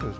soll 0.00 0.12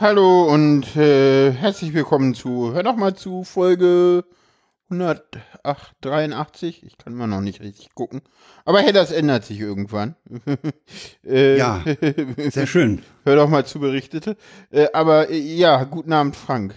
Hallo 0.00 0.52
und 0.52 0.96
äh, 0.96 1.52
herzlich 1.52 1.94
willkommen 1.94 2.34
zu, 2.34 2.74
hör 2.74 2.82
doch 2.82 2.94
mal 2.94 3.14
zu, 3.14 3.42
Folge 3.42 4.24
183. 5.64 6.84
Ich 6.84 6.98
kann 6.98 7.14
immer 7.14 7.26
noch 7.26 7.40
nicht 7.40 7.60
richtig 7.60 7.94
gucken. 7.94 8.22
Aber 8.64 8.80
hey, 8.80 8.92
das 8.92 9.10
ändert 9.10 9.44
sich 9.44 9.60
irgendwann. 9.60 10.14
äh, 11.26 11.58
ja, 11.58 11.82
sehr 12.50 12.66
schön. 12.66 13.02
Hör 13.24 13.36
doch 13.36 13.48
mal 13.48 13.64
zu, 13.64 13.80
Berichtete. 13.80 14.36
Äh, 14.70 14.88
aber 14.92 15.30
äh, 15.30 15.38
ja, 15.38 15.84
guten 15.84 16.12
Abend, 16.12 16.36
Frank. 16.36 16.74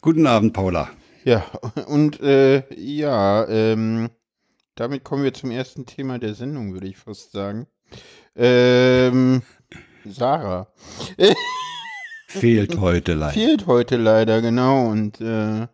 Guten 0.00 0.26
Abend, 0.26 0.52
Paula. 0.52 0.90
Ja, 1.24 1.46
und 1.86 2.20
äh, 2.20 2.64
ja, 2.74 3.46
ähm, 3.48 4.10
damit 4.74 5.04
kommen 5.04 5.22
wir 5.22 5.32
zum 5.32 5.50
ersten 5.50 5.86
Thema 5.86 6.18
der 6.18 6.34
Sendung, 6.34 6.72
würde 6.72 6.88
ich 6.88 6.96
fast 6.96 7.30
sagen. 7.30 7.68
Ähm, 8.34 9.42
Sarah. 10.04 10.72
Fehlt 12.26 12.78
heute 12.78 13.14
leider. 13.14 13.32
Fehlt 13.32 13.66
heute 13.66 13.96
leider, 13.96 14.40
genau. 14.40 14.88
Und 14.88 15.20
äh, 15.20 15.68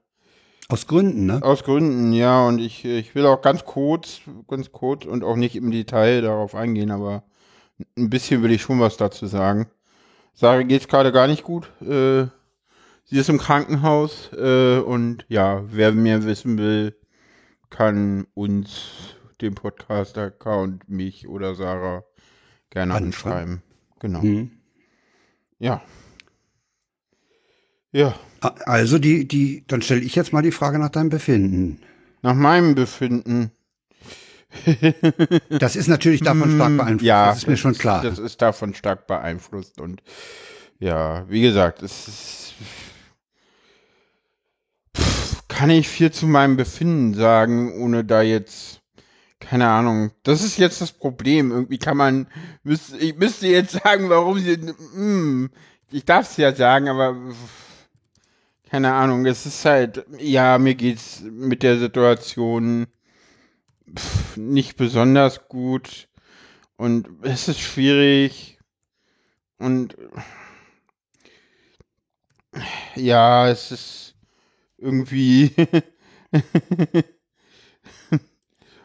aus 0.68 0.86
Gründen, 0.86 1.26
ne? 1.26 1.42
Aus 1.42 1.64
Gründen, 1.64 2.12
ja. 2.12 2.46
Und 2.46 2.58
ich, 2.58 2.84
ich 2.84 3.14
will 3.14 3.26
auch 3.26 3.40
ganz 3.40 3.64
kurz, 3.64 4.20
ganz 4.46 4.70
kurz 4.70 5.06
und 5.06 5.24
auch 5.24 5.36
nicht 5.36 5.56
im 5.56 5.70
Detail 5.70 6.20
darauf 6.20 6.54
eingehen, 6.54 6.90
aber 6.90 7.24
ein 7.96 8.10
bisschen 8.10 8.42
will 8.42 8.52
ich 8.52 8.62
schon 8.62 8.80
was 8.80 8.96
dazu 8.96 9.26
sagen. 9.26 9.66
Sarah 10.34 10.62
geht's 10.62 10.88
gerade 10.88 11.10
gar 11.10 11.26
nicht 11.26 11.42
gut. 11.42 11.70
Äh, 11.80 12.26
sie 13.04 13.18
ist 13.18 13.28
im 13.28 13.38
Krankenhaus 13.38 14.30
äh, 14.32 14.78
und 14.78 15.24
ja, 15.28 15.64
wer 15.66 15.92
mehr 15.92 16.24
wissen 16.24 16.58
will, 16.58 16.94
kann 17.70 18.26
uns, 18.34 19.14
den 19.40 19.54
Podcast-Account, 19.54 20.88
mich 20.88 21.28
oder 21.28 21.54
Sarah 21.54 22.04
gerne 22.70 22.94
anschreiben. 22.94 23.62
Genau. 24.00 24.20
Mhm. 24.20 24.50
Ja. 25.58 25.80
Ja. 27.92 28.14
Also 28.40 28.98
die, 28.98 29.26
die, 29.26 29.64
dann 29.66 29.82
stelle 29.82 30.00
ich 30.00 30.14
jetzt 30.14 30.32
mal 30.32 30.42
die 30.42 30.52
Frage 30.52 30.78
nach 30.78 30.90
deinem 30.90 31.08
Befinden. 31.08 31.80
Nach 32.22 32.34
meinem 32.34 32.74
Befinden. 32.74 33.50
das 35.50 35.76
ist 35.76 35.88
natürlich 35.88 36.22
davon 36.22 36.54
stark 36.54 36.76
beeinflusst. 36.76 37.02
Ja, 37.04 37.26
das 37.26 37.38
ist 37.38 37.48
mir 37.48 37.56
schon 37.56 37.74
klar. 37.74 38.02
Das 38.02 38.18
ist 38.18 38.40
davon 38.40 38.74
stark 38.74 39.06
beeinflusst 39.06 39.80
und 39.80 40.02
ja, 40.78 41.28
wie 41.28 41.42
gesagt, 41.42 41.82
es 41.82 42.08
ist, 42.08 42.54
kann 45.48 45.70
ich 45.70 45.88
viel 45.88 46.12
zu 46.12 46.26
meinem 46.26 46.56
Befinden 46.56 47.14
sagen, 47.14 47.80
ohne 47.80 48.04
da 48.04 48.22
jetzt 48.22 48.80
keine 49.40 49.68
Ahnung. 49.68 50.10
Das 50.24 50.42
ist 50.42 50.58
jetzt 50.58 50.80
das 50.80 50.92
Problem. 50.92 51.50
Irgendwie 51.50 51.78
kann 51.78 51.96
man, 51.96 52.26
müsste, 52.62 52.96
ich 52.98 53.16
müsste 53.16 53.46
jetzt 53.46 53.72
sagen, 53.84 54.08
warum 54.08 54.38
sie, 54.38 54.56
hm, 54.56 55.50
ich 55.90 56.04
darf 56.04 56.30
es 56.30 56.36
ja 56.36 56.54
sagen, 56.54 56.88
aber 56.88 57.16
keine 58.68 58.92
Ahnung, 58.92 59.24
es 59.24 59.46
ist 59.46 59.64
halt, 59.64 60.04
ja, 60.18 60.58
mir 60.58 60.74
geht's 60.74 61.22
mit 61.22 61.62
der 61.62 61.78
Situation 61.78 62.86
pff, 63.96 64.36
nicht 64.36 64.76
besonders 64.76 65.48
gut 65.48 66.08
und 66.76 67.08
es 67.22 67.48
ist 67.48 67.60
schwierig 67.60 68.58
und 69.58 69.96
ja, 72.94 73.48
es 73.48 73.72
ist 73.72 74.14
irgendwie 74.76 75.54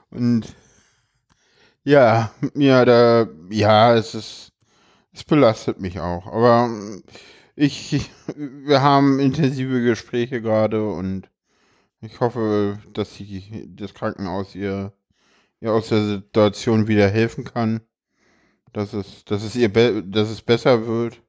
und 0.09 0.56
ja, 1.84 2.34
ja, 2.56 2.86
da, 2.86 3.28
ja, 3.50 3.96
es 3.96 4.16
ist, 4.16 4.53
es 5.12 5.25
belastet 5.25 5.81
mich 5.81 6.00
auch, 6.00 6.25
aber 6.28 6.69
ich, 7.56 8.09
wir 8.36 8.81
haben 8.81 9.19
intensive 9.19 9.81
Gespräche 9.81 10.41
gerade 10.41 10.88
und 10.88 11.30
ich 12.02 12.19
hoffe, 12.19 12.80
dass 12.94 13.16
sie 13.16 13.69
das 13.75 13.94
Krankenhaus 13.94 14.56
ihr, 14.56 14.94
ihr 15.62 15.72
aus 15.72 15.90
der 15.90 16.06
Situation 16.06 16.88
wieder 16.88 17.08
helfen 17.08 17.44
kann, 17.44 17.81
dass 18.74 18.94
es, 18.94 19.24
dass 19.25 19.44
es 19.44 19.56
ihr, 19.56 19.69
dass 19.69 20.30
es 20.30 20.42
besser 20.42 20.88
wird 20.88 21.22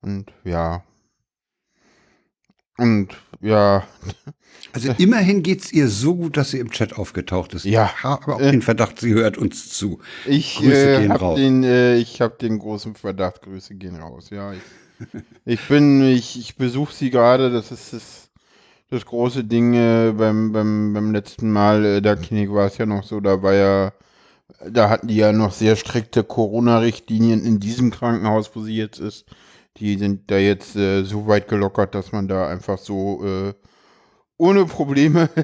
und 0.00 0.32
ja. 0.44 0.84
Und 2.76 3.08
ja. 3.40 3.86
Also 4.72 4.94
immerhin 4.98 5.42
geht 5.42 5.62
es 5.62 5.72
ihr 5.72 5.88
so 5.88 6.16
gut, 6.16 6.36
dass 6.36 6.50
sie 6.50 6.58
im 6.58 6.70
Chat 6.70 6.94
aufgetaucht 6.94 7.54
ist. 7.54 7.64
Ja. 7.64 7.92
Ich 7.94 8.04
habe 8.04 8.34
auch 8.34 8.38
den 8.38 8.62
Verdacht, 8.62 9.00
sie 9.00 9.12
hört 9.12 9.36
uns 9.36 9.68
zu. 9.70 10.00
Ich 10.26 10.56
Grüße 10.56 10.96
äh, 10.96 11.00
gehen 11.00 11.12
raus. 11.12 11.36
Den, 11.36 11.62
äh, 11.62 11.96
ich 11.96 12.20
habe 12.20 12.36
den 12.40 12.58
großen 12.58 12.94
Verdacht, 12.94 13.42
Grüße 13.42 13.74
gehen 13.74 13.96
raus. 13.96 14.30
Ja, 14.30 14.52
ich 14.52 14.60
ich 15.44 15.66
bin, 15.68 16.02
ich, 16.02 16.38
ich 16.38 16.56
besuche 16.56 16.92
sie 16.94 17.10
gerade, 17.10 17.50
das 17.50 17.72
ist 17.72 17.92
das, 17.92 18.30
das 18.90 19.06
große 19.06 19.44
Ding 19.44 19.74
äh, 19.74 20.12
beim, 20.16 20.52
beim, 20.52 20.92
beim 20.92 21.12
letzten 21.12 21.50
Mal 21.50 21.84
äh, 21.84 22.02
der 22.02 22.16
Klinik 22.16 22.52
war 22.52 22.66
es 22.66 22.78
ja 22.78 22.86
noch 22.86 23.04
so, 23.04 23.20
da 23.20 23.42
war 23.42 23.54
ja, 23.54 23.92
da 24.68 24.90
hatten 24.90 25.08
die 25.08 25.16
ja 25.16 25.32
noch 25.32 25.52
sehr 25.52 25.76
strikte 25.76 26.24
Corona-Richtlinien 26.24 27.44
in 27.44 27.60
diesem 27.60 27.90
Krankenhaus, 27.90 28.54
wo 28.54 28.62
sie 28.62 28.76
jetzt 28.76 28.98
ist. 28.98 29.26
Die 29.76 29.96
sind 29.96 30.30
da 30.30 30.36
jetzt 30.38 30.76
äh, 30.76 31.04
so 31.04 31.26
weit 31.26 31.48
gelockert, 31.48 31.94
dass 31.94 32.12
man 32.12 32.28
da 32.28 32.48
einfach 32.48 32.78
so 32.78 33.24
äh, 33.24 33.54
ohne 34.40 34.64
Probleme. 34.64 35.28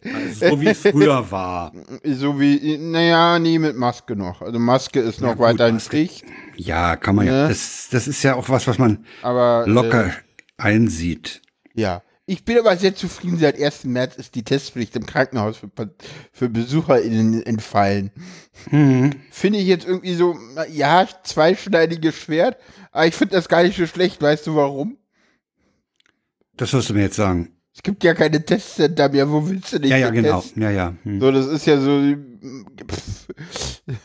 Also 0.00 0.50
so 0.50 0.60
wie 0.60 0.68
es 0.68 0.80
früher 0.80 1.30
war. 1.30 1.72
So 2.04 2.38
wie, 2.38 2.78
naja, 2.78 3.38
nee, 3.38 3.58
mit 3.58 3.76
Maske 3.76 4.14
noch. 4.14 4.42
Also 4.42 4.58
Maske 4.58 5.00
ist 5.00 5.20
noch 5.20 5.34
ja, 5.34 5.38
weiterhin 5.38 5.80
Pflicht. 5.80 6.24
Ja, 6.56 6.96
kann 6.96 7.16
man 7.16 7.26
ja. 7.26 7.32
ja. 7.32 7.48
Das, 7.48 7.88
das 7.90 8.06
ist 8.06 8.22
ja 8.22 8.36
auch 8.36 8.48
was, 8.48 8.66
was 8.68 8.78
man 8.78 9.04
aber, 9.22 9.64
locker 9.66 10.06
äh, 10.06 10.12
einsieht. 10.56 11.42
Ja. 11.74 12.02
Ich 12.26 12.44
bin 12.44 12.58
aber 12.58 12.76
sehr 12.76 12.94
zufrieden. 12.94 13.38
Seit 13.38 13.60
1. 13.60 13.84
März 13.84 14.16
ist 14.16 14.34
die 14.34 14.44
Testpflicht 14.44 14.94
im 14.94 15.04
Krankenhaus 15.04 15.56
für, 15.56 15.70
für 16.32 16.48
BesucherInnen 16.48 17.42
entfallen. 17.44 18.12
Mhm. 18.70 19.14
Finde 19.30 19.58
ich 19.58 19.66
jetzt 19.66 19.86
irgendwie 19.86 20.14
so, 20.14 20.38
ja, 20.70 21.08
zweischneidiges 21.24 22.14
Schwert. 22.14 22.56
Aber 22.92 23.06
ich 23.06 23.14
finde 23.14 23.34
das 23.34 23.48
gar 23.48 23.62
nicht 23.62 23.76
so 23.76 23.86
schlecht. 23.86 24.22
Weißt 24.22 24.46
du 24.46 24.54
warum? 24.54 24.96
Das 26.56 26.72
wirst 26.72 26.88
du 26.90 26.94
mir 26.94 27.02
jetzt 27.02 27.16
sagen. 27.16 27.57
Es 27.78 27.82
gibt 27.84 28.02
ja 28.02 28.12
keine 28.12 28.44
Testcenter 28.44 29.08
mehr, 29.08 29.30
wo 29.30 29.48
willst 29.48 29.72
du 29.72 29.78
nicht? 29.78 29.90
Ja, 29.90 29.98
ja, 29.98 30.10
genau. 30.10 30.40
Testen? 30.40 30.62
Ja, 30.64 30.70
ja. 30.72 30.94
Hm. 31.04 31.20
So, 31.20 31.30
das 31.30 31.46
ist 31.46 31.64
ja 31.64 31.80
so. 31.80 32.00
Pff, 32.90 33.28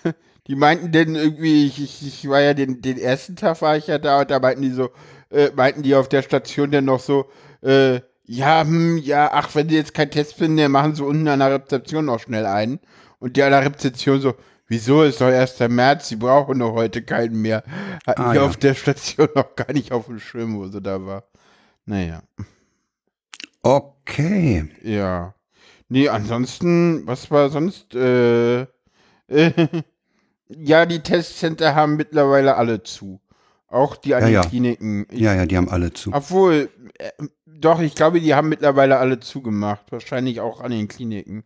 die 0.47 0.56
meinten 0.56 0.91
denn 0.91 1.16
irgendwie, 1.16 1.66
ich, 1.66 1.81
ich, 1.81 2.06
ich 2.06 2.29
war 2.29 2.39
ja 2.39 2.53
den, 2.53 2.83
den 2.83 3.00
ersten 3.00 3.35
Tag 3.35 3.63
war 3.63 3.75
ich 3.75 3.88
ja 3.88 3.97
da 3.97 4.22
und 4.22 4.29
da 4.29 4.39
meinten 4.39 4.62
die 4.62 4.69
so, 4.69 4.91
äh, 5.31 5.50
meinten 5.56 5.81
die 5.81 5.95
auf 5.95 6.07
der 6.07 6.22
Station 6.22 6.69
dann 6.69 6.85
noch 6.85 7.00
so, 7.00 7.25
äh, 7.63 8.01
ja, 8.25 8.62
hm, 8.62 9.00
ja, 9.00 9.31
ach, 9.33 9.56
wenn 9.56 9.67
die 9.69 9.75
jetzt 9.75 9.95
kein 9.95 10.12
Test 10.12 10.35
finden, 10.35 10.57
dann 10.57 10.72
machen 10.72 10.94
sie 10.94 11.03
unten 11.03 11.28
an 11.28 11.39
der 11.39 11.56
Rezeption 11.56 12.06
noch 12.06 12.19
schnell 12.19 12.45
einen. 12.45 12.79
Und 13.17 13.38
die 13.38 13.41
an 13.41 13.53
der 13.53 13.66
Rezeption 13.66 14.22
so, 14.22 14.35
wieso 14.67 15.01
ist 15.01 15.19
doch 15.19 15.29
erst 15.29 15.59
der 15.59 15.69
März, 15.69 16.09
sie 16.09 16.17
brauchen 16.17 16.59
doch 16.59 16.73
heute 16.73 17.01
keinen 17.01 17.41
mehr. 17.41 17.63
Hatten 18.06 18.22
ah, 18.22 18.33
die 18.33 18.38
ja. 18.38 18.45
auf 18.45 18.56
der 18.56 18.75
Station 18.75 19.29
noch 19.35 19.56
gar 19.56 19.73
nicht 19.73 19.91
auf 19.91 20.06
dem 20.06 20.19
Schirm, 20.19 20.57
wo 20.57 20.67
sie 20.67 20.79
da 20.79 21.03
war. 21.03 21.23
Naja. 21.88 22.22
Okay. 23.63 24.69
Ja. 24.84 25.34
Nee, 25.90 26.09
ansonsten, 26.09 27.07
was 27.07 27.31
war 27.31 27.50
sonst? 27.50 27.96
Äh, 27.96 28.62
äh, 28.62 28.68
ja, 30.50 30.86
die 30.86 31.00
Testcenter 31.00 31.74
haben 31.74 31.95
mittlerweile 31.95 32.56
alle 32.56 32.83
zu. 32.83 33.21
Auch 33.68 33.95
die 33.95 34.13
an 34.13 34.21
ja, 34.21 34.27
den 34.27 34.33
ja. 34.33 34.42
Kliniken. 34.42 35.07
Ich, 35.10 35.19
ja, 35.19 35.33
ja, 35.33 35.45
die 35.45 35.57
haben 35.57 35.69
alle 35.69 35.94
zu. 35.94 36.13
Obwohl, 36.13 36.69
äh, 37.00 37.12
doch, 37.45 37.80
ich 37.80 37.95
glaube, 37.95 38.19
die 38.21 38.36
haben 38.36 38.50
mittlerweile 38.50 38.98
alle 38.98 39.19
zugemacht. 39.19 39.92
Wahrscheinlich 39.92 40.42
auch 40.42 40.62
an 40.62 40.71
den 40.71 40.88
Kliniken. 40.88 41.44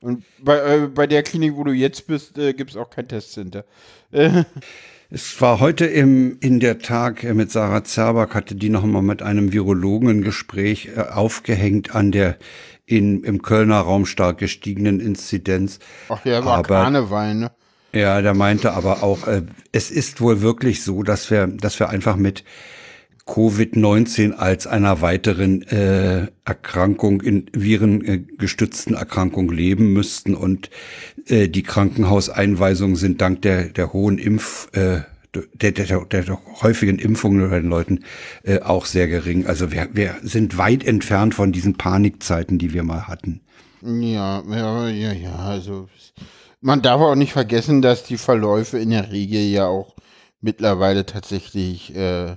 Und 0.00 0.24
bei, 0.40 0.56
äh, 0.56 0.86
bei 0.86 1.06
der 1.06 1.22
Klinik, 1.22 1.56
wo 1.56 1.64
du 1.64 1.72
jetzt 1.72 2.06
bist, 2.06 2.38
äh, 2.38 2.54
gibt 2.54 2.70
es 2.70 2.76
auch 2.76 2.90
kein 2.90 3.06
Testcenter. 3.06 3.64
Es 5.12 5.40
war 5.40 5.58
heute 5.58 5.86
im, 5.86 6.36
in 6.38 6.60
der 6.60 6.78
Tag 6.78 7.24
äh, 7.24 7.34
mit 7.34 7.50
Sarah 7.50 7.82
Zerbak, 7.82 8.36
hatte 8.36 8.54
die 8.54 8.68
noch 8.68 8.84
mal 8.84 9.02
mit 9.02 9.22
einem 9.22 9.52
Virologen 9.52 10.08
ein 10.08 10.22
Gespräch 10.22 10.90
äh, 10.96 11.00
aufgehängt 11.00 11.96
an 11.96 12.12
der 12.12 12.36
in, 12.86 13.24
im 13.24 13.42
Kölner 13.42 13.80
Raum 13.80 14.06
stark 14.06 14.38
gestiegenen 14.38 15.00
Inzidenz. 15.00 15.80
Ach 16.08 16.24
ja, 16.24 16.44
war 16.44 16.58
aber, 16.58 16.82
Karneval, 16.82 17.34
ne? 17.34 17.50
Ja, 17.92 18.22
der 18.22 18.34
meinte 18.34 18.72
aber 18.72 19.02
auch, 19.02 19.26
äh, 19.26 19.42
es 19.72 19.90
ist 19.90 20.20
wohl 20.20 20.42
wirklich 20.42 20.84
so, 20.84 21.02
dass 21.02 21.28
wir, 21.28 21.48
dass 21.48 21.80
wir 21.80 21.88
einfach 21.88 22.14
mit 22.14 22.44
Covid-19 23.26 24.32
als 24.32 24.68
einer 24.68 25.00
weiteren 25.00 25.62
äh, 25.62 26.28
Erkrankung 26.44 27.20
in 27.20 27.46
virengestützten 27.52 28.94
Erkrankung 28.94 29.50
leben 29.50 29.92
müssten 29.92 30.36
und 30.36 30.70
äh, 31.30 31.48
die 31.48 31.62
Krankenhauseinweisungen 31.62 32.96
sind 32.96 33.20
dank 33.20 33.42
der 33.42 33.64
der 33.64 33.92
hohen 33.92 34.18
Impf 34.18 34.68
äh, 34.72 35.02
der, 35.34 35.72
der, 35.72 36.04
der, 36.04 36.22
der 36.24 36.38
häufigen 36.62 36.98
Impfungen 36.98 37.50
bei 37.50 37.60
den 37.60 37.68
Leuten 37.68 38.04
äh, 38.42 38.60
auch 38.60 38.84
sehr 38.84 39.06
gering. 39.06 39.46
Also 39.46 39.70
wir, 39.70 39.88
wir 39.92 40.16
sind 40.22 40.58
weit 40.58 40.84
entfernt 40.84 41.34
von 41.34 41.52
diesen 41.52 41.76
Panikzeiten, 41.76 42.58
die 42.58 42.72
wir 42.72 42.82
mal 42.82 43.06
hatten. 43.06 43.40
Ja, 43.82 44.42
ja, 44.48 44.88
ja, 44.88 45.12
ja. 45.12 45.36
Also 45.36 45.88
man 46.60 46.82
darf 46.82 47.00
auch 47.00 47.14
nicht 47.14 47.32
vergessen, 47.32 47.80
dass 47.80 48.04
die 48.04 48.18
Verläufe 48.18 48.78
in 48.78 48.90
der 48.90 49.12
Regel 49.12 49.40
ja 49.42 49.66
auch 49.66 49.94
mittlerweile 50.40 51.06
tatsächlich 51.06 51.94
äh, 51.94 52.36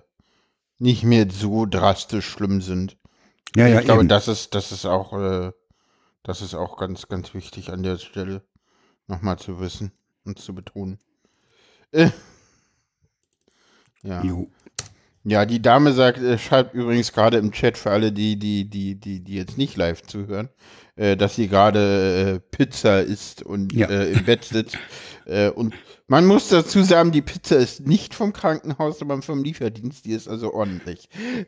nicht 0.78 1.04
mehr 1.04 1.28
so 1.30 1.66
drastisch 1.66 2.28
schlimm 2.28 2.62
sind. 2.62 2.98
Ja, 3.56 3.68
ja, 3.68 3.80
ich 3.80 3.86
glaube, 3.86 4.02
eben. 4.02 4.10
das 4.10 4.28
ist, 4.28 4.56
das 4.56 4.72
ist 4.72 4.86
auch, 4.86 5.14
äh, 5.14 5.52
das 6.24 6.42
ist 6.42 6.54
auch 6.54 6.78
ganz, 6.78 7.08
ganz 7.08 7.34
wichtig 7.34 7.72
an 7.72 7.84
der 7.84 7.98
Stelle 7.98 8.44
nochmal 9.08 9.38
zu 9.38 9.60
wissen 9.60 9.92
und 10.26 10.40
zu 10.40 10.54
betonen. 10.56 10.98
Äh, 11.92 12.10
ja. 14.04 14.24
Jo. 14.24 14.50
Ja, 15.26 15.46
die 15.46 15.62
Dame 15.62 15.94
sagt, 15.94 16.18
äh, 16.18 16.38
schreibt 16.38 16.74
übrigens 16.74 17.14
gerade 17.14 17.38
im 17.38 17.52
Chat 17.54 17.78
für 17.78 17.92
alle, 17.92 18.12
die, 18.12 18.38
die, 18.38 18.70
die, 18.70 18.96
die, 18.96 19.22
die 19.22 19.36
jetzt 19.36 19.58
nicht 19.58 19.78
live 19.78 20.02
zuhören, 20.04 20.50
äh, 20.98 21.16
dass 21.16 21.36
sie 21.36 21.48
gerade 21.48 22.36
äh, 22.36 22.40
Pizza 22.56 23.02
isst 23.02 23.42
und 23.42 23.72
Ja. 23.72 23.88
äh, 23.90 24.12
im 24.12 24.26
Bett 24.26 24.44
sitzt. 24.44 24.78
Äh, 25.26 25.52
und 25.52 25.74
man 26.10 26.26
muss 26.26 26.50
dazu 26.50 26.84
sagen, 26.84 27.14
die 27.14 27.22
Pizza 27.22 27.56
ist 27.56 27.88
nicht 27.88 28.14
vom 28.14 28.34
Krankenhaus, 28.34 29.00
sondern 29.00 29.22
vom 29.22 29.42
Lieferdienst. 29.42 30.04
Die 30.04 30.12
ist 30.12 30.28
also 30.28 30.54
ordentlich. 30.54 31.08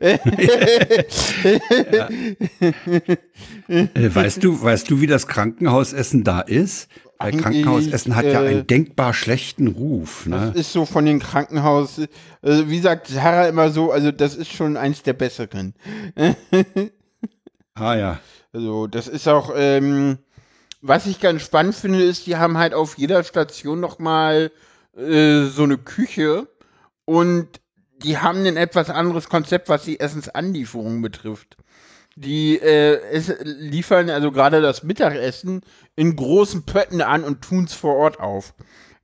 Weißt 3.68 4.42
du, 4.42 4.62
weißt 4.62 4.90
du, 4.90 5.00
wie 5.02 5.06
das 5.06 5.26
Krankenhausessen 5.26 6.24
da 6.24 6.40
ist? 6.40 6.88
Weil 7.18 7.32
Krankenhausessen 7.36 8.14
hat 8.14 8.26
ja 8.26 8.42
äh, 8.42 8.48
einen 8.48 8.66
denkbar 8.66 9.14
schlechten 9.14 9.68
Ruf. 9.68 10.26
Ne? 10.26 10.52
Das 10.54 10.66
ist 10.66 10.72
so 10.72 10.84
von 10.84 11.06
den 11.06 11.18
Krankenhaus, 11.18 12.00
also 12.42 12.68
wie 12.68 12.80
sagt 12.80 13.08
Sarah 13.08 13.48
immer 13.48 13.70
so, 13.70 13.90
also 13.90 14.12
das 14.12 14.34
ist 14.34 14.52
schon 14.52 14.76
eins 14.76 15.02
der 15.02 15.14
besseren. 15.14 15.74
Ah 17.74 17.94
ja. 17.94 18.20
Also 18.52 18.86
das 18.86 19.06
ist 19.06 19.28
auch, 19.28 19.52
ähm, 19.54 20.18
was 20.80 21.06
ich 21.06 21.20
ganz 21.20 21.42
spannend 21.42 21.74
finde, 21.74 22.02
ist, 22.02 22.26
die 22.26 22.36
haben 22.36 22.56
halt 22.56 22.72
auf 22.72 22.96
jeder 22.96 23.22
Station 23.22 23.80
nochmal 23.80 24.50
äh, 24.96 25.44
so 25.44 25.64
eine 25.64 25.76
Küche 25.76 26.48
und 27.04 27.48
die 28.02 28.18
haben 28.18 28.44
ein 28.46 28.56
etwas 28.56 28.90
anderes 28.90 29.28
Konzept, 29.28 29.68
was 29.68 29.84
die 29.84 30.00
Essensanlieferung 30.00 31.02
betrifft. 31.02 31.56
Die 32.16 32.58
äh, 32.58 32.98
es 33.12 33.32
liefern 33.44 34.08
also 34.08 34.32
gerade 34.32 34.62
das 34.62 34.82
Mittagessen 34.82 35.60
in 35.96 36.16
großen 36.16 36.64
Pötten 36.64 37.02
an 37.02 37.24
und 37.24 37.42
tun's 37.42 37.74
vor 37.74 37.94
Ort 37.96 38.20
auf. 38.20 38.54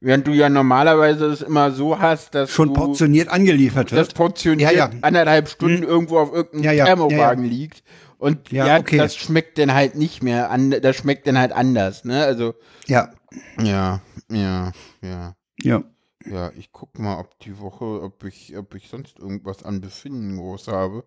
Während 0.00 0.26
du 0.26 0.32
ja 0.32 0.49
normalerweise 0.49 1.26
es 1.26 1.43
immer 1.43 1.70
so 1.70 2.00
hast, 2.00 2.35
dass 2.35 2.50
Schon 2.50 2.69
du 2.69 2.75
portioniert 2.75 3.29
angeliefert 3.29 3.93
das 3.93 3.99
wird. 4.09 4.14
portioniert 4.14 4.73
Ja, 4.73 4.88
ja. 4.88 4.91
anderthalb 5.03 5.49
Stunden 5.49 5.85
irgendwo 5.85 6.19
auf 6.19 6.32
irgendeinem 6.32 6.64
Ja, 6.64 6.73
ja, 6.73 6.85
Thermowagen 6.87 7.44
liegt. 7.44 7.85
Und 8.19 8.50
ja, 8.50 8.79
okay. 8.79 8.97
das 8.99 9.15
schmeckt 9.17 9.58
dann 9.58 9.75
halt 9.75 9.94
nicht 9.94 10.23
mehr 10.23 10.50
an, 10.50 10.70
das 10.70 10.97
schmeckt 10.97 11.26
dann 11.26 11.38
halt 11.38 11.53
anders, 11.53 12.05
ne? 12.05 12.25
Also, 12.25 12.55
Ja. 12.87 13.11
ja, 13.61 14.00
ja, 14.31 14.73
ja. 15.03 15.37
Ja. 15.58 15.85
Ja, 16.25 16.50
ich 16.56 16.70
guck 16.73 16.99
mal, 16.99 17.19
ob 17.19 17.38
die 17.41 17.58
Woche, 17.58 18.00
ob 18.03 18.25
ich, 18.25 18.56
ob 18.56 18.75
ich 18.76 18.88
sonst 18.88 19.19
irgendwas 19.19 19.65
an 19.65 19.81
Befinden 19.81 20.37
groß 20.37 20.69
habe. 20.69 21.05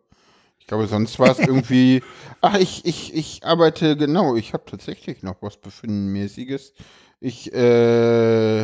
Ich 0.65 0.67
glaube, 0.67 0.87
sonst 0.87 1.19
war 1.19 1.29
es 1.29 1.37
irgendwie. 1.47 2.01
Ach, 2.41 2.57
ich, 2.57 2.85
ich, 2.85 3.13
ich 3.13 3.43
arbeite, 3.43 3.95
genau, 3.95 4.35
ich 4.35 4.53
habe 4.53 4.63
tatsächlich 4.65 5.21
noch 5.21 5.35
was 5.41 5.57
Befindenmäßiges. 5.57 6.73
Ich, 7.19 7.53
äh, 7.53 8.63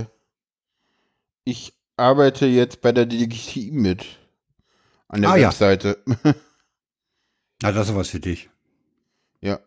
ich 1.43 1.73
arbeite 1.97 2.47
jetzt 2.47 2.81
bei 2.81 2.91
der 2.91 3.05
DGT 3.05 3.71
mit. 3.71 4.05
An 5.09 5.21
der 5.21 5.31
Ah, 5.31 5.35
ja. 5.35 5.49
Webseite. 5.49 5.99
Na, 7.61 7.71
das 7.71 7.89
ist 7.89 7.95
was 7.95 8.09
für 8.09 8.19
dich. 8.19 8.49
ja. 9.41 9.59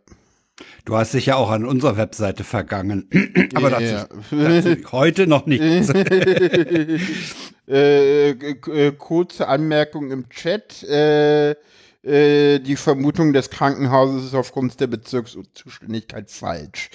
Du 0.85 0.97
hast 0.97 1.15
dich 1.15 1.27
ja 1.27 1.35
auch 1.37 1.51
an 1.51 1.65
unserer 1.65 1.97
Webseite 1.97 2.45
vergangen. 2.45 3.09
Aber 3.55 3.71
dazu, 3.71 3.85
Ja. 3.85 4.07
dazu 4.31 4.93
heute 4.93 5.27
noch 5.27 5.47
nicht. 5.47 5.61
äh, 7.69 8.31
äh, 8.31 8.93
kurze 8.93 9.49
Anmerkung 9.49 10.11
im 10.11 10.29
Chat. 10.29 10.83
Äh, 10.85 11.53
äh, 11.53 11.57
die 12.05 12.77
Vermutung 12.77 13.33
des 13.33 13.49
Krankenhauses 13.49 14.27
ist 14.27 14.35
aufgrund 14.35 14.79
der 14.79 14.89
Bezirkszuständigkeit 14.89 16.31
falsch. 16.31 16.91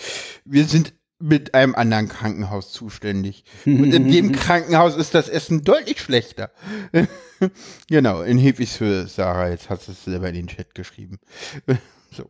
Wir 0.46 0.66
sind 0.66 0.94
mit 1.20 1.54
einem 1.54 1.76
anderen 1.76 2.08
Krankenhaus 2.08 2.72
zuständig. 2.72 3.44
Und 3.66 3.94
in 3.94 4.10
dem 4.10 4.32
Krankenhaus 4.34 4.96
ist 4.96 5.14
das 5.14 5.28
Essen 5.28 5.64
deutlich 5.64 6.00
schlechter. 6.00 6.52
genau, 7.90 8.22
in 8.22 8.40
für 8.68 9.08
Sarah. 9.08 9.50
Jetzt 9.50 9.70
hast 9.70 9.88
du 9.88 9.92
es 9.92 10.06
selber 10.06 10.30
in 10.30 10.36
den 10.36 10.48
Chat 10.48 10.74
geschrieben. 10.74 11.20
so. 12.12 12.30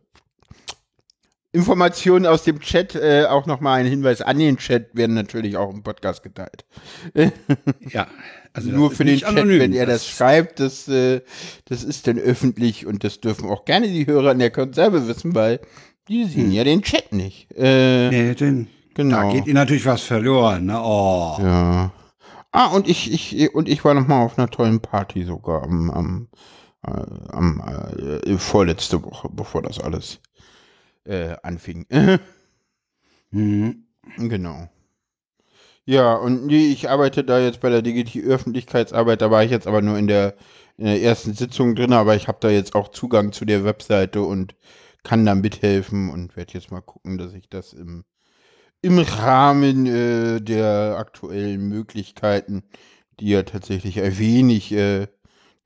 Informationen 1.52 2.26
aus 2.26 2.44
dem 2.44 2.60
Chat, 2.60 2.94
äh, 2.94 3.26
auch 3.26 3.46
nochmal 3.46 3.80
ein 3.80 3.86
Hinweis 3.86 4.22
an 4.22 4.38
den 4.38 4.56
Chat, 4.56 4.94
werden 4.94 5.14
natürlich 5.14 5.56
auch 5.56 5.72
im 5.72 5.82
Podcast 5.82 6.22
geteilt. 6.22 6.64
Ja. 7.80 8.06
Also 8.52 8.70
Nur 8.70 8.88
das 8.88 8.98
für 8.98 9.04
den 9.04 9.18
Chat, 9.18 9.28
anonym. 9.28 9.60
wenn 9.60 9.72
er 9.72 9.86
das 9.86 10.08
schreibt, 10.08 10.58
das, 10.60 10.88
äh, 10.88 11.20
das 11.66 11.84
ist 11.84 12.06
dann 12.06 12.18
öffentlich 12.18 12.84
und 12.86 13.04
das 13.04 13.20
dürfen 13.20 13.48
auch 13.48 13.64
gerne 13.64 13.86
die 13.88 14.06
Hörer 14.06 14.32
in 14.32 14.40
der 14.40 14.50
Konserve 14.50 15.06
wissen, 15.06 15.34
weil 15.34 15.60
die 16.08 16.24
sehen 16.24 16.50
ja 16.50 16.64
den 16.64 16.82
Chat 16.82 17.12
nicht. 17.12 17.48
Äh, 17.56 18.10
Nee, 18.10 18.34
den, 18.34 18.66
genau. 18.94 19.22
Da 19.28 19.32
geht 19.32 19.46
ihnen 19.46 19.54
natürlich 19.54 19.86
was 19.86 20.02
verloren. 20.02 20.66
Ne? 20.66 20.80
Oh. 20.82 21.36
Ja. 21.40 21.92
Ah, 22.52 22.66
und 22.68 22.88
ich, 22.88 23.12
ich, 23.12 23.54
und 23.54 23.68
ich 23.68 23.84
war 23.84 23.94
noch 23.94 24.08
mal 24.08 24.24
auf 24.24 24.36
einer 24.36 24.50
tollen 24.50 24.80
Party 24.80 25.22
sogar 25.24 25.62
am, 25.62 25.88
am, 25.90 26.28
äh, 26.84 26.90
am 27.30 27.62
äh, 28.26 28.36
vorletzte 28.38 29.04
Woche, 29.04 29.28
bevor 29.30 29.62
das 29.62 29.78
alles 29.78 30.18
äh, 31.04 31.36
anfing. 31.42 31.86
Mhm. 33.32 33.84
Genau. 34.16 34.68
Ja, 35.90 36.14
und 36.14 36.46
nee, 36.46 36.68
ich 36.68 36.88
arbeite 36.88 37.24
da 37.24 37.40
jetzt 37.40 37.60
bei 37.60 37.68
der 37.68 37.82
DGT 37.82 38.22
Öffentlichkeitsarbeit, 38.24 39.20
da 39.22 39.30
war 39.32 39.42
ich 39.42 39.50
jetzt 39.50 39.66
aber 39.66 39.82
nur 39.82 39.98
in 39.98 40.06
der, 40.06 40.36
in 40.76 40.84
der 40.84 41.02
ersten 41.02 41.34
Sitzung 41.34 41.74
drin, 41.74 41.92
aber 41.92 42.14
ich 42.14 42.28
habe 42.28 42.38
da 42.40 42.48
jetzt 42.48 42.74
auch 42.76 42.88
Zugang 42.88 43.32
zu 43.32 43.44
der 43.44 43.64
Webseite 43.64 44.22
und 44.22 44.54
kann 45.02 45.26
da 45.26 45.34
mithelfen 45.34 46.10
und 46.10 46.36
werde 46.36 46.54
jetzt 46.54 46.70
mal 46.70 46.80
gucken, 46.80 47.18
dass 47.18 47.32
ich 47.34 47.48
das 47.48 47.72
im, 47.72 48.04
im 48.82 48.98
Rahmen 49.00 49.86
äh, 49.86 50.40
der 50.40 50.96
aktuellen 50.98 51.68
Möglichkeiten, 51.68 52.64
die 53.20 53.30
ja 53.30 53.42
tatsächlich 53.44 54.00
ein 54.02 54.18
wenig 54.18 54.72
äh, 54.72 55.08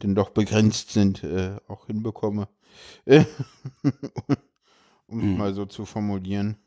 denn 0.02 0.14
doch 0.16 0.30
begrenzt 0.30 0.92
sind, 0.92 1.24
äh, 1.24 1.56
auch 1.68 1.86
hinbekomme. 1.86 2.48
um 5.06 5.20
es 5.22 5.22
Hm. 5.22 5.38
mal 5.38 5.54
so 5.54 5.66
zu 5.66 5.86
formulieren. 5.86 6.58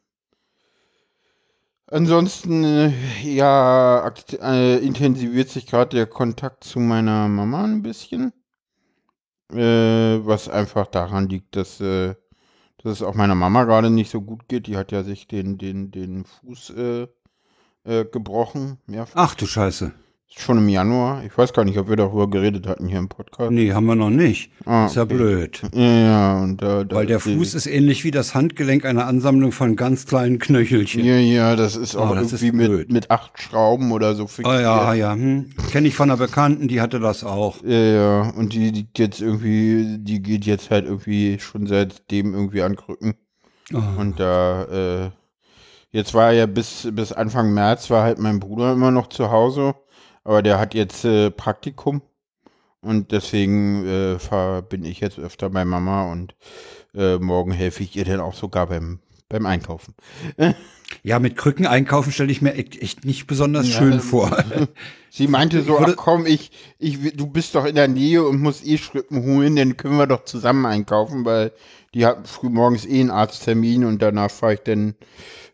Ansonsten, 1.90 2.64
äh, 2.66 2.92
ja, 3.24 4.12
äh, 4.42 4.78
intensiviert 4.86 5.50
sich 5.50 5.68
gerade 5.68 5.96
der 5.96 6.06
Kontakt 6.06 6.66
zu 6.66 6.80
meiner 6.80 7.30
Mama 7.30 7.64
ein 7.64 7.82
bisschen. 7.82 8.34
Äh, 9.54 10.20
was 10.26 10.50
einfach 10.50 10.88
daran 10.88 11.30
liegt, 11.30 11.56
dass, 11.56 11.80
äh, 11.80 12.16
dass 12.80 12.92
es 12.92 13.02
auch 13.02 13.14
meiner 13.16 13.36
Mama 13.36 13.64
gerade 13.64 13.90
nicht 13.90 14.12
so 14.12 14.22
gut 14.22 14.50
geht. 14.50 14.68
Die 14.68 14.76
hat 14.76 14.92
ja 14.92 15.04
sich 15.04 15.28
den, 15.28 15.58
den, 15.58 15.92
den 15.92 16.26
Fuß 16.26 16.72
äh, 16.72 17.08
äh, 17.86 18.04
gebrochen. 18.04 18.80
Ja, 18.88 19.06
Ach 19.14 19.36
du 19.36 19.46
Scheiße. 19.46 19.94
Schon 20.30 20.58
im 20.58 20.70
Januar. 20.70 21.24
Ich 21.26 21.36
weiß 21.38 21.54
gar 21.54 21.64
nicht, 21.66 21.78
ob 21.78 21.90
wir 21.90 21.96
darüber 21.96 22.30
geredet 22.30 22.68
hatten 22.68 22.88
hier 22.88 23.00
im 23.00 23.10
Podcast. 23.10 23.52
Nee, 23.52 23.72
haben 23.74 23.86
wir 23.86 23.96
noch 23.96 24.10
nicht. 24.10 24.52
Ah, 24.66 24.86
ist 24.86 24.96
ja 24.96 25.04
okay. 25.04 25.16
blöd. 25.16 25.62
Ja, 25.74 25.82
ja, 25.82 26.40
und 26.42 26.62
da, 26.62 26.84
da 26.84 26.96
Weil 26.96 27.06
der 27.06 27.20
Fuß 27.20 27.54
ist 27.54 27.66
ähnlich 27.66 28.04
wie 28.04 28.12
das 28.12 28.36
Handgelenk 28.36 28.86
eine 28.86 29.06
Ansammlung 29.06 29.52
von 29.52 29.76
ganz 29.76 30.06
kleinen 30.06 30.38
Knöchelchen. 30.40 31.04
Ja, 31.04 31.18
ja, 31.18 31.56
das 31.56 31.76
ist 31.76 31.96
auch 31.96 32.12
Oh, 32.12 32.16
das 32.16 32.34
ist 32.34 32.44
irgendwie 32.44 32.58
mit, 32.58 32.68
blöd. 32.68 32.92
mit 32.92 33.12
acht 33.12 33.42
Schrauben 33.42 33.92
oder 33.92 34.16
so 34.16 34.26
Ah 34.26 34.28
fixiert. 34.28 34.62
ja, 34.62 34.94
ja. 34.94 35.14
Hm. 35.14 35.50
Kenne 35.72 35.88
ich 35.88 35.96
von 35.96 36.10
einer 36.12 36.18
Bekannten, 36.18 36.68
die 36.68 36.82
hatte 36.82 37.00
das 37.00 37.24
auch. 37.24 37.64
Ja, 37.64 37.80
ja, 37.80 38.22
und 38.32 38.54
die, 38.54 38.72
die 38.72 38.88
jetzt 38.98 39.22
irgendwie, 39.22 39.98
die 40.00 40.22
geht 40.22 40.46
jetzt 40.46 40.70
halt 40.70 40.86
irgendwie 40.86 41.40
schon 41.40 41.68
seitdem 41.68 42.34
irgendwie 42.34 42.62
an 42.62 42.76
Krücken. 42.76 43.16
Oh. 43.74 43.82
Und 44.00 44.20
da, 44.20 44.64
äh, 45.06 45.10
jetzt 45.92 46.14
war 46.14 46.32
ja 46.32 46.46
bis, 46.46 46.88
bis 46.92 47.12
Anfang 47.12 47.54
März 47.54 47.90
war 47.90 48.04
halt 48.04 48.20
mein 48.20 48.40
Bruder 48.40 48.72
immer 48.74 48.92
noch 48.92 49.08
zu 49.08 49.30
Hause, 49.32 49.74
aber 50.28 50.44
der 50.44 50.60
hat 50.60 50.74
jetzt 50.74 51.06
äh, 51.06 51.32
Praktikum. 51.32 52.02
Und 52.82 53.12
deswegen 53.12 53.88
äh, 53.88 54.62
bin 54.68 54.84
ich 54.84 55.00
jetzt 55.00 55.18
öfter 55.18 55.50
bei 55.50 55.66
Mama 55.66 56.12
und 56.12 56.36
äh, 56.94 57.18
morgen 57.18 57.52
helfe 57.52 57.84
ich 57.84 57.96
ihr 57.96 58.06
dann 58.06 58.20
auch 58.20 58.34
sogar 58.34 58.68
beim, 58.68 59.00
beim 59.30 59.46
Einkaufen. 59.46 59.96
Ja, 61.02 61.20
mit 61.20 61.38
Krücken 61.38 61.66
einkaufen 61.66 62.12
stelle 62.12 62.32
ich 62.32 62.42
mir 62.42 62.54
echt, 62.54 62.82
echt 62.82 63.06
nicht 63.06 63.26
besonders 63.28 63.68
schön 63.70 63.94
Ja, 63.94 64.00
vor. 64.00 64.44
Sie 65.10 65.28
meinte 65.28 65.64
so, 65.64 65.80
ach 65.80 65.96
komm, 65.96 66.26
ich, 66.26 66.52
ich, 66.78 67.16
du 67.16 67.28
bist 67.28 67.56
doch 67.56 67.66
in 67.66 67.76
der 67.76 67.88
Nähe 67.88 68.24
und 68.24 68.42
musst 68.42 68.66
eh 68.66 68.78
Schrippen 68.78 69.24
holen, 69.24 69.56
dann 69.56 69.78
können 69.78 69.98
wir 69.98 70.08
doch 70.08 70.26
zusammen 70.26 70.66
einkaufen, 70.66 71.26
weil 71.26 71.52
die 71.94 72.06
hatten 72.06 72.26
früh 72.26 72.50
morgens 72.50 72.86
eh 72.86 73.00
einen 73.00 73.12
Arzttermin 73.12 73.86
und 73.86 74.02
danach 74.02 74.30
fahre 74.30 74.56
ich 74.56 74.60
dann, 74.62 74.96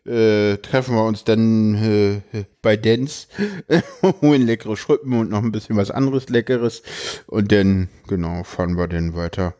äh, 0.06 0.58
treffen 0.58 0.94
wir 0.94 1.04
uns 1.04 1.24
dann 1.24 1.74
äh, 1.74 2.44
bei 2.62 2.76
Dens, 2.76 3.28
holen 4.22 4.42
leckere 4.42 4.76
Schrippen 4.76 5.18
und 5.18 5.30
noch 5.30 5.42
ein 5.42 5.52
bisschen 5.52 5.76
was 5.76 5.90
anderes 5.90 6.28
Leckeres 6.28 6.82
und 7.26 7.52
dann, 7.52 7.88
genau, 8.06 8.44
fahren 8.44 8.76
wir 8.76 8.88
dann 8.88 9.14
weiter 9.14 9.54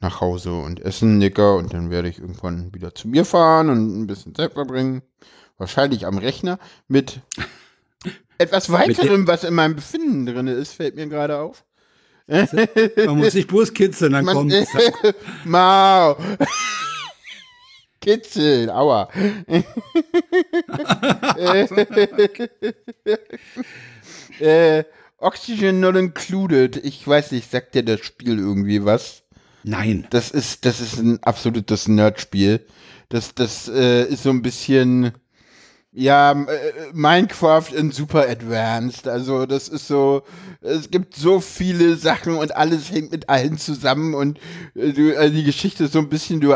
nach 0.00 0.20
Hause 0.20 0.52
und 0.52 0.80
essen 0.80 1.18
Nicker 1.18 1.56
und 1.56 1.72
dann 1.72 1.90
werde 1.90 2.08
ich 2.08 2.18
irgendwann 2.18 2.72
wieder 2.74 2.94
zu 2.94 3.08
mir 3.08 3.24
fahren 3.24 3.68
und 3.68 4.00
ein 4.00 4.06
bisschen 4.06 4.34
Zeit 4.34 4.52
verbringen. 4.52 5.02
Wahrscheinlich 5.56 6.06
am 6.06 6.18
Rechner 6.18 6.58
mit 6.86 7.20
etwas 8.38 8.70
weiterem, 8.70 9.26
was 9.26 9.44
in 9.44 9.54
meinem 9.54 9.74
Befinden 9.74 10.26
drin 10.26 10.46
ist, 10.46 10.74
fällt 10.74 10.94
mir 10.94 11.08
gerade 11.08 11.38
auf. 11.38 11.64
Man 12.28 13.18
muss 13.18 13.32
sich 13.32 13.46
bloß 13.46 13.72
kitzeln, 13.72 14.12
dann 14.12 14.26
kommt 14.26 14.52
Mau. 15.44 16.16
Kitzeln, 18.00 18.70
aua. 18.70 19.08
äh, 24.40 24.84
Oxygen 25.18 25.80
not 25.80 25.96
included. 25.96 26.76
Ich 26.84 27.06
weiß 27.06 27.32
nicht, 27.32 27.50
sagt 27.50 27.74
dir 27.74 27.82
das 27.84 28.00
Spiel 28.00 28.38
irgendwie 28.38 28.84
was? 28.84 29.22
Nein. 29.64 30.06
Das 30.10 30.30
ist, 30.30 30.64
das 30.64 30.80
ist 30.80 30.98
ein 30.98 31.22
absolutes 31.22 31.88
Nerdspiel. 31.88 32.64
Das, 33.08 33.34
das 33.34 33.68
äh, 33.68 34.04
ist 34.04 34.22
so 34.22 34.30
ein 34.30 34.42
bisschen, 34.42 35.12
ja, 35.98 36.30
äh, 36.30 36.72
Minecraft 36.92 37.72
in 37.74 37.90
super 37.90 38.28
advanced. 38.28 39.08
Also 39.08 39.46
das 39.46 39.68
ist 39.68 39.88
so, 39.88 40.22
es 40.60 40.90
gibt 40.90 41.16
so 41.16 41.40
viele 41.40 41.96
Sachen 41.96 42.36
und 42.36 42.54
alles 42.54 42.92
hängt 42.92 43.10
mit 43.10 43.28
allen 43.28 43.58
zusammen 43.58 44.14
und 44.14 44.38
äh, 44.76 44.92
du, 44.92 45.18
also 45.18 45.34
die 45.34 45.42
Geschichte 45.42 45.84
ist 45.84 45.94
so 45.94 45.98
ein 45.98 46.08
bisschen, 46.08 46.40
du 46.40 46.54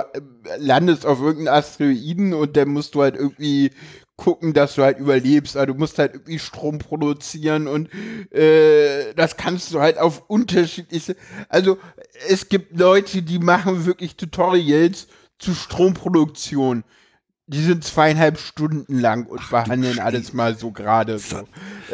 landest 0.59 1.05
auf 1.05 1.21
irgendeinen 1.21 1.59
Asteroiden 1.59 2.35
und 2.35 2.57
dann 2.57 2.69
musst 2.69 2.95
du 2.95 3.03
halt 3.03 3.17
irgendwie 3.17 3.73
gucken, 4.17 4.53
dass 4.53 4.77
du 4.77 4.85
halt 4.85 5.01
überlebst. 5.01 5.57
Also 5.57 5.73
du 5.73 5.79
musst 5.79 5.99
halt 5.99 6.15
irgendwie 6.15 6.39
Strom 6.39 6.79
produzieren 6.79 7.67
und 7.67 7.93
äh, 8.33 9.13
das 9.17 9.37
kannst 9.37 9.75
du 9.75 9.81
halt 9.81 9.99
auf 9.99 10.23
unterschiedliche. 10.29 11.17
Also 11.49 11.79
es 12.29 12.49
gibt 12.49 12.79
Leute, 12.79 13.23
die 13.23 13.41
machen 13.41 13.87
wirklich 13.87 14.15
Tutorials 14.15 15.09
zu 15.41 15.53
Stromproduktion. 15.53 16.85
Die 17.53 17.63
sind 17.63 17.85
zweieinhalb 17.85 18.39
Stunden 18.39 18.99
lang 18.99 19.27
und 19.27 19.49
behandeln 19.51 19.99
alles 19.99 20.33
mal 20.33 20.57
so 20.57 20.71
gerade 20.73 21.19
so. 21.19 21.47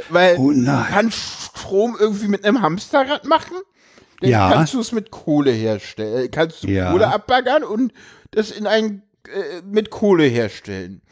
Weil 0.09 0.37
Oh 0.39 0.53
du 0.53 0.85
kannst 0.89 1.19
Strom 1.57 1.97
irgendwie 1.99 2.29
mit 2.29 2.45
einem 2.45 2.63
Hamsterrad 2.63 3.25
machen. 3.25 3.57
Dann 4.21 4.31
Ja. 4.31 4.51
kannst 4.53 4.75
du 4.75 4.81
es 4.81 4.93
mit 4.93 5.11
Kohle 5.11 5.51
herstellen. 5.51 6.31
Kannst 6.31 6.63
du 6.65 6.69
Ja. 6.69 6.91
Kohle 6.93 7.09
abbaggern 7.09 7.65
und 7.65 7.93
das 8.31 8.51
in 8.51 8.67
ein 8.67 9.03
äh, 9.27 9.63
mit 9.65 9.91
Kohle 9.91 10.25
herstellen. 10.25 11.03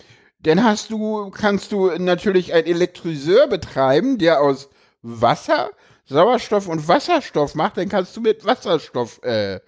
Dann 0.41 0.63
hast 0.63 0.91
du, 0.91 1.31
kannst 1.31 1.73
du 1.73 1.91
natürlich 1.99 2.53
einen 2.55 2.67
Elektryseur 2.67 3.49
betreiben, 3.49 4.19
der 4.19 4.41
aus 4.41 4.69
Wasser, 5.03 5.71
Sauerstoff 6.05 6.69
und 6.69 6.87
Wasserstoff 6.87 7.55
macht. 7.57 7.77
Dann 7.79 7.89
kannst 7.89 8.17
du 8.17 8.21
mit 8.21 8.45
Wasserstoff 8.45 9.21
äh, 9.25 9.59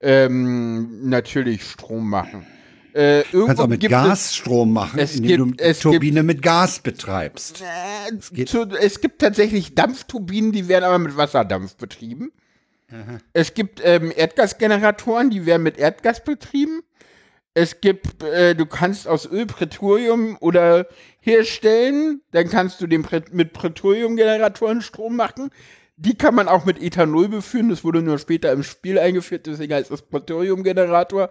ähm, 0.00 1.08
natürlich 1.08 1.64
Strom 1.64 2.08
machen. 2.08 2.46
Äh, 2.94 3.22
Du 3.30 3.46
kannst 3.46 3.60
auch 3.60 3.66
mit 3.68 3.80
gibt 3.80 3.90
Gas 3.90 4.34
Strom 4.34 4.72
machen, 4.72 4.98
es 4.98 5.16
indem 5.16 5.46
gibt- 5.50 5.60
du 5.60 5.64
es 5.64 5.78
Turbine 5.80 6.22
mit 6.22 6.42
Gas 6.42 6.80
betreibst. 6.80 7.62
Es, 8.18 8.32
äh, 8.36 8.44
zu, 8.46 8.62
es 8.70 9.00
gibt 9.00 9.20
tatsächlich 9.20 9.74
Dampfturbinen, 9.74 10.52
die 10.52 10.68
werden 10.68 10.84
aber 10.84 10.98
mit 10.98 11.16
Wasserdampf 11.16 11.76
betrieben. 11.76 12.32
Es 13.34 13.52
gibt 13.52 13.82
ähm, 13.84 14.10
Erdgasgeneratoren, 14.16 15.28
die 15.28 15.44
werden 15.44 15.62
mit 15.62 15.76
Erdgas 15.76 16.24
betrieben. 16.24 16.80
Es 17.52 17.82
gibt, 17.82 18.22
äh, 18.22 18.54
du 18.54 18.64
kannst 18.64 19.06
aus 19.06 19.26
Öl 19.30 19.44
Prätorium 19.44 20.38
oder 20.40 20.86
herstellen, 21.20 22.22
dann 22.30 22.48
kannst 22.48 22.80
du 22.80 22.86
den 22.86 23.02
Prä 23.02 23.20
mit 23.30 23.52
Prätoriumgeneratoren 23.52 24.80
Strom 24.80 25.16
machen. 25.16 25.50
Die 25.96 26.16
kann 26.16 26.34
man 26.34 26.48
auch 26.48 26.64
mit 26.64 26.80
Ethanol 26.80 27.28
beführen, 27.28 27.68
das 27.68 27.84
wurde 27.84 28.00
nur 28.00 28.18
später 28.18 28.52
im 28.52 28.62
Spiel 28.62 28.98
eingeführt, 28.98 29.46
deswegen 29.46 29.74
heißt 29.74 29.90
das 29.90 30.02
Prätoriumgenerator. 30.02 31.30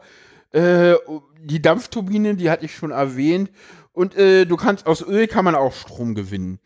Äh, 0.51 0.95
die 1.41 1.61
Dampfturbine, 1.61 2.35
die 2.35 2.49
hatte 2.49 2.65
ich 2.65 2.75
schon 2.75 2.91
erwähnt. 2.91 3.51
Und 3.93 4.15
äh, 4.15 4.45
du 4.45 4.57
kannst 4.57 4.85
aus 4.85 5.01
Öl 5.01 5.27
kann 5.27 5.45
man 5.45 5.55
auch 5.55 5.73
Strom 5.73 6.15
gewinnen. 6.15 6.59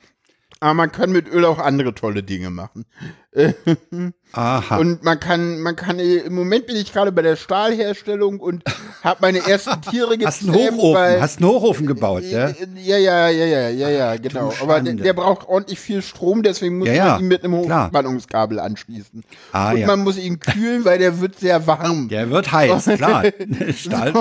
Aber 0.59 0.73
man 0.73 0.91
kann 0.91 1.11
mit 1.11 1.27
Öl 1.27 1.45
auch 1.45 1.59
andere 1.59 1.95
tolle 1.95 2.23
Dinge 2.23 2.49
machen. 2.49 2.85
Aha. 4.33 4.77
Und 4.77 5.03
man 5.03 5.19
kann, 5.19 5.59
man 5.61 5.75
kann, 5.75 5.99
äh, 5.99 6.17
im 6.17 6.33
Moment 6.35 6.65
bin 6.67 6.75
ich 6.77 6.93
gerade 6.93 7.11
bei 7.11 7.21
der 7.21 7.35
Stahlherstellung 7.35 8.39
und 8.39 8.63
habe 9.03 9.17
meine 9.21 9.39
ersten 9.45 9.81
Tiere 9.81 10.15
hast 10.25 10.43
einen 10.43 10.53
gezähmt, 10.53 10.77
Hochofen, 10.77 10.93
weil, 10.95 11.21
hast 11.21 11.37
einen 11.39 11.47
Hochofen 11.49 11.85
gebaut, 11.87 12.23
ja? 12.23 12.47
Äh, 12.47 12.55
Ja, 12.77 12.97
ja, 12.97 13.27
ja, 13.29 13.45
ja, 13.45 13.69
ja, 13.69 13.89
ja, 13.89 14.15
genau. 14.15 14.53
Aber 14.61 14.79
der, 14.79 14.93
der 14.93 15.13
braucht 15.13 15.47
ordentlich 15.49 15.79
viel 15.79 16.01
Strom, 16.01 16.43
deswegen 16.43 16.77
muss 16.77 16.87
Ja, 16.87 16.93
ja, 16.93 17.05
man 17.13 17.21
ihn 17.21 17.27
mit 17.27 17.43
einem. 17.43 17.53
Hochspannungskabel 17.55 18.59
anschließen. 18.59 19.23
Ah, 19.51 19.71
und 19.71 19.77
ja. 19.79 19.87
man 19.87 19.99
muss 20.01 20.17
ihn 20.17 20.39
kühlen, 20.39 20.85
weil 20.85 20.97
der 20.99 21.19
wird 21.19 21.37
sehr 21.39 21.67
warm. 21.67 22.07
Der 22.07 22.29
wird 22.29 22.51
heiß, 22.51 22.85
klar. 22.95 23.23
Stahl. 23.75 24.13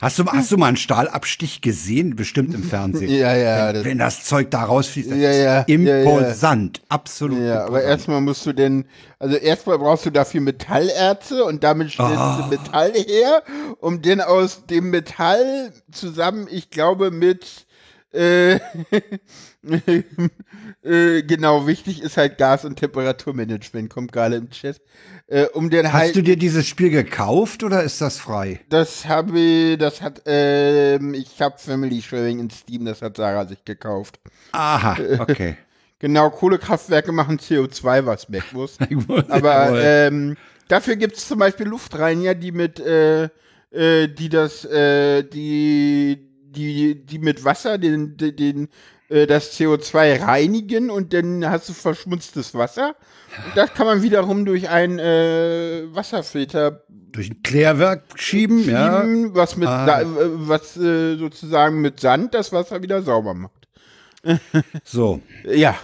Hast 0.00 0.18
du, 0.18 0.24
hast 0.26 0.50
du 0.50 0.56
mal 0.56 0.66
einen 0.66 0.76
Stahlabstich 0.76 1.60
gesehen? 1.60 2.16
Bestimmt 2.16 2.54
im 2.54 2.62
Fernsehen. 2.64 3.10
Ja, 3.10 3.34
ja, 3.36 3.72
das- 3.72 3.84
Wenn 3.84 3.98
das 3.98 4.24
Zeug 4.24 4.50
da 4.50 4.64
rausfließt, 4.64 5.10
das 5.12 5.18
Ja, 5.18 5.30
ist 5.30 5.36
ja, 5.38 5.42
ja, 5.44 5.54
ja. 5.60 6.02
imposant. 6.02 6.82
Absolut. 6.88 7.38
Ja, 7.38 7.60
aber 7.66 7.78
imposant. 7.78 7.84
erstmal 7.90 8.20
musst 8.20 8.44
du 8.46 8.52
denn, 8.52 8.84
also 9.24 9.36
erstmal 9.36 9.78
brauchst 9.78 10.04
du 10.04 10.10
dafür 10.10 10.42
Metallerze 10.42 11.44
und 11.44 11.64
damit 11.64 11.92
stellst 11.92 12.12
Ah. 12.18 12.42
du 12.42 12.54
Metall 12.54 12.92
her, 12.92 13.42
um 13.80 14.02
dann 14.02 14.20
aus 14.20 14.66
dem 14.66 14.90
Metall 14.90 15.72
zusammen, 15.90 16.46
ich 16.50 16.68
glaube, 16.68 17.10
mit 17.10 17.64
äh, 18.12 18.56
äh, 20.82 21.22
genau, 21.22 21.66
wichtig 21.66 22.02
ist 22.02 22.16
halt 22.16 22.38
Gas- 22.38 22.64
und 22.64 22.76
Temperaturmanagement, 22.78 23.88
kommt 23.90 24.12
gerade 24.12 24.36
im 24.36 24.50
Chat. 24.50 24.80
Äh, 25.26 25.46
um 25.46 25.70
den 25.70 25.86
Hast 25.92 25.94
halt, 26.00 26.16
du 26.16 26.22
dir 26.22 26.36
dieses 26.36 26.66
Spiel 26.68 26.90
gekauft 26.90 27.62
oder 27.64 27.82
ist 27.82 28.00
das 28.00 28.18
frei? 28.18 28.60
das 28.68 29.06
habe 29.06 29.38
ich, 29.40 29.78
das 29.78 30.02
hat, 30.02 30.22
ähm, 30.26 31.14
ich 31.14 31.40
habe 31.40 31.56
Family 31.58 32.02
Sharing 32.02 32.40
in 32.40 32.50
Steam, 32.50 32.84
das 32.84 33.00
hat 33.02 33.16
Sarah 33.16 33.46
sich 33.46 33.64
gekauft. 33.64 34.20
Aha, 34.52 34.96
okay. 35.18 35.56
Genau, 35.98 36.30
Kohlekraftwerke 36.30 37.12
machen 37.12 37.38
CO2, 37.38 38.06
was 38.06 38.30
weg 38.30 38.44
muss. 38.52 38.78
Aber 39.28 39.80
ähm, 39.82 40.36
dafür 40.68 40.96
gibt 40.96 41.16
es 41.16 41.28
zum 41.28 41.38
Beispiel 41.38 41.66
Luftreiniger, 41.66 42.34
die 42.34 42.52
mit, 42.52 42.80
äh, 42.80 43.24
äh, 43.70 44.08
die 44.08 44.28
das, 44.28 44.64
äh, 44.64 45.22
die, 45.22 46.28
die, 46.50 47.04
die 47.06 47.18
mit 47.18 47.44
Wasser 47.44 47.78
den, 47.78 48.16
den, 48.16 48.36
den 48.36 48.68
äh, 49.08 49.26
das 49.26 49.58
CO2 49.58 50.22
reinigen 50.22 50.90
und 50.90 51.12
dann 51.12 51.48
hast 51.48 51.68
du 51.68 51.72
verschmutztes 51.72 52.54
Wasser. 52.54 52.96
Und 53.46 53.56
das 53.56 53.72
kann 53.74 53.86
man 53.86 54.02
wiederum 54.02 54.44
durch 54.44 54.68
einen 54.68 54.98
äh, 54.98 55.82
Wasserfilter 55.94 56.84
Durch 56.88 57.30
ein 57.30 57.42
Klärwerk 57.42 58.04
schieben, 58.16 58.68
ja. 58.68 59.02
schieben, 59.02 59.34
was 59.34 59.56
mit, 59.56 59.68
Ah. 59.68 60.00
Äh, 60.00 60.06
was 60.06 60.76
äh, 60.76 61.16
sozusagen 61.16 61.80
mit 61.80 62.00
Sand 62.00 62.34
das 62.34 62.52
Wasser 62.52 62.82
wieder 62.82 63.02
sauber 63.02 63.34
macht. 63.34 63.63
So. 64.84 65.20
Ja. 65.44 65.76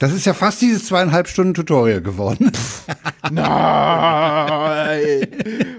Das 0.00 0.12
ist 0.12 0.26
ja 0.26 0.34
fast 0.34 0.60
dieses 0.60 0.86
zweieinhalb 0.86 1.26
Stunden 1.26 1.54
Tutorial 1.54 2.00
geworden. 2.00 2.52
Nein! 3.32 5.26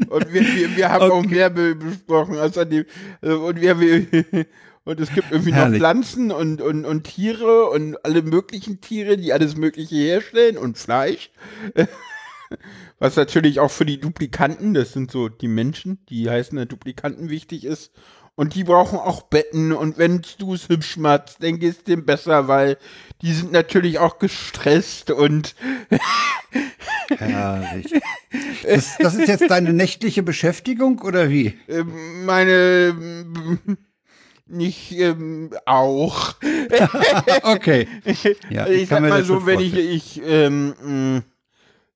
Und 0.09 0.33
wir, 0.33 0.41
wir, 0.41 0.75
wir 0.75 0.89
haben 0.89 1.09
auch 1.09 1.19
Okay. 1.19 1.35
mehr 1.35 1.49
be 1.49 1.75
besprochen. 1.75 2.37
Außerdem, 2.37 2.83
äh, 3.21 3.31
und 3.31 3.61
wir, 3.61 3.79
wir 3.79 4.05
und 4.83 4.99
es 4.99 5.13
gibt 5.13 5.31
irgendwie 5.31 5.51
noch 5.51 5.59
Herrlich. 5.59 5.79
Pflanzen 5.79 6.31
und, 6.31 6.61
und, 6.61 6.83
und 6.83 7.03
Tiere 7.05 7.69
und 7.69 8.03
alle 8.03 8.21
möglichen 8.21 8.81
Tiere, 8.81 9.15
die 9.15 9.31
alles 9.31 9.55
Mögliche 9.55 9.95
herstellen 9.95 10.57
und 10.57 10.77
Fleisch. 10.77 11.31
Was 12.99 13.15
natürlich 13.15 13.59
auch 13.61 13.71
für 13.71 13.85
die 13.85 13.99
Duplikanten, 14.01 14.73
das 14.73 14.91
sind 14.91 15.11
so 15.11 15.29
die 15.29 15.47
Menschen, 15.47 15.99
die 16.09 16.29
heißen 16.29 16.67
Duplikanten 16.67 17.29
wichtig 17.29 17.63
ist. 17.63 17.91
Und 18.39 18.55
die 18.55 18.63
brauchen 18.63 18.97
auch 18.97 19.23
Betten 19.23 19.73
und 19.73 19.97
wenn 19.97 20.21
du 20.37 20.53
es 20.53 20.69
hübsch 20.69 20.95
machst, 20.95 21.43
dann 21.43 21.59
geht's 21.59 21.83
dem 21.83 22.05
besser, 22.05 22.47
weil 22.47 22.77
die 23.21 23.33
sind 23.33 23.51
natürlich 23.51 23.99
auch 23.99 24.17
gestresst 24.17 25.11
und 25.11 25.55
Herrlich. 27.09 28.01
Das, 28.63 28.97
das 28.97 29.15
ist 29.15 29.27
jetzt 29.27 29.49
deine 29.51 29.73
nächtliche 29.73 30.23
Beschäftigung 30.23 31.01
oder 31.01 31.29
wie? 31.29 31.59
Ähm, 31.67 32.23
meine 32.23 32.95
nicht 34.47 34.93
ähm, 34.93 35.49
auch. 35.65 36.35
Okay. 37.43 37.89
Ja, 38.49 38.67
ich, 38.67 38.87
kann 38.87 39.03
sag 39.03 39.09
mal 39.09 39.25
so, 39.25 39.45
wenn 39.45 39.59
ich, 39.59 39.75
ich 39.75 40.21
ähm, 40.25 40.75
mh, 40.81 41.23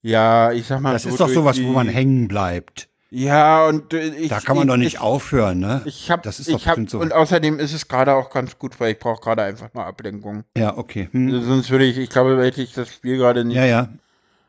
ja, 0.02 0.52
ich 0.52 0.68
sag 0.68 0.82
mal 0.82 0.92
Das 0.92 1.04
so 1.04 1.10
ist 1.10 1.22
doch 1.22 1.30
sowas, 1.30 1.64
wo 1.64 1.72
man 1.72 1.88
hängen 1.88 2.28
bleibt. 2.28 2.90
Ja, 3.15 3.67
und 3.67 3.93
äh, 3.93 4.08
ich. 4.08 4.29
Da 4.29 4.39
kann 4.39 4.55
man 4.55 4.65
ich, 4.65 4.72
doch 4.72 4.77
nicht 4.77 4.93
ich, 4.96 5.00
aufhören, 5.00 5.60
ne? 5.60 5.84
Ich 5.86 6.10
hab, 6.10 6.24
Das 6.24 6.39
ist 6.39 6.51
doch 6.51 6.58
ich 6.58 6.67
hab, 6.67 6.79
so. 6.89 7.00
Und 7.00 7.13
außerdem 7.13 7.60
ist 7.60 7.72
es 7.72 7.88
gerade 7.88 8.15
auch 8.15 8.32
ganz 8.32 8.58
gut, 8.58 8.79
weil 8.79 8.93
ich 8.93 9.00
brauche 9.00 9.22
gerade 9.22 9.43
einfach 9.43 9.72
mal 9.75 9.86
Ablenkung. 9.86 10.46
Ja, 10.58 10.75
okay. 10.75 11.10
Hm. 11.12 11.32
Also 11.32 11.46
sonst 11.46 11.70
würde 11.70 11.86
ich, 11.86 12.00
ich 12.00 12.10
glaube, 12.10 12.43
hätte 12.43 12.63
ich 12.63 12.74
das 12.74 12.91
Spiel 12.91 13.17
gerade 13.17 13.46
nicht. 13.46 13.55
Ja, 13.55 13.65
ja. 13.65 13.89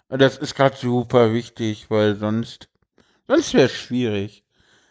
Das 0.09 0.39
ist 0.39 0.55
gerade 0.55 0.77
super 0.77 1.35
wichtig, 1.35 1.91
weil 1.91 2.17
sonst, 2.17 2.71
sonst 3.29 3.53
wäre 3.53 3.67
es 3.67 3.73
schwierig. 3.73 4.45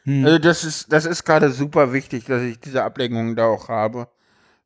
Hm. 0.03 0.23
Also 0.23 0.37
das 0.37 0.63
ist, 0.63 0.93
das 0.93 1.05
ist 1.05 1.23
gerade 1.23 1.49
super 1.49 1.93
wichtig, 1.93 2.25
dass 2.25 2.43
ich 2.43 2.59
diese 2.59 2.83
Ablenkung 2.83 3.35
da 3.35 3.47
auch 3.47 3.69
habe. 3.69 4.07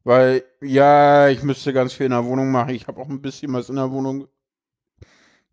Weil, 0.03 0.43
ja, 0.59 1.29
ich 1.29 1.43
müsste 1.43 1.71
ganz 1.71 1.93
viel 1.93 2.07
in 2.07 2.11
der 2.11 2.25
Wohnung 2.25 2.51
machen. 2.51 2.75
Ich 2.75 2.87
habe 2.87 2.99
auch 2.99 3.07
ein 3.07 3.21
bisschen 3.21 3.53
was 3.53 3.69
in 3.69 3.77
der 3.77 3.89
Wohnung 3.89 4.27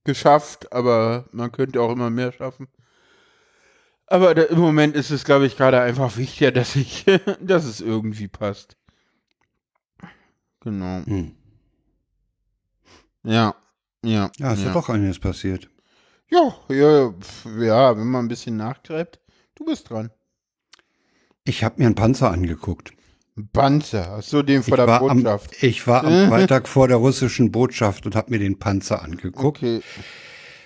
geschafft, 0.02 0.72
aber 0.72 1.26
man 1.30 1.52
könnte 1.52 1.80
auch 1.80 1.92
immer 1.92 2.10
mehr 2.10 2.32
schaffen. 2.32 2.66
Aber 4.06 4.34
da, 4.34 4.42
im 4.42 4.58
Moment 4.58 4.96
ist 4.96 5.10
es, 5.10 5.24
glaube 5.24 5.46
ich, 5.46 5.56
gerade 5.56 5.80
einfach 5.80 6.16
wichtiger, 6.16 6.52
dass 6.52 6.76
ich, 6.76 7.04
dass 7.40 7.64
es 7.64 7.80
irgendwie 7.80 8.28
passt. 8.28 8.76
Genau. 10.60 11.04
Hm. 11.04 11.32
Ja. 13.24 13.54
Ja. 14.02 14.30
Ja, 14.38 14.52
ist 14.52 14.64
ja. 14.64 14.72
doch 14.72 14.88
einiges 14.88 15.18
passiert. 15.18 15.68
Ja, 16.30 16.54
ja, 16.68 17.14
ja, 17.58 17.96
wenn 17.96 18.06
man 18.06 18.24
ein 18.24 18.28
bisschen 18.28 18.56
nachgräbt. 18.56 19.20
Du 19.54 19.64
bist 19.64 19.88
dran. 19.90 20.10
Ich 21.44 21.62
habe 21.62 21.76
mir 21.78 21.86
einen 21.86 21.94
Panzer 21.94 22.30
angeguckt. 22.30 22.92
Ein 23.36 23.48
Panzer, 23.52 24.10
hast 24.10 24.32
du 24.32 24.42
den 24.42 24.62
vor 24.62 24.74
ich 24.74 24.76
der 24.76 24.86
war 24.86 25.02
am, 25.02 25.22
Botschaft? 25.22 25.62
ich 25.62 25.86
war 25.86 26.04
am 26.04 26.28
Freitag 26.28 26.68
vor 26.68 26.88
der 26.88 26.98
russischen 26.98 27.52
Botschaft 27.52 28.06
und 28.06 28.14
habe 28.14 28.30
mir 28.30 28.38
den 28.38 28.58
Panzer 28.58 29.02
angeguckt. 29.02 29.58
Okay, 29.62 29.82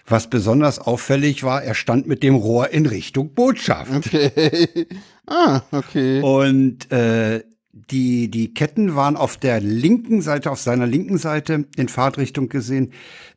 Was 0.09 0.31
besonders 0.31 0.79
auffällig 0.79 1.43
war, 1.43 1.63
er 1.63 1.75
stand 1.75 2.07
mit 2.07 2.23
dem 2.23 2.35
Rohr 2.35 2.71
in 2.71 2.87
Richtung 2.87 3.35
Botschaft. 3.35 3.91
okay. 3.95 4.87
ah, 5.27 5.61
okay. 5.71 6.21
Und 6.23 6.91
äh, 6.91 7.43
die, 7.91 8.31
die 8.31 8.55
Ketten 8.55 8.97
waren 8.97 9.17
auf 9.17 9.37
der 9.37 9.61
linken 9.61 10.23
Seite, 10.23 10.51
auf 10.51 10.61
seiner 10.61 10.87
linken 10.87 11.19
Seite 11.19 11.67
in 11.77 11.89
Fahrtrichtung 11.89 12.49
gesehen, 12.49 12.93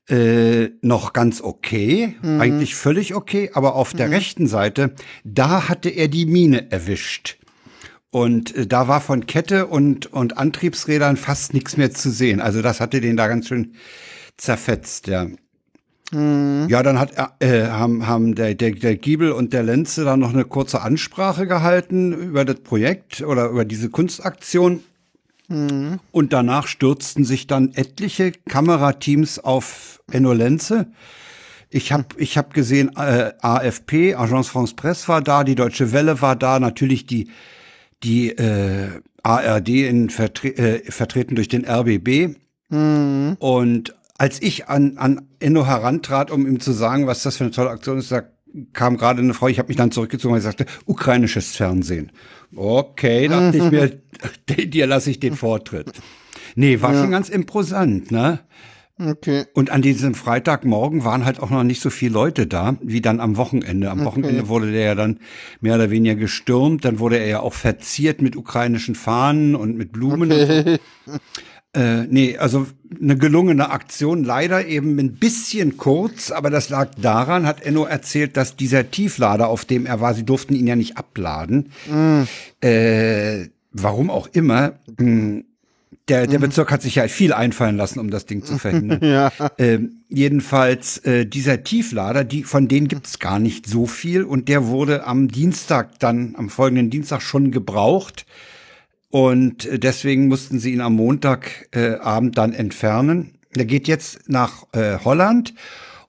äh, 0.10 0.70
noch 0.82 1.13
ganz 1.13 1.42
okay, 1.42 2.16
eigentlich 2.22 2.75
völlig 2.75 3.13
okay, 3.13 3.51
aber 3.54 3.75
auf 3.75 3.94
der 3.94 4.10
rechten 4.10 4.48
Seite, 4.48 4.96
da 5.24 5.70
hatte 5.70 5.90
er 5.90 6.08
die 6.08 6.25
Mine 6.25 6.72
erwischt. 6.72 7.38
Und 8.10 8.56
äh, 8.56 8.68
da 8.68 8.88
war 8.88 9.00
von 9.00 9.25
Kette 9.25 9.68
und, 9.68 10.08
und 10.08 10.38
Antriebsrädern 10.38 11.18
fast 11.18 11.54
nichts 11.54 11.78
mehr 11.78 11.92
zu 11.92 12.10
sehen. 12.10 12.42
Also 12.42 12.62
das 12.62 12.80
hatte 12.80 13.00
den 13.00 13.16
da 13.16 13.28
ganz 13.28 13.48
schön 13.48 13.75
zerfetzt, 14.38 15.08
ja. 15.08 15.28
Ja, 16.70 16.84
dann 16.84 17.00
hat, 17.00 17.12
er- 17.13 17.34
äh, 17.39 17.68
haben, 17.70 18.06
haben 18.08 18.36
der, 18.36 18.53
der, 18.56 18.72
der 18.72 18.96
Giebel 18.98 19.32
und 19.32 19.53
der 19.53 19.63
Lenze 19.63 20.03
dann 20.03 20.20
noch 20.20 20.34
eine 20.34 20.44
kurze 20.46 20.82
Ansprache 20.82 21.48
gehalten 21.48 22.12
über 22.13 22.44
das 22.46 22.60
Projekt 22.60 23.22
oder 23.22 23.48
über 23.50 23.63
diese 23.65 23.89
Kunstaktion. 23.89 24.82
Und 26.12 26.32
danach 26.34 26.68
stürzten 26.68 27.25
sich 27.25 27.46
dann 27.48 27.74
etliche 27.74 28.32
Kamerateams 28.48 29.39
auf 29.39 30.01
Enno 30.12 30.32
Lenze. 30.34 30.88
Ich 31.70 31.91
habe 31.91 32.06
ich 32.18 32.38
hab 32.38 32.53
gesehen, 32.53 32.91
äh, 32.98 33.32
AFP, 33.41 34.15
Agence 34.15 34.48
France 34.50 34.75
Presse 34.75 35.08
war 35.08 35.22
da, 35.22 35.44
die 35.44 35.56
Deutsche 35.56 35.91
Welle 35.94 36.22
war 36.22 36.36
da, 36.36 36.60
natürlich 36.60 37.06
die, 37.06 37.30
die 38.03 38.30
äh, 38.32 38.89
ARD 39.24 39.70
in 39.70 40.10
vertre 40.10 40.50
äh, 40.50 40.91
vertreten 40.91 41.36
durch 41.36 41.48
den 41.48 41.65
RBB. 41.65 42.36
Und 43.39 43.94
als 44.22 44.40
ich 44.40 44.70
an, 44.70 45.00
an 45.00 45.24
Enno 45.40 45.66
herantrat, 45.66 46.30
um 46.30 46.46
ihm 46.46 46.60
zu 46.60 46.74
sagen, 46.74 47.08
was 47.08 47.24
das 47.24 47.38
für 47.38 47.44
eine 47.44 47.50
tolle 47.50 47.72
Aktion 47.72 47.98
ist, 47.98 48.12
da 48.12 48.22
kam 48.72 48.98
gerade 48.98 49.20
eine 49.20 49.34
Frau, 49.34 49.48
ich 49.48 49.58
habe 49.58 49.70
mich 49.70 49.78
dann 49.78 49.90
zurückgezogen 49.90 50.36
und 50.36 50.42
sagte, 50.42 50.68
ukrainisches 50.86 51.56
Fernsehen. 51.56 52.12
Okay, 52.56 53.28
dachte 53.28 53.58
ich 53.58 53.72
mir, 53.72 54.00
dir 54.68 54.86
lasse 54.86 55.10
ich 55.10 55.20
den 55.20 55.34
Vortritt. 55.34 55.92
Nee, 56.54 56.82
war 56.82 56.94
schon 56.94 57.10
ganz 57.10 57.30
imposant, 57.30 58.12
ne? 58.12 58.42
Okay. 59.00 59.46
Und 59.56 59.72
an 59.72 59.82
diesem 59.82 60.13
Freitagmorgen 60.13 61.04
waren 61.04 61.25
halt 61.25 61.40
auch 61.40 61.50
noch 61.50 61.63
nicht 61.63 61.82
so 61.82 61.90
viele 61.90 62.13
Leute 62.13 62.46
da, 62.46 62.75
wie 62.84 63.01
dann 63.01 63.20
am 63.20 63.38
Wochenende. 63.38 63.90
Am 63.90 64.06
Wochenende 64.06 64.48
wurde 64.50 64.72
der 64.72 64.86
ja 64.86 64.94
dann 64.94 65.20
mehr 65.62 65.74
oder 65.74 65.90
weniger 65.90 66.13
gestürmt. 66.13 66.86
Dann 66.86 67.00
wurde 67.00 67.18
er 67.18 67.28
ja 67.28 67.40
auch 67.40 67.54
verziert 67.54 68.22
mit 68.22 68.36
ukrainischen 68.36 68.94
Fahnen 68.94 69.56
und 69.56 69.75
mit 69.78 69.92
Blumen. 69.92 70.32
Und 70.32 70.48
so. 71.08 71.18
Äh, 71.74 72.04
nee, 72.10 72.38
also 72.38 72.68
eine 73.01 73.16
gelungene 73.18 73.70
Aktion, 73.70 74.24
leider 74.25 74.66
eben 74.68 75.00
ein 75.00 75.13
bisschen 75.13 75.77
kurz, 75.77 76.29
aber 76.31 76.50
das 76.50 76.68
lag 76.70 76.90
daran, 77.01 77.46
hat 77.48 77.62
Enno 77.62 77.86
erzählt, 77.86 78.36
dass 78.36 78.57
dieser 78.57 78.92
Tieflader, 78.92 79.48
auf 79.48 79.64
dem 79.64 79.86
er 79.86 80.01
war, 80.01 80.14
sie 80.14 80.25
durften 80.25 80.53
ihn 80.53 80.68
ja 80.68 80.75
nicht 80.75 80.98
abladen. 80.98 81.70
Äh, 82.62 83.48
warum 83.72 84.10
auch 84.10 84.27
immer. 84.34 84.74
mh, 84.98 85.44
Der, 86.10 86.27
der 86.27 86.40
Bezirk 86.40 86.72
hat 86.72 86.81
sich 86.81 86.96
ja 86.96 87.07
viel 87.07 87.31
einfallen 87.31 87.77
lassen, 87.77 88.00
um 88.00 88.10
das 88.10 88.25
Ding 88.25 88.44
zu 88.44 88.57
verhindern. 88.57 89.00
Ja. 89.03 89.31
Ähm, 89.57 90.01
jedenfalls 90.10 90.98
äh, 91.05 91.25
dieser 91.25 91.64
Tieflader, 91.64 92.25
die 92.25 92.44
von 92.44 92.68
denen 92.68 92.90
gibt's 92.90 93.20
gar 93.20 93.40
nicht 93.40 93.66
so 93.66 93.86
viel 93.86 94.24
und 94.24 94.50
der 94.50 94.68
wurde 94.68 95.05
am 95.05 95.29
Dienstag 95.29 96.00
dann, 96.00 96.36
am 96.38 96.50
folgenden 96.50 96.90
Dienstag 96.90 97.22
schon 97.22 97.51
gebraucht 97.51 98.25
und 99.12 99.70
deswegen 99.72 100.28
mussten 100.28 100.60
sie 100.60 100.74
ihn 100.74 100.82
am 100.82 100.96
Montagabend 100.96 101.76
äh, 101.76 101.96
Abend 101.96 102.38
dann 102.38 102.54
entfernen. 102.54 103.38
Der 103.56 103.66
geht 103.66 103.88
jetzt 103.88 104.30
nach 104.30 104.66
äh, 104.74 104.98
Holland 105.04 105.54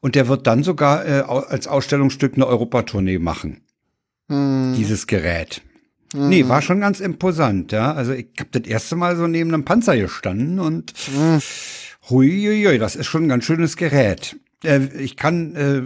und 0.00 0.14
der 0.14 0.28
wird 0.28 0.46
dann 0.46 0.62
sogar 0.62 1.04
äh, 1.04 1.22
als 1.22 1.66
Ausstellungsstück 1.66 2.34
eine 2.34 2.46
Europatournee 2.46 3.18
machen. 3.18 3.60
Dieses 4.28 5.06
Gerät. 5.06 5.62
Nee, 6.14 6.48
war 6.48 6.62
schon 6.62 6.80
ganz 6.80 7.00
imposant, 7.00 7.72
ja. 7.72 7.92
Also 7.92 8.12
ich 8.12 8.28
habe 8.38 8.50
das 8.52 8.70
erste 8.70 8.96
Mal 8.96 9.16
so 9.16 9.26
neben 9.26 9.52
einem 9.52 9.64
Panzer 9.64 9.96
gestanden 9.96 10.58
und 10.58 10.94
huiuiui, 12.08 12.78
das 12.78 12.96
ist 12.96 13.06
schon 13.06 13.24
ein 13.24 13.28
ganz 13.28 13.44
schönes 13.44 13.76
Gerät. 13.76 14.36
Äh, 14.64 14.80
ich 14.98 15.16
kann, 15.16 15.54
äh, 15.54 15.82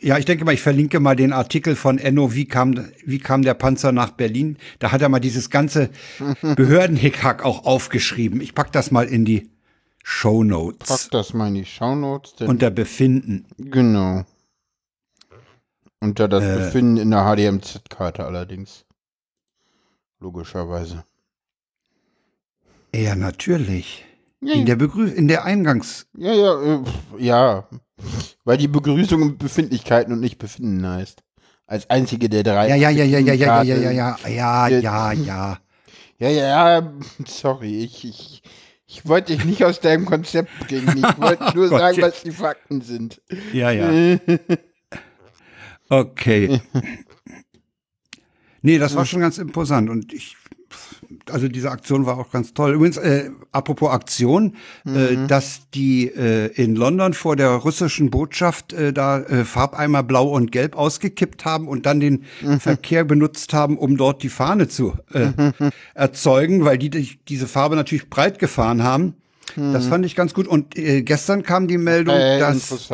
ja, 0.00 0.16
ich 0.18 0.24
denke 0.24 0.44
mal, 0.44 0.54
ich 0.54 0.62
verlinke 0.62 0.98
mal 1.00 1.14
den 1.16 1.32
Artikel 1.32 1.76
von 1.76 1.98
Enno, 1.98 2.34
wie 2.34 2.46
kam, 2.46 2.88
wie 3.04 3.18
kam 3.18 3.42
der 3.42 3.54
Panzer 3.54 3.92
nach 3.92 4.10
Berlin. 4.12 4.56
Da 4.78 4.92
hat 4.92 5.02
er 5.02 5.08
mal 5.08 5.20
dieses 5.20 5.50
ganze 5.50 5.90
Behördenhickhack 6.42 7.44
auch 7.44 7.64
aufgeschrieben. 7.66 8.40
Ich 8.40 8.54
pack 8.54 8.72
das 8.72 8.90
mal 8.90 9.06
in 9.06 9.24
die 9.24 9.50
Show 10.02 10.42
Notes 10.44 10.88
Pack 10.88 11.10
das 11.10 11.34
mal 11.34 11.48
in 11.48 11.54
die 11.54 11.64
Shownotes. 11.66 12.34
Denn 12.36 12.48
unter 12.48 12.70
Befinden. 12.70 13.46
genau. 13.58 14.24
Unter 16.00 16.28
das 16.28 16.42
Äh. 16.42 16.56
Befinden 16.56 16.96
in 16.96 17.10
der 17.10 17.24
HDMZ-Karte 17.24 18.24
allerdings. 18.24 18.86
Logischerweise. 20.18 21.04
Ja, 22.94 23.14
natürlich. 23.14 24.04
Ja, 24.40 24.54
In 24.54 24.64
der 24.64 24.76
Begrü 24.76 25.06
in 25.08 25.28
der 25.28 25.44
Eingangs, 25.44 26.06
ja, 26.16 26.32
ja, 26.32 26.62
äh, 26.62 26.82
ja. 27.18 27.68
Weil 28.44 28.56
die 28.56 28.68
Begrüßung 28.68 29.38
Befindlichkeiten 29.38 30.12
und 30.12 30.20
nicht 30.20 30.38
Befinden 30.38 30.86
heißt. 30.86 31.22
Als 31.66 31.88
einzige 31.88 32.28
der 32.28 32.42
drei. 32.42 32.68
ja, 32.68 32.74
ja, 32.74 32.90
ja, 32.90 33.04
ja, 33.04 33.18
ja, 33.18 33.32
ja, 33.32 33.62
ja, 33.62 33.74
ja, 33.74 33.90
ja, 33.90 34.28
ja, 34.28 34.68
Äh, 34.68 34.80
ja, 34.80 35.12
ja. 35.12 35.58
Ja, 36.18 36.28
ja, 36.28 36.78
ja, 36.80 36.92
sorry, 37.26 37.84
ich, 37.84 38.04
ich, 38.04 38.42
ich 38.86 39.06
wollte 39.06 39.34
dich 39.34 39.44
nicht 39.46 39.64
aus 39.64 39.80
deinem 39.80 40.04
Konzept 40.04 40.50
bringen. 40.66 40.98
Ich 40.98 41.18
wollte 41.18 41.56
nur 41.56 41.68
sagen, 41.68 41.98
ja. 41.98 42.08
was 42.08 42.22
die 42.22 42.32
Fakten 42.32 42.82
sind. 42.82 43.22
Ja, 43.52 43.70
ja. 43.70 44.18
Okay. 45.88 46.60
Nee, 48.62 48.78
das 48.78 48.94
war 48.94 49.06
schon 49.06 49.20
ganz 49.20 49.38
imposant 49.38 49.88
und 49.88 50.12
ich, 50.12 50.36
also 51.30 51.48
diese 51.48 51.70
Aktion 51.70 52.06
war 52.06 52.18
auch 52.18 52.30
ganz 52.30 52.54
toll. 52.54 52.74
Übrigens, 52.74 52.96
äh, 52.96 53.30
apropos 53.52 53.90
Aktion, 53.90 54.56
äh, 54.86 55.26
dass 55.26 55.68
die 55.74 56.08
äh, 56.08 56.46
in 56.54 56.76
London 56.76 57.14
vor 57.14 57.36
der 57.36 57.50
russischen 57.50 58.10
Botschaft 58.10 58.72
äh, 58.72 58.92
da 58.92 59.20
äh, 59.20 59.44
Farbeimer 59.44 60.02
blau 60.02 60.28
und 60.28 60.52
gelb 60.52 60.76
ausgekippt 60.76 61.44
haben 61.44 61.68
und 61.68 61.86
dann 61.86 62.00
den 62.00 62.24
Verkehr 62.58 63.04
benutzt 63.04 63.52
haben, 63.52 63.76
um 63.78 63.96
dort 63.96 64.22
die 64.22 64.28
Fahne 64.28 64.68
zu 64.68 64.94
äh, 65.12 65.30
erzeugen, 65.94 66.64
weil 66.64 66.78
die, 66.78 66.90
die 66.90 67.18
diese 67.28 67.46
Farbe 67.46 67.76
natürlich 67.76 68.08
breit 68.08 68.38
gefahren 68.38 68.82
haben. 68.82 69.14
Das 69.56 69.86
fand 69.86 70.06
ich 70.06 70.14
ganz 70.14 70.32
gut. 70.32 70.46
Und 70.46 70.78
äh, 70.78 71.02
gestern 71.02 71.42
kam 71.42 71.66
die 71.66 71.78
Meldung, 71.78 72.14
Äh, 72.14 72.38
dass 72.38 72.88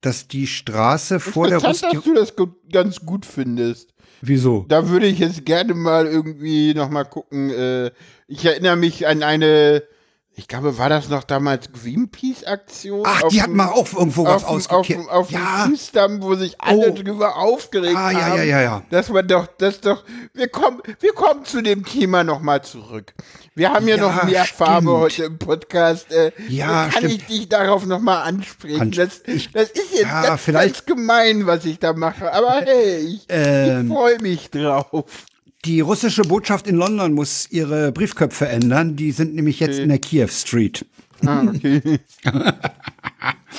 dass 0.00 0.28
die 0.28 0.46
Straße 0.46 1.20
vor 1.20 1.48
der 1.48 1.58
Interessant, 1.58 1.92
Ruski 1.92 1.96
dass 1.96 2.04
du 2.04 2.14
das 2.14 2.36
gut, 2.36 2.72
ganz 2.72 3.00
gut 3.00 3.26
findest. 3.26 3.92
Wieso? 4.20 4.64
Da 4.68 4.88
würde 4.88 5.06
ich 5.06 5.18
jetzt 5.18 5.44
gerne 5.44 5.74
mal 5.74 6.06
irgendwie 6.06 6.74
noch 6.74 6.90
mal 6.90 7.04
gucken. 7.04 7.50
Äh, 7.50 7.90
ich 8.26 8.44
erinnere 8.44 8.76
mich 8.76 9.06
an 9.06 9.22
eine, 9.22 9.82
ich 10.38 10.46
glaube, 10.48 10.78
war 10.78 10.88
das 10.88 11.08
noch 11.08 11.24
damals 11.24 11.68
Greenpeace-Aktion? 11.72 13.02
Ach, 13.04 13.22
die 13.28 13.42
hatten 13.42 13.56
mal 13.56 13.68
auch 13.68 13.92
irgendwo 13.92 14.24
was 14.24 14.44
auf, 14.44 14.86
dem- 14.86 15.00
auf, 15.08 15.10
auf 15.10 15.30
ja, 15.30 15.64
dem 15.66 15.72
Fußdamm, 15.72 16.22
wo 16.22 16.34
sich 16.36 16.60
alle 16.60 16.90
Oh. 16.92 16.94
drüber 16.94 17.36
aufgeregt 17.36 17.96
Ah, 17.96 18.10
ja, 18.12 18.20
haben. 18.26 18.36
ja, 18.38 18.44
ja, 18.44 18.60
ja. 18.62 18.82
Dass 18.90 19.08
man 19.08 19.26
doch, 19.26 19.46
das 19.58 19.80
doch, 19.80 20.04
wir 20.34 20.48
kommen, 20.48 20.80
wir 21.00 21.12
kommen 21.12 21.44
zu 21.44 21.60
dem 21.60 21.84
Thema 21.84 22.22
nochmal 22.24 22.62
zurück. 22.62 23.12
Wir 23.54 23.72
haben 23.72 23.88
ja, 23.88 23.96
Ja, 23.96 24.02
noch 24.02 24.22
mehr 24.24 24.44
stimmt. 24.44 24.58
Farbe 24.58 24.90
heute 24.92 25.24
im 25.24 25.38
Podcast. 25.38 26.12
Äh, 26.12 26.30
Ja, 26.48 26.82
kann 26.84 26.90
stimmt. 27.04 27.12
ich 27.14 27.26
dich 27.26 27.48
darauf 27.48 27.84
nochmal 27.84 28.22
ansprechen? 28.28 28.80
An- 28.80 28.90
Das, 28.92 29.22
ich- 29.26 29.50
das 29.50 29.70
ist 29.70 29.92
jetzt 29.92 30.02
ja, 30.02 30.22
ganz, 30.22 30.40
vielleicht- 30.40 30.86
ganz 30.86 30.86
gemein, 30.86 31.46
was 31.46 31.64
ich 31.64 31.80
da 31.80 31.92
mache. 31.92 32.32
Aber 32.32 32.60
hey, 32.64 32.98
ich, 32.98 33.14
ich 33.14 33.26
Ähm. 33.28 33.88
freue 33.88 34.18
mich 34.22 34.50
drauf. 34.50 35.04
Die 35.64 35.80
russische 35.80 36.22
Botschaft 36.22 36.66
in 36.66 36.76
London 36.76 37.12
muss 37.14 37.50
ihre 37.50 37.92
Briefköpfe 37.92 38.48
ändern. 38.48 38.96
Die 38.96 39.12
sind 39.12 39.34
nämlich 39.34 39.60
jetzt 39.60 39.78
in 39.78 39.88
der 39.88 39.98
Kiew 39.98 40.28
Street. 40.28 40.86
Ah, 41.26 41.42
okay. 41.48 41.98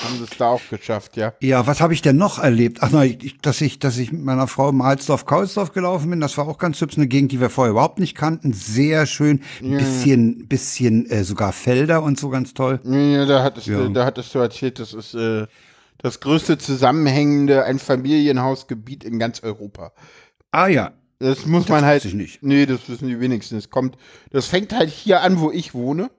haben 0.02 0.16
sie 0.16 0.24
es 0.24 0.38
da 0.38 0.46
auch 0.48 0.60
geschafft, 0.70 1.16
ja. 1.16 1.34
Ja, 1.40 1.66
was 1.66 1.80
habe 1.80 1.92
ich 1.92 2.00
denn 2.00 2.16
noch 2.16 2.38
erlebt? 2.38 2.78
Ach 2.80 2.90
nein, 2.90 3.18
dass 3.42 3.60
ich, 3.60 3.78
dass 3.78 3.98
ich 3.98 4.12
mit 4.12 4.22
meiner 4.22 4.46
Frau 4.46 4.70
im 4.70 4.82
Halsdorf-Kaulsdorf 4.82 5.72
gelaufen 5.72 6.08
bin, 6.10 6.20
das 6.20 6.38
war 6.38 6.48
auch 6.48 6.58
ganz 6.58 6.80
hübsch. 6.80 6.96
Eine 6.96 7.06
Gegend, 7.06 7.32
die 7.32 7.40
wir 7.40 7.50
vorher 7.50 7.72
überhaupt 7.72 7.98
nicht 7.98 8.14
kannten. 8.16 8.52
Sehr 8.52 9.04
schön. 9.06 9.42
Ein 9.62 9.76
bisschen, 9.76 10.48
bisschen 10.48 11.04
äh, 11.10 11.24
sogar 11.24 11.52
Felder 11.52 12.02
und 12.02 12.18
so 12.18 12.30
ganz 12.30 12.54
toll. 12.54 12.80
Ja, 12.84 13.26
da 13.26 13.42
hattest, 13.42 13.66
Ja. 13.66 13.78
du, 13.78 13.90
da 13.90 14.06
hattest 14.06 14.34
du 14.34 14.38
erzählt, 14.38 14.78
das 14.78 14.94
ist 14.94 15.14
äh, 15.14 15.46
das 15.98 16.20
größte 16.20 16.56
zusammenhängende 16.56 17.64
Einfamilienhausgebiet 17.64 19.04
in 19.04 19.18
ganz 19.18 19.42
Europa. 19.42 19.92
Ah 20.50 20.68
ja. 20.68 20.92
Das 21.20 21.46
muss 21.46 21.68
man 21.68 21.84
halt. 21.84 22.04
ich 22.04 22.14
nicht. 22.14 22.42
Nee, 22.42 22.66
das 22.66 22.88
wissen 22.88 23.06
die 23.08 23.20
wenigsten. 23.20 23.56
Es 23.56 23.70
kommt, 23.70 23.96
das 24.30 24.46
fängt 24.46 24.72
halt 24.74 24.90
hier 24.90 25.20
an, 25.20 25.38
wo 25.38 25.50
ich 25.52 25.74
wohne 25.74 26.10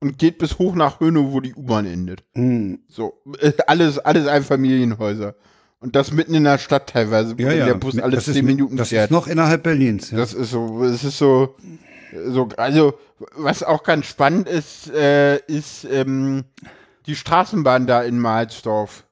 und 0.00 0.16
geht 0.18 0.38
bis 0.38 0.58
hoch 0.58 0.74
nach 0.74 1.00
Höhne, 1.00 1.32
wo 1.32 1.40
die 1.40 1.54
U-Bahn 1.54 1.84
endet. 1.86 2.22
Hm. 2.34 2.78
So, 2.88 3.20
äh, 3.40 3.52
alles, 3.66 3.98
alles 3.98 4.26
Einfamilienhäuser. 4.28 5.34
Und 5.80 5.94
das 5.96 6.12
mitten 6.12 6.34
in 6.34 6.44
der 6.44 6.58
Stadt 6.58 6.88
teilweise, 6.88 7.36
wo 7.38 7.42
Ja, 7.42 7.52
ja. 7.52 7.66
der 7.66 7.74
Bus 7.74 7.98
alle 7.98 8.14
das 8.16 8.24
zehn 8.24 8.44
Minuten 8.44 8.76
Das 8.76 8.88
fährt. 8.88 9.06
ist 9.06 9.10
noch 9.10 9.26
innerhalb 9.26 9.62
Berlins. 9.64 10.10
Ja. 10.10 10.18
Das 10.18 10.34
ist 10.34 10.50
so, 10.50 10.82
es 10.84 11.04
ist 11.04 11.18
so, 11.18 11.56
so, 12.28 12.48
also, 12.56 12.94
was 13.36 13.62
auch 13.62 13.82
ganz 13.82 14.06
spannend 14.06 14.48
ist, 14.48 14.90
äh, 14.92 15.36
ist 15.46 15.84
ähm, 15.90 16.44
die 17.06 17.16
Straßenbahn 17.16 17.86
da 17.86 18.02
in 18.02 18.18
Mahlsdorf. 18.18 19.04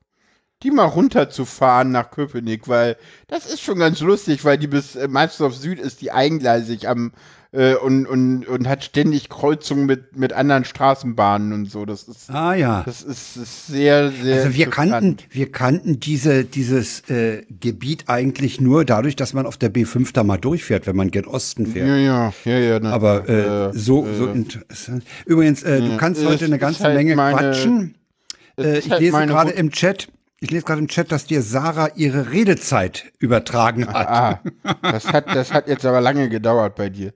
Die 0.66 0.72
mal 0.72 0.84
runterzufahren 0.84 1.92
nach 1.92 2.10
Köpenick, 2.10 2.66
weil 2.66 2.96
das 3.28 3.46
ist 3.46 3.60
schon 3.60 3.78
ganz 3.78 4.00
lustig, 4.00 4.44
weil 4.44 4.58
die 4.58 4.66
bis 4.66 4.96
äh, 4.96 5.06
Mahlsdorf 5.06 5.54
Süd 5.54 5.78
ist 5.78 6.00
die 6.00 6.10
eingleisig 6.10 6.88
am 6.88 7.12
äh, 7.52 7.74
und, 7.74 8.06
und, 8.06 8.46
und 8.48 8.68
hat 8.68 8.82
ständig 8.82 9.28
Kreuzungen 9.28 9.86
mit, 9.86 10.16
mit 10.16 10.32
anderen 10.32 10.64
Straßenbahnen 10.64 11.52
und 11.52 11.70
so. 11.70 11.86
Das 11.86 12.02
ist, 12.08 12.28
Ah 12.30 12.54
ja. 12.54 12.82
das 12.84 13.02
ist, 13.02 13.36
ist 13.36 13.68
sehr, 13.68 14.10
sehr. 14.10 14.42
Also 14.42 14.54
wir 14.54 14.68
kannten, 14.70 15.18
wir 15.30 15.52
kannten 15.52 16.00
diese, 16.00 16.44
dieses 16.44 17.08
äh, 17.08 17.44
Gebiet 17.60 18.04
eigentlich 18.08 18.60
nur 18.60 18.84
dadurch, 18.84 19.14
dass 19.14 19.34
man 19.34 19.46
auf 19.46 19.56
der 19.56 19.72
B5 19.72 20.12
da 20.12 20.24
mal 20.24 20.36
durchfährt, 20.36 20.88
wenn 20.88 20.96
man 20.96 21.12
gen 21.12 21.26
Osten 21.26 21.66
fährt. 21.66 21.88
Ja, 21.88 21.96
ja, 21.96 22.32
ja, 22.44 22.58
ja. 22.58 22.80
ne, 22.80 22.92
Aber 22.92 23.28
äh, 23.28 23.70
so, 23.72 24.04
so 24.12 24.26
interessant. 24.26 25.04
Übrigens, 25.26 25.62
äh, 25.62 25.80
du 25.80 25.96
kannst 25.96 26.26
heute 26.26 26.46
eine 26.46 26.58
ganze 26.58 26.82
halt 26.82 26.96
Menge 26.96 27.14
quatschen. 27.14 27.94
Äh, 28.58 28.78
ich 28.78 28.90
halt 28.90 29.00
lese 29.00 29.26
gerade 29.26 29.50
im 29.52 29.70
Chat, 29.70 30.08
ich 30.46 30.52
lese 30.52 30.64
gerade 30.64 30.80
im 30.80 30.86
Chat, 30.86 31.10
dass 31.10 31.26
dir 31.26 31.42
Sarah 31.42 31.90
ihre 31.96 32.30
Redezeit 32.30 33.12
übertragen 33.18 33.88
hat. 33.88 34.08
Ah, 34.08 34.42
das 34.80 35.08
hat, 35.08 35.26
das 35.34 35.52
hat 35.52 35.66
jetzt 35.66 35.84
aber 35.84 36.00
lange 36.00 36.28
gedauert 36.28 36.76
bei 36.76 36.88
dir. 36.88 37.12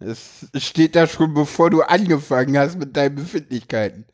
Es 0.00 0.48
steht 0.56 0.96
da 0.96 1.06
schon, 1.06 1.32
bevor 1.32 1.70
du 1.70 1.82
angefangen 1.82 2.58
hast 2.58 2.76
mit 2.78 2.96
deinen 2.96 3.14
Befindlichkeiten. 3.14 4.04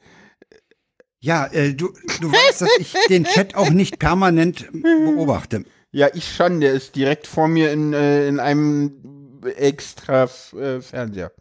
Ja, 1.18 1.46
äh, 1.46 1.72
du, 1.72 1.94
du 2.20 2.30
weißt, 2.30 2.60
dass 2.60 2.68
ich 2.78 2.94
den 3.08 3.24
Chat 3.24 3.54
auch 3.54 3.70
nicht 3.70 3.98
permanent 3.98 4.68
beobachte. 4.70 5.64
Ja, 5.90 6.08
ich 6.12 6.34
schon, 6.34 6.60
der 6.60 6.74
ist 6.74 6.94
direkt 6.94 7.26
vor 7.26 7.48
mir 7.48 7.72
in, 7.72 7.94
äh, 7.94 8.28
in 8.28 8.38
einem 8.38 9.40
extra 9.56 10.24
äh, 10.24 10.82
Fernseher. 10.82 11.32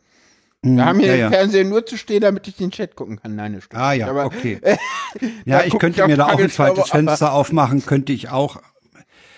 Wir 0.63 0.86
haben 0.86 1.00
hier 1.00 1.08
ja, 1.10 1.13
den 1.13 1.22
ja. 1.22 1.30
Fernseher 1.30 1.63
nur 1.65 1.86
zu 1.86 1.98
stehen, 1.98 2.22
damit 2.22 2.48
ich 2.48 2.56
den 2.56 2.72
Chat 2.72 2.96
gucken 2.96 3.17
kann. 3.22 3.36
Nein, 3.36 3.60
stimmt 3.62 3.82
Ah 3.82 3.93
ja, 3.93 4.08
aber, 4.10 4.26
okay. 4.26 4.60
Ja, 5.46 5.63
ich 5.63 5.78
könnte 5.78 6.06
mir 6.08 6.17
da 6.17 6.28
auch 6.28 6.39
ein 6.39 6.50
zweites 6.50 6.89
Fenster 6.89 7.32
aufmachen, 7.34 7.86
könnte 7.86 8.12
ich 8.12 8.30
auch. 8.30 8.62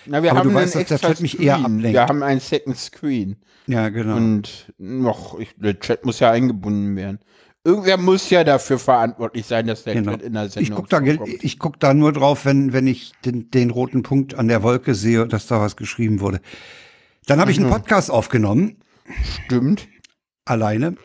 Na, 0.06 0.22
wir 0.22 0.30
aber 0.30 0.40
haben 0.40 0.48
du 0.48 0.54
weißt, 0.54 0.74
dass 0.76 0.86
der 0.86 0.98
Chat 0.98 1.20
mich 1.20 1.38
eher 1.40 1.54
Screen. 1.56 1.64
ablenkt. 1.66 1.92
Wir 1.92 2.02
haben 2.06 2.22
einen 2.22 2.40
Second 2.40 2.76
Screen. 2.76 3.36
Ja, 3.66 3.88
genau. 3.90 4.16
Und 4.16 4.72
noch, 4.78 5.38
ich, 5.38 5.54
der 5.56 5.78
Chat 5.78 6.04
muss 6.04 6.18
ja 6.20 6.30
eingebunden 6.30 6.96
werden. 6.96 7.20
Irgendwer 7.62 7.98
muss 7.98 8.30
ja 8.30 8.42
dafür 8.42 8.78
verantwortlich 8.78 9.44
sein, 9.46 9.66
dass 9.66 9.84
der 9.84 9.94
Genau. 9.94 10.12
Chat 10.12 10.22
in 10.22 10.32
der 10.32 10.48
Sendung 10.48 10.62
Ich 10.62 10.74
gucke 10.74 10.88
da, 10.88 10.98
vorkommt. 11.04 11.44
ich 11.44 11.58
guck 11.58 11.78
da 11.78 11.92
nur 11.92 12.12
drauf, 12.12 12.46
wenn, 12.46 12.72
wenn 12.72 12.86
ich 12.86 13.12
den, 13.26 13.50
den 13.50 13.70
roten 13.70 14.02
Punkt 14.02 14.34
an 14.34 14.48
der 14.48 14.62
Wolke 14.62 14.94
sehe, 14.94 15.26
dass 15.28 15.46
da 15.46 15.60
was 15.60 15.76
geschrieben 15.76 16.20
wurde. 16.20 16.40
Dann 17.26 17.38
habe 17.38 17.50
ich 17.52 17.58
Mhm. 17.60 17.66
einen 17.66 17.74
Podcast 17.74 18.10
aufgenommen, 18.10 18.78
Stimmt. 19.44 19.86
alleine. 20.46 20.96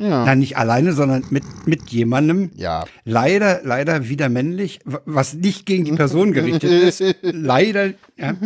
Ja. 0.00 0.24
Nein, 0.24 0.38
nicht 0.38 0.56
alleine, 0.56 0.92
sondern 0.92 1.24
mit, 1.30 1.42
mit 1.66 1.90
jemandem. 1.90 2.50
Ja. 2.54 2.84
Leider, 3.04 3.60
leider 3.64 4.08
wieder 4.08 4.28
männlich, 4.28 4.78
was 4.84 5.34
nicht 5.34 5.66
gegen 5.66 5.84
die 5.84 5.92
Person 5.92 6.32
gerichtet 6.32 6.70
ist. 6.70 7.02
Leider, 7.22 7.94
ja. 8.16 8.36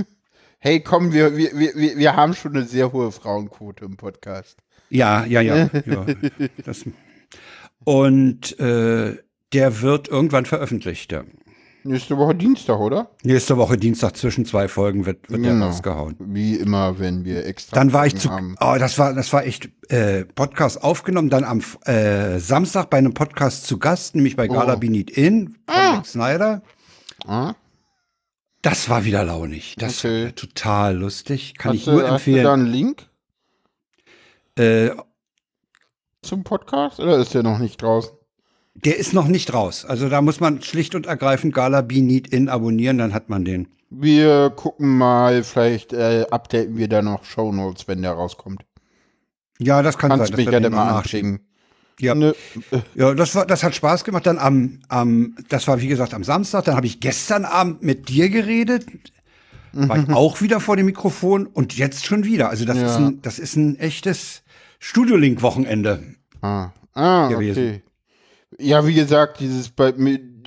Hey, 0.59 0.81
komm, 0.81 1.13
wir, 1.13 1.37
wir, 1.37 1.51
wir, 1.53 1.75
wir- 1.75 1.97
wir 1.99 2.17
haben 2.17 2.35
schon 2.35 2.57
eine 2.57 2.65
sehr 2.65 2.93
hohe 2.93 3.13
Frauenquote 3.13 3.85
im 3.85 3.97
Podcast. 3.97 4.59
Ja, 4.89 5.25
ja, 5.27 5.41
ja. 5.43 5.69
ja 5.87 6.07
das, 6.65 6.85
und 7.85 8.59
äh, 8.59 9.17
der 9.53 9.81
wird 9.83 10.09
irgendwann 10.09 10.47
veröffentlicht. 10.47 11.13
Ja. 11.13 11.25
Nächste 11.85 12.17
Woche 12.17 12.35
Dienstag, 12.35 12.79
oder? 12.79 13.11
Nächste 13.25 13.57
Woche 13.57 13.77
Dienstag 13.77 14.17
zwischen 14.17 14.45
zwei 14.45 14.69
Folgen 14.69 15.05
wird, 15.05 15.29
wird 15.31 15.45
der 15.45 15.53
Genau. 15.53 15.67
rausgehauen. 15.67 16.15
Wie 16.21 16.55
immer, 16.57 16.99
wenn 17.01 17.25
wir 17.25 17.45
extra. 17.45 17.75
Dann 17.75 17.93
war 17.93 18.07
ich 18.07 18.17
zu, 18.17 18.31
haben. 18.31 18.55
oh, 18.61 18.77
das 18.79 18.99
war, 18.99 19.15
das 19.15 19.33
war 19.33 19.45
echt 19.45 19.69
äh, 19.91 20.25
Podcast 20.25 20.83
aufgenommen. 20.85 21.29
Dann 21.29 21.43
am 21.45 21.61
äh, 21.87 22.39
Samstag 22.39 22.89
bei 22.91 22.99
einem 22.99 23.15
Podcast 23.15 23.67
zu 23.67 23.79
Gast, 23.79 24.15
nämlich 24.15 24.37
bei 24.37 24.47
Gala 24.47 24.75
Oh. 24.75 24.79
Be 24.79 24.89
Need 24.91 25.11
In 25.11 25.57
von 25.69 25.97
Nick 25.97 26.07
Snyder. 26.07 26.63
Ah? 27.27 27.55
Das 28.63 28.89
war 28.89 29.05
wieder 29.05 29.25
launig. 29.25 29.75
Das 29.79 30.05
Okay. 30.05 30.27
war 30.27 30.35
total 30.37 30.97
lustig. 30.97 31.55
Kann 31.59 31.71
Hast, 31.73 31.79
ich 31.81 31.85
du, 31.87 31.91
nur 31.93 32.03
hast 32.03 32.27
du 32.27 32.31
da 32.33 32.37
empfehlen. 32.39 32.47
einen 32.47 32.67
Link 32.67 33.07
Äh, 34.57 34.91
zum 36.23 36.45
Podcast 36.45 37.01
oder 37.01 37.19
ist 37.19 37.35
der 37.35 37.43
noch 37.43 37.59
nicht 37.59 37.83
draußen? 37.83 38.13
Der 38.75 38.97
ist 38.99 39.13
noch 39.13 39.29
nicht 39.29 39.53
raus. 39.53 39.85
Also 39.85 40.09
da 40.09 40.21
muss 40.23 40.41
man 40.41 40.63
schlicht 40.63 40.95
und 40.95 41.07
ergreifend 41.07 41.55
Gala 41.55 41.83
Be 41.83 42.01
Need 42.01 42.29
In 42.29 42.49
abonnieren, 42.49 42.99
dann 42.99 43.13
hat 43.15 43.29
man 43.29 43.45
den. 43.45 43.69
Wir 43.91 44.51
gucken 44.51 44.97
mal, 44.97 45.45
vielleicht 45.45 45.93
äh, 45.93 46.25
updaten 46.31 46.77
wir 46.79 46.89
da 46.89 47.03
noch 47.03 47.25
Shownotes, 47.25 47.87
wenn 47.89 48.01
der 48.03 48.13
rauskommt. 48.13 48.63
Ja, 49.59 49.83
das 49.83 49.99
kann 49.99 50.11
Kannst 50.11 50.29
sein. 50.29 50.37
du 50.37 50.43
mich 50.45 50.53
ja 50.53 50.61
dann 50.61 50.73
mal 50.73 50.87
nachschicken. 50.87 51.33
anschicken. 51.33 51.47
Ja. 52.01 52.15
Ne, 52.15 52.35
Ja, 52.95 53.13
das 53.15 53.35
war, 53.35 53.45
das 53.47 53.63
hat 53.63 53.75
Spaß 53.75 54.03
gemacht. 54.05 54.27
Dann 54.27 54.39
am, 54.39 54.81
am, 54.89 55.37
das 55.51 55.69
war 55.69 55.81
wie 55.83 55.89
gesagt 55.89 56.15
am 56.15 56.25
Samstag. 56.25 56.65
Dann 56.65 56.75
habe 56.75 56.87
ich 56.87 57.01
gestern 57.01 57.45
Abend 57.45 57.83
mit 57.83 58.09
dir 58.09 58.31
geredet. 58.31 58.87
War 59.75 59.99
ich 60.03 60.09
auch 60.11 60.41
wieder 60.41 60.59
vor 60.61 60.77
dem 60.77 60.87
Mikrofon 60.87 61.47
und 61.47 61.77
jetzt 61.77 62.05
schon 62.07 62.25
wieder. 62.25 62.49
Also 62.49 62.65
das 62.65 62.79
Ja. 62.79 62.87
ist 62.87 62.97
ein, 62.97 63.23
das 63.23 63.39
ist 63.39 63.57
ein 63.57 63.79
echtes 63.79 64.43
Studiolink-Wochenende. 64.81 66.03
Ah, 66.41 66.71
ah 66.95 67.29
gewesen. 67.29 67.59
okay. 67.69 67.83
Ja, 68.59 68.87
wie 68.87 68.95
gesagt, 68.95 69.41
dieses 69.41 69.69
bei 69.71 69.93
mit, 69.93 70.47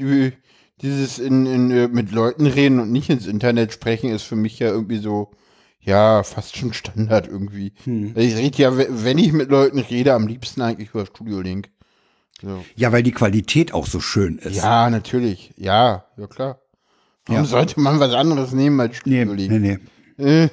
dieses 0.81 1.19
in, 1.19 1.45
in, 1.45 1.71
äh, 1.71 1.87
mit 1.87 2.11
Leuten 2.11 2.45
reden 2.47 2.79
und 2.79 2.91
nicht 2.91 3.09
ins 3.09 3.27
Internet 3.27 3.73
sprechen 3.73 4.09
ist 4.11 4.23
für 4.23 4.35
mich 4.35 4.59
ja 4.59 4.67
irgendwie 4.69 4.97
so, 4.97 5.31
ja, 5.79 6.23
fast 6.23 6.57
schon 6.57 6.73
Standard 6.73 7.27
irgendwie. 7.27 7.73
Hm. 7.83 8.13
Ich 8.15 8.35
rede 8.35 8.57
ja, 8.61 8.77
we- 8.77 8.87
wenn 8.89 9.17
ich 9.17 9.31
mit 9.33 9.49
Leuten 9.49 9.79
rede, 9.79 10.13
am 10.13 10.27
liebsten 10.27 10.61
eigentlich 10.61 10.89
über 10.89 11.05
Studio 11.05 11.41
Link. 11.41 11.69
So. 12.41 12.65
Ja, 12.75 12.91
weil 12.91 13.03
die 13.03 13.11
Qualität 13.13 13.73
auch 13.73 13.87
so 13.87 13.99
schön 14.01 14.37
ist. 14.39 14.57
Ja, 14.57 14.89
natürlich. 14.89 15.53
Ja, 15.57 16.05
ja 16.17 16.27
klar. 16.27 16.59
Warum 17.27 17.43
Ja. 17.43 17.47
sollte 17.49 17.79
man 17.79 17.99
was 17.99 18.13
anderes 18.13 18.51
nehmen 18.51 18.79
als 18.79 18.97
Nee, 19.05 19.23
Studio 19.23 19.33
nee, 19.35 19.57
Link? 19.57 19.81
nee. 20.17 20.23
Äh, 20.43 20.49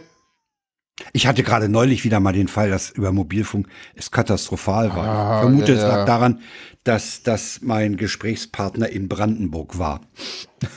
Ich 1.13 1.27
hatte 1.27 1.43
gerade 1.43 1.69
neulich 1.69 2.05
wieder 2.05 2.21
mal 2.21 2.33
den 2.33 2.49
Fall, 2.49 2.71
dass 2.71 2.91
über 2.91 3.13
Mobilfunk 3.13 3.69
es 3.95 4.11
katastrophal 4.11 4.95
war. 4.95 5.07
Ah, 5.07 5.37
ich 5.37 5.41
vermute, 5.43 5.73
ja, 5.73 5.79
es 5.79 5.83
ja. 5.83 5.89
lag 5.97 6.07
daran, 6.07 6.41
dass, 6.85 7.23
dass 7.23 7.61
mein 7.63 7.97
Gesprächspartner 7.97 8.89
in 8.89 9.09
Brandenburg 9.09 9.79
war. 9.79 10.01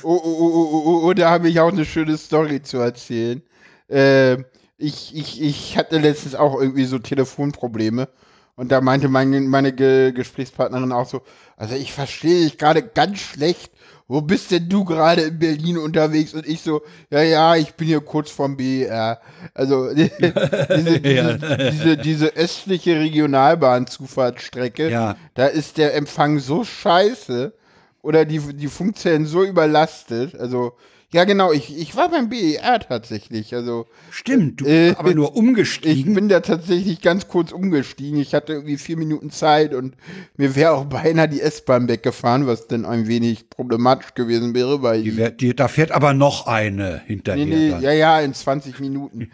Oh, 0.03 0.19
oh, 0.23 0.37
oh, 0.39 0.51
oh, 0.53 0.83
oh, 0.85 1.07
oh, 1.07 1.13
da 1.13 1.31
habe 1.31 1.49
ich 1.49 1.59
auch 1.59 1.71
eine 1.71 1.85
schöne 1.85 2.17
Story 2.17 2.61
zu 2.61 2.77
erzählen. 2.77 3.41
Äh, 3.87 4.37
ich, 4.77 5.15
ich, 5.15 5.41
ich 5.41 5.77
hatte 5.77 5.97
letztens 5.97 6.35
auch 6.35 6.59
irgendwie 6.59 6.85
so 6.85 6.99
Telefonprobleme. 6.99 8.09
Und 8.55 8.71
da 8.71 8.81
meinte 8.81 9.09
meine, 9.09 9.41
meine 9.41 9.73
Ge 9.73 10.11
Gesprächspartnerin 10.13 10.91
auch 10.91 11.07
so, 11.07 11.21
also 11.57 11.75
ich 11.75 11.91
verstehe 11.91 12.43
dich 12.43 12.57
gerade 12.57 12.83
ganz 12.83 13.19
schlecht 13.19 13.71
wo 14.07 14.21
bist 14.21 14.51
denn 14.51 14.69
du 14.69 14.85
gerade 14.85 15.23
in 15.23 15.39
Berlin 15.39 15.77
unterwegs? 15.77 16.33
Und 16.33 16.47
ich 16.47 16.61
so, 16.61 16.81
ja, 17.09 17.23
ja, 17.23 17.55
ich 17.55 17.73
bin 17.73 17.87
hier 17.87 18.01
kurz 18.01 18.29
vom 18.29 18.55
BER. 18.57 19.19
Also 19.53 19.93
diese, 19.95 20.11
diese, 20.99 21.39
diese, 21.71 21.97
diese 21.97 22.35
östliche 22.35 22.99
Regionalbahnzufahrtsstrecke, 22.99 24.89
Ja. 24.89 25.15
da 25.33 25.47
ist 25.47 25.77
der 25.77 25.95
Empfang 25.95 26.39
so 26.39 26.63
scheiße 26.63 27.53
oder 28.01 28.25
die, 28.25 28.39
die 28.39 28.67
Funktionen 28.67 29.25
so 29.25 29.43
überlastet. 29.43 30.35
Also, 30.39 30.73
ja 31.15 31.23
genau, 31.23 31.51
ich, 31.53 31.75
ich 31.77 31.95
war 31.95 32.09
beim 32.09 32.29
BER 32.29 32.79
tatsächlich. 32.81 33.55
Also 33.55 33.87
Stimmt, 34.11 34.61
du 34.61 34.65
Äh, 34.65 34.87
bist 34.89 34.99
aber 34.99 35.13
nur 35.15 35.29
ich 35.31 35.35
umgestiegen. 35.35 36.13
bin 36.13 36.29
da 36.29 36.41
tatsächlich 36.41 37.01
ganz 37.01 37.27
kurz 37.27 37.51
umgestiegen. 37.51 38.19
Ich 38.19 38.33
hatte 38.35 38.53
irgendwie 38.53 38.77
vier 38.77 38.97
Minuten 38.97 39.29
Zeit 39.31 39.73
und 39.73 39.95
mir 40.37 40.55
wäre 40.55 40.71
auch 40.73 40.85
beinahe 40.85 41.29
die 41.29 41.41
S-Bahn 41.41 41.87
weggefahren, 41.87 42.45
was 42.45 42.67
dann 42.67 42.85
ein 42.85 43.07
wenig 43.07 43.49
problematisch 43.49 44.13
gewesen 44.13 44.53
wäre, 44.53 44.81
weil 44.83 45.03
die, 45.03 45.17
wär- 45.17 45.31
die, 45.31 45.55
da 45.55 45.67
fährt 45.69 45.91
aber 45.91 46.13
noch 46.13 46.45
eine 46.47 47.01
hinterher. 47.05 47.45
nee, 47.45 47.71
nee, 47.73 47.81
ja, 47.81 47.91
ja, 47.93 48.19
in 48.19 48.33
20 48.33 48.79
Minuten. 48.79 49.31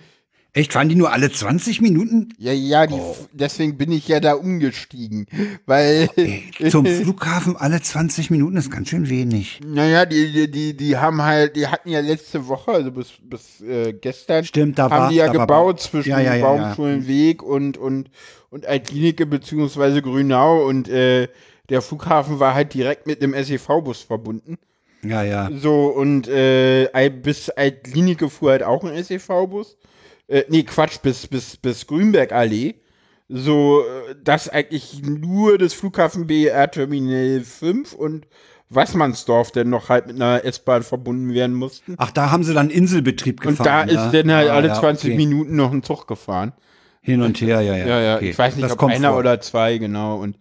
Echt, 0.53 0.73
fahren 0.73 0.89
die 0.89 0.95
nur 0.95 1.13
alle 1.13 1.31
20 1.31 1.79
Minuten? 1.79 2.33
Ja, 2.37 2.51
ja, 2.51 2.85
die, 2.85 2.95
Oh. 2.95 3.15
deswegen 3.31 3.77
bin 3.77 3.89
ich 3.91 4.09
ja 4.09 4.19
da 4.19 4.33
umgestiegen, 4.33 5.27
weil, 5.65 6.09
Zum 6.69 6.85
Flughafen 6.85 7.55
alle 7.55 7.81
20 7.81 8.29
Minuten 8.31 8.57
ist 8.57 8.69
ganz 8.69 8.89
schön 8.89 9.09
wenig. 9.09 9.61
naja, 9.65 10.05
die, 10.05 10.29
die, 10.33 10.51
die, 10.51 10.75
die 10.75 10.97
haben 10.97 11.21
halt, 11.21 11.55
die 11.55 11.67
hatten 11.67 11.87
ja 11.89 12.01
letzte 12.01 12.49
Woche, 12.49 12.71
also 12.71 12.91
bis, 12.91 13.13
bis 13.23 13.61
äh, 13.61 13.93
gestern, 13.93 14.43
Stimmt, 14.43 14.77
da 14.77 14.89
haben 14.89 14.91
war- 15.03 15.09
die 15.09 15.15
ja 15.15 15.27
da 15.27 15.35
war- 15.35 15.47
gebaut 15.47 15.79
zwischen 15.79 16.09
Ja, 16.09 16.19
ja, 16.19 16.35
ja. 16.35 16.45
Baumschulenweg 16.45 17.41
und, 17.43 17.77
und, 17.77 18.09
und 18.49 18.65
Altlinike 18.65 19.25
beziehungsweise 19.25 20.01
Grünau 20.01 20.67
und 20.67 20.89
äh, 20.89 21.29
der 21.69 21.81
Flughafen 21.81 22.41
war 22.41 22.53
halt 22.55 22.73
direkt 22.73 23.07
mit 23.07 23.21
dem 23.21 23.33
SEV-Bus 23.33 24.01
verbunden. 24.01 24.57
Ja, 25.01 25.23
ja. 25.23 25.49
So, 25.55 25.85
und 25.85 26.27
äh, 26.27 26.89
bis 27.23 27.49
Altlinike 27.49 28.29
fuhr 28.29 28.51
halt 28.51 28.63
auch 28.63 28.83
ein 28.83 29.01
SEV-Bus. 29.01 29.77
Äh, 30.31 30.45
nee, 30.47 30.63
Quatsch, 30.63 30.99
bis, 31.01 31.27
bis, 31.27 31.57
bis 31.57 31.85
Grünbergallee. 31.87 32.75
So, 33.27 33.81
äh, 33.81 34.15
dass 34.23 34.47
eigentlich 34.49 35.01
nur 35.03 35.57
das 35.57 35.73
Flughafen 35.73 36.25
BER 36.27 36.71
Terminal 36.71 37.41
5 37.41 37.93
und 37.93 38.27
Wassmannsdorf 38.69 39.51
dann 39.51 39.69
noch 39.69 39.89
halt 39.89 40.07
mit 40.07 40.15
einer 40.15 40.45
S-Bahn 40.45 40.83
verbunden 40.83 41.33
werden 41.33 41.55
mussten. 41.55 41.95
Ach, 41.97 42.11
da 42.11 42.31
haben 42.31 42.43
sie 42.45 42.53
dann 42.53 42.69
Inselbetrieb 42.69 43.45
Und 43.45 43.57
gefahren. 43.57 43.87
da 43.89 43.93
ja? 43.93 44.05
ist 44.05 44.13
dann 44.13 44.31
halt 44.31 44.49
Ah, 44.49 44.53
alle 44.55 44.67
ja, 44.69 44.79
20 44.79 45.09
okay. 45.09 45.17
Minuten 45.17 45.55
noch 45.57 45.71
ein 45.73 45.83
Zug 45.83 46.07
gefahren. 46.07 46.53
Hin 47.01 47.21
und 47.21 47.41
her, 47.41 47.61
ja, 47.61 47.75
ja. 47.75 47.85
Ja, 47.87 47.99
ja, 48.01 48.15
okay. 48.17 48.29
ich 48.29 48.37
weiß 48.37 48.55
nicht, 48.55 48.63
das 48.63 48.73
ob 48.73 48.77
kommt 48.77 48.93
einer 48.93 49.09
vor. 49.09 49.19
oder 49.19 49.41
zwei, 49.41 49.77
genau. 49.77 50.17
Und 50.17 50.37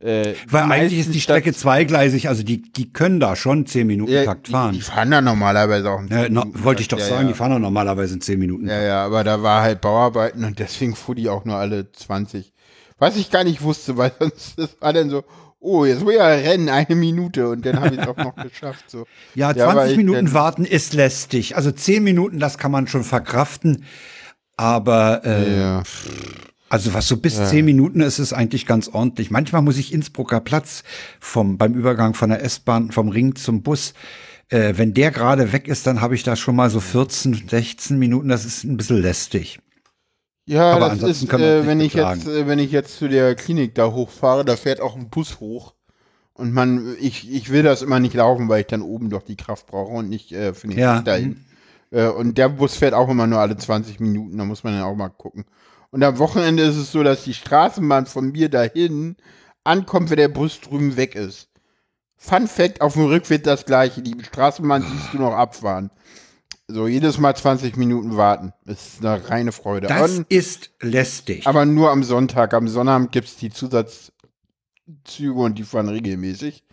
äh, 0.00 0.34
Weil 0.48 0.64
eigentlich 0.70 1.00
ist 1.00 1.14
die 1.14 1.20
Strecke 1.20 1.50
Station- 1.50 1.60
zweigleisig, 1.62 2.28
also 2.28 2.42
die, 2.42 2.60
die 2.62 2.92
können 2.92 3.20
da 3.20 3.36
schon 3.36 3.64
10 3.66 3.86
Minuten 3.86 4.12
ja, 4.12 4.24
Takt 4.24 4.48
die, 4.48 4.52
fahren. 4.52 4.74
die 4.74 4.80
fahren 4.80 5.10
da 5.10 5.20
normalerweise 5.20 5.90
auch. 5.90 6.00
ja, 6.10 6.28
no, 6.28 6.44
wollte 6.54 6.82
ich 6.82 6.88
doch 6.88 6.98
Takt, 6.98 7.08
sagen, 7.08 7.22
ja, 7.22 7.26
die 7.28 7.30
ja. 7.32 7.36
fahren 7.36 7.52
doch 7.52 7.58
normalerweise 7.58 8.14
in 8.14 8.20
10 8.20 8.38
Minuten. 8.38 8.68
Ja, 8.68 8.82
ja, 8.82 9.04
aber 9.04 9.24
da 9.24 9.42
war 9.42 9.62
halt 9.62 9.80
Bauarbeiten 9.80 10.44
und 10.44 10.58
deswegen 10.58 10.94
fuhr 10.94 11.14
die 11.14 11.28
auch 11.28 11.44
nur 11.44 11.56
alle 11.56 11.90
20. 11.92 12.52
Was 12.98 13.16
ich 13.16 13.30
gar 13.30 13.44
nicht 13.44 13.62
wusste, 13.62 13.96
weil 13.96 14.12
sonst 14.18 14.58
das 14.58 14.76
war 14.80 14.92
dann 14.92 15.10
so, 15.10 15.24
oh, 15.60 15.84
jetzt 15.86 16.04
will 16.04 16.16
ja 16.16 16.26
rennen, 16.26 16.68
eine 16.68 16.94
Minute 16.94 17.48
und 17.48 17.64
dann 17.64 17.80
habe 17.80 17.94
ich 17.94 18.00
es 18.02 18.06
auch 18.06 18.16
noch 18.16 18.36
geschafft. 18.36 18.84
So. 18.90 19.06
Ja, 19.34 19.48
weil 19.56 19.56
20 19.56 19.90
ich 19.92 19.96
Minuten 19.96 20.32
warten 20.34 20.64
ist 20.66 20.92
lästig. 20.92 21.56
Also 21.56 21.72
10 21.72 22.04
Minuten, 22.04 22.38
das 22.38 22.58
kann 22.58 22.70
man 22.70 22.86
schon 22.86 23.04
verkraften. 23.04 23.84
Aber 24.56 25.22
äh, 25.24 25.58
Ja. 25.60 25.82
Also 26.74 26.92
was 26.92 27.06
so 27.06 27.16
bis 27.16 27.36
10 27.36 27.64
Minuten 27.64 28.00
ist, 28.00 28.18
ist 28.18 28.32
eigentlich 28.32 28.66
ganz 28.66 28.88
ordentlich. 28.88 29.30
Manchmal 29.30 29.62
muss 29.62 29.78
ich 29.78 29.92
Innsbrucker 29.92 30.40
Platz 30.40 30.82
vom, 31.20 31.56
beim 31.56 31.74
Übergang 31.74 32.14
von 32.14 32.30
der 32.30 32.42
S-Bahn 32.42 32.90
vom 32.90 33.08
Ring 33.08 33.36
zum 33.36 33.62
Bus. 33.62 33.94
Äh, 34.48 34.74
wenn 34.76 34.92
der 34.92 35.12
gerade 35.12 35.52
weg 35.52 35.68
ist, 35.68 35.86
dann 35.86 36.00
habe 36.00 36.16
ich 36.16 36.24
da 36.24 36.34
schon 36.34 36.56
mal 36.56 36.70
so 36.70 36.80
14, 36.80 37.44
16 37.48 37.96
Minuten. 37.96 38.28
Das 38.28 38.44
ist 38.44 38.64
ein 38.64 38.76
bisschen 38.76 39.00
lästig. 39.00 39.60
Ja, 40.46 40.72
Aber 40.72 40.80
das 40.80 40.90
ansonsten 40.94 41.26
ist, 41.26 41.30
kann 41.30 41.40
man 41.40 41.50
äh, 41.50 41.66
wenn 41.66 41.80
ich 41.80 41.94
jetzt, 41.94 42.26
äh, 42.26 42.46
wenn 42.48 42.58
ich 42.58 42.72
jetzt 42.72 42.98
zu 42.98 43.08
der 43.08 43.36
Klinik 43.36 43.76
da 43.76 43.92
hochfahre, 43.92 44.44
da 44.44 44.56
fährt 44.56 44.80
auch 44.80 44.96
ein 44.96 45.10
Bus 45.10 45.38
hoch. 45.38 45.74
Und 46.32 46.52
man, 46.52 46.96
ich, 47.00 47.32
ich 47.32 47.50
will 47.50 47.62
das 47.62 47.82
immer 47.82 48.00
nicht 48.00 48.14
laufen, 48.14 48.48
weil 48.48 48.62
ich 48.62 48.66
dann 48.66 48.82
oben 48.82 49.10
doch 49.10 49.22
die 49.22 49.36
Kraft 49.36 49.68
brauche 49.68 49.92
und 49.92 50.08
nicht 50.08 50.32
äh, 50.32 50.52
für 50.52 50.66
den 50.66 50.76
Ja. 50.76 51.00
Dahin. 51.02 51.44
Äh, 51.92 52.08
und 52.08 52.36
der 52.36 52.48
Bus 52.48 52.74
fährt 52.74 52.94
auch 52.94 53.08
immer 53.08 53.28
nur 53.28 53.38
alle 53.38 53.56
20 53.56 54.00
Minuten, 54.00 54.36
da 54.36 54.44
muss 54.44 54.64
man 54.64 54.74
dann 54.74 54.82
auch 54.82 54.96
mal 54.96 55.08
gucken. 55.08 55.44
Und 55.94 56.02
am 56.02 56.18
Wochenende 56.18 56.64
ist 56.64 56.74
es 56.74 56.90
so, 56.90 57.04
dass 57.04 57.22
die 57.22 57.34
Straßenbahn 57.34 58.06
von 58.06 58.32
mir 58.32 58.48
dahin 58.48 59.14
ankommt, 59.62 60.10
wenn 60.10 60.16
der 60.16 60.26
Bus 60.26 60.60
drüben 60.60 60.96
weg 60.96 61.14
ist. 61.14 61.48
Fun 62.16 62.48
Fact, 62.48 62.80
auf 62.80 62.94
dem 62.94 63.04
Rückweg 63.04 63.44
das 63.44 63.64
gleiche. 63.64 64.02
Die 64.02 64.16
Straßenbahn 64.24 64.82
siehst 64.82 65.12
du 65.14 65.18
noch 65.18 65.34
abfahren. 65.34 65.92
So, 66.66 66.88
jedes 66.88 67.18
Mal 67.18 67.36
20 67.36 67.76
Minuten 67.76 68.16
warten. 68.16 68.52
Das 68.64 68.84
ist 68.94 69.06
eine 69.06 69.30
reine 69.30 69.52
Freude. 69.52 69.86
Das 69.86 70.18
Und- 70.18 70.26
ist 70.32 70.70
lästig. 70.80 71.46
aber 71.46 71.64
nur 71.64 71.92
am 71.92 72.02
Sonntag. 72.02 72.54
Am 72.54 72.66
Sonnabend 72.66 73.12
gibt 73.12 73.28
es 73.28 73.36
die 73.36 73.50
Zusatzzüge 73.50 74.12
und 75.32 75.58
die 75.58 75.62
fahren 75.62 75.88
regelmäßig. 75.88 76.64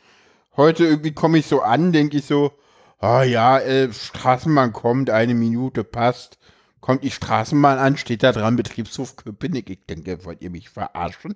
Heute 0.57 0.83
irgendwie 0.87 1.13
komme 1.13 1.37
ich 1.37 1.45
so 1.45 1.61
an, 1.61 1.91
denke 1.91 2.17
ich 2.17 2.25
so, 2.25 2.53
ah 2.97 3.21
ja, 3.21 3.59
äh, 3.59 3.93
Straßenbahn 3.93 4.73
kommt, 4.73 5.11
eine 5.11 5.35
Minute 5.35 5.83
passt. 5.83 6.39
Kommt 6.81 7.03
die 7.03 7.11
Straßenbahn 7.11 7.77
an, 7.77 7.95
steht 7.97 8.23
da 8.23 8.31
dran, 8.31 8.55
Betriebshof 8.55 9.15
Köpenick. 9.15 9.69
Ich 9.69 9.85
denke, 9.87 10.25
wollt 10.25 10.41
ihr 10.41 10.49
mich 10.49 10.69
verarschen? 10.69 11.35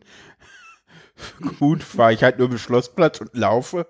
Gut, 1.60 1.84
fahre 1.84 2.14
ich 2.14 2.24
halt 2.24 2.40
nur 2.40 2.50
bis 2.50 2.62
Schlossplatz 2.62 3.22
und 3.22 3.34
laufe. 3.36 3.88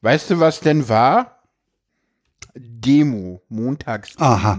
Weißt 0.00 0.30
du, 0.30 0.40
was 0.40 0.60
denn 0.60 0.88
war? 0.88 1.42
Demo, 2.54 3.42
Montagsdemo. 3.48 4.24
Aha. 4.30 4.58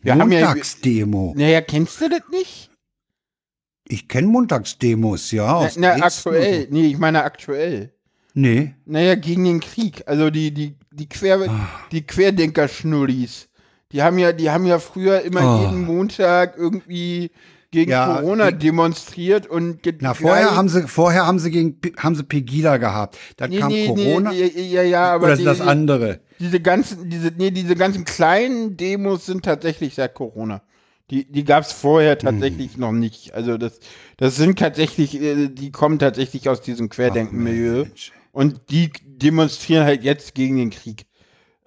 Wir 0.00 0.12
haben 0.12 0.30
ja, 0.32 0.46
Montagsdemo. 0.46 1.34
naja, 1.36 1.60
kennst 1.60 2.00
du 2.00 2.08
das 2.08 2.22
nicht? 2.30 2.70
Ich 3.88 4.06
kenne 4.06 4.28
Montagsdemos, 4.28 5.30
ja. 5.32 5.46
Na, 5.46 5.56
Aus 5.66 5.76
na 5.76 5.92
aktuell. 5.94 6.66
so. 6.66 6.74
Nee, 6.74 6.86
ich 6.88 6.98
meine 6.98 7.24
aktuell. 7.24 7.92
Nee. 8.34 8.74
Naja, 8.84 9.14
gegen 9.14 9.44
den 9.44 9.60
Krieg. 9.60 10.04
Also 10.06 10.30
die, 10.30 10.52
die, 10.52 10.76
die, 10.92 11.08
Quer, 11.08 11.48
Ah. 11.48 11.68
die 11.90 12.06
Querdenker-Schnullis. 12.06 13.47
Die 13.92 14.02
haben 14.02 14.18
ja, 14.18 14.32
die 14.32 14.50
haben 14.50 14.66
ja 14.66 14.78
früher 14.78 15.22
immer 15.22 15.40
Oh. 15.42 15.60
jeden 15.64 15.84
Montag 15.84 16.56
irgendwie 16.58 17.30
gegen 17.70 17.90
Ja, 17.90 18.16
Corona 18.20 18.50
die- 18.50 18.58
demonstriert 18.66 19.46
und 19.46 19.80
Na, 20.00 20.14
vorher 20.14 20.54
haben 20.56 20.68
sie, 20.68 20.86
vorher 20.88 21.26
haben 21.26 21.38
sie 21.38 21.50
gegen, 21.50 21.78
haben 21.98 22.14
sie 22.14 22.22
Pegida 22.22 22.76
gehabt. 22.78 23.16
Dann 23.36 23.50
nee, 23.50 23.58
kam 23.58 23.68
nee, 23.68 23.86
Corona. 23.88 24.30
Nee, 24.30 24.46
ja, 24.46 24.62
ja, 24.62 24.82
ja, 24.82 25.12
aber 25.14 25.24
oder 25.26 25.36
sind 25.36 25.42
die, 25.44 25.58
das 25.58 25.60
andere? 25.60 26.20
diese 26.38 26.60
ganzen, 26.60 27.10
diese, 27.10 27.30
nee, 27.36 27.50
diese 27.50 27.74
ganzen 27.76 28.04
kleinen 28.04 28.76
Demos 28.76 29.26
sind 29.26 29.44
tatsächlich 29.44 29.94
seit 29.94 30.14
Corona. 30.14 30.62
Die, 31.10 31.24
die 31.30 31.44
gab 31.44 31.64
es 31.64 31.72
vorher 31.72 32.18
tatsächlich 32.18 32.74
Hm. 32.74 32.80
noch 32.80 32.92
nicht. 32.92 33.32
Also 33.34 33.56
das, 33.56 33.80
das 34.18 34.36
sind 34.36 34.58
tatsächlich, 34.58 35.20
äh, 35.20 35.48
die 35.48 35.70
kommen 35.72 35.98
tatsächlich 35.98 36.48
aus 36.50 36.60
diesem 36.60 36.90
Querdenken-Milieu. 36.90 37.86
Und 38.32 38.60
die 38.70 38.90
demonstrieren 39.04 39.84
halt 39.84 40.04
jetzt 40.04 40.34
gegen 40.34 40.56
den 40.58 40.70
Krieg. 40.70 41.04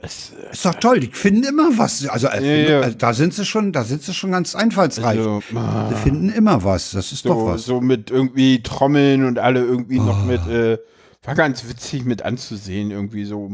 Es, 0.03 0.31
äh, 0.31 0.51
Ist 0.51 0.65
doch 0.65 0.73
toll, 0.75 0.99
die 0.99 1.07
finden 1.11 1.43
immer 1.43 1.77
was. 1.77 2.07
Also, 2.07 2.27
äh, 2.27 2.63
Ja, 2.63 2.69
ja. 2.71 2.79
also 2.81 2.97
da 2.97 3.13
sind 3.13 3.33
sie 3.35 3.45
schon, 3.45 3.71
da 3.71 3.83
sind 3.83 4.01
sie 4.01 4.13
schon 4.13 4.31
ganz 4.31 4.55
einfallsreich. 4.55 5.19
also, 5.19 5.41
ah, 5.55 5.89
die 5.91 5.95
finden 5.95 6.29
immer 6.29 6.63
was. 6.63 6.91
Das 6.91 7.11
ist 7.11 7.25
doch 7.25 7.35
so, 7.39 7.45
was. 7.47 7.65
so 7.65 7.81
mit 7.81 8.09
irgendwie 8.09 8.63
Trommeln 8.63 9.25
und 9.25 9.37
alle 9.37 9.59
irgendwie 9.61 9.99
Oh. 9.99 10.03
noch 10.03 10.25
mit, 10.25 10.45
äh, 10.47 10.79
war 11.23 11.35
ganz 11.35 11.67
witzig 11.69 12.03
mit 12.05 12.23
anzusehen, 12.23 12.89
irgendwie 12.89 13.25
so. 13.25 13.49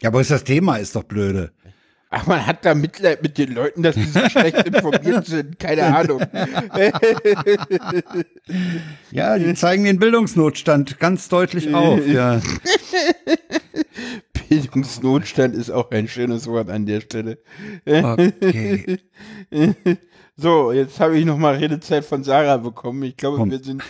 Ja, 0.00 0.08
aber 0.08 0.20
ist 0.22 0.30
das 0.30 0.44
Thema 0.44 0.76
ist 0.76 0.96
doch 0.96 1.04
blöde. 1.04 1.52
Ach, 2.14 2.26
man 2.26 2.46
hat 2.46 2.64
da 2.66 2.74
Mitleid 2.74 3.22
mit 3.22 3.38
den 3.38 3.54
Leuten, 3.54 3.82
dass 3.82 3.94
sie 3.94 4.04
so 4.04 4.20
schlecht 4.28 4.56
informiert 4.66 5.26
sind. 5.26 5.58
Keine 5.58 5.94
Ahnung. 5.96 6.22
Ja, 9.12 9.38
die 9.38 9.54
zeigen 9.54 9.84
den 9.84 9.98
Bildungsnotstand 9.98 10.98
ganz 10.98 11.28
deutlich 11.28 11.72
auf. 11.74 12.06
Ja. 12.06 12.40
Bildungsnotstand 14.60 15.54
ist 15.54 15.70
auch 15.70 15.90
ein 15.90 16.08
schönes 16.08 16.46
Wort 16.46 16.68
an 16.70 16.86
der 16.86 17.00
Stelle. 17.00 17.38
Okay. 17.84 18.98
So, 20.34 20.72
jetzt 20.72 20.98
habe 20.98 21.18
ich 21.18 21.26
nochmal 21.26 21.56
Redezeit 21.56 22.06
von 22.06 22.24
Sarah 22.24 22.56
bekommen. 22.56 23.02
Ich 23.02 23.18
glaube, 23.18 23.36
Komm. 23.36 23.50
wir 23.50 23.58
sind, 23.58 23.82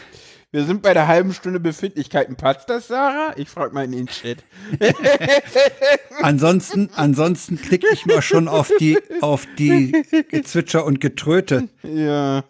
wir 0.50 0.64
sind 0.64 0.82
bei 0.82 0.92
der 0.92 1.06
halben 1.06 1.32
Stunde 1.32 1.60
Befindlichkeiten. 1.60 2.34
Passt 2.34 2.68
das, 2.68 2.88
Sarah? 2.88 3.32
Ich 3.36 3.48
frage 3.48 3.72
mal 3.72 3.84
in 3.84 3.92
den 3.92 4.06
Chat. 4.08 4.38
Ansonsten, 6.20 6.90
ansonsten 6.94 7.62
klicke 7.62 7.86
ich 7.92 8.06
mal 8.06 8.22
schon 8.22 8.48
auf 8.48 8.70
die, 8.80 8.98
auf 9.20 9.46
die 9.56 9.92
Gezwitscher 10.30 10.84
und 10.84 11.00
Getröte 11.00 11.68
Ja. 11.84 12.44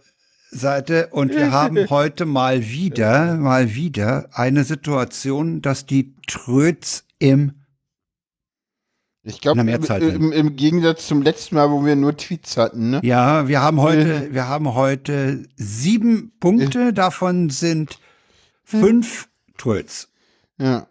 Seite 0.50 1.08
und 1.12 1.34
wir 1.34 1.52
haben 1.52 1.88
heute 1.88 2.26
mal 2.26 2.68
wieder, 2.68 3.36
mal 3.36 3.74
wieder 3.74 4.28
eine 4.32 4.64
Situation, 4.64 5.62
dass 5.62 5.86
die 5.86 6.14
Tröts 6.26 7.04
im 7.18 7.61
Ich 9.24 9.40
glaube, 9.40 9.60
im, 9.60 10.32
im, 10.32 10.56
Gegensatz 10.56 11.06
zum 11.06 11.22
letzten 11.22 11.54
Mal, 11.54 11.70
wo 11.70 11.84
wir 11.84 11.94
nur 11.94 12.16
Tweets 12.16 12.56
hatten, 12.56 12.90
ne? 12.90 13.00
Ja, 13.04 13.46
wir 13.46 13.62
haben 13.62 13.80
heute, 13.80 14.34
wir 14.34 14.48
haben 14.48 14.74
heute 14.74 15.48
sieben 15.54 16.32
Punkte, 16.40 16.92
davon 16.92 17.48
sind 17.48 18.00
fünf 18.64 19.28
Tröts. 19.56 20.08
Ja. 20.58 20.88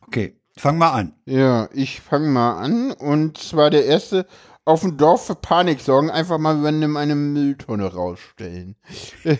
Okay. 0.00 0.34
Fang 0.56 0.78
mal 0.78 0.90
an. 0.90 1.14
Ja, 1.26 1.68
ich 1.72 2.00
fange 2.00 2.28
mal 2.28 2.58
an. 2.58 2.92
Und 2.92 3.38
zwar 3.38 3.70
der 3.70 3.86
erste, 3.86 4.26
auf 4.64 4.80
dem 4.80 4.96
Dorf 4.96 5.26
für 5.26 5.34
Panik 5.34 5.80
sorgen, 5.80 6.10
einfach 6.10 6.38
mal 6.38 6.64
random 6.64 6.96
eine 6.96 7.16
Mülltonne 7.16 7.86
rausstellen. 7.86 8.76
Hast 9.24 9.34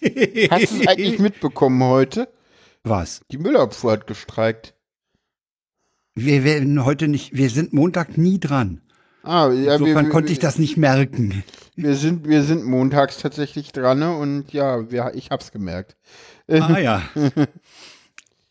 du 0.00 0.80
es 0.80 0.86
eigentlich 0.86 1.18
mitbekommen 1.20 1.82
heute? 1.82 2.32
Was? 2.84 3.20
Die 3.30 3.38
Müllabfuhr 3.38 3.92
hat 3.92 4.06
gestreikt. 4.06 4.74
Wir 6.14 6.44
werden 6.44 6.84
heute 6.84 7.08
nicht, 7.08 7.34
wir 7.36 7.50
sind 7.50 7.72
Montag 7.72 8.18
nie 8.18 8.38
dran. 8.40 8.80
Ah, 9.22 9.50
ja, 9.52 9.74
Insofern 9.74 10.06
wir, 10.06 10.12
konnte 10.12 10.28
wir, 10.28 10.32
ich 10.32 10.38
das 10.38 10.58
nicht 10.58 10.76
merken. 10.76 11.44
Wir 11.76 11.94
sind, 11.94 12.26
wir 12.26 12.42
sind 12.42 12.64
montags 12.64 13.18
tatsächlich 13.18 13.72
dran 13.72 14.02
und 14.02 14.52
ja, 14.52 14.90
wir, 14.90 15.12
ich 15.14 15.30
hab's 15.30 15.52
gemerkt. 15.52 15.96
Ah 16.48 16.78
ja. 16.78 17.02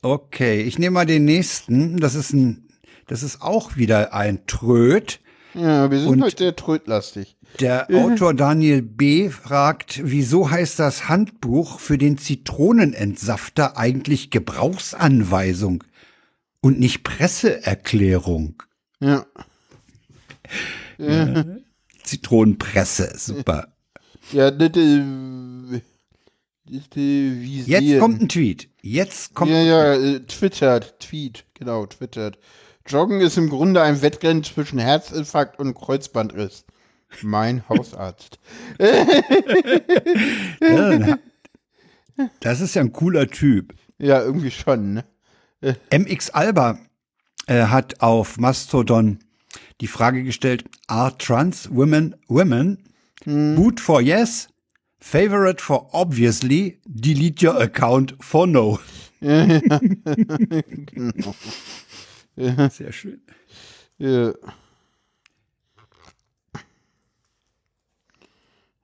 Okay, 0.02 0.62
ich 0.62 0.80
nehme 0.80 0.94
mal 0.94 1.06
den 1.06 1.26
nächsten. 1.26 1.98
Das 1.98 2.16
ist 2.16 2.32
ein, 2.32 2.70
das 3.08 3.22
ist 3.22 3.42
auch 3.42 3.76
wieder 3.76 4.14
ein 4.14 4.46
Tröd. 4.48 5.20
Ja, 5.54 5.92
wir 5.92 6.00
sind 6.00 6.08
Und- 6.08 6.24
heute 6.24 6.38
sehr 6.44 6.56
trödlastig. 6.56 7.36
Der 7.60 7.88
Autor 7.94 8.34
Daniel 8.34 8.82
B. 8.82 9.30
fragt, 9.30 10.00
wieso 10.06 10.50
heißt 10.52 10.80
das 10.80 11.10
Handbuch 11.10 11.80
für 11.82 11.98
den 11.98 12.18
Zitronenentsafter 12.18 13.76
eigentlich 13.76 14.30
Gebrauchsanweisung 14.30 15.84
und 16.62 16.80
nicht 16.80 17.04
Presseerklärung? 17.04 18.62
Ja. 19.00 19.26
Zitronenpresse, 22.04 23.14
super. 23.18 23.68
Ja, 24.32 24.52
das, 24.52 24.76
äh, 24.78 25.82
das, 26.66 26.98
äh, 26.98 27.30
Jetzt 27.32 28.00
kommt 28.00 28.22
ein 28.22 28.30
Tweet. 28.30 28.70
Jetzt 28.82 29.34
kommt 29.34 29.52
Ja, 29.52 29.62
ja, 29.62 29.94
äh, 29.94 30.20
twittert, 30.22 31.00
tweet, 31.00 31.46
genau, 31.54 31.86
twittert. 31.86 32.38
Joggen 32.86 33.22
ist 33.22 33.38
im 33.38 33.50
Grunde 33.50 33.82
ein 33.82 34.02
Wettrennen 34.02 34.44
zwischen 34.44 34.80
Herzinfarkt 34.80 35.60
und 35.60 35.74
Kreuzbandriss. 35.76 36.66
Mein 37.22 37.64
Hausarzt. 37.70 38.40
Ja, 40.60 41.18
das 42.40 42.62
ist 42.62 42.76
ja 42.76 42.82
ein 42.82 42.92
cooler 42.94 43.28
Typ. 43.28 43.74
Ja, 43.98 44.22
irgendwie 44.22 44.52
schon, 44.52 44.94
ne? 44.94 45.06
MX 45.62 46.30
Alba 46.32 46.80
äh, 47.48 47.64
hat 47.64 48.02
auf 48.02 48.38
Mastodon 48.38 49.20
die 49.82 49.88
Frage 49.88 50.24
gestellt, 50.24 50.66
are 50.88 51.18
trans 51.18 51.70
women 51.72 52.16
women? 52.28 52.84
Boot 53.26 53.80
for 53.82 54.02
yes, 54.02 54.48
favorite 55.00 55.62
for 55.62 55.90
obviously, 55.94 56.80
delete 56.86 57.46
your 57.46 57.60
account 57.60 58.16
for 58.20 58.48
no. 58.48 58.80
Sehr 62.36 62.92
schön. 62.94 63.22
Ja. 63.98 64.34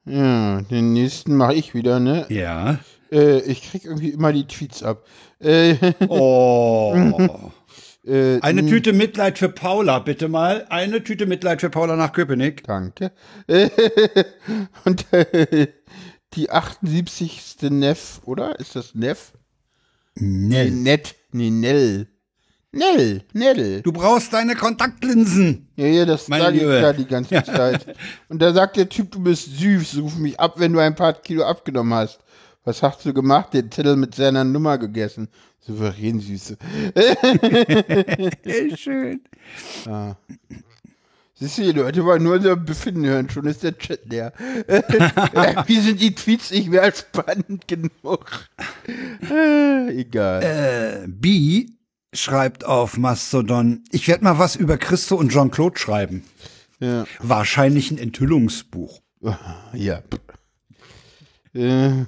Ja, 0.07 0.61
den 0.61 0.93
nächsten 0.93 1.35
mache 1.35 1.55
ich 1.55 1.73
wieder, 1.73 1.99
ne? 1.99 2.27
Ja. 2.29 2.79
Äh, 3.11 3.39
ich 3.41 3.61
krieg 3.69 3.85
irgendwie 3.85 4.09
immer 4.09 4.33
die 4.33 4.47
Tweets 4.47 4.83
ab. 4.83 5.05
Äh, 5.39 5.75
Oh. 6.07 7.51
äh, 8.05 8.39
Eine 8.41 8.61
n- 8.61 8.67
Tüte 8.67 8.93
Mitleid 8.93 9.37
für 9.37 9.49
Paula, 9.49 9.99
bitte 9.99 10.27
mal. 10.27 10.65
Eine 10.69 11.03
Tüte 11.03 11.25
Mitleid 11.25 11.61
für 11.61 11.69
Paula 11.69 11.95
nach 11.95 12.13
Köpenick. 12.13 12.63
Danke. 12.63 13.11
Äh, 13.47 13.69
Und 14.85 15.11
äh, 15.13 15.67
die 16.33 16.49
78. 16.49 17.57
Neff, 17.69 18.21
oder? 18.25 18.59
Ist 18.59 18.75
das 18.75 18.95
Neff? 18.95 19.33
Nee, 20.15 20.47
Nell. 20.65 20.71
Nett. 20.71 21.15
Nee, 21.31 21.49
Nell. 21.49 22.07
Nell, 22.71 23.23
Nell. 23.31 23.81
Du 23.83 23.93
brauchst 23.93 24.33
deine 24.33 24.53
Kontaktlinsen. 24.55 25.69
Ja, 25.77 25.85
ja, 25.87 26.05
das 26.05 26.27
ich 26.27 26.49
Liebe. 26.51 26.79
ja 26.81 26.91
die 26.91 27.05
ganze 27.05 27.41
Zeit. 27.43 27.85
Und 28.27 28.41
da 28.41 28.51
sagt 28.53 28.75
der 28.75 28.89
Typ, 28.89 29.11
du 29.11 29.21
bist 29.23 29.57
süß, 29.57 29.97
ruf 30.01 30.17
mich 30.17 30.37
ab, 30.41 30.55
wenn 30.59 30.73
du 30.73 30.79
ein 30.79 30.93
paar 30.95 31.13
Kilo 31.13 31.45
abgenommen 31.45 31.93
hast. 31.93 32.19
Was 32.65 32.81
hast 32.81 33.05
du 33.05 33.13
gemacht? 33.13 33.53
Den 33.53 33.71
Zettel 33.71 33.95
mit 33.95 34.15
seiner 34.15 34.43
Nummer 34.43 34.77
gegessen. 34.77 35.29
Souverän 35.61 36.19
süße. 36.19 36.57
Sehr 38.43 38.77
schön. 38.77 39.21
Siehst 41.37 41.57
du, 41.57 41.63
die 41.63 41.71
Leute 41.73 42.05
wollen 42.05 42.23
nur 42.23 42.41
so 42.41 42.55
Befinden 42.55 43.05
hören, 43.05 43.29
schon 43.29 43.45
ist 43.45 43.61
der 43.61 43.77
Chat 43.77 44.05
leer. 44.05 44.31
Wie 45.67 45.81
sind 45.81 45.99
die 45.99 46.15
Tweets 46.15 46.49
nicht 46.51 46.69
mehr 46.69 46.93
spannend 46.93 47.67
genug? 47.67 48.47
Egal. 49.89 50.43
Äh, 50.43 51.07
B 51.07 51.67
schreibt 52.13 52.63
auf 52.63 52.97
Mastodon, 52.97 53.83
ich 53.91 54.07
werde 54.07 54.23
mal 54.23 54.39
was 54.39 54.55
über 54.55 54.77
Christo 54.77 55.17
und 55.17 55.29
Jean-Claude 55.29 55.77
schreiben. 55.77 56.23
Ja. 56.79 57.05
Wahrscheinlich 57.19 57.91
ein 57.91 57.97
Enthüllungsbuch. 57.97 59.01
Ja. 59.73 60.03
Äh, 61.53 62.05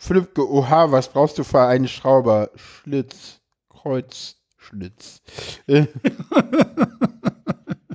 Flipke, 0.00 0.48
oha, 0.48 0.90
was 0.92 1.08
brauchst 1.12 1.38
du 1.38 1.44
für 1.44 1.60
einen 1.66 1.88
Schrauber? 1.88 2.50
Schlitz, 2.54 3.40
Kreuz, 3.68 4.36
Schlitz. 4.56 5.20
Äh. 5.66 5.86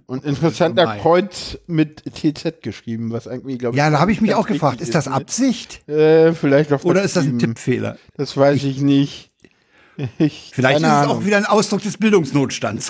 Und 0.05 0.25
interessanter 0.25 0.83
Gemein. 0.83 0.99
Kreuz 1.01 1.57
mit 1.65 2.03
TZ 2.13 2.61
geschrieben, 2.61 3.11
was 3.11 3.25
irgendwie, 3.25 3.57
glaube 3.57 3.75
ich. 3.75 3.79
Ja, 3.79 3.89
da 3.89 3.99
habe 3.99 4.11
ich 4.11 4.21
mich 4.21 4.35
auch 4.35 4.45
gefragt, 4.45 4.79
ist 4.81 4.93
das? 4.93 5.07
Absicht 5.07 5.87
Äh, 5.89 6.33
vielleicht 6.33 6.71
auf 6.71 6.85
oder 6.85 7.01
ist 7.01 7.15
das 7.15 7.23
ein 7.25 7.39
Tipp? 7.39 7.49
Tippfehler? 7.55 7.97
Das 8.15 8.37
weiß 8.37 8.63
ich 8.63 8.79
nicht. 8.81 9.31
Ich, 10.17 10.49
Vielleicht 10.55 10.79
ist 10.79 10.85
es 10.87 10.91
Ahnung. 10.91 11.17
auch 11.17 11.25
wieder 11.25 11.37
ein 11.37 11.45
Ausdruck 11.45 11.83
des 11.83 11.97
Bildungsnotstands. 11.99 12.89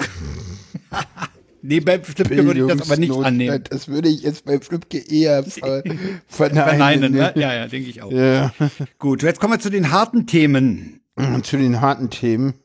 nee, 1.63 1.79
bei 1.79 1.99
Flipke 1.99 2.45
würde 2.45 2.61
ich 2.61 2.67
das 2.67 2.89
aber 2.89 2.99
nicht 2.99 3.11
annehmen. 3.11 3.63
Das 3.69 3.87
würde 3.87 4.09
ich 4.09 4.21
jetzt 4.21 4.45
bei 4.45 4.59
Flipke 4.59 4.99
eher 4.99 5.43
ver 5.43 5.83
verneinen. 6.27 6.67
Verneinen, 6.67 7.11
ne? 7.13 7.33
Ja, 7.35 7.53
ja, 7.53 7.67
denke 7.67 7.89
ich 7.89 8.01
auch. 8.01 8.11
Ja. 8.11 8.53
Gut, 8.99 9.23
jetzt 9.23 9.39
kommen 9.39 9.53
wir 9.53 9.59
zu 9.59 9.71
den 9.71 9.91
harten 9.91 10.27
Themen. 10.27 10.99
Und 11.15 11.45
zu 11.45 11.57
den 11.57 11.79
harten 11.79 12.09
Themen. 12.09 12.55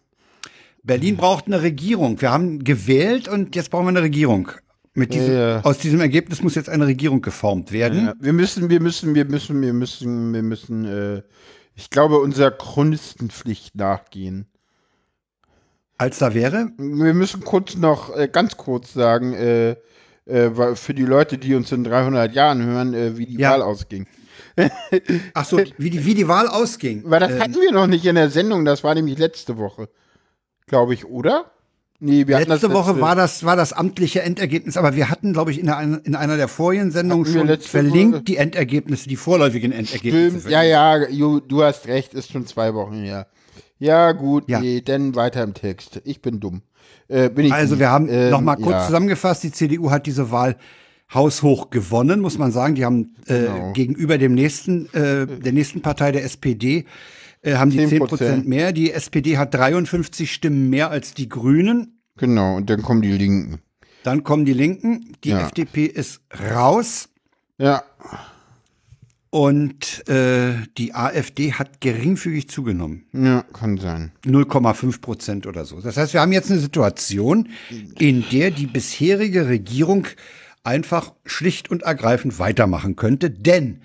Berlin 0.83 1.17
braucht 1.17 1.47
eine 1.47 1.61
Regierung. 1.63 2.21
Wir 2.21 2.31
haben 2.31 2.65
gewählt 2.65 3.29
und 3.29 3.55
jetzt 3.55 3.71
brauchen 3.71 3.85
wir 3.87 3.91
eine 3.91 4.03
Regierung. 4.03 4.51
Diesem, 4.95 5.33
Ja. 5.35 5.61
Aus 5.61 5.79
diesem 5.79 6.01
Ergebnis 6.01 6.43
muss 6.43 6.55
jetzt 6.55 6.69
eine 6.69 6.87
Regierung 6.87 7.21
geformt 7.21 7.73
werden. 7.73 8.07
Ja, 8.07 8.15
wir 8.19 8.33
müssen, 8.33 8.69
wir 8.71 8.81
müssen, 8.81 9.15
wir 9.15 9.27
müssen, 9.27 9.61
wir 9.63 9.73
müssen, 9.73 10.33
wir 10.35 10.43
müssen, 10.43 10.85
äh, 10.87 11.23
ich 11.77 11.91
glaube, 11.91 12.19
unserer 12.19 12.51
Chronistenpflicht 12.51 13.77
nachgehen. 13.77 14.47
Als 15.99 16.19
da 16.19 16.33
wäre, 16.33 16.71
Wir 16.79 17.13
müssen 17.15 17.41
kurz 17.45 17.75
noch, 17.77 18.17
äh, 18.17 18.29
ganz 18.29 18.57
kurz 18.57 18.93
sagen, 18.93 19.35
äh, 19.35 19.71
äh, 20.27 20.75
für 20.77 20.95
die 20.95 21.05
Leute, 21.05 21.39
die 21.39 21.55
uns 21.57 21.73
in 21.73 21.83
300 21.85 22.33
Jahren 22.35 22.65
hören, 22.65 22.95
äh, 22.95 23.19
wie 23.19 23.27
die 23.27 23.39
Ja. 23.39 23.51
Wahl 23.51 23.63
ausging. 23.63 24.07
ach 25.35 25.45
so, 25.45 25.61
wie 25.77 25.91
die, 25.91 26.05
wie 26.05 26.15
die 26.15 26.29
Wahl 26.29 26.49
ausging. 26.49 27.03
Weil 27.07 27.21
das 27.21 27.33
Ähm, 27.33 27.41
hatten 27.41 27.55
wir 27.55 27.73
noch 27.73 27.87
nicht 27.87 28.05
in 28.05 28.15
der 28.15 28.31
Sendung, 28.31 28.65
das 28.65 28.83
war 28.85 28.95
nämlich 28.95 29.19
letzte 29.19 29.57
Woche. 29.57 29.89
Glaube 30.67 30.95
ich, 30.95 31.05
oder? 31.05 31.51
Nee, 32.01 32.23
Letzte 32.23 32.47
das 32.69 32.71
Woche 32.71 33.01
war 33.01 33.17
das, 33.17 33.43
war 33.45 33.57
das 33.57 33.73
amtliche 33.73 34.23
Endergebnis, 34.23 34.77
aber 34.77 34.95
wir 34.95 35.11
hatten, 35.11 35.33
glaube 35.33 35.51
ich, 35.51 35.59
in 35.59 35.69
einer, 35.69 36.01
in 36.05 36.15
einer 36.15 36.37
der 36.37 36.47
vorigen 36.47 36.93
Sendungen 36.93 37.27
schon 37.27 37.49
letzte 37.49 37.71
verlinkt 37.71 38.15
Woche- 38.15 38.23
die 38.25 38.37
Endergebnisse, 38.37 39.09
die 39.09 39.17
vorläufigen 39.17 39.73
Endergebnisse. 39.73 40.41
Film, 40.43 40.53
ja, 40.53 40.63
ja, 40.63 41.09
ju, 41.09 41.41
du 41.41 41.65
hast 41.65 41.89
recht, 41.89 42.15
ist 42.15 42.31
schon 42.31 42.47
zwei 42.47 42.73
Wochen 42.75 43.03
her. 43.03 43.27
Ja, 43.79 44.13
gut, 44.13 44.49
Ja. 44.49 44.61
nee, 44.61 44.81
dann 44.81 45.15
weiter 45.15 45.43
im 45.43 45.55
Text. 45.55 46.01
Ich 46.05 46.21
bin 46.21 46.41
dumm. 46.41 46.63
Äh, 47.09 47.31
bin 47.31 47.47
ich 47.47 47.53
Also 47.53 47.75
nicht. 47.75 47.81
wir 47.81 47.91
haben 47.91 48.09
Ähm, 48.11 48.31
noch 48.31 48.41
mal 48.41 48.57
kurz 48.57 48.71
ja. 48.73 48.87
zusammengefasst, 48.87 49.43
die 49.45 49.53
CDU 49.53 49.91
hat 49.91 50.07
diese 50.07 50.31
Wahl 50.31 50.57
haushoch 51.15 51.71
gewonnen, 51.71 52.21
muss 52.21 52.37
man 52.39 52.53
sagen. 52.53 52.75
Die 52.75 52.85
haben 52.85 53.15
äh, 53.27 53.43
Genau. 53.47 53.73
gegenüber 53.73 54.19
dem 54.19 54.35
nächsten, 54.35 54.87
äh, 54.93 55.27
der 55.27 55.53
nächsten 55.53 55.81
Partei, 55.81 56.13
der 56.13 56.25
SPD, 56.25 56.85
äh, 57.43 57.55
haben 57.55 57.71
die 57.71 57.79
10 57.79 57.89
10%. 57.89 58.09
Prozent 58.09 58.49
mehr. 58.49 58.73
Die 58.73 58.93
SPD 58.93 59.39
hat 59.39 59.55
53 59.55 60.31
Stimmen 60.33 60.69
mehr 60.71 60.91
als 60.91 61.15
die 61.15 61.29
Grünen. 61.29 62.01
Genau, 62.17 62.57
und 62.57 62.69
dann 62.69 62.83
kommen 62.83 63.01
die 63.01 63.13
Linken. 63.13 63.61
Dann 64.03 64.23
kommen 64.25 64.45
die 64.45 64.53
Linken. 64.53 65.13
Die 65.25 65.31
Ja. 65.31 65.41
FDP 65.47 65.85
ist 65.87 66.21
raus. 66.53 67.09
Ja, 67.59 67.83
Und 69.31 70.09
äh, 70.09 70.55
die 70.79 70.95
AfD 70.95 71.53
hat 71.53 71.83
geringfügig 71.83 72.49
zugenommen. 72.49 73.05
ja, 73.13 73.43
kann 73.53 73.77
sein. 73.77 74.13
0,5 74.25 75.01
Prozent 75.03 75.47
oder 75.47 75.67
so. 75.67 75.81
Das 75.81 75.99
heißt, 75.99 76.15
wir 76.15 76.23
haben 76.23 76.33
jetzt 76.33 76.51
eine 76.51 76.61
Situation, 76.61 77.49
in 77.99 78.25
der 78.33 78.51
die 78.51 78.67
bisherige 78.67 79.49
Regierung 79.49 80.07
einfach 80.65 81.13
schlicht 81.27 81.71
und 81.71 81.83
ergreifend 81.83 82.39
weitermachen 82.39 82.97
könnte. 82.97 83.31
Denn, 83.31 83.83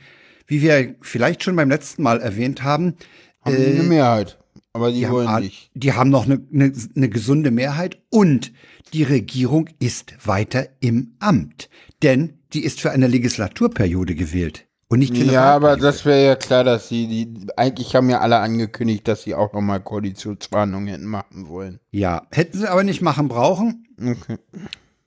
wie 0.48 0.62
wir 0.62 0.96
vielleicht 1.02 1.44
schon 1.44 1.58
beim 1.58 1.70
letzten 1.70 2.04
Mal 2.04 2.22
erwähnt 2.22 2.64
haben, 2.64 2.96
Haben 3.42 3.58
die 3.58 3.66
eine 3.66 3.84
Mehrheit. 3.84 4.40
Aber 4.72 4.92
die, 4.92 5.02
die 5.02 5.10
wollen 5.10 5.28
haben, 5.28 5.44
nicht. 5.44 5.72
die 5.74 5.92
haben 5.92 6.10
noch 6.10 6.26
eine, 6.26 6.42
eine, 6.54 6.72
eine 6.96 7.10
gesunde 7.10 7.52
Mehrheit 7.52 8.02
und 8.10 8.54
die 8.94 9.04
Regierung 9.04 9.70
ist 9.80 10.14
weiter 10.26 10.68
im 10.80 11.16
Amt. 11.20 11.70
Denn 12.02 12.40
die 12.54 12.64
ist 12.64 12.80
für 12.80 12.92
eine 12.92 13.08
Legislaturperiode 13.08 14.16
gewählt 14.16 14.66
Und 14.94 15.00
nicht 15.00 15.18
Ja, 15.18 15.56
aber 15.56 15.76
das 15.76 16.06
wäre 16.06 16.24
ja 16.24 16.36
klar, 16.36 16.64
dass 16.64 16.88
sie, 16.88 17.08
die, 17.08 17.48
eigentlich 17.58 17.96
haben 17.96 18.12
ja 18.12 18.20
alle 18.20 18.38
angekündigt, 18.38 19.08
dass 19.08 19.24
sie 19.24 19.34
auch 19.34 19.52
nochmal 19.52 19.80
Koalitionsverhandlungen 19.80 20.88
hätten 20.88 21.08
machen 21.08 21.48
wollen. 21.48 21.80
Ja, 21.90 22.28
hätten 22.32 22.60
sie 22.60 22.70
aber 22.70 22.84
nicht 22.84 23.02
machen 23.02 23.28
brauchen. 23.28 23.88
Okay. 24.00 24.38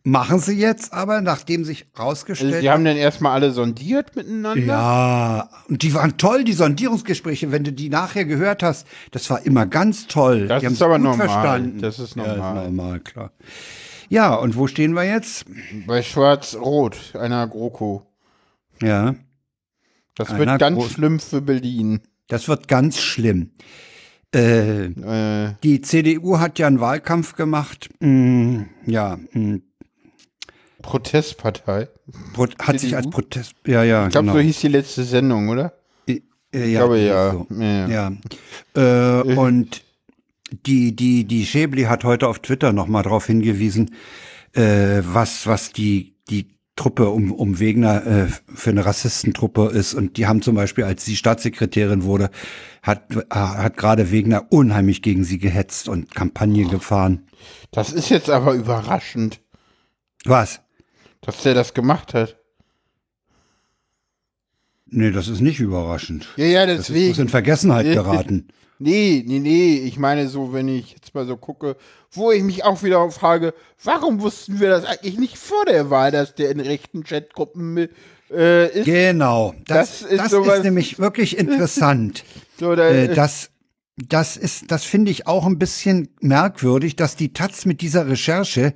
Machen 0.03 0.41
sie 0.41 0.59
jetzt 0.59 0.93
aber, 0.93 1.21
nachdem 1.21 1.65
sich 1.65 1.87
Also 1.93 2.03
rausgestellt 2.03 2.63
sie 2.63 2.69
haben 2.69 2.85
dann 2.85 2.97
erstmal 2.97 3.31
alle 3.31 3.53
sondiert 3.53 4.17
miteinander? 4.17 4.61
Ja, 4.67 5.51
und 5.69 5.83
die 5.83 5.95
waren 5.95 6.17
toll, 6.17 6.43
die 6.43 6.53
Sondierungsgespräche, 6.53 7.53
wenn 7.53 7.63
du 7.63 7.73
die 7.73 7.89
nachher 7.89 8.25
gehört 8.25 8.65
hast. 8.65 8.89
Das 9.13 9.31
war 9.31 9.47
immer 9.47 9.67
ganz 9.67 10.09
toll. 10.09 10.49
Das 10.49 10.63
die 10.63 10.67
ist 10.67 10.83
aber 10.83 10.99
normal. 10.99 11.29
Verstanden. 11.29 11.81
Das 11.81 12.01
ist 12.01 12.17
Ja, 12.17 12.27
normal. 12.27 12.57
ist 12.65 12.73
normal, 12.73 13.01
klar. 13.01 13.31
Ja, 14.09 14.35
und 14.35 14.57
wo 14.57 14.67
stehen 14.67 14.95
wir 14.95 15.05
jetzt? 15.05 15.45
Bei 15.87 16.03
Schwarz-Rot, 16.03 17.15
einer 17.15 17.47
GroKo. 17.47 18.03
Ja, 18.83 19.15
Das 20.17 20.31
Einer 20.31 20.39
wird 20.47 20.59
ganz 20.59 20.91
schlimm 20.93 21.21
für 21.21 21.41
Berlin. 21.41 22.01
das 22.29 22.49
wird 22.49 22.69
ganz 22.69 22.99
schlimm. 23.01 23.51
Äh, 24.35 24.87
Äh, 24.87 25.55
die 25.63 25.81
CDU 25.83 26.39
hat 26.41 26.59
ja 26.59 26.67
einen 26.67 26.81
Wahlkampf 26.81 27.35
gemacht. 27.37 27.89
Mm, 28.01 28.63
ja, 28.87 29.19
mm, 29.33 29.57
Protestpartei. 30.83 31.89
Pro 32.33 32.47
hat 32.61 32.81
sich 32.81 32.91
CDU? 32.91 32.97
als 32.97 33.11
Protest. 33.11 33.55
Ja, 33.67 33.83
ja, 33.83 34.07
Ich 34.07 34.13
glaube, 34.13 34.27
genau. 34.27 34.39
so 34.39 34.41
hieß 34.41 34.61
die 34.61 34.69
letzte 34.69 35.05
Sendung, 35.05 35.49
oder? 35.49 35.73
Äh, 36.07 36.21
ja, 36.53 36.65
Ich 36.65 36.73
glaube 36.75 36.99
ja. 36.99 37.33
so. 37.33 37.47
Ja, 37.51 37.89
ja. 37.89 38.13
Ja. 38.77 39.21
Äh, 39.21 39.23
und 39.35 39.83
die, 40.67 40.95
die, 40.95 41.25
die 41.25 41.45
Schäbli 41.47 41.85
hat 41.85 42.05
heute 42.05 42.29
auf 42.29 42.39
Twitter 42.41 42.73
nochmal 42.73 43.03
darauf 43.03 43.27
hingewiesen, 43.27 43.95
äh, 44.55 45.01
was, 45.03 45.47
was 45.47 45.73
die, 45.73 46.15
die 46.31 46.56
Truppe 46.77 47.09
um, 47.09 47.33
um 47.33 47.59
Wegner 47.59 48.07
äh, 48.07 48.27
für 48.55 48.71
eine 48.71 48.85
Rassistentruppe 48.85 49.69
ist. 49.69 49.95
Und 49.95 50.19
die 50.19 50.27
haben 50.27 50.43
zum 50.43 50.55
Beispiel, 50.55 50.85
als 50.85 51.05
sie 51.05 51.17
Staatssekretärin 51.17 52.05
wurde, 52.05 52.31
hat, 52.83 53.17
äh, 53.17 53.23
hat 53.31 53.77
gerade 53.77 54.11
Wegner 54.13 54.47
unheimlich 54.51 55.01
gegen 55.03 55.25
sie 55.25 55.39
gehetzt 55.39 55.89
und 55.89 56.15
Kampagne 56.15 56.67
gefahren. 56.69 57.27
Das 57.71 57.93
ist 57.93 58.11
jetzt 58.11 58.31
aber 58.31 58.55
überraschend, 58.55 59.41
Was? 60.25 60.61
dass 61.23 61.43
der 61.43 61.55
das 61.55 61.75
gemacht 61.75 62.15
hat. 62.15 62.37
Nee, 64.89 65.11
das 65.11 65.29
ist 65.29 65.41
nicht 65.41 65.59
überraschend. 65.59 66.29
Ja, 66.37 66.45
ja, 66.45 66.67
Das 66.67 66.81
ist 66.81 66.89
deswegen. 66.91 67.21
in 67.23 67.29
Vergessenheit 67.29 67.87
geraten. 67.87 68.49
Nee, 68.79 69.25
nee, 69.27 69.39
nee. 69.39 69.77
Ich 69.79 69.99
meine 69.99 70.29
so, 70.29 70.53
wenn 70.53 70.69
ich 70.69 70.93
jetzt 70.93 71.15
mal 71.15 71.27
so 71.27 71.37
gucke, 71.37 71.77
wo 72.13 72.31
ich 72.33 72.43
mich 72.43 72.65
auch 72.65 72.83
wieder 72.83 73.11
frage, 73.11 73.55
warum 73.83 74.21
wussten 74.21 74.61
wir 74.61 74.69
das 74.71 74.85
eigentlich 74.85 75.19
nicht 75.19 75.39
vor 75.39 75.65
der 75.65 75.89
Wahl, 75.91 76.11
dass 76.11 76.35
der 76.35 76.51
in 76.51 76.61
rechten 76.61 77.03
Chatgruppen 77.05 77.89
äh, 78.31 78.67
ist? 78.81 78.85
Genau. 78.85 79.55
Das, 79.67 80.01
Das 80.01 80.01
das, 80.01 80.11
ist 80.11 80.21
ist, 80.25 80.31
sowas- 80.31 80.63
nämlich 80.63 80.99
wirklich 80.99 81.39
interessant. 81.39 82.25
So, 82.59 82.75
da, 82.75 82.89
äh, 82.89 83.15
das, 83.15 83.51
das 83.99 84.39
ist, 84.39 84.71
das 84.71 84.85
finde 84.85 85.11
ich 85.11 85.27
auch 85.27 85.45
ein 85.45 85.59
bisschen 85.59 86.09
merkwürdig, 86.23 86.97
dass 86.97 87.17
die 87.17 87.35
Taz 87.35 87.67
mit 87.67 87.83
dieser 87.83 88.09
Recherche 88.09 88.73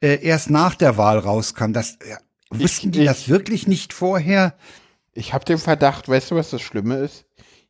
äh, 0.00 0.22
erst 0.24 0.48
nach 0.48 0.74
der 0.74 0.96
Wahl 0.96 1.18
rauskam. 1.18 1.72
Das, 1.74 1.98
ja, 2.08 2.16
wussten 2.50 2.90
die 2.90 3.00
ich- 3.00 3.06
das 3.06 3.28
wirklich 3.28 3.66
nicht 3.68 3.92
vorher? 3.92 4.54
ich 5.12 5.34
habe 5.34 5.44
den 5.44 5.58
Verdacht, 5.58 6.08
weißt 6.08 6.30
du, 6.30 6.36
was 6.36 6.48
das 6.50 6.62
Schlimme 6.62 6.96
ist? 6.98 7.24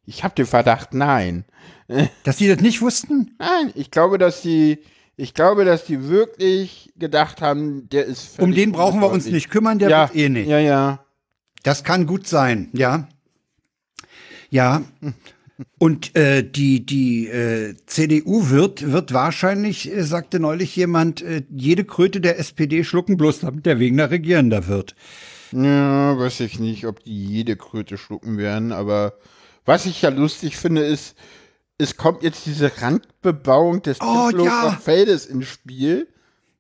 Ich 0.08 0.24
habe 0.24 0.34
den 0.34 0.46
Verdacht, 0.46 0.94
nein. 0.94 1.44
Dass 2.24 2.38
die 2.38 2.48
das 2.48 2.60
nicht 2.60 2.80
wussten? 2.80 3.36
Nein, 3.38 3.72
ich 3.74 3.90
glaube, 3.90 4.16
dass 4.16 4.40
die, 4.40 4.78
ich 5.16 5.34
glaube, 5.34 5.66
dass 5.66 5.84
die 5.84 6.08
wirklich 6.08 6.92
gedacht 6.96 7.42
haben, 7.42 7.90
der 7.90 8.06
ist 8.06 8.38
Um 8.38 8.54
den 8.54 8.72
brauchen 8.72 9.00
wir 9.00 9.10
uns 9.10 9.26
nicht 9.26 9.50
kümmern, 9.50 9.78
der 9.78 9.90
ja, 9.90 10.08
wird 10.08 10.16
eh 10.16 10.28
nicht. 10.30 10.48
Ja, 10.48 10.58
ja. 10.58 11.04
Das 11.62 11.84
kann 11.84 12.06
gut 12.06 12.26
sein, 12.26 12.70
ja. 12.72 13.06
Ja. 14.48 14.82
Und 15.78 16.16
äh, 16.16 16.42
die, 16.42 16.86
die 16.86 17.26
äh, 17.26 17.74
CDU 17.84 18.48
wird, 18.48 18.90
wird 18.90 19.12
wahrscheinlich, 19.12 19.92
äh, 19.92 20.04
sagte 20.04 20.40
neulich 20.40 20.74
jemand, 20.74 21.20
äh, 21.20 21.42
jede 21.50 21.84
Kröte 21.84 22.20
der 22.22 22.38
SPD 22.38 22.84
schlucken, 22.84 23.18
bloß 23.18 23.40
damit 23.40 23.66
der 23.66 23.78
Wegner 23.78 24.10
regierender 24.10 24.68
wird. 24.68 24.94
Ja, 25.52 26.18
weiß 26.18 26.40
ich 26.40 26.58
nicht, 26.58 26.86
ob 26.86 27.02
die 27.04 27.26
jede 27.26 27.56
Kröte 27.56 27.98
schlucken 27.98 28.38
werden, 28.38 28.72
aber 28.72 29.14
was 29.68 29.86
ich 29.86 30.02
ja 30.02 30.08
lustig 30.08 30.56
finde, 30.56 30.84
ist, 30.84 31.14
es 31.78 31.96
kommt 31.96 32.22
jetzt 32.24 32.44
diese 32.46 32.72
Randbebauung 32.82 33.82
des 33.82 34.00
Oh, 34.00 34.30
ja. 34.36 34.72
Feldes 34.82 35.26
ins 35.26 35.46
Spiel. 35.46 36.08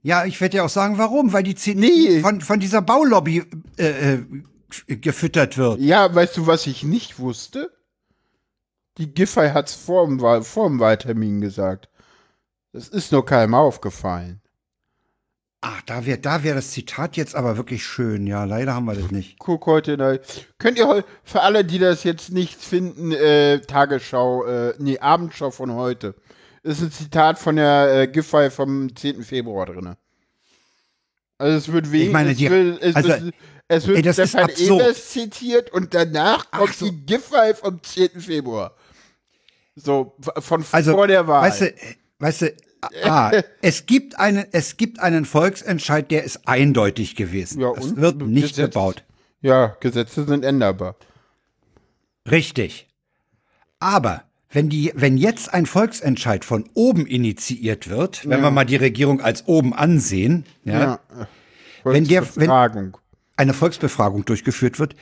Ja, 0.02 0.24
ich 0.24 0.40
werde 0.40 0.58
ja 0.58 0.64
auch 0.64 0.68
sagen, 0.68 0.96
warum, 0.98 1.32
weil 1.32 1.42
die 1.42 1.56
CDU 1.56 1.80
Nee. 1.80 2.20
von, 2.20 2.40
von 2.40 2.60
dieser 2.60 2.82
Baulobby 2.82 3.44
äh, 3.78 4.14
äh, 4.14 4.96
gefüttert 4.96 5.58
wird. 5.58 5.80
Ja, 5.80 6.14
weißt 6.14 6.36
du, 6.36 6.46
was 6.46 6.66
ich 6.68 6.84
nicht 6.84 7.18
wusste? 7.18 7.72
Die 8.98 9.12
Giffey 9.12 9.50
hat's 9.50 9.74
vor 9.74 10.06
dem, 10.06 10.20
Wahl, 10.20 10.42
vor 10.42 10.68
dem 10.68 10.78
Wahltermin 10.78 11.40
gesagt. 11.40 11.88
Das 12.72 12.88
ist 12.88 13.10
nur 13.10 13.24
keinem 13.24 13.54
aufgefallen. 13.54 14.40
Ah, 15.60 15.78
da 15.86 16.06
wäre 16.06 16.18
da 16.18 16.44
wär 16.44 16.54
das 16.54 16.70
Zitat 16.70 17.16
jetzt 17.16 17.34
aber 17.34 17.56
wirklich 17.56 17.84
schön. 17.84 18.26
Ja, 18.28 18.44
leider 18.44 18.74
haben 18.74 18.84
wir 18.86 18.94
das 18.94 19.10
nicht. 19.10 19.38
Guck 19.40 19.66
heute 19.66 19.96
der, 19.96 20.20
Könnt 20.58 20.78
ihr 20.78 21.04
für 21.24 21.40
alle, 21.42 21.64
die 21.64 21.80
das 21.80 22.04
jetzt 22.04 22.30
nicht 22.30 22.54
finden, 22.62 23.10
äh, 23.10 23.60
Tagesschau, 23.60 24.44
äh, 24.46 24.74
nee, 24.78 24.98
Abendschau 25.00 25.50
von 25.50 25.72
heute. 25.72 26.14
Ist 26.62 26.80
ein 26.80 26.92
Zitat 26.92 27.38
von 27.40 27.56
der 27.56 28.02
äh, 28.02 28.06
Giffey 28.06 28.50
vom 28.50 28.94
10. 28.94 29.24
Februar 29.24 29.66
drin. 29.66 29.96
Also 31.38 31.56
es 31.58 31.72
wird 31.72 31.90
wegen, 31.90 32.06
Ich 32.06 32.12
meine, 32.12 32.30
es 32.32 32.36
die- 32.38 32.50
wird, 32.50 32.80
es 32.82 32.94
also, 32.96 33.08
wird, 33.08 33.34
es 33.68 33.86
wird 33.88 34.06
ey, 34.06 34.12
Stefan. 34.12 34.48
Evers 34.50 35.10
zitiert 35.10 35.72
und 35.72 35.92
danach 35.92 36.46
Ach 36.52 36.58
kommt 36.60 36.74
so. 36.74 36.86
die 36.88 37.04
Giffey 37.04 37.54
vom 37.54 37.82
10. 37.82 38.20
Februar. 38.20 38.76
So, 39.74 40.16
von 40.38 40.64
Also, 40.70 40.92
vor 40.92 41.06
der 41.08 41.26
Wahl. 41.26 41.42
weißt 41.48 41.60
du, 41.62 41.66
äh, 41.66 41.94
weißt 42.20 42.42
du, 42.42 42.56
ah, 43.04 43.32
es 43.62 43.86
gibt 43.86 44.18
einen, 44.18 44.44
es 44.52 44.76
gibt 44.76 45.00
einen 45.00 45.24
Volksentscheid, 45.24 46.10
der 46.10 46.24
ist 46.24 46.46
eindeutig 46.48 47.16
gewesen. 47.16 47.60
Ja, 47.60 47.68
und? 47.68 47.96
wird 47.96 48.22
nicht 48.22 48.54
Gesetz- 48.56 48.72
gebaut. 48.72 49.04
ja, 49.40 49.76
Gesetze 49.80 50.24
sind 50.26 50.44
änderbar. 50.44 50.96
Richtig. 52.30 52.88
Aber 53.80 54.24
wenn 54.50 54.68
die, 54.68 54.92
wenn 54.94 55.16
jetzt 55.16 55.52
ein 55.52 55.66
Volksentscheid 55.66 56.44
von 56.44 56.68
oben 56.74 57.06
initiiert 57.06 57.88
wird, 57.88 58.28
wenn 58.28 58.40
wir 58.42 58.50
mal 58.50 58.64
die 58.64 58.76
Regierung 58.76 59.20
als 59.20 59.46
oben 59.46 59.74
ansehen, 59.74 60.44
ja, 60.64 60.80
Ja. 60.80 61.28
Wenn 61.84 62.04
der- 62.04 62.26
wenn- 62.36 62.92
eine 63.36 63.54
Volksbefragung 63.54 64.24
durchgeführt 64.24 64.78
wird, 64.80 64.96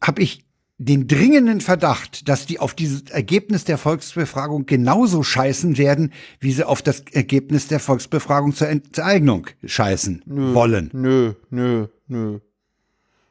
habe 0.00 0.22
ich 0.22 0.43
den 0.78 1.06
dringenden 1.06 1.60
Verdacht, 1.60 2.28
dass 2.28 2.46
die 2.46 2.58
auf 2.58 2.74
dieses 2.74 3.02
Ergebnis 3.10 3.64
der 3.64 3.78
Volksbefragung 3.78 4.66
genauso 4.66 5.22
scheißen 5.22 5.78
werden, 5.78 6.12
wie 6.40 6.52
sie 6.52 6.66
auf 6.66 6.82
das 6.82 7.04
Ergebnis 7.12 7.68
der 7.68 7.78
Volksbefragung 7.78 8.54
zur 8.54 8.68
Enteignung 8.68 9.46
scheißen 9.64 10.22
wollen. 10.26 10.90
Nö, 10.92 11.34
nö, 11.50 11.86
nö. 12.08 12.40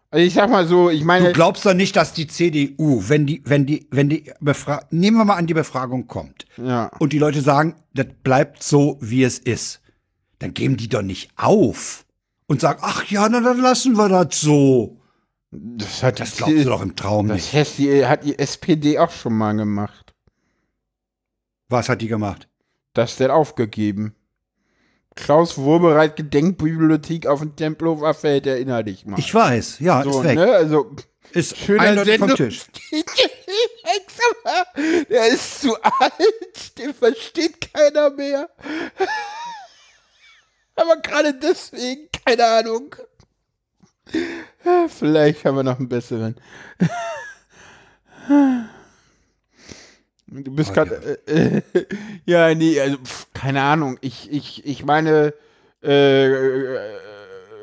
Also 0.09 0.25
ich 0.27 0.33
sag 0.35 0.49
mal 0.51 0.67
so, 0.67 0.91
ich 0.91 1.03
meine, 1.03 1.29
Du 1.29 1.33
glaubst 1.33 1.65
doch 1.65 1.73
nicht, 1.73 1.95
dass 1.95 2.13
die 2.13 2.27
CDU, 2.27 3.03
wenn 3.07 3.25
die, 3.25 3.41
wenn 3.45 3.65
die, 3.65 3.87
wenn 3.89 4.09
die 4.09 4.31
Befra 4.39 4.85
nehmen 4.91 5.17
wir 5.17 5.25
mal 5.25 5.37
an, 5.37 5.47
die 5.47 5.55
Befragung 5.55 6.07
kommt 6.07 6.45
ja, 6.55 6.91
und 6.99 7.13
die 7.13 7.17
Leute 7.17 7.41
sagen, 7.41 7.75
das 7.95 8.05
bleibt 8.23 8.61
so, 8.61 8.97
wie 9.01 9.23
es 9.23 9.39
ist, 9.39 9.81
dann 10.37 10.53
geben 10.53 10.77
die 10.77 10.87
doch 10.87 11.01
nicht 11.01 11.31
auf 11.35 12.05
und 12.45 12.61
sagen, 12.61 12.79
ach 12.83 13.05
ja, 13.05 13.27
na 13.27 13.41
dann 13.41 13.59
lassen 13.59 13.97
wir 13.97 14.07
das 14.07 14.39
so. 14.39 14.99
Das 15.55 16.03
hat 16.03 16.19
Das 16.19 16.31
die- 16.31 16.37
glaubst 16.37 16.55
du 16.57 16.63
doch 16.65 16.81
im 16.81 16.95
Traum 16.95 17.27
nicht. 17.27 17.47
Das 17.47 17.53
heißt, 17.53 17.77
die, 17.77 18.05
hat 18.05 18.23
die 18.23 18.37
SPD 18.39 18.97
auch 18.99 19.11
schon 19.11 19.37
mal 19.37 19.53
gemacht. 19.55 20.13
Was 21.69 21.89
hat 21.89 22.01
die 22.01 22.07
gemacht? 22.07 22.47
Das 22.93 23.15
denn 23.17 23.31
aufgegeben. 23.31 24.15
Klaus 25.15 25.57
Wohlbereit 25.57 26.15
Gedenkbibliothek 26.15 27.27
auf 27.27 27.39
dem 27.39 27.55
Tempelhofer 27.55 28.13
Feld, 28.13 28.47
erinnere 28.47 28.83
dich 28.83 29.05
mal. 29.05 29.19
Ich 29.19 29.33
weiß, 29.33 29.79
ja, 29.79 30.03
so, 30.03 30.21
ist 30.21 30.23
weg. 30.23 30.35
Ne? 30.35 30.51
Also, 30.51 30.95
Ist 31.31 31.57
schöner 31.57 31.83
eindeutig 31.83 32.19
vom 32.19 32.29
Sendung. 32.29 32.49
Tisch. 32.49 32.65
Der 35.09 35.27
ist 35.27 35.61
zu 35.61 35.75
alt, 35.81 36.77
den 36.77 36.93
versteht 36.93 37.73
keiner 37.73 38.09
mehr. 38.09 38.49
Aber 40.75 40.97
gerade 40.97 41.33
deswegen, 41.35 42.09
keine 42.25 42.45
Ahnung. 42.45 42.95
Vielleicht 44.89 45.45
haben 45.45 45.55
wir 45.57 45.63
noch 45.63 45.79
einen 45.79 45.89
besseren. 45.89 46.35
Du 50.27 50.55
bist 50.55 50.71
Oh, 50.71 50.73
gerade. 50.73 51.19
Äh, 51.27 51.57
äh, 51.57 51.85
ja, 52.25 52.53
nee, 52.55 52.79
also, 52.79 52.97
pf, 52.97 53.27
keine 53.33 53.61
Ahnung. 53.61 53.97
Ich, 54.01 54.31
ich, 54.31 54.65
ich 54.65 54.83
meine, 54.85 55.33
äh, 55.81 56.29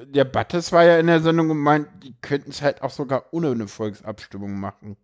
der 0.04 0.24
Battes 0.24 0.72
war 0.72 0.84
ja 0.84 0.98
in 0.98 1.06
der 1.06 1.20
Sendung 1.20 1.50
und 1.50 1.58
meint, 1.58 1.88
die 2.02 2.14
könnten 2.20 2.50
es 2.50 2.62
halt 2.62 2.82
auch 2.82 2.90
sogar 2.90 3.26
ohne 3.32 3.50
eine 3.50 3.68
Volksabstimmung 3.68 4.58
machen. 4.58 4.96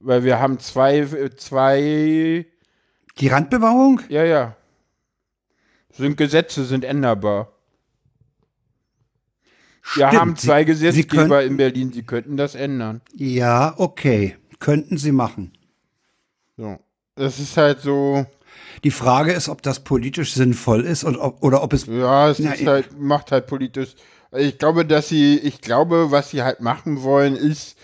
Weil 0.00 0.24
wir 0.24 0.38
haben 0.38 0.58
zwei, 0.58 1.06
zwei, 1.36 2.46
Die 3.18 3.28
Randbebauung? 3.28 4.00
ja, 4.08 4.24
ja. 4.24 4.56
Sind 5.90 6.16
Gesetze, 6.18 6.64
sind 6.64 6.84
änderbar. 6.84 7.55
Wir 9.94 10.08
Stimmt, 10.08 10.20
haben 10.20 10.36
zwei 10.36 10.64
Gesetzgeber 10.64 11.28
können- 11.28 11.50
in 11.52 11.56
Berlin, 11.56 11.92
sie 11.92 12.02
könnten 12.02 12.36
das 12.36 12.54
ändern. 12.54 13.00
Ja, 13.14 13.74
okay. 13.78 14.36
Könnten 14.58 14.96
Sie 14.98 15.12
machen. 15.12 15.52
So. 16.56 16.78
Das 17.14 17.38
ist 17.38 17.56
halt 17.56 17.80
so, 17.80 18.26
Die 18.84 18.90
Frage 18.90 19.32
ist, 19.32 19.48
ob 19.48 19.62
das 19.62 19.80
politisch 19.84 20.32
sinnvoll 20.34 20.84
ist 20.84 21.04
und 21.04 21.16
ob, 21.16 21.42
oder 21.42 21.62
ob 21.62 21.72
es. 21.72 21.86
ja, 21.86 22.30
es 22.30 22.38
Na, 22.38 22.50
halt, 22.66 22.98
macht 22.98 23.32
halt 23.32 23.46
politisch. 23.46 23.94
Ich 24.36 24.58
glaube, 24.58 24.84
dass 24.84 25.08
sie, 25.08 25.38
ich 25.38 25.60
glaube, 25.60 26.10
was 26.10 26.30
sie 26.30 26.42
halt 26.42 26.60
machen 26.60 27.02
wollen, 27.02 27.36
ist, 27.36 27.76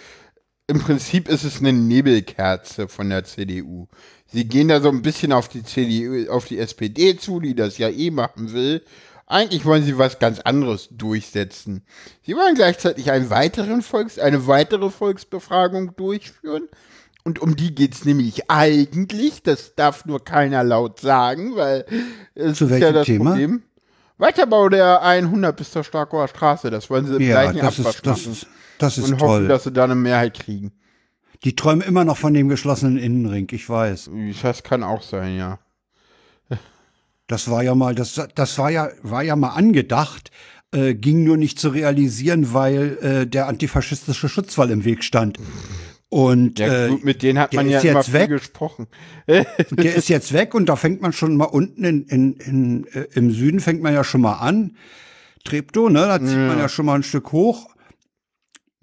im 0.66 0.80
Prinzip 0.80 1.28
ist 1.28 1.44
es 1.44 1.60
eine 1.60 1.72
Nebelkerze 1.72 2.88
von 2.88 3.10
der 3.10 3.24
CDU. 3.24 3.86
Sie 4.26 4.46
gehen 4.46 4.68
da 4.68 4.80
so 4.80 4.88
ein 4.88 5.02
bisschen 5.02 5.32
auf 5.32 5.48
die 5.48 5.62
CDU, 5.62 6.30
auf 6.30 6.46
die 6.46 6.58
SPD 6.58 7.16
zu, 7.16 7.40
die 7.40 7.54
das 7.54 7.78
ja 7.78 7.88
eh 7.88 8.10
machen 8.10 8.52
will. 8.52 8.82
Eigentlich 9.32 9.64
wollen 9.64 9.82
sie 9.82 9.96
was 9.96 10.18
ganz 10.18 10.40
anderes 10.40 10.88
durchsetzen. 10.90 11.84
Sie 12.22 12.36
wollen 12.36 12.54
gleichzeitig 12.54 13.10
einen 13.10 13.30
weiteren 13.30 13.80
Volks, 13.80 14.18
eine 14.18 14.46
weitere 14.46 14.90
Volksbefragung 14.90 15.96
durchführen. 15.96 16.68
Und 17.24 17.38
um 17.40 17.56
die 17.56 17.74
geht's 17.74 18.04
nämlich 18.04 18.50
eigentlich. 18.50 19.42
Das 19.42 19.74
darf 19.74 20.04
nur 20.04 20.22
keiner 20.22 20.62
laut 20.64 21.00
sagen, 21.00 21.56
weil 21.56 21.86
es 22.34 22.58
Zu 22.58 22.64
ist 22.66 22.70
ja 22.72 22.80
welchem 22.80 22.94
das 22.94 23.06
Thema? 23.06 23.30
Problem. 23.30 23.62
Weiterbau 24.18 24.68
der 24.68 25.02
100 25.02 25.56
bis 25.56 25.70
zur 25.70 25.82
Starkower 25.82 26.28
Straße. 26.28 26.70
Das 26.70 26.90
wollen 26.90 27.06
sie 27.06 27.16
im 27.16 27.22
Ja, 27.22 27.42
gleichen 27.42 27.58
das 27.60 27.78
Abwasch 27.80 27.94
ist, 27.96 28.06
das 28.06 28.18
machen. 28.20 28.32
ist, 28.32 28.46
das 28.78 28.98
ist 28.98 29.04
und 29.04 29.14
hoffen, 29.14 29.26
toll. 29.26 29.48
dass 29.48 29.64
sie 29.64 29.72
da 29.72 29.84
eine 29.84 29.94
Mehrheit 29.94 30.38
kriegen. 30.38 30.72
Die 31.44 31.56
träumen 31.56 31.80
immer 31.80 32.04
noch 32.04 32.18
von 32.18 32.34
dem 32.34 32.48
geschlossenen 32.48 32.98
Innenring, 32.98 33.48
ich 33.50 33.68
weiß. 33.68 34.10
Das 34.42 34.62
kann 34.62 34.82
auch 34.84 35.02
sein, 35.02 35.36
ja. 35.38 35.58
Das 37.32 37.50
war 37.50 37.62
ja 37.62 37.74
mal, 37.74 37.94
das, 37.94 38.20
das 38.34 38.58
war 38.58 38.70
ja, 38.70 38.90
war 39.02 39.22
ja 39.22 39.36
mal 39.36 39.54
angedacht, 39.54 40.30
äh, 40.70 40.94
ging 40.94 41.24
nur 41.24 41.38
nicht 41.38 41.58
zu 41.58 41.70
realisieren, 41.70 42.52
weil 42.52 42.98
äh, 43.00 43.26
der 43.26 43.48
antifaschistische 43.48 44.28
Schutzwall 44.28 44.70
im 44.70 44.84
Weg 44.84 45.02
stand. 45.02 45.38
Und 46.10 46.58
Ja, 46.58 46.84
äh, 46.84 46.88
gut, 46.90 47.04
mit 47.06 47.22
denen 47.22 47.38
hat 47.38 47.54
man 47.54 47.70
ja 47.70 47.80
immer 47.80 48.00
jetzt 48.00 48.10
viel 48.10 48.20
weg. 48.20 48.28
gesprochen. 48.28 48.86
der 49.26 49.94
ist 49.94 50.10
jetzt 50.10 50.34
weg 50.34 50.52
und 50.54 50.68
da 50.68 50.76
fängt 50.76 51.00
man 51.00 51.14
schon 51.14 51.38
mal 51.38 51.46
unten 51.46 51.84
in, 51.84 52.02
in, 52.04 52.34
in, 52.34 52.86
äh, 52.92 53.06
im 53.14 53.30
Süden 53.30 53.60
fängt 53.60 53.82
man 53.82 53.94
ja 53.94 54.04
schon 54.04 54.20
mal 54.20 54.34
an. 54.34 54.76
Treptow, 55.44 55.88
ne, 55.88 56.00
da 56.00 56.20
zieht 56.20 56.36
man 56.36 56.58
ja 56.58 56.68
schon 56.68 56.84
mal 56.84 56.96
ein 56.96 57.02
Stück 57.02 57.32
hoch. 57.32 57.70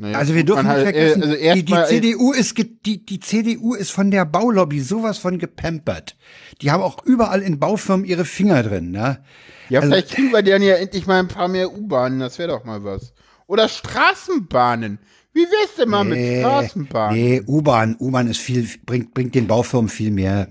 Naja, 0.02 0.18
Also 0.18 0.34
wir 0.34 0.46
dürfen 0.46 0.62
nicht 0.66 0.72
halt, 0.72 0.84
vergessen, 0.84 1.22
äh, 1.24 1.26
also 1.26 1.54
die, 1.56 1.66
die 1.66 1.74
äh, 1.74 1.86
CDU 1.86 2.32
ist 2.32 2.58
die, 2.58 3.06
die 3.06 3.20
CDU 3.20 3.74
ist 3.76 3.92
von 3.92 4.12
der 4.12 4.24
Baulobby 4.24 4.80
sowas 4.80 5.18
von 5.18 5.38
gepampert. 5.40 6.16
Die 6.62 6.72
haben 6.72 6.82
auch 6.82 7.04
überall 7.06 7.42
in 7.42 7.60
Baufirmen 7.60 8.06
ihre 8.06 8.24
Finger 8.24 8.64
drin, 8.64 8.92
ne? 8.92 9.20
Ja, 9.68 9.82
also- 9.82 9.92
vielleicht 9.92 10.12
kriegen 10.12 10.32
wir 10.32 10.42
dann 10.42 10.62
ja 10.62 10.76
endlich 10.76 11.06
mal 11.06 11.20
ein 11.20 11.28
paar 11.28 11.50
mehr 11.50 11.74
U-Bahnen, 11.74 12.22
das 12.22 12.40
wäre 12.40 12.48
doch 12.48 12.64
mal 12.64 12.86
was. 12.86 13.14
Oder 13.46 13.68
Straßenbahnen. 13.68 15.00
Wie 15.34 15.42
wär's 15.42 15.76
denn 15.78 15.90
mal 15.90 16.06
mit 16.06 16.40
Straßenbahnen? 16.40 17.20
Nee, 17.20 17.42
U-Bahn, 17.46 17.98
U-Bahn 18.00 18.28
ist 18.28 18.40
viel, 18.40 18.70
bringt, 18.86 19.14
bringt 19.14 19.36
den 19.36 19.48
Baufirmen 19.48 19.90
viel 19.90 20.12
mehr. 20.12 20.48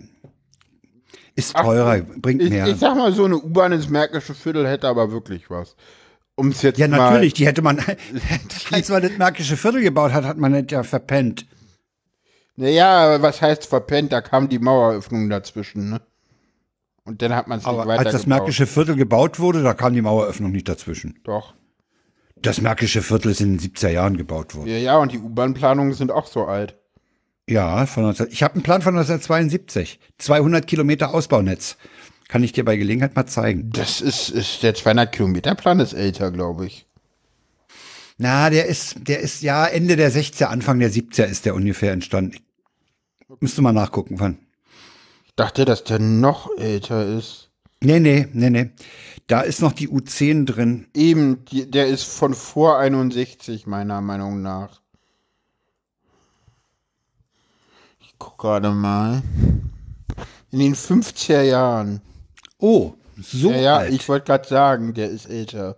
Ist 1.35 1.57
teurer, 1.57 2.01
bringt 2.03 2.43
Ich, 2.43 2.51
mehr. 2.51 2.67
ich 2.69 2.77
sag 2.77 2.97
mal 2.97 3.13
so, 3.13 3.25
eine 3.25 3.39
U-Bahn 3.39 3.73
ins 3.73 3.89
Märkische 3.89 4.35
Viertel 4.35 4.69
hätte 4.69 4.89
aber 4.89 5.11
wirklich 5.11 5.49
was. 5.49 5.75
Um 6.39 6.51
es 6.51 6.63
jetzt 6.63 6.79
ja, 6.79 6.87
natürlich, 6.87 7.35
die 7.35 7.47
hätte 7.47 7.63
man, 7.63 7.81
als 8.71 8.89
man 8.91 9.03
das 9.03 9.19
Märkische 9.19 9.57
Viertel 9.57 9.83
gebaut 9.83 10.13
hat, 10.13 10.25
hat 10.25 10.39
man 10.39 10.53
das 10.53 10.67
ja 10.71 10.85
verpennt. 10.85 11.47
Naja, 12.55 13.21
was 13.21 13.43
heißt 13.43 13.67
verpennt? 13.67 14.13
Da 14.13 14.21
kam 14.21 14.49
die 14.49 14.61
Maueröffnung 14.61 15.29
dazwischen, 15.29 15.91
ne? 15.91 16.01
Und 17.03 17.23
dann 17.23 17.35
hat 17.35 17.49
man 17.49 17.59
es 17.59 17.67
nicht 17.67 17.77
weiter 17.77 18.07
als 18.07 18.13
das. 18.13 18.27
Märkische 18.27 18.69
Viertel 18.69 18.95
gebaut 18.95 19.41
wurde, 19.41 19.65
da 19.65 19.75
kam 19.75 19.95
die 19.95 20.01
Maueröffnung 20.01 20.53
nicht 20.53 20.69
dazwischen. 20.69 21.19
Doch. 21.25 21.55
Das 22.37 22.61
Märkische 22.61 23.03
Viertel 23.03 23.33
ist 23.33 23.41
in 23.41 23.59
den 23.59 23.73
70er 23.73 23.89
Jahren 23.89 24.17
gebaut 24.17 24.55
worden. 24.55 24.69
Ja, 24.69 24.77
ja, 24.77 24.97
und 24.99 25.11
die 25.11 25.19
U-Bahn-Planungen 25.19 25.95
sind 25.95 26.13
auch 26.13 26.29
so 26.29 26.45
alt. 26.45 26.79
Ja, 27.49 27.87
von 27.87 28.05
19, 28.05 28.29
ich 28.31 28.45
habe 28.45 28.55
einen 28.55 28.63
Plan 28.63 28.83
von 28.83 28.95
1972. 28.95 29.99
200 30.19 30.69
Kilometer 30.69 31.13
Ausbaunetz. 31.13 31.77
Kann 32.29 32.45
ich 32.45 32.53
dir 32.53 32.65
bei 32.65 32.77
Gelegenheit 32.77 33.17
mal 33.17 33.27
zeigen. 33.27 33.71
Das 33.71 34.03
ist, 34.03 34.29
ist 34.29 34.63
der 34.63 34.75
200-Kilometer-Plan 34.75 35.81
ist 35.81 35.95
älter, 35.95 36.31
glaube 36.31 36.67
ich. 36.67 36.87
Na, 38.19 38.51
der 38.51 38.67
ist, 38.67 38.97
der 39.09 39.21
ist 39.21 39.43
ja 39.43 39.67
Ende 39.67 39.97
der 39.97 40.13
60er, 40.13 40.45
Anfang 40.45 40.79
der 40.79 40.93
70er 40.93 41.25
ist 41.25 41.47
der 41.47 41.55
ungefähr 41.55 41.93
entstanden. 41.93 42.37
Müsste 43.41 43.63
mal 43.63 43.73
nachgucken, 43.73 44.21
wann. 44.21 44.39
Ich 45.27 45.35
dachte, 45.37 45.65
dass 45.65 45.85
der 45.85 46.01
noch 46.01 46.51
älter 46.59 47.07
ist. 47.07 47.51
Nee, 47.81 48.01
nee, 48.01 48.29
nee, 48.33 48.51
nee. 48.51 48.71
Da 49.27 49.43
ist 49.43 49.63
noch 49.63 49.73
die 49.73 49.89
U10 49.89 50.47
drin. 50.47 50.89
Eben, 50.95 51.45
die, 51.47 51.71
der 51.71 51.87
ist 51.87 52.05
von 52.05 52.35
vor 52.35 52.79
61, 52.79 53.67
meiner 53.67 54.01
Meinung 54.01 54.43
nach. 54.43 54.81
Ich 58.01 58.15
guck 58.19 58.37
gerade 58.37 58.71
mal. 58.71 59.23
In 60.51 60.59
den 60.59 60.75
50er 60.75 61.43
Jahren. 61.43 62.01
Oh, 62.59 62.93
so 63.21 63.51
ja, 63.51 63.59
ja, 63.59 63.77
alt. 63.79 63.93
ich 63.93 64.09
wollte 64.09 64.27
gerade 64.27 64.49
sagen, 64.49 64.95
der 64.95 65.11
ist 65.11 65.27
älter. 65.27 65.77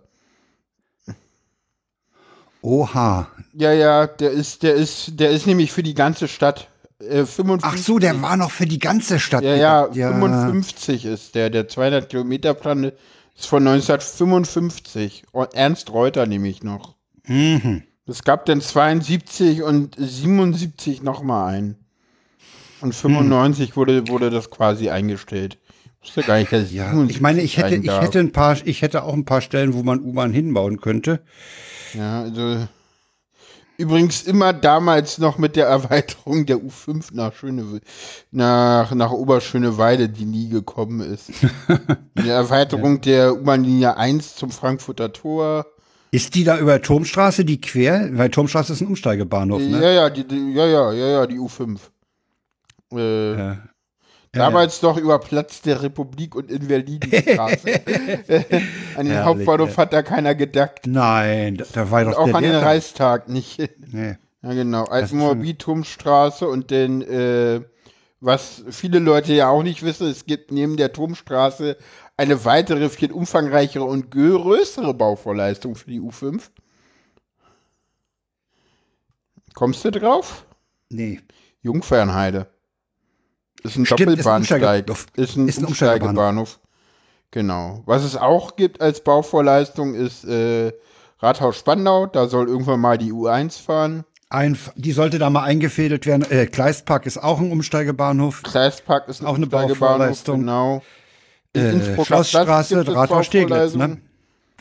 Oha. 2.61 3.27
Ja, 3.53 3.73
ja, 3.73 4.07
der 4.07 4.31
ist, 4.31 4.63
der 4.63 4.75
ist, 4.75 5.19
der 5.19 5.31
ist 5.31 5.47
nämlich 5.47 5.71
für 5.71 5.83
die 5.83 5.95
ganze 5.95 6.27
Stadt. 6.27 6.69
Äh, 6.99 7.25
55. 7.25 7.63
Ach 7.63 7.77
so, 7.77 7.97
der 7.97 8.21
war 8.21 8.37
noch 8.37 8.51
für 8.51 8.67
die 8.67 8.79
ganze 8.79 9.19
Stadt. 9.19 9.43
Ja, 9.43 9.55
ja, 9.55 9.85
gedacht. 9.87 10.13
55 10.13 11.05
ist 11.05 11.35
der. 11.35 11.49
Der 11.49 11.67
200-Kilometer-Plan 11.67 12.91
ist 13.35 13.47
von 13.47 13.67
1955. 13.67 15.23
Oh, 15.33 15.45
Ernst 15.53 15.91
Reuter 15.91 16.27
nehme 16.27 16.47
ich 16.47 16.63
noch. 16.63 16.95
Mhm. 17.25 17.83
Es 18.05 18.23
gab 18.23 18.45
dann 18.45 18.61
72 18.61 19.63
und 19.63 19.95
77 19.97 21.01
nochmal 21.01 21.53
einen. 21.53 21.75
Und 22.81 22.93
95 22.93 23.75
wurde, 23.75 24.07
wurde 24.07 24.29
das 24.29 24.49
quasi 24.49 24.89
eingestellt. 24.89 25.57
Ich 26.03 26.15
gar 26.25 26.39
nicht, 26.39 26.51
dass 26.51 26.71
Ja, 26.71 26.85
77 26.89 27.15
ich 27.15 27.21
meine, 27.21 27.41
ich 27.41 27.57
hätte, 27.57 27.75
ich 27.75 27.91
hätte 27.91 28.19
ein 28.19 28.31
paar, 28.31 28.57
ich 28.65 28.81
hätte 28.81 29.03
auch 29.03 29.13
ein 29.13 29.25
paar 29.25 29.41
Stellen, 29.41 29.73
wo 29.73 29.83
man 29.83 30.01
U-Bahn 30.01 30.33
hinbauen 30.33 30.81
könnte. 30.81 31.21
Ja, 31.93 32.21
also. 32.21 32.67
Übrigens 33.77 34.23
immer 34.23 34.53
damals 34.53 35.17
noch 35.17 35.39
mit 35.39 35.55
der 35.55 35.65
Erweiterung 35.65 36.45
der 36.45 36.57
U5 36.57 37.13
nach 37.13 37.33
Schöne, 37.33 37.81
nach, 38.29 38.93
nach 38.93 39.11
Oberschöneweide, 39.11 40.07
die 40.07 40.25
nie 40.25 40.49
gekommen 40.49 40.99
ist. 41.01 41.31
Die 42.17 42.29
Erweiterung 42.29 43.01
der 43.01 43.33
U-Bahn-Linie 43.33 43.97
1 43.97 44.35
zum 44.35 44.51
Frankfurter 44.51 45.11
Tor. 45.13 45.65
Ist 46.11 46.35
die 46.35 46.43
da 46.43 46.59
über 46.59 46.81
Turmstraße, 46.81 47.43
die 47.45 47.59
quer? 47.59 48.09
Weil 48.13 48.29
Turmstraße 48.29 48.73
ist 48.73 48.81
ein 48.81 48.87
Umsteigebahnhof, 48.87 49.61
ne? 49.61 49.81
Ja, 49.81 49.91
ja, 49.91 50.09
die, 50.09 50.27
die, 50.27 50.53
ja, 50.53 50.65
ja, 50.67 50.91
ja, 50.91 51.07
ja, 51.07 51.27
die 51.27 51.39
U5. 51.39 51.79
Äh, 52.93 53.37
Ja. 53.37 53.57
Damals 54.31 54.79
doch 54.79 54.97
über 54.97 55.19
Platz 55.19 55.61
der 55.61 55.81
Republik 55.81 56.35
und 56.35 56.49
Invalidenstraße. 56.49 57.67
an 58.95 59.05
den 59.05 59.13
Herrlich, 59.13 59.17
Hauptbahnhof 59.23 59.71
ja. 59.71 59.77
hat 59.77 59.93
da 59.93 60.03
keiner 60.03 60.35
gedacht. 60.35 60.81
Nein, 60.85 61.57
da, 61.57 61.65
da 61.73 61.91
war 61.91 62.05
doch 62.05 62.17
Auch 62.17 62.25
der 62.25 62.35
an 62.35 62.43
den 62.43 62.51
Lehrgang. 62.51 62.69
Reichstag 62.69 63.29
nicht. 63.29 63.59
Nee. 63.91 64.17
Ja, 64.43 64.53
genau. 64.53 64.83
ist 64.85 64.91
Altmoabit-Turmstraße 64.91 66.47
und 66.47 66.71
den, 66.71 67.01
äh, 67.01 67.61
was 68.19 68.63
viele 68.69 68.99
Leute 68.99 69.33
ja 69.33 69.49
auch 69.49 69.63
nicht 69.63 69.83
wissen, 69.83 70.07
es 70.07 70.25
gibt 70.25 70.51
neben 70.51 70.77
der 70.77 70.93
Turmstraße 70.93 71.77
eine 72.17 72.45
weitere, 72.45 72.89
viel 72.89 73.11
umfangreichere 73.11 73.83
und 73.83 74.11
größere 74.11 74.93
Bauvorleistung 74.93 75.75
für 75.75 75.89
die 75.89 76.01
U5. 76.01 76.41
Kommst 79.53 79.83
du 79.85 79.91
drauf? 79.91 80.45
Nee. 80.89 81.19
Jungfernheide. 81.61 82.50
Ist 83.63 83.75
ein 83.77 83.85
Stimmt, 83.85 84.01
ist 84.01 84.07
ein 84.27 84.43
Doppelbahnsteig. 84.43 84.89
Ist 85.15 85.35
ein, 85.37 85.47
Ist 85.47 85.59
ein 85.59 85.65
Umsteigebahnhof. 85.65 86.59
Genau. 87.31 87.81
Was 87.85 88.03
es 88.03 88.17
auch 88.17 88.55
gibt 88.55 88.81
als 88.81 89.01
Bauvorleistung 89.03 89.95
ist 89.95 90.25
äh, 90.25 90.73
Rathaus 91.19 91.57
Spandau. 91.57 92.07
Da 92.07 92.27
soll 92.27 92.47
irgendwann 92.47 92.79
mal 92.79 92.97
die 92.97 93.13
U1 93.13 93.61
fahren. 93.61 94.03
Ein, 94.29 94.57
die 94.75 94.91
sollte 94.93 95.19
da 95.19 95.29
mal 95.29 95.43
eingefädelt 95.43 96.05
werden. 96.05 96.29
Äh, 96.29 96.45
Kleistpark 96.47 97.05
ist 97.05 97.17
auch 97.17 97.39
ein 97.39 97.51
Umsteigebahnhof. 97.51 98.43
Kreispark 98.43 99.07
ist 99.07 99.21
ein 99.21 99.27
Auch 99.27 99.35
eine 99.35 99.47
Bauvorleistung. 99.47 100.39
Genau. 100.39 100.81
In 101.53 101.61
Äh, 101.61 101.71
Innsbrucker 101.71 102.05
Schlossstraße, 102.05 102.83
Platz 102.83 102.95
Rathaus 102.95 103.25
Steglitz, 103.25 103.75
ne? 103.75 103.97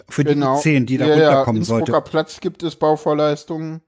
Für 0.09 0.25
die 0.25 0.35
Genau. 0.35 0.59
10, 0.59 0.87
die 0.87 0.99
da 0.99 1.07
ja, 1.07 1.17
ja, 1.17 1.29
runterkommen 1.29 1.61
Innsbrucker 1.63 1.87
sollte. 1.87 2.11
Platz 2.11 2.41
gibt 2.41 2.63
es 2.65 2.77
Bauvorleistungen. 2.77 3.81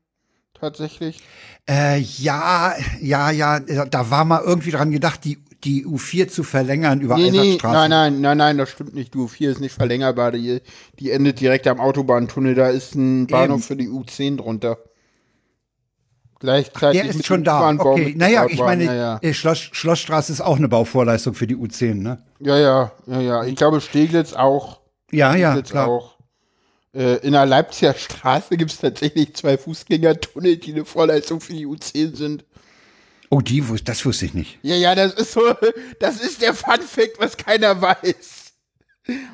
Tatsächlich. 0.55 1.21
Äh, 1.69 1.99
ja, 1.99 2.75
ja, 3.01 3.31
ja, 3.31 3.61
da 3.61 4.11
war 4.11 4.25
mal 4.25 4.43
irgendwie 4.45 4.73
dran 4.73 4.91
gedacht, 4.91 5.25
die, 5.25 5.39
die 5.63 5.87
U4 5.87 6.27
zu 6.29 6.43
verlängern 6.43 7.01
über 7.01 7.17
Nee, 7.17 7.31
nee, 7.31 7.39
Eisertstraße. 7.41 7.75
nein, 7.75 7.91
nein, 7.91 8.21
nein, 8.21 8.39
nein, 8.39 8.59
das 8.59 8.71
stimmt 8.71 8.95
nicht. 8.95 9.15
Die 9.15 9.19
U4 9.19 9.51
ist 9.51 9.61
nicht 9.61 9.75
verlängerbar. 9.75 10.33
Die, 10.33 10.61
die 10.99 11.11
endet 11.13 11.39
direkt 11.41 11.67
am 11.69 11.79
Autobahntunnel. 11.81 12.55
Da 12.57 12.69
ist 12.69 12.95
ein 12.97 13.27
Bahnhof 13.29 13.59
Eben. 13.59 13.63
für 13.63 13.77
die 13.77 13.89
U10 13.89 14.39
drunter. 14.39 14.79
Gleichzeitig 16.41 17.01
Der 17.03 17.11
ist 17.11 17.25
schon 17.25 17.45
da. 17.45 17.71
Okay, 17.71 18.15
naja, 18.17 18.47
ich 18.49 18.59
meine, 18.59 18.85
Ja, 18.85 18.95
ja. 18.95 19.19
äh, 19.23 19.33
Schloss, 19.33 19.61
Schlossstraße 19.61 20.33
ist 20.33 20.41
auch 20.41 20.57
eine 20.57 20.67
Bauvorleistung 20.69 21.35
für 21.35 21.47
die 21.47 21.55
U10, 21.57 21.95
ne? 21.95 22.19
ja, 22.41 22.59
ja, 22.59 22.93
ja, 23.07 23.21
ja. 23.21 23.45
Ich 23.45 23.55
glaube, 23.55 23.81
Steglitz 23.81 24.33
auch. 24.33 24.81
Ja, 25.13 25.37
ja, 25.37 25.51
Steglitz 25.53 25.71
klar. 25.71 25.87
auch. 25.87 26.12
Äh, 26.95 27.17
in 27.27 27.33
der 27.33 27.47
Leipziger 27.47 27.95
Straße 27.95 28.57
gibt 28.57 28.71
es 28.71 28.79
tatsächlich 28.79 29.35
zwei 29.35 29.57
Fußgängertunnel, 29.57 30.59
die 30.59 30.73
eine 30.73 30.85
Vorleistung 30.85 31.41
für 31.41 31.53
die 31.53 31.67
U10 31.67 32.17
sind. 32.17 32.45
Oh, 33.31 33.41
die, 33.41 33.65
das 33.85 34.05
wusste 34.05 34.27
ich 34.27 34.35
nicht. 34.35 34.59
Ja, 34.63 34.75
ja, 34.75 34.95
das 34.95 35.15
ist 35.15 35.33
so, 35.33 35.41
das 36.01 36.21
ist 36.21 36.43
der 36.43 36.53
Fun 36.53 36.83
Fact, 36.83 37.19
was 37.19 37.37
keiner 37.37 37.81
weiß. 37.81 38.53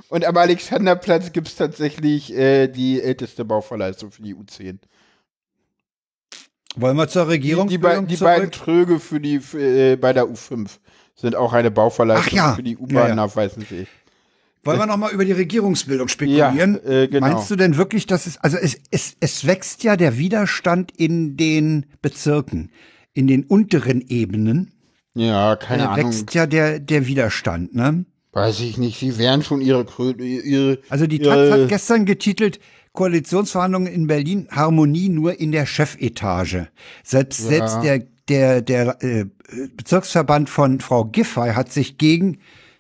Und 0.09 0.24
am 0.24 0.36
Alexanderplatz 0.36 1.32
gibt 1.32 1.48
es 1.48 1.56
tatsächlich 1.56 2.32
äh, 2.32 2.68
die 2.68 3.02
älteste 3.02 3.44
Bauvorleistung 3.44 4.12
für 4.12 4.22
die 4.22 4.34
U10. 4.34 4.78
Wollen 6.76 6.96
wir 6.96 7.09
zur 7.09 7.26
Regierung? 7.26 7.68
Die, 7.68 7.74
die, 7.74 7.78
be 7.78 8.04
die 8.09 8.16
beiden 8.16 8.50
Tröge 8.52 9.00
für 9.00 9.20
die 9.20 9.40
für, 9.40 9.59
äh, 9.61 9.96
bei 9.96 10.12
der 10.12 10.26
U5 10.26 10.78
sind 11.16 11.34
auch 11.34 11.52
eine 11.52 11.72
Bauvorleistung 11.72 12.36
ja. 12.36 12.54
für 12.54 12.62
die 12.62 12.76
U-Bahn 12.76 12.94
Ja, 12.94 13.09
ja. 13.09 13.14
nach 13.16 13.34
Weißensee. 13.34 13.86
Wollen 14.69 14.81
wir 14.81 14.87
noch 14.87 14.99
mal 14.99 15.12
über 15.12 15.25
die 15.25 15.33
Regierungsbildung 15.33 16.09
spekulieren? 16.09 16.79
Ja, 16.85 16.91
äh, 16.91 17.09
genau. 17.09 17.27
Meinst 17.27 17.51
du 17.51 17.57
denn 17.57 17.79
wirklich, 17.79 18.07
dass 18.07 18.27
es, 18.27 18.37
also 18.39 18.59
es, 18.59 18.79
es, 18.91 19.16
es 19.19 19.47
wächst 19.47 19.83
ja 19.83 19.97
der 19.97 20.19
Widerstand 20.19 20.93
in 20.95 21.39
den 21.39 21.87
Bezirken, 22.03 22.71
in 23.14 23.27
den 23.27 23.45
unteren 23.45 24.03
Ebenen, 24.07 24.73
Ja, 25.14 25.57
keine 25.57 25.85
äh, 25.85 25.87
Ahnung. 25.87 26.12
wächst 26.12 26.35
ja 26.35 26.47
der, 26.47 26.81
der 26.81 27.07
Widerstand, 27.07 27.75
ne? 27.75 28.05
Weiß 28.33 28.61
ich 28.61 28.77
nicht. 28.77 28.99
Sie 28.99 29.16
werden 29.16 29.43
schon 29.43 29.62
ihre 29.62 29.87
ihre 30.19 30.79
Also 30.91 31.07
die 31.07 31.16
ihre, 31.16 31.51
Taz 31.51 31.51
hat 31.51 31.69
gestern 31.69 32.05
getitelt, 32.05 32.61
Koalitionsverhandlungen 32.93 33.91
in 33.91 34.07
Berlin, 34.07 34.49
Harmonie 34.51 35.09
nur 35.09 35.41
in 35.41 35.51
der 35.51 35.64
Chefetage. 35.64 36.69
Selbst, 37.03 37.39
selbst 37.39 37.79
der, 37.83 38.01
der, 38.29 38.61
der 38.61 39.03
äh, 39.03 39.25
Bezirksverband 39.77 40.51
von 40.51 40.81
Frau 40.81 41.07
Giffey 41.07 41.55
hat 41.55 41.73
sich 41.73 41.97
gegen 41.97 42.39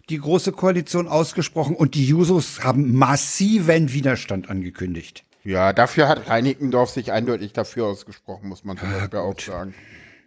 die 0.08 0.18
große 0.18 0.52
Koalition 0.52 1.08
ausgesprochen 1.08 1.76
und 1.76 1.94
die 1.94 2.04
Jusos 2.06 2.64
haben 2.64 2.94
massiven 2.94 3.92
Widerstand 3.92 4.48
angekündigt. 4.50 5.24
Ja, 5.44 5.72
dafür 5.72 6.08
hat 6.08 6.28
Reinickendorf 6.28 6.90
sich 6.90 7.12
eindeutig 7.12 7.52
dafür 7.52 7.86
ausgesprochen, 7.86 8.48
muss 8.48 8.64
man 8.64 8.76
zum 8.78 8.90
Beispiel 8.90 9.18
auch 9.18 9.38
sagen. 9.40 9.74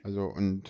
Also 0.03 0.23
und 0.23 0.63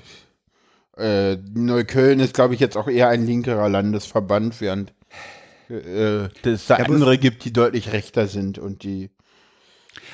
äh, 0.97 1.38
Neukölln 1.53 2.20
ist, 2.20 2.34
glaube 2.34 2.53
ich, 2.53 2.59
jetzt 2.59 2.76
auch 2.76 2.88
eher 2.88 3.07
ein 3.09 3.26
linkerer 3.26 3.70
Landesverband, 3.70 4.59
während 4.59 4.93
äh, 5.70 6.26
es 6.43 6.68
da 6.68 6.78
Ja, 6.80 6.86
bloß- 6.86 6.93
andere 6.95 7.18
gibt, 7.18 7.45
die 7.45 7.53
deutlich 7.53 7.93
rechter 7.93 8.28
sind 8.28 8.57
und 8.59 8.84
die 8.84 9.09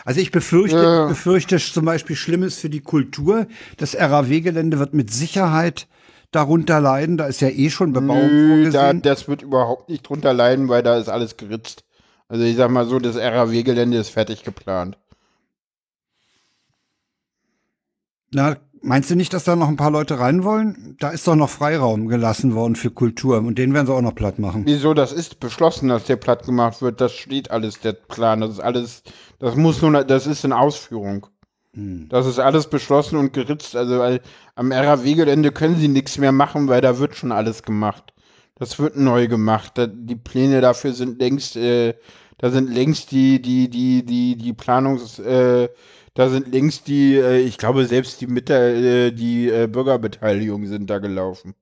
Also 0.05 0.19
ich 0.21 0.31
befürchte, 0.31 0.77
Ja. 0.77 1.03
ich 1.05 1.09
befürchte 1.09 1.57
zum 1.57 1.85
Beispiel 1.85 2.15
Schlimmes 2.15 2.57
für 2.59 2.69
die 2.69 2.81
Kultur. 2.81 3.47
Das 3.77 3.95
RAW-Gelände 3.95 4.77
wird 4.77 4.93
mit 4.93 5.11
Sicherheit 5.11 5.87
darunter 6.31 6.79
leiden. 6.79 7.17
Da 7.17 7.25
ist 7.25 7.41
ja 7.41 7.49
eh 7.49 7.69
schon 7.69 7.93
Bebauung 7.93 8.27
Nö, 8.27 8.71
da, 8.71 8.79
vorgesehen. 8.81 9.01
das 9.01 9.27
wird 9.27 9.41
überhaupt 9.41 9.89
nicht 9.89 10.07
drunter 10.07 10.33
leiden, 10.33 10.69
weil 10.69 10.83
da 10.83 10.97
ist 10.97 11.09
alles 11.09 11.37
geritzt. 11.37 11.83
Also 12.27 12.43
ich 12.43 12.55
sag 12.57 12.69
mal 12.71 12.85
so, 12.85 12.99
das 12.99 13.15
RAW-Gelände 13.15 13.97
ist 13.97 14.09
fertig 14.09 14.43
geplant. 14.43 14.97
Na, 18.33 18.57
meinst 18.81 19.09
du 19.09 19.15
nicht, 19.15 19.33
dass 19.33 19.45
da 19.45 19.55
noch 19.55 19.69
ein 19.69 19.77
paar 19.77 19.91
Leute 19.91 20.19
rein 20.19 20.43
wollen? 20.43 20.97
Da 20.99 21.09
ist 21.11 21.25
doch 21.27 21.35
noch 21.35 21.49
Freiraum 21.49 22.07
gelassen 22.09 22.53
worden 22.55 22.75
für 22.75 22.91
Kultur 22.91 23.37
und 23.37 23.57
den 23.57 23.73
werden 23.73 23.87
sie 23.87 23.93
auch 23.93 24.01
noch 24.01 24.15
platt 24.15 24.39
machen. 24.39 24.63
Wieso, 24.65 24.93
das 24.93 25.13
ist 25.13 25.39
beschlossen, 25.39 25.87
dass 25.87 26.03
der 26.03 26.17
platt 26.17 26.45
gemacht 26.45 26.81
wird. 26.81 26.99
Das 26.99 27.13
steht 27.13 27.51
alles, 27.51 27.79
der 27.79 27.93
Plan. 27.93 28.41
Das 28.41 28.51
ist 28.51 28.59
alles, 28.59 29.03
das 29.39 29.55
muss 29.55 29.81
nur, 29.81 30.03
das 30.03 30.27
ist 30.27 30.43
in 30.43 30.51
Ausführung. 30.51 31.27
Das 31.73 32.25
ist 32.25 32.39
alles 32.39 32.69
beschlossen 32.69 33.17
und 33.17 33.33
geritzt. 33.33 33.75
Also 33.75 33.99
weil 33.99 34.21
am 34.55 34.71
RAW-Gelände 34.71 35.51
können 35.51 35.77
sie 35.77 35.87
nichts 35.87 36.17
mehr 36.17 36.31
machen, 36.31 36.67
weil 36.67 36.81
da 36.81 36.97
wird 36.97 37.15
schon 37.15 37.31
alles 37.31 37.63
gemacht. 37.63 38.13
Das 38.55 38.79
wird 38.79 38.95
neu 38.97 39.27
gemacht. 39.27 39.73
Da, 39.75 39.87
die 39.87 40.15
Pläne 40.15 40.61
dafür 40.61 40.93
sind 40.93 41.19
längst, 41.19 41.55
äh, 41.55 41.93
da 42.39 42.49
sind 42.49 42.73
längst 42.73 43.11
die, 43.11 43.41
die, 43.41 43.69
die, 43.69 44.03
die, 44.03 44.35
die 44.35 44.53
Planungs, 44.53 45.19
äh, 45.19 45.69
da 46.15 46.29
sind 46.29 46.51
längst 46.51 46.87
die, 46.87 47.15
äh, 47.15 47.39
ich 47.39 47.59
glaube 47.59 47.85
selbst 47.85 48.21
die 48.21 48.27
Mitte, 48.27 48.53
äh, 48.55 49.11
die 49.11 49.49
äh, 49.49 49.67
Bürgerbeteiligung 49.67 50.65
sind 50.65 50.89
da 50.89 50.97
gelaufen. 50.97 51.53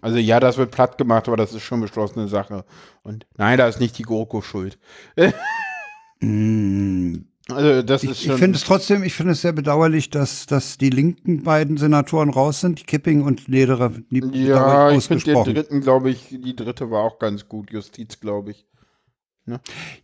Also 0.00 0.18
ja, 0.18 0.40
das 0.40 0.56
wird 0.56 0.70
platt 0.70 0.96
gemacht, 0.96 1.28
aber 1.28 1.36
das 1.36 1.52
ist 1.52 1.62
schon 1.62 1.80
beschlossene 1.80 2.28
Sache. 2.28 2.64
Und 3.02 3.26
nein, 3.36 3.58
da 3.58 3.68
ist 3.68 3.80
nicht 3.80 3.98
die 3.98 4.04
GroKo 4.04 4.42
schuld. 4.42 4.78
Mm, 6.20 7.14
Also 7.52 7.82
das 7.82 8.04
ist 8.04 8.10
Ich, 8.12 8.22
schon. 8.24 8.32
ich 8.34 8.38
finde 8.38 8.56
es 8.58 8.64
trotzdem, 8.64 9.02
ich 9.02 9.14
finde 9.14 9.32
es 9.32 9.42
sehr 9.42 9.52
bedauerlich, 9.52 10.10
dass, 10.10 10.46
dass 10.46 10.78
die 10.78 10.90
linken 10.90 11.42
beiden 11.42 11.76
Senatoren 11.76 12.30
raus 12.30 12.60
sind, 12.60 12.86
Kipping 12.86 13.22
und 13.22 13.48
Lederer. 13.48 13.92
Die 14.10 14.20
ja, 14.44 14.90
ich 14.90 15.04
finde 15.04 15.24
den 15.24 15.44
dritten, 15.44 15.80
glaube 15.80 16.10
ich, 16.10 16.28
die 16.30 16.56
dritte 16.56 16.90
war 16.90 17.02
auch 17.02 17.18
ganz 17.18 17.48
gut. 17.48 17.70
Justiz, 17.72 18.20
glaube 18.20 18.52
ich. 18.52 18.66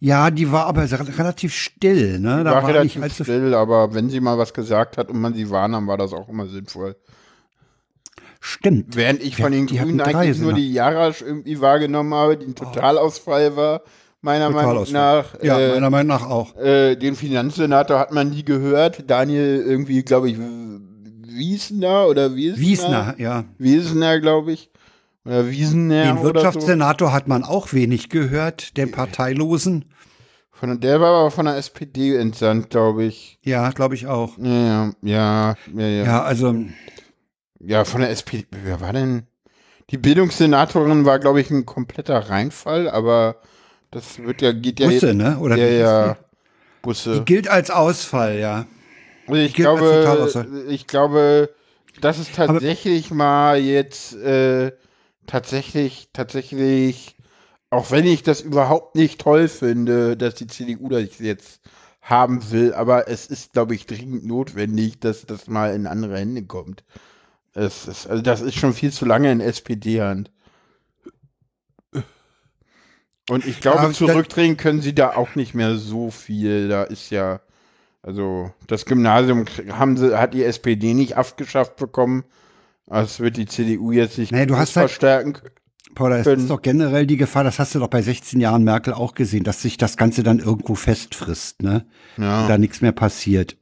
Ja, 0.01 0.31
die 0.31 0.51
war 0.51 0.67
aber 0.67 0.91
re- 0.91 1.19
relativ 1.19 1.55
still, 1.55 2.19
ne? 2.19 2.43
Da 2.43 2.51
war, 2.51 2.55
war, 2.55 2.63
nicht 2.63 2.97
relativ 2.97 3.03
allzu 3.03 3.25
still, 3.25 3.55
aber 3.55 3.95
wenn 3.95 4.11
sie 4.11 4.21
mal 4.21 4.39
was 4.39 4.53
gesagt 4.55 4.99
hat 4.99 5.09
und 5.09 5.21
man 5.21 5.35
sie 5.35 5.51
wahrnahm, 5.51 5.87
war 5.87 5.97
das 5.99 6.13
auch 6.13 6.29
immer 6.29 6.47
sinnvoll. 6.47 6.97
Stimmt. 8.41 8.97
Während 8.97 9.23
ich 9.23 9.39
Ja, 9.39 9.45
von 9.45 9.53
den 9.53 9.69
hatten 9.69 9.77
Grünen 9.77 10.01
eigentlich 10.01 10.39
nur 10.39 10.53
die 10.53 10.73
Jarasch 10.73 11.23
irgendwie 11.23 11.61
wahrgenommen 11.61 12.15
habe, 12.15 12.37
die 12.37 12.47
ein 12.47 12.55
Totalausfall 12.55 13.57
war, 13.57 13.83
meiner 14.27 14.51
Meinung 14.51 14.93
nach. 14.93 15.41
Ja, 15.41 15.59
äh, 15.59 15.73
meiner 15.75 15.91
Meinung 15.91 16.09
nach 16.09 16.29
auch. 16.29 16.55
Äh, 16.57 16.97
den 16.97 17.15
Finanzsenator 17.15 17.99
hat 17.99 18.13
man 18.13 18.31
nie 18.31 18.45
gehört. 18.45 19.05
Daniel 19.09 19.65
irgendwie, 19.65 20.03
glaube 20.03 20.29
ich, 20.29 20.37
Wiesner 20.39 22.09
oder 22.09 22.35
Wiesner? 22.35 22.61
Wiesner, 22.61 23.15
ja. 23.19 23.45
Wiesner, 23.57 24.21
glaube 24.21 24.53
ich. 24.53 24.71
Oder 25.25 25.49
Wiesener 25.49 26.05
Den 26.05 26.19
oder 26.19 26.21
so. 26.21 26.35
Wirtschaftssenator 26.35 27.13
hat 27.13 27.29
man 27.29 27.45
auch 27.45 27.73
wenig 27.73 28.11
gehört, 28.11 28.77
den 28.77 28.91
Parteilosen. 28.91 29.87
Von, 30.51 30.81
der 30.81 31.01
war 31.01 31.15
aber 31.15 31.31
von 31.31 31.47
der 31.47 31.57
SPD 31.57 32.17
entsandt, 32.17 32.71
glaube 32.71 33.05
ich. 33.05 33.39
Ja, 33.43 33.71
glaube 33.71 33.95
ich 33.95 34.07
auch. 34.07 34.39
Ja, 34.39 34.51
ja, 34.51 34.93
ja, 35.03 35.55
ja, 35.75 35.87
ja. 35.87 36.05
Ja, 36.05 36.23
also, 36.23 36.55
Ja, 37.61 37.85
von 37.85 38.01
der 38.01 38.11
SPD. 38.11 38.47
Wer 38.65 38.81
war 38.81 38.93
denn? 38.93 39.25
Die 39.91 39.99
Bildungssenatorin 39.99 41.05
war, 41.05 41.19
glaube 41.21 41.41
ich, 41.41 41.51
ein 41.51 41.65
kompletter 41.65 42.29
Reinfall, 42.29 42.89
aber 42.89 43.37
das 43.97 44.19
wird 44.19 44.43
ja, 44.43 44.53
geht 44.53 44.79
ja 44.79 44.89
Busse, 44.89 45.15
ne? 45.15 45.39
Oder 45.39 45.57
ja, 45.57 45.67
ja. 45.67 46.13
die? 46.13 46.21
Busse. 46.83 47.23
Gilt 47.25 47.49
als 47.49 47.71
Ausfall, 47.71 48.39
ja. 48.39 48.67
Also 49.27 49.41
ich 49.41 49.55
glaube, 49.55 50.67
ich 50.69 50.87
glaube, 50.87 51.49
das 52.03 52.19
ist 52.19 52.35
tatsächlich 52.35 53.11
mal 53.11 53.59
jetzt 53.59 54.15
äh, 54.15 54.73
tatsächlich, 55.27 56.11
tatsächlich, 56.13 57.17
auch 57.71 57.91
wenn 57.91 58.05
ich 58.05 58.23
das 58.23 58.43
überhaupt 58.43 58.97
nicht 58.97 59.19
toll 59.19 59.49
finde, 59.49 60.15
dass 60.19 60.35
die 60.35 60.47
CDU 60.47 60.91
das 60.91 61.19
jetzt 61.19 61.63
haben 62.03 62.51
will, 62.51 62.75
aber 62.75 63.09
es 63.09 63.27
ist, 63.27 63.55
glaube 63.55 63.75
ich, 63.75 63.87
dringend 63.87 64.27
notwendig, 64.27 65.01
dass 65.01 65.25
das 65.25 65.49
mal 65.49 65.75
in 65.75 65.87
andere 65.87 66.19
Hände 66.19 66.43
kommt. 66.45 66.85
Es 67.55 67.89
ist, 67.89 68.07
also 68.07 68.23
das 68.23 68.43
ist 68.43 68.57
schon 68.57 68.75
viel 68.75 68.93
zu 68.93 69.07
lange 69.07 69.33
in 69.33 69.41
SPD-Hand. 69.41 70.31
Und 73.29 73.45
ich 73.47 73.61
glaube, 73.61 73.83
da- 73.83 73.93
zurückdrehen 73.93 74.57
können 74.57 74.81
sie 74.81 74.95
da 74.95 75.15
auch 75.17 75.35
nicht 75.35 75.55
mehr 75.55 75.77
so 75.77 76.11
viel. 76.11 76.69
Da 76.69 76.85
ist 76.85 77.11
ja, 77.11 77.41
also 78.03 78.53
das 78.67 78.85
Gymnasium 78.87 79.45
haben 79.73 79.97
sie, 79.97 80.17
hat 80.19 80.33
die 80.35 80.45
SPD 80.45 80.95
nicht 80.95 81.17
abgeschafft 81.17 81.77
bekommen. 81.77 82.25
Das 82.87 83.19
wird 83.19 83.37
die 83.37 83.47
CDU 83.47 83.91
jetzt 83.91 84.17
nicht 84.19 84.31
Nee, 84.31 84.47
du 84.47 84.57
hast 84.57 84.77
halt- 84.77 84.91
verstärken. 84.91 85.35
Paula, 85.97 86.19
es 86.19 86.25
Können- 86.25 86.43
ist 86.43 86.51
doch 86.51 86.61
generell 86.61 87.07
die 87.07 87.17
Gefahr, 87.17 87.43
das 87.43 87.59
hast 87.59 87.75
du 87.75 87.79
doch 87.79 87.89
bei 87.89 88.03
16 88.03 88.39
Jahren 88.39 88.63
Merkel 88.65 88.93
auch 88.93 89.15
gesehen, 89.15 89.45
dass 89.45 89.63
sich 89.63 89.79
das 89.79 89.97
Ganze 89.97 90.23
dann 90.23 90.39
irgendwo 90.41 90.75
festfrisst, 90.75 91.63
ne? 91.63 91.87
Ja. 92.19 92.43
Und 92.43 92.49
da 92.49 92.59
nichts 92.59 92.83
mehr 92.83 92.93
passiert. 92.93 93.57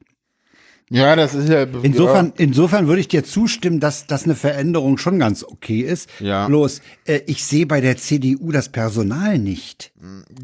Ja, 0.89 1.15
das 1.15 1.33
ist 1.33 1.49
ja. 1.49 1.63
Insofern, 1.63 2.33
insofern 2.37 2.87
würde 2.87 3.01
ich 3.01 3.07
dir 3.07 3.23
zustimmen, 3.23 3.79
dass 3.79 4.05
das 4.07 4.25
eine 4.25 4.35
Veränderung 4.35 4.97
schon 4.97 5.17
ganz 5.19 5.43
okay 5.43 5.81
ist. 5.81 6.09
Ja. 6.19 6.47
Bloß, 6.47 6.81
äh, 7.05 7.21
ich 7.25 7.43
sehe 7.43 7.65
bei 7.65 7.81
der 7.81 7.97
CDU 7.97 8.51
das 8.51 8.69
Personal 8.69 9.39
nicht. 9.39 9.91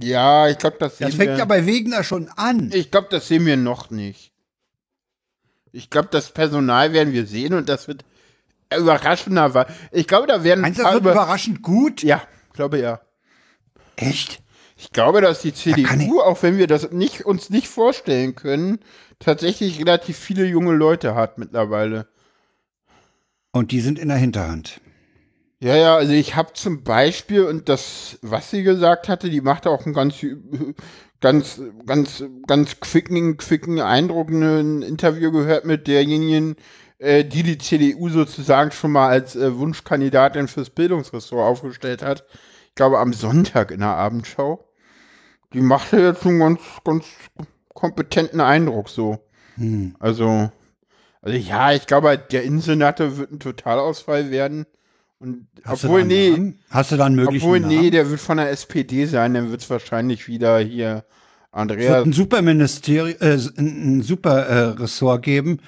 Ja, 0.02 0.48
ich 0.50 0.58
glaube, 0.58 0.78
das, 0.80 0.98
Das 0.98 1.12
sehen 1.12 1.18
fängt 1.18 1.32
wir- 1.32 1.38
ja 1.38 1.46
bei 1.46 1.66
Wegner 1.66 2.04
schon 2.04 2.28
an. 2.36 2.72
Ich 2.74 2.90
glaube, 2.92 3.08
das 3.12 3.28
sehen 3.28 3.46
wir 3.46 3.58
noch 3.58 3.92
nicht. 3.92 4.32
Ich 5.72 5.90
glaube, 5.90 6.10
das 6.12 6.32
Personal 6.32 6.92
werden 6.92 7.14
wir 7.14 7.26
sehen 7.26 7.54
und 7.54 7.70
das 7.70 7.88
wird 7.88 8.04
überraschender. 8.76 9.68
Ich 9.92 10.08
glaube, 10.08 10.28
da 10.28 10.44
werden 10.44 10.62
Meinst 10.62 10.80
du, 10.80 10.84
das 10.84 10.94
wird 10.94 11.04
über 11.04 11.12
überraschend 11.14 11.62
gut? 11.62 12.04
Ja, 12.04 12.22
glaube 12.54 12.80
ja. 12.80 13.00
Echt? 13.96 14.41
Ich 14.82 14.90
glaube, 14.90 15.22
dass 15.22 15.42
die 15.42 15.54
CDU, 15.54 16.22
auch 16.22 16.42
wenn 16.42 16.58
wir 16.58 16.66
das 16.66 16.92
nicht, 16.92 17.24
uns 17.24 17.52
nicht 17.52 17.68
vorstellen 17.68 18.34
können, 18.34 18.80
tatsächlich 19.20 19.80
relativ 19.80 20.18
viele 20.18 20.44
junge 20.46 20.74
Leute 20.74 21.14
hat 21.14 21.38
mittlerweile. 21.38 22.08
Und 23.52 23.72
die 23.72 23.80
sind 23.80 24.00
in 24.00 24.08
der 24.08 24.18
Hinterhand. 24.18 24.82
Ja, 25.60 25.76
ja, 25.76 25.96
also 25.96 26.14
ich 26.14 26.36
habe 26.36 26.54
zum 26.54 26.84
Beispiel, 26.84 27.44
und 27.44 27.70
das, 27.70 28.18
was 28.24 28.50
sie 28.50 28.64
gesagt 28.64 29.08
hatte, 29.08 29.30
die 29.30 29.42
machte 29.42 29.70
auch 29.70 29.86
einen 29.86 29.94
ganz, 29.94 30.26
ganz, 31.20 31.62
ganz, 31.86 32.24
ganz 32.48 32.80
quicken, 32.80 33.38
quicken 33.38 33.80
Eindruck, 33.80 34.30
ein 34.30 34.82
Interview 34.82 35.32
gehört 35.32 35.64
mit 35.64 35.86
derjenigen, 35.86 36.56
äh, 36.98 37.24
die 37.24 37.44
die 37.44 37.60
CDU 37.60 38.10
sozusagen 38.10 38.72
schon 38.72 38.94
mal 38.94 39.10
als 39.10 39.36
äh, 39.36 39.56
Wunschkandidatin 39.56 40.48
fürs 40.48 40.72
Bildungsressort 40.72 41.48
aufgestellt 41.48 42.02
hat. 42.02 42.26
Ich 42.70 42.76
glaube, 42.76 42.98
am 42.98 43.14
Sonntag 43.14 43.70
in 43.70 43.82
der 43.82 43.90
Abendschau. 43.90 44.71
Die 45.54 45.62
macht 45.62 45.94
ja 45.94 46.00
jetzt 46.00 46.26
einen 46.26 46.40
ganz, 46.40 46.62
ganz 46.84 47.06
kompetenten 47.74 48.42
Eindruck 48.42 48.90
so. 48.90 49.20
Hm. 49.56 49.96
Also, 50.00 50.52
also 51.22 51.38
ja, 51.38 51.74
ich 51.74 51.88
glaube, 51.88 52.18
der 52.18 52.44
Insenator 52.44 53.18
wird 53.18 53.32
ein 53.32 53.40
Totalausfall 53.40 54.32
werden. 54.32 54.66
Und 55.20 55.48
Hast 55.64 55.86
obwohl, 55.86 56.04
nee, 56.04 56.32
Namen? 56.32 56.60
Hast 56.70 56.92
du 56.92 56.98
da 56.98 57.06
einen 57.06 57.16
möglichen 57.16 57.44
obwohl, 57.46 57.60
nee, 57.60 57.76
Namen? 57.76 57.92
der 57.92 58.10
wird 58.10 58.20
von 58.20 58.38
der 58.38 58.50
SPD 58.50 59.06
sein, 59.06 59.36
dann 59.36 59.52
wird 59.52 59.62
es 59.62 59.70
wahrscheinlich 59.70 60.28
wieder 60.28 60.60
hier 60.60 61.06
Es 61.54 61.98
wird 61.98 62.08
ein 62.08 62.14
Superministerium, 62.14 63.18
äh, 63.20 63.34
ein 63.34 63.98
ein 63.98 64.02
super 64.02 64.46
äh, 64.46 64.64
Ressort 64.82 65.22
geben. 65.22 65.60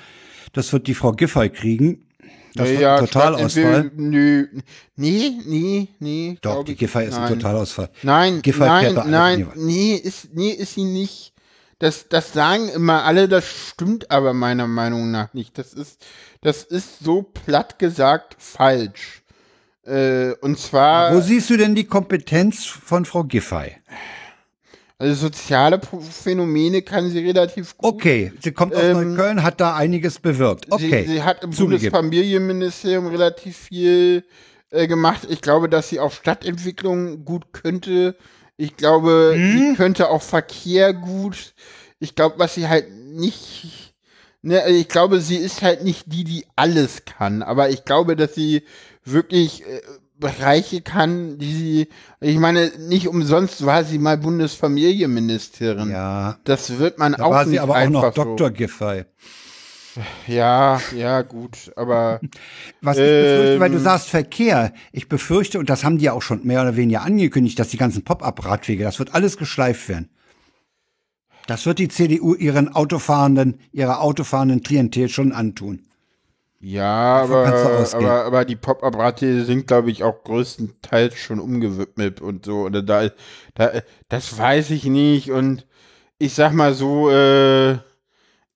Das 0.53 0.71
wird 0.71 0.87
die 0.87 0.93
Frau 0.93 1.11
Giffey 1.11 1.49
kriegen. 1.49 2.05
Das 2.55 2.69
wird 2.69 2.83
ein 2.83 2.99
Totalausfall. 2.99 3.91
Nö, 3.95 4.47
nee, 4.95 5.31
nee, 5.45 5.87
nee. 5.99 6.37
Doch, 6.41 6.63
die 6.63 6.75
Giffey 6.75 7.05
ist 7.05 7.15
ein 7.15 7.21
nein. 7.21 7.39
Totalausfall. 7.39 7.89
Nein, 8.03 8.41
Giffey 8.41 8.59
nein, 8.59 8.93
nein, 9.07 9.47
nee, 9.55 9.95
ist, 9.95 10.33
nee, 10.33 10.51
ist 10.51 10.75
sie 10.75 10.83
nicht. 10.83 11.33
Das, 11.79 12.07
das 12.07 12.31
sagen 12.31 12.69
immer 12.69 13.03
alle, 13.03 13.27
das 13.27 13.45
stimmt 13.45 14.11
aber 14.11 14.33
meiner 14.33 14.67
Meinung 14.67 15.11
nach 15.11 15.33
nicht. 15.33 15.57
Das 15.57 15.73
ist, 15.73 16.05
das 16.41 16.63
ist 16.63 16.99
so 16.99 17.23
platt 17.23 17.79
gesagt 17.79 18.35
falsch. 18.37 19.23
Äh, 19.85 20.33
und 20.41 20.59
zwar, 20.59 21.13
Wo 21.13 21.19
siehst 21.19 21.49
du 21.49 21.57
denn 21.57 21.75
die 21.75 21.85
Kompetenz 21.85 22.65
von 22.65 23.03
Frau 23.05 23.23
Giffey? 23.23 23.75
Also 24.97 25.15
soziale 25.27 25.79
Phänomene 25.81 26.81
kann 26.81 27.09
sie 27.09 27.19
relativ 27.19 27.77
gut. 27.77 27.93
Okay, 27.95 28.31
sie 28.41 28.51
kommt 28.51 28.75
aus 28.75 28.81
Ähm, 28.83 29.09
Neukölln, 29.15 29.43
hat 29.43 29.59
da 29.59 29.75
einiges 29.75 30.19
bewirkt. 30.19 30.67
Okay, 30.71 31.03
Sie, 31.05 31.13
sie 31.13 31.23
hat 31.23 31.43
im 31.43 31.51
zugegeben. 31.51 31.91
Bundesfamilienministerium 31.91 33.07
relativ 33.07 33.57
viel 33.57 34.23
äh, 34.69 34.87
gemacht. 34.87 35.27
Ich 35.29 35.41
glaube, 35.41 35.69
dass 35.69 35.89
sie 35.89 35.99
auch 35.99 36.11
Stadtentwicklung 36.11 37.25
gut 37.25 37.51
könnte. 37.53 38.15
Ich 38.57 38.77
glaube, 38.77 39.33
Hm? 39.35 39.57
sie 39.57 39.75
könnte 39.75 40.09
auch 40.09 40.21
Verkehr 40.21 40.93
gut. 40.93 41.53
Ich 41.99 42.15
glaube, 42.15 42.35
was 42.37 42.55
sie 42.55 42.67
halt 42.67 42.91
nicht. 42.91 43.93
Ne, 44.41 44.61
also 44.61 44.75
ich 44.77 44.89
glaube, 44.89 45.21
sie 45.21 45.37
ist 45.37 45.61
halt 45.61 45.83
nicht 45.83 46.03
die, 46.11 46.23
die 46.25 46.45
alles 46.55 47.05
kann. 47.05 47.41
Aber 47.43 47.69
ich 47.69 47.85
glaube, 47.85 48.15
dass 48.15 48.35
sie 48.35 48.63
wirklich 49.05 49.65
äh, 49.65 49.81
Bereiche 50.23 50.81
kann, 50.81 51.37
die 51.37 51.53
sie. 51.53 51.87
Ich 52.19 52.37
meine, 52.39 52.71
nicht 52.79 53.07
umsonst 53.07 53.65
war 53.65 53.83
sie 53.83 53.99
mal 53.99 54.17
Bundesfamilienministerin. 54.17 55.91
ja, 55.91 56.37
Das 56.45 56.79
wird 56.79 56.97
man 56.97 57.13
da 57.13 57.23
auch 57.23 57.31
war 57.31 57.43
sie 57.45 57.51
nicht 57.51 57.59
aber 57.61 57.75
auch 57.77 57.89
noch 57.89 58.15
so. 58.15 58.23
Dr. 58.23 58.49
Giffey. 58.51 59.05
Ja, 60.25 60.81
ja, 60.97 61.21
gut, 61.21 61.71
aber 61.75 62.19
Was 62.81 62.97
ich 62.97 63.03
befürchte, 63.03 63.59
weil 63.59 63.69
du 63.69 63.77
Ähm. 63.77 63.83
sagst 63.83 64.09
Verkehr, 64.09 64.73
ich 64.91 65.07
befürchte, 65.07 65.59
und 65.59 65.69
das 65.69 65.83
haben 65.83 65.99
die 65.99 66.05
ja 66.05 66.13
auch 66.13 66.23
schon 66.23 66.43
mehr 66.47 66.61
oder 66.63 66.75
weniger 66.75 67.03
angekündigt, 67.03 67.59
dass 67.59 67.67
die 67.69 67.77
ganzen 67.77 68.03
Pop-up-Radwege, 68.03 68.83
das 68.83 68.97
wird 68.97 69.13
alles 69.13 69.37
geschleift 69.37 69.87
werden. 69.89 70.09
Das 71.45 71.65
wird 71.67 71.77
die 71.77 71.89
CDU 71.89 72.33
ihren 72.33 72.73
Autofahrenden, 72.73 73.59
ihrer 73.71 74.01
autofahrenden 74.01 74.63
Klientel 74.63 75.09
schon 75.09 75.31
antun. 75.33 75.81
Ja, 76.65 77.21
aber, 77.23 77.89
aber, 77.93 78.23
aber 78.23 78.45
die 78.45 78.55
Pop-Up-Rate 78.55 79.43
sind, 79.43 79.67
glaube 79.67 79.91
ich, 79.91 80.03
auch 80.03 80.23
größtenteils 80.23 81.15
schon 81.17 81.39
umgewidmet 81.41 82.21
und 82.21 82.45
so. 82.45 82.61
Oder 82.61 82.81
da, 82.81 83.09
da, 83.53 83.81
das 84.07 84.37
weiß 84.37 84.69
ich 84.71 84.85
nicht. 84.85 85.29
Und 85.29 85.67
ich 86.19 86.33
sag 86.33 86.53
mal 86.53 86.73
so, 86.73 87.09
äh, 87.09 87.73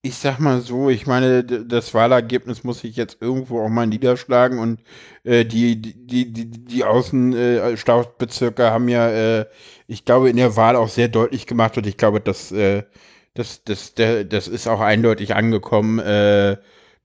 ich 0.01 0.15
sag 0.15 0.39
mal 0.39 0.61
so, 0.61 0.89
ich 0.89 1.05
meine, 1.05 1.43
das 1.43 1.93
Wahlergebnis 1.93 2.63
muss 2.63 2.79
sich 2.79 2.95
jetzt 2.95 3.17
irgendwo 3.21 3.61
auch 3.61 3.69
mal 3.69 3.87
niederschlagen 3.87 4.59
und 4.59 4.79
äh, 5.25 5.43
die, 5.43 5.81
die, 5.81 6.31
die, 6.31 6.49
die 6.49 6.83
Außenstadtbezirke 6.85 8.71
haben 8.71 8.87
ja, 8.87 9.09
äh, 9.09 9.45
ich 9.87 10.05
glaube, 10.05 10.29
in 10.29 10.37
der 10.37 10.55
Wahl 10.55 10.77
auch 10.77 10.89
sehr 10.89 11.09
deutlich 11.09 11.45
gemacht 11.45 11.77
und 11.77 11.85
ich 11.85 11.97
glaube, 11.97 12.21
dass 12.21 12.53
äh, 12.53 12.83
das, 13.33 13.63
das, 13.65 13.95
der, 13.95 14.23
das 14.23 14.47
ist 14.47 14.67
auch 14.67 14.79
eindeutig 14.79 15.35
angekommen, 15.35 15.99
äh, 15.99 16.57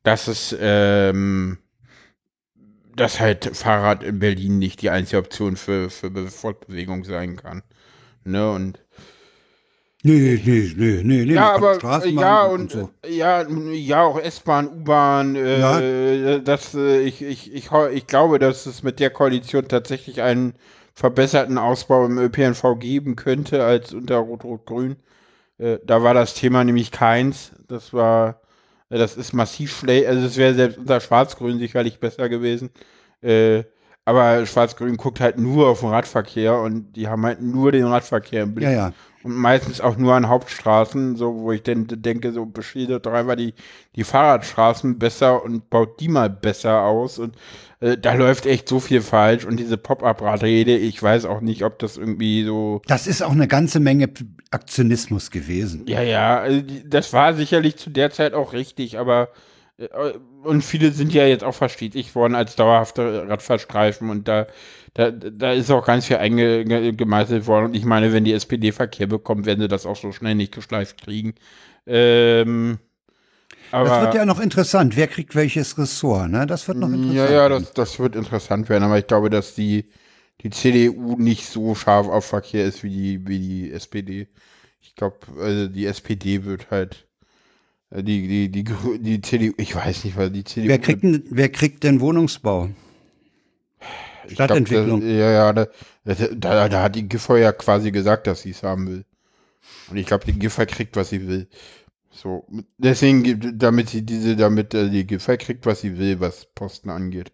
dass 0.02 0.28
es, 0.28 0.56
ähm, 0.60 1.58
dass 2.94 3.20
halt 3.20 3.56
Fahrrad 3.56 4.02
in 4.02 4.18
Berlin 4.18 4.58
nicht 4.58 4.82
die 4.82 4.90
einzige 4.90 5.18
Option 5.18 5.56
für, 5.56 5.90
für 5.90 6.10
Be- 6.10 6.28
Fortbewegung 6.30 7.04
sein 7.04 7.36
kann. 7.36 7.62
Ne, 8.24 8.50
und 8.52 8.80
Nee, 10.04 10.40
nee, 10.44 10.72
nee, 10.76 11.02
nee, 11.04 11.24
nee. 11.24 11.34
ja, 11.34 11.52
aber 11.52 11.74
Straßenbahn 11.74 12.24
ja 12.28 12.42
und 12.44 12.70
und 12.70 12.70
so. 12.70 12.90
ja, 13.06 13.46
ja 13.72 14.02
auch 14.02 14.18
S-Bahn, 14.18 14.68
U-Bahn. 14.68 15.36
Äh, 15.36 16.40
Das, 16.42 16.74
äh, 16.74 17.00
ich, 17.02 17.22
ich, 17.22 17.52
ich, 17.54 17.70
ich 17.72 18.06
glaube, 18.08 18.38
dass 18.40 18.66
es 18.66 18.82
mit 18.82 18.98
der 19.00 19.10
Koalition 19.10 19.68
tatsächlich 19.68 20.20
einen 20.22 20.54
verbesserten 20.94 21.56
Ausbau 21.58 22.04
im 22.06 22.18
ÖPNV 22.18 22.76
geben 22.80 23.14
könnte 23.16 23.64
als 23.64 23.94
unter 23.94 24.16
Rot-Rot-Grün. 24.18 24.96
Äh, 25.58 25.78
da 25.86 26.02
war 26.02 26.14
das 26.14 26.34
Thema 26.34 26.64
nämlich 26.64 26.92
keins. 26.92 27.52
Das 27.68 27.92
war, 27.94 28.30
äh, 28.30 28.41
das 28.98 29.16
ist 29.16 29.32
massiv 29.32 29.76
schlecht. 29.78 30.06
Also 30.06 30.26
es 30.26 30.36
wäre 30.36 30.54
selbst 30.54 30.78
unter 30.78 31.00
Schwarz-Grün 31.00 31.58
sicherlich 31.58 32.00
besser 32.00 32.28
gewesen. 32.28 32.70
Äh, 33.22 33.64
aber 34.04 34.44
Schwarz-Grün 34.46 34.96
guckt 34.96 35.20
halt 35.20 35.38
nur 35.38 35.68
auf 35.68 35.80
den 35.80 35.90
Radverkehr 35.90 36.58
und 36.58 36.92
die 36.94 37.08
haben 37.08 37.24
halt 37.24 37.40
nur 37.40 37.70
den 37.70 37.84
Radverkehr 37.84 38.42
im 38.42 38.54
Blick. 38.54 38.68
Ja, 38.68 38.72
ja. 38.72 38.92
Und 39.22 39.36
meistens 39.36 39.80
auch 39.80 39.96
nur 39.96 40.14
an 40.14 40.28
Hauptstraßen, 40.28 41.14
so 41.14 41.36
wo 41.36 41.52
ich 41.52 41.62
denn 41.62 41.86
denke, 41.88 42.32
so 42.32 42.44
beschädigt 42.44 43.06
doch 43.06 43.12
einfach 43.12 43.36
die, 43.36 43.54
die 43.94 44.02
Fahrradstraßen 44.02 44.98
besser 44.98 45.44
und 45.44 45.70
baut 45.70 46.00
die 46.00 46.08
mal 46.08 46.28
besser 46.28 46.82
aus. 46.82 47.20
Und 47.20 47.36
äh, 47.82 47.98
da 47.98 48.14
läuft 48.14 48.46
echt 48.46 48.68
so 48.68 48.80
viel 48.80 49.02
falsch. 49.02 49.44
Und 49.44 49.58
diese 49.58 49.76
Pop-Up-Radrede, 49.76 50.76
ich 50.76 51.02
weiß 51.02 51.24
auch 51.24 51.40
nicht, 51.40 51.64
ob 51.64 51.78
das 51.80 51.96
irgendwie 51.96 52.44
so. 52.44 52.80
Das 52.86 53.06
ist 53.06 53.22
auch 53.22 53.32
eine 53.32 53.48
ganze 53.48 53.80
Menge 53.80 54.08
Aktionismus 54.50 55.30
gewesen. 55.30 55.84
Ja, 55.86 56.00
ja, 56.00 56.38
also 56.38 56.60
die, 56.62 56.88
das 56.88 57.12
war 57.12 57.34
sicherlich 57.34 57.76
zu 57.76 57.90
der 57.90 58.10
Zeit 58.10 58.34
auch 58.34 58.52
richtig, 58.52 58.98
aber 58.98 59.30
äh, 59.78 59.86
und 60.44 60.62
viele 60.62 60.92
sind 60.92 61.12
ja 61.12 61.26
jetzt 61.26 61.44
auch 61.44 61.54
verstetigt 61.54 62.14
worden 62.14 62.34
als 62.34 62.56
dauerhafte 62.56 63.28
Radfahrstreifen 63.28 64.10
und 64.10 64.28
da, 64.28 64.46
da, 64.94 65.10
da 65.10 65.52
ist 65.52 65.70
auch 65.70 65.84
ganz 65.84 66.06
viel 66.06 66.16
eingemeißelt 66.16 67.46
worden. 67.46 67.66
Und 67.66 67.76
ich 67.76 67.84
meine, 67.84 68.12
wenn 68.12 68.24
die 68.24 68.32
SPD 68.32 68.72
Verkehr 68.72 69.06
bekommt, 69.08 69.46
werden 69.46 69.60
sie 69.60 69.68
das 69.68 69.86
auch 69.86 69.96
so 69.96 70.12
schnell 70.12 70.34
nicht 70.36 70.54
geschleift 70.54 71.02
kriegen. 71.02 71.34
Ähm, 71.86 72.78
aber 73.72 73.88
Das 73.88 74.02
wird 74.02 74.14
ja 74.14 74.24
noch 74.24 74.40
interessant. 74.40 74.96
Wer 74.96 75.08
kriegt 75.08 75.34
welches 75.34 75.76
Ressort? 75.78 76.30
Ne? 76.30 76.46
Das 76.46 76.68
wird 76.68 76.78
noch 76.78 76.88
interessant. 76.88 77.16
ja, 77.16 77.30
ja, 77.30 77.48
das, 77.48 77.72
das 77.72 77.98
wird 77.98 78.16
interessant 78.16 78.68
werden, 78.68 78.84
aber 78.84 78.98
ich 78.98 79.06
glaube, 79.06 79.30
dass 79.30 79.54
die, 79.54 79.86
die 80.42 80.50
CDU 80.50 81.16
nicht 81.16 81.46
so 81.46 81.74
scharf 81.74 82.06
auf 82.08 82.24
Verkehr 82.24 82.64
ist 82.64 82.82
wie 82.82 82.90
die, 82.90 83.26
wie 83.26 83.38
die 83.38 83.72
SPD. 83.72 84.28
Ich 84.80 84.94
glaube, 84.94 85.18
also 85.40 85.68
die 85.68 85.86
SPD 85.86 86.44
wird 86.44 86.70
halt 86.70 87.06
äh, 87.90 88.02
die, 88.02 88.28
die, 88.28 88.50
die, 88.50 88.64
die 89.00 89.20
CDU, 89.20 89.52
ich 89.56 89.74
weiß 89.74 90.04
nicht, 90.04 90.16
weil 90.16 90.30
die 90.30 90.44
CDU. 90.44 90.68
Wer 90.68 90.78
kriegt, 90.78 91.02
denn, 91.02 91.24
wer 91.30 91.48
kriegt 91.48 91.82
denn 91.84 92.00
Wohnungsbau? 92.00 92.68
ich 94.28 94.36
glaub, 94.36 94.46
Stadtentwicklung? 94.46 95.00
Da, 95.00 95.06
ja, 95.06 95.30
ja, 95.30 95.52
da, 95.52 95.66
da, 96.04 96.68
da 96.68 96.82
hat 96.82 96.96
die 96.96 97.08
Giffey 97.08 97.40
ja 97.40 97.52
quasi 97.52 97.90
gesagt, 97.90 98.26
dass 98.26 98.42
sie 98.42 98.50
es 98.50 98.62
haben 98.62 98.88
will. 98.88 99.04
Und 99.90 99.96
ich 99.96 100.06
glaube, 100.06 100.24
die 100.24 100.38
Giffey 100.38 100.66
kriegt, 100.66 100.96
was 100.96 101.10
sie 101.10 101.26
will. 101.26 101.48
So, 102.14 102.46
deswegen, 102.78 103.58
damit 103.58 103.88
sie 103.88 104.02
diese, 104.04 104.36
damit 104.36 104.74
äh, 104.74 104.90
die 104.90 105.06
Giffey 105.06 105.38
kriegt, 105.38 105.64
was 105.66 105.80
sie 105.80 105.96
will, 105.98 106.20
was 106.20 106.46
Posten 106.54 106.90
angeht. 106.90 107.32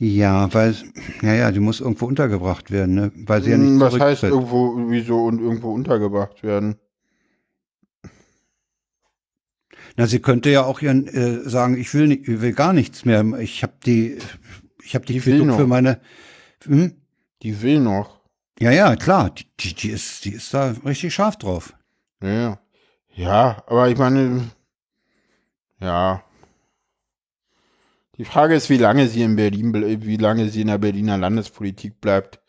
Ja, 0.00 0.52
weil, 0.54 0.76
ja, 1.22 1.34
ja, 1.34 1.50
die 1.50 1.58
muss 1.60 1.80
irgendwo 1.80 2.06
untergebracht 2.06 2.70
werden, 2.70 2.94
ne? 2.94 3.12
Weil 3.16 3.42
sie 3.42 3.50
ja 3.50 3.58
nicht 3.58 3.72
Hm, 3.72 3.80
Was 3.80 3.98
heißt 3.98 4.20
zurücktritt. 4.20 4.30
irgendwo, 4.30 4.90
wieso 4.90 5.24
und 5.24 5.40
irgendwo 5.40 5.72
untergebracht 5.72 6.42
werden? 6.44 6.76
Na, 9.96 10.06
sie 10.06 10.20
könnte 10.20 10.50
ja 10.50 10.64
auch 10.64 10.80
ihren, 10.80 11.08
äh, 11.08 11.48
sagen, 11.48 11.76
ich 11.76 11.92
will, 11.94 12.06
nicht, 12.06 12.28
ich 12.28 12.40
will 12.40 12.52
gar 12.52 12.72
nichts 12.72 13.04
mehr. 13.04 13.24
Ich 13.40 13.62
habe 13.64 13.72
die, 13.84 14.18
ich 14.84 14.94
habe 14.94 15.04
die, 15.06 15.14
Die 15.14 15.20
Quittung 15.20 15.48
noch. 15.48 15.56
für 15.56 15.66
meine. 15.66 16.00
Hm? 16.64 16.92
Die 17.42 17.60
will 17.62 17.80
noch. 17.80 18.20
Ja, 18.60 18.70
ja, 18.70 18.94
klar. 18.96 19.30
Die, 19.30 19.46
die, 19.58 19.74
die 19.74 19.90
ist, 19.90 20.24
die 20.24 20.32
ist 20.32 20.54
da 20.54 20.74
richtig 20.84 21.14
scharf 21.14 21.36
drauf. 21.36 21.74
Ja, 22.22 22.58
ja. 23.14 23.62
Aber 23.66 23.88
ich 23.88 23.98
meine, 23.98 24.50
ja. 25.80 26.22
Die 28.16 28.24
Frage 28.24 28.54
ist, 28.54 28.68
wie 28.68 28.76
lange 28.78 29.06
sie 29.08 29.22
in 29.22 29.36
Berlin, 29.36 29.72
wie 30.02 30.16
lange 30.16 30.48
sie 30.48 30.62
in 30.62 30.66
der 30.68 30.78
Berliner 30.78 31.16
Landespolitik 31.18 32.00
bleibt. 32.00 32.40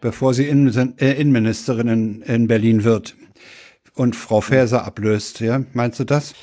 Bevor 0.00 0.34
sie 0.34 0.48
Innen, 0.48 0.98
äh, 0.98 1.12
Innenministerin 1.14 1.88
in, 1.88 2.22
in 2.22 2.48
Berlin 2.48 2.84
wird 2.84 3.16
und 3.94 4.16
Frau 4.16 4.40
Faeser 4.40 4.84
ablöst, 4.86 5.40
ja? 5.40 5.62
Meinst 5.74 6.00
du 6.00 6.04
das? 6.04 6.34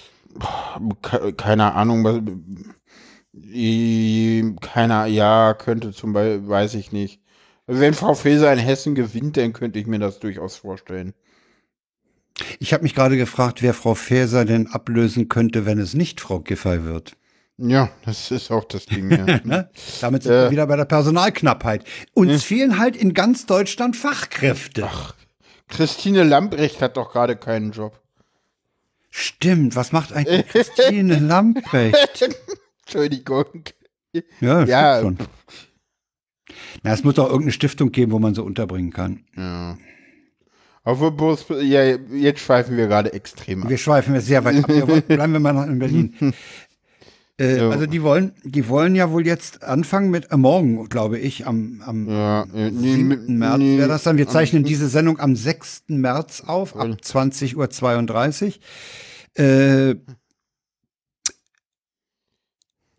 Ke- 1.02 1.34
Keine 1.34 1.74
Ahnung, 1.76 2.04
keiner, 4.62 5.06
ja, 5.06 5.54
könnte 5.54 5.92
zum 5.92 6.14
Beispiel, 6.14 6.48
weiß 6.48 6.74
ich 6.76 6.92
nicht. 6.92 7.22
Wenn 7.68 7.94
Frau 7.94 8.14
Faeser 8.14 8.52
in 8.54 8.60
Hessen 8.60 8.96
gewinnt, 8.96 9.38
dann 9.38 9.54
könnte 9.54 9.80
ich 9.80 9.88
mir 9.88 10.00
das 10.00 10.20
durchaus 10.20 10.56
vorstellen. 10.58 11.14
Ich 12.60 12.74
habe 12.74 12.84
mich 12.84 12.96
gerade 12.96 13.18
gefragt, 13.18 13.62
wer 13.62 13.74
Frau 13.74 13.96
Faeser 13.96 14.44
denn 14.46 14.68
ablösen 14.68 15.30
könnte, 15.30 15.66
wenn 15.66 15.80
es 15.80 15.94
nicht 15.94 16.20
Frau 16.20 16.40
Giffey 16.40 16.84
wird. 16.84 17.16
Ja, 17.58 17.90
das 18.04 18.32
ist 18.32 18.52
auch 18.52 18.66
das 18.66 18.86
Ding. 18.86 19.10
Ja. 19.10 19.26
ne? 19.46 19.70
Damit 20.02 20.24
sind 20.24 20.34
wir 20.34 20.52
wieder 20.52 20.68
bei 20.68 20.76
der 20.76 20.84
Personalknappheit. 20.86 21.86
Uns 22.14 22.44
fehlen 22.44 22.78
halt 22.78 22.98
in 22.98 23.14
ganz 23.14 23.46
Deutschland 23.46 23.96
Fachkräfte. 23.96 24.90
Christine 25.70 26.24
Lambrecht 26.24 26.82
hat 26.82 26.98
doch 26.98 27.12
gerade 27.14 27.38
keinen 27.38 27.72
Job. 27.72 28.02
Stimmt, 29.10 29.78
was 29.78 29.94
macht 29.94 30.12
eigentlich 30.12 30.46
Christine 30.50 31.20
Lamprecht? 31.20 32.28
Entschuldigung. 32.86 33.46
Ja, 34.42 34.62
das 34.62 34.70
Ja. 34.70 35.02
schon. 35.02 35.18
Na, 36.84 36.92
es 36.94 37.04
muss 37.06 37.16
doch 37.16 37.26
irgendeine 37.28 37.54
Stiftung 37.54 37.92
geben, 37.94 38.12
wo 38.12 38.20
man 38.20 38.36
so 38.36 38.44
unterbringen 38.44 38.92
kann. 38.92 39.24
Ja. 39.38 39.78
Obwohl, 40.86 41.62
ja, 41.64 41.84
jetzt 42.14 42.40
schweifen 42.40 42.78
wir 42.78 42.88
gerade 42.88 43.12
extrem 43.12 43.64
ab. 43.64 43.70
Wir 43.70 43.78
schweifen 43.78 44.14
jetzt 44.16 44.28
sehr 44.28 44.46
weit 44.46 44.64
ab. 44.64 44.70
Wir 44.70 44.88
wollen, 44.88 45.02
bleiben 45.02 45.34
wir 45.34 45.40
mal 45.40 45.54
noch 45.54 45.66
in 45.68 45.80
Berlin. 45.80 46.14
Äh, 47.38 47.58
Ja. 47.58 47.70
Also 47.70 47.86
die 47.86 48.02
wollen, 48.02 48.32
die 48.46 48.70
wollen 48.70 48.96
ja 48.96 49.12
wohl 49.12 49.26
jetzt 49.28 49.62
anfangen 49.62 50.10
mit 50.10 50.32
äh, 50.32 50.38
morgen, 50.38 50.88
glaube 50.88 51.20
ich, 51.20 51.46
am, 51.46 51.82
am 51.86 52.08
Ja, 52.08 52.44
äh, 52.56 52.72
nee, 52.72 52.94
7. 52.94 53.08
mit- 53.10 53.28
März 53.28 53.58
nee, 53.58 53.78
wäre 53.78 53.90
das 53.90 54.04
dann. 54.04 54.18
Wir 54.18 54.30
zeichnen 54.30 54.64
diese 54.64 54.88
Sendung 54.88 55.20
am 55.20 55.36
6. 55.36 55.84
März 55.90 56.44
auf, 56.48 56.78
ab 56.78 56.88
20.32 57.04 58.54
Uhr. 59.38 59.44
Äh, 59.44 59.96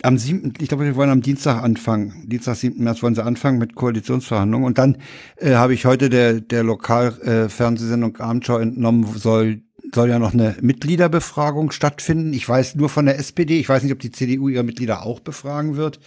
am 0.07 0.19
7., 0.19 0.55
ich 0.61 0.69
glaube, 0.69 0.85
wir 0.85 0.97
wollen 0.97 1.11
am 1.11 1.21
Dienstag 1.21 1.63
anfangen. 1.63 2.25
Dienstag, 2.27 2.57
7. 2.57 2.83
März 2.83 3.03
wollen 3.03 3.15
sie 3.15 3.25
anfangen 3.25 3.59
mit 3.59 3.75
Koalitionsverhandlungen. 3.75 4.67
Und 4.67 4.79
dann 4.79 4.99
äh, 5.37 5.55
habe 5.55 5.75
ich 5.75 5.85
heute 5.85 6.09
der, 6.09 6.41
der 6.41 6.63
Lokalfernsehsendung 6.63 8.17
äh, 8.17 8.23
Abendschau 8.23 8.59
entnommen, 8.59 9.05
soll, 9.17 9.63
soll 9.93 10.09
ja 10.09 10.19
noch 10.19 10.33
eine 10.33 10.57
Mitgliederbefragung 10.61 11.73
stattfinden. 11.73 12.33
Ich 12.33 12.49
weiß 12.49 12.77
nur 12.77 12.89
von 12.89 13.07
der 13.07 13.19
SPD. 13.19 13.59
Ich 13.59 13.69
weiß 13.69 13.83
nicht, 13.83 13.93
ob 13.93 13.99
die 13.99 14.13
CDU 14.13 14.49
ihre 14.49 14.63
Mitglieder 14.63 15.05
auch 15.05 15.21
befragen 15.21 15.77
wird. 15.77 15.99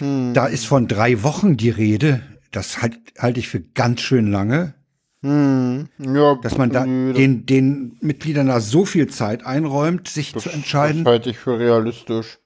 Da 0.00 0.46
ist 0.46 0.66
von 0.66 0.86
drei 0.86 1.22
Wochen 1.24 1.56
die 1.56 1.70
Rede. 1.70 2.22
Das 2.52 2.80
halt, 2.80 2.98
halte 3.18 3.40
ich 3.40 3.48
für 3.48 3.60
ganz 3.60 4.00
schön 4.00 4.30
lange, 4.30 4.74
Hm, 5.20 5.88
ja, 5.98 6.36
dass 6.36 6.56
man 6.58 6.70
da 6.70 6.84
den, 6.84 7.44
den 7.44 7.96
Mitgliedern 8.00 8.46
da 8.46 8.60
so 8.60 8.84
viel 8.84 9.08
Zeit 9.08 9.44
einräumt, 9.44 10.06
sich 10.06 10.32
das, 10.32 10.44
zu 10.44 10.50
entscheiden. 10.50 11.02
Das 11.02 11.10
halte 11.10 11.30
ich 11.30 11.38
für 11.38 11.58
realistisch. 11.58 12.38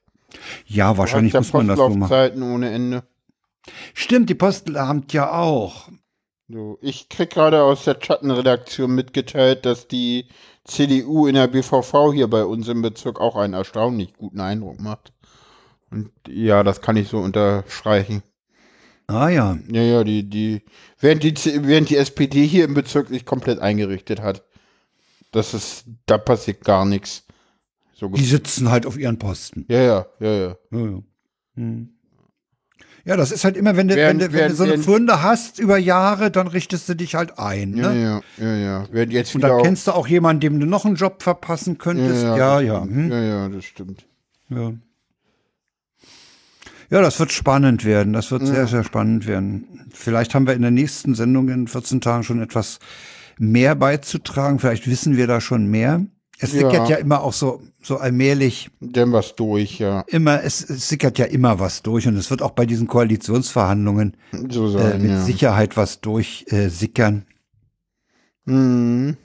Ja, 0.67 0.97
wahrscheinlich 0.99 1.35
muss 1.35 1.53
man 1.53 1.69
das 1.69 1.77
so 1.77 1.89
machen. 1.89 2.01
Postlaufzeiten 2.01 2.43
ohne 2.43 2.71
Ende. 2.71 3.05
Stimmt, 3.95 4.29
die 4.29 4.35
Postelamt 4.35 5.13
ja 5.13 5.33
auch. 5.33 5.89
So, 6.49 6.79
ich 6.83 7.09
krieg 7.09 7.31
gerade 7.31 7.63
aus 7.63 7.85
der 7.85 7.97
Schattenredaktion 8.01 8.95
mitgeteilt, 8.95 9.65
dass 9.65 9.89
die 9.89 10.29
CDU 10.65 11.27
in 11.27 11.35
der 11.35 11.49
BVV 11.49 12.13
hier 12.13 12.29
bei 12.29 12.45
uns 12.45 12.69
im 12.69 12.83
Bezirk 12.83 13.21
auch 13.21 13.37
einen 13.37 13.55
erstaunlich 13.55 14.15
guten 14.15 14.41
Eindruck 14.41 14.81
macht. 14.81 15.13
Und 15.91 16.11
ja, 16.29 16.63
das 16.63 16.81
kann 16.81 16.97
ich 16.97 17.09
so 17.09 17.19
unterstreichen. 17.19 18.23
Ah 19.07 19.29
ja. 19.29 19.59
Ja, 19.71 19.83
ja, 19.83 20.05
die, 20.05 20.29
die, 20.29 20.63
während 20.99 21.23
die, 21.23 21.35
während 21.67 21.91
die 21.91 21.97
SPD 21.97 22.47
hier 22.47 22.65
im 22.65 22.75
Bezirk 22.75 23.09
sich 23.09 23.27
komplett 23.27 23.59
eingerichtet 23.59 24.21
hat. 24.21 24.45
Das 25.33 25.55
ist, 25.55 25.85
da 26.07 26.19
passiert 26.19 26.65
gar 26.65 26.85
nichts. 26.85 27.27
So 28.03 28.09
Die 28.09 28.25
sitzen 28.25 28.71
halt 28.71 28.85
auf 28.87 28.99
ihren 28.99 29.19
Posten. 29.19 29.65
ja, 29.69 29.81
ja, 29.83 30.07
ja, 30.21 30.33
ja. 30.33 30.57
Ja, 30.73 30.79
ja. 30.81 31.03
Hm. 31.57 31.89
Ja, 33.05 33.17
das 33.17 33.33
ist 33.33 33.45
halt 33.45 33.57
immer, 33.57 33.77
wenn 33.77 33.89
du, 33.89 33.97
Während- 33.97 34.21
wenn 34.21 34.29
du, 34.29 34.33
wenn 34.33 34.33
du 34.33 34.39
während- 34.39 34.57
so 34.57 34.63
eine 34.65 34.73
während- 34.73 34.85
Funde 34.85 35.23
hast 35.23 35.59
über 35.59 35.77
Jahre, 35.79 36.31
dann 36.31 36.47
richtest 36.47 36.89
du 36.89 36.95
dich 36.95 37.15
halt 37.17 37.39
ein. 37.39 37.77
Ja, 37.77 37.91
Ne? 37.93 38.03
ja, 38.39 38.45
ja, 38.45 38.57
ja. 38.57 38.87
Während 38.93 39.13
jetzt 39.13 39.35
Und 39.35 39.41
dann 39.43 39.51
auch- 39.53 39.63
kennst 39.63 39.87
du 39.89 39.93
auch 39.93 40.07
jemanden, 40.07 40.41
dem 40.41 40.61
du 40.61 40.67
noch 40.67 40.85
einen 40.85 40.95
Job 40.97 41.23
verpassen 41.23 41.79
könntest. 41.79 42.23
Ja, 42.23 42.61
ja. 42.61 42.83
stimmt. 42.83 42.95
hm. 42.97 43.11
Ja, 43.11 43.21
ja, 43.23 43.49
das 43.49 43.65
stimmt. 43.65 44.07
Ja. 44.51 44.73
Ja, 46.91 47.01
das 47.01 47.19
wird 47.19 47.33
spannend 47.33 47.85
werden. 47.85 48.13
Das 48.13 48.31
wird 48.31 48.47
sehr, 48.47 48.67
sehr 48.67 48.85
spannend 48.85 49.27
werden. 49.27 49.89
Vielleicht 49.93 50.35
haben 50.35 50.47
wir 50.47 50.55
in 50.55 50.63
der 50.63 50.71
nächsten 50.71 51.15
Sendung 51.15 51.49
in 51.49 51.67
14 51.67 52.01
Tagen 52.03 52.23
schon 52.23 52.43
etwas 52.43 52.81
mehr 53.39 53.75
beizutragen. 53.75 54.59
Vielleicht 54.59 54.87
wissen 54.89 55.17
wir 55.17 55.27
da 55.27 55.41
schon 55.41 55.67
mehr. 55.67 56.05
Es 56.43 56.53
Ja. 56.53 56.59
sickert 56.71 56.89
ja 56.89 56.97
immer 56.97 57.23
auch 57.23 57.33
so, 57.33 57.63
so 57.83 57.99
allmählich 57.99 58.71
Dann 58.81 59.13
was 59.13 59.37
durch, 59.37 59.79
ja. 59.79 60.01
immer, 60.09 60.43
es, 60.43 60.69
es 60.69 60.89
sickert 60.89 61.19
ja 61.19 61.27
immer 61.27 61.61
was 61.61 61.83
durch 61.83 62.09
und 62.09 62.17
es 62.17 62.31
wird 62.31 62.43
auch 62.43 62.51
bei 62.51 62.67
diesen 62.67 62.89
Koalitionsverhandlungen 62.89 64.17
So 64.51 64.67
äh, 64.67 64.71
sein, 64.73 65.03
mit 65.03 65.11
ja. 65.13 65.23
Sicherheit 65.23 65.77
was 65.77 66.01
durch 66.01 66.47
äh. 66.49 66.69
Mhm. 68.45 69.17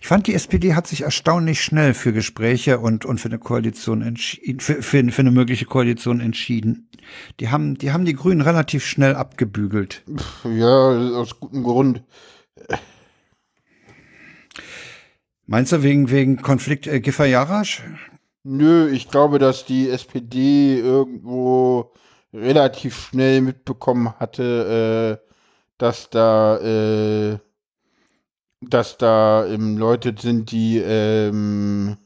Ich 0.00 0.06
fand, 0.06 0.28
die 0.28 0.34
SPD 0.34 0.74
hat 0.74 0.86
sich 0.86 1.02
erstaunlich 1.02 1.60
schnell 1.62 1.94
für 1.94 2.12
Gespräche 2.12 2.78
und, 2.78 3.04
und 3.04 3.20
für 3.20 3.28
eine 3.28 3.40
Koalition 3.40 4.02
entschieden, 4.02 4.60
für, 4.60 4.80
für, 4.82 5.10
für 5.10 5.22
eine 5.22 5.32
mögliche 5.32 5.64
Koalition 5.64 6.20
entschieden. 6.20 6.88
Die 7.40 7.48
haben, 7.48 7.76
die 7.76 7.90
haben 7.90 8.04
die 8.04 8.14
Grünen 8.14 8.40
relativ 8.40 8.86
schnell 8.86 9.16
abgebügelt. 9.16 10.04
Ja, 10.44 10.90
aus 11.16 11.40
gutem 11.40 11.64
Grund. 11.64 12.02
Meinst 15.46 15.72
du 15.72 15.82
wegen, 15.82 16.10
wegen 16.10 16.40
Konflikt 16.40 16.86
äh, 16.86 17.00
Giffer 17.00 17.26
Jarasch? 17.26 17.82
Nö, 18.44 18.90
ich 18.90 19.08
glaube, 19.10 19.38
dass 19.38 19.64
die 19.64 19.88
SPD 19.88 20.78
irgendwo 20.78 21.92
relativ 22.32 22.96
schnell 22.96 23.40
mitbekommen 23.40 24.14
hatte, 24.18 25.20
äh, 25.22 25.30
dass 25.78 26.10
da, 26.10 26.58
äh, 26.58 27.38
dass 28.60 28.98
da 28.98 29.46
ähm, 29.46 29.76
Leute 29.76 30.14
sind, 30.18 30.50
die, 30.50 30.78
ähm, 30.78 31.96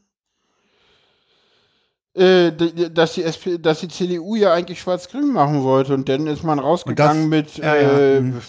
äh, 2.13 2.51
dass 2.51 3.13
die 3.13 3.23
SP, 3.23 3.57
dass 3.57 3.79
die 3.79 3.87
CDU 3.87 4.35
ja 4.35 4.53
eigentlich 4.53 4.81
schwarz-grün 4.81 5.31
machen 5.31 5.63
wollte 5.63 5.93
und 5.93 6.09
dann 6.09 6.27
ist 6.27 6.43
man 6.43 6.59
rausgegangen 6.59 7.29
mit, 7.29 7.57
ja, 7.57 7.75
ja, 7.75 7.99
äh, 7.99 8.21
mhm. 8.21 8.41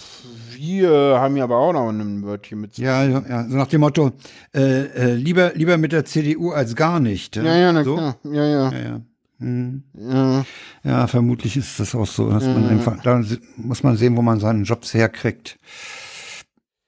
Wir 0.60 1.18
haben 1.20 1.36
ja 1.36 1.44
aber 1.44 1.56
auch 1.56 1.72
noch 1.72 1.88
ein 1.88 2.22
Wörtchen 2.22 2.60
mit. 2.60 2.76
Ja, 2.78 3.04
ja, 3.04 3.22
ja. 3.28 3.48
So 3.48 3.56
nach 3.56 3.66
dem 3.66 3.80
Motto, 3.80 4.12
äh, 4.54 4.82
äh, 4.84 5.14
lieber, 5.14 5.52
lieber 5.54 5.78
mit 5.78 5.92
der 5.92 6.04
CDU 6.04 6.50
als 6.50 6.76
gar 6.76 7.00
nicht. 7.00 7.36
ja, 7.36 7.56
ja, 7.56 7.72
na 7.72 7.82
so? 7.82 7.94
klar. 7.96 8.16
Ja, 8.24 8.44
ja. 8.44 8.70
Ja, 8.72 8.78
ja. 8.78 9.00
Hm. 9.38 9.82
ja. 9.94 10.44
Ja, 10.84 11.06
vermutlich 11.06 11.56
ist 11.56 11.80
das 11.80 11.94
auch 11.94 12.06
so, 12.06 12.30
dass 12.30 12.44
man 12.44 12.68
einfach, 12.68 13.02
da 13.02 13.22
muss 13.56 13.82
man 13.82 13.96
sehen, 13.96 14.16
wo 14.16 14.22
man 14.22 14.38
seinen 14.38 14.64
Jobs 14.64 14.92
herkriegt. 14.92 15.58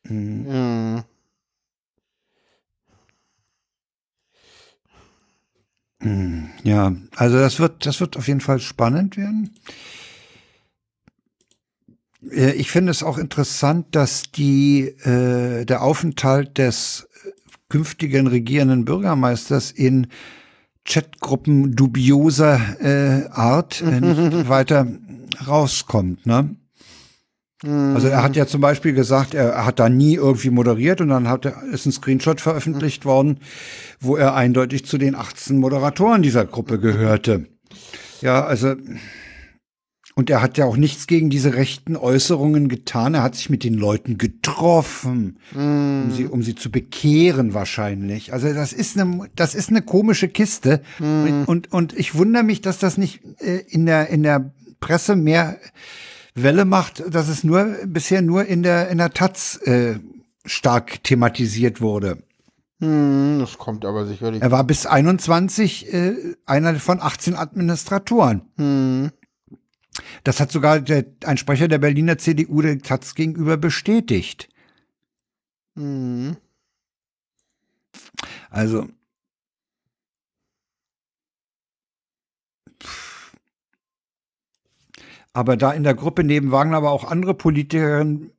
Hm. 0.06 0.46
ja. 0.46 1.04
Hm, 6.02 6.50
Ja, 6.64 6.92
also 7.16 7.38
das 7.38 7.58
wird, 7.60 7.86
das 7.86 8.00
wird 8.00 8.16
auf 8.16 8.28
jeden 8.28 8.40
Fall 8.40 8.58
spannend 8.58 9.16
werden. 9.16 9.54
Äh, 12.30 12.52
Ich 12.52 12.70
finde 12.70 12.90
es 12.90 13.02
auch 13.02 13.18
interessant, 13.18 13.86
dass 13.92 14.24
die, 14.30 14.82
äh, 15.04 15.64
der 15.64 15.82
Aufenthalt 15.82 16.58
des 16.58 17.08
künftigen 17.68 18.26
regierenden 18.26 18.84
Bürgermeisters 18.84 19.70
in 19.70 20.08
Chatgruppen 20.84 21.74
dubioser 21.74 22.60
äh, 22.80 23.28
Art 23.30 23.80
äh, 23.82 24.00
nicht 24.00 24.48
weiter 24.48 24.86
rauskommt. 25.46 26.26
Ne? 26.26 26.56
Also 27.64 28.08
er 28.08 28.24
hat 28.24 28.34
ja 28.34 28.46
zum 28.46 28.60
Beispiel 28.60 28.92
gesagt, 28.92 29.34
er, 29.34 29.50
er 29.50 29.64
hat 29.64 29.78
da 29.78 29.88
nie 29.88 30.14
irgendwie 30.16 30.50
moderiert 30.50 31.00
und 31.00 31.08
dann 31.08 31.28
hat 31.28 31.44
er, 31.44 31.62
ist 31.72 31.86
ein 31.86 31.92
Screenshot 31.92 32.40
veröffentlicht 32.40 33.04
worden, 33.04 33.38
wo 34.00 34.16
er 34.16 34.34
eindeutig 34.34 34.84
zu 34.84 34.98
den 34.98 35.14
18 35.14 35.58
Moderatoren 35.58 36.22
dieser 36.22 36.44
Gruppe 36.44 36.80
gehörte. 36.80 37.46
Ja, 38.20 38.44
also 38.44 38.74
und 40.14 40.28
er 40.28 40.42
hat 40.42 40.58
ja 40.58 40.66
auch 40.66 40.76
nichts 40.76 41.06
gegen 41.06 41.30
diese 41.30 41.54
rechten 41.54 41.96
Äußerungen 41.96 42.68
getan. 42.68 43.14
Er 43.14 43.22
hat 43.22 43.34
sich 43.34 43.48
mit 43.48 43.64
den 43.64 43.74
Leuten 43.74 44.18
getroffen, 44.18 45.38
um 45.54 46.10
sie, 46.14 46.26
um 46.26 46.42
sie 46.42 46.54
zu 46.54 46.70
bekehren 46.70 47.54
wahrscheinlich. 47.54 48.32
Also 48.32 48.52
das 48.52 48.72
ist 48.74 48.98
eine, 48.98 49.30
das 49.34 49.54
ist 49.54 49.70
eine 49.70 49.80
komische 49.80 50.28
Kiste. 50.28 50.82
Und, 50.98 51.44
und, 51.46 51.72
und 51.72 51.98
ich 51.98 52.14
wundere 52.14 52.42
mich, 52.42 52.60
dass 52.60 52.78
das 52.78 52.98
nicht 52.98 53.22
äh, 53.40 53.62
in 53.68 53.86
der, 53.86 54.08
in 54.08 54.22
der 54.22 54.52
Presse 54.80 55.16
mehr 55.16 55.58
Welle 56.34 56.66
macht, 56.66 57.02
dass 57.08 57.28
es 57.28 57.42
nur 57.42 57.64
bisher 57.86 58.20
nur 58.20 58.44
in 58.44 58.62
der, 58.62 58.88
in 58.88 58.98
der 58.98 59.10
Taz 59.10 59.60
äh, 59.64 59.98
stark 60.44 61.02
thematisiert 61.04 61.80
wurde. 61.80 62.18
Hm, 62.80 63.38
das 63.38 63.58
kommt 63.58 63.84
aber 63.84 64.06
sicherlich. 64.06 64.42
Er 64.42 64.50
war 64.50 64.64
bis 64.64 64.86
21 64.86 65.92
äh, 65.92 66.14
einer 66.44 66.74
von 66.76 67.00
18 67.00 67.36
Administratoren. 67.36 68.42
Hm. 68.56 69.10
Das 70.24 70.40
hat 70.40 70.50
sogar 70.50 70.80
der, 70.80 71.04
ein 71.24 71.36
Sprecher 71.36 71.68
der 71.68 71.78
Berliner 71.78 72.18
CDU 72.18 72.62
der 72.62 72.78
Taz 72.78 73.14
gegenüber 73.14 73.56
bestätigt. 73.56 74.48
Hm. 75.76 76.36
Also. 78.50 78.88
Aber 85.34 85.56
da 85.56 85.72
in 85.72 85.82
der 85.82 85.94
Gruppe 85.94 86.24
neben 86.24 86.52
Wagner 86.52 86.76
aber 86.76 86.90
auch 86.90 87.04
andere 87.04 87.34
Politikerinnen 87.34 88.32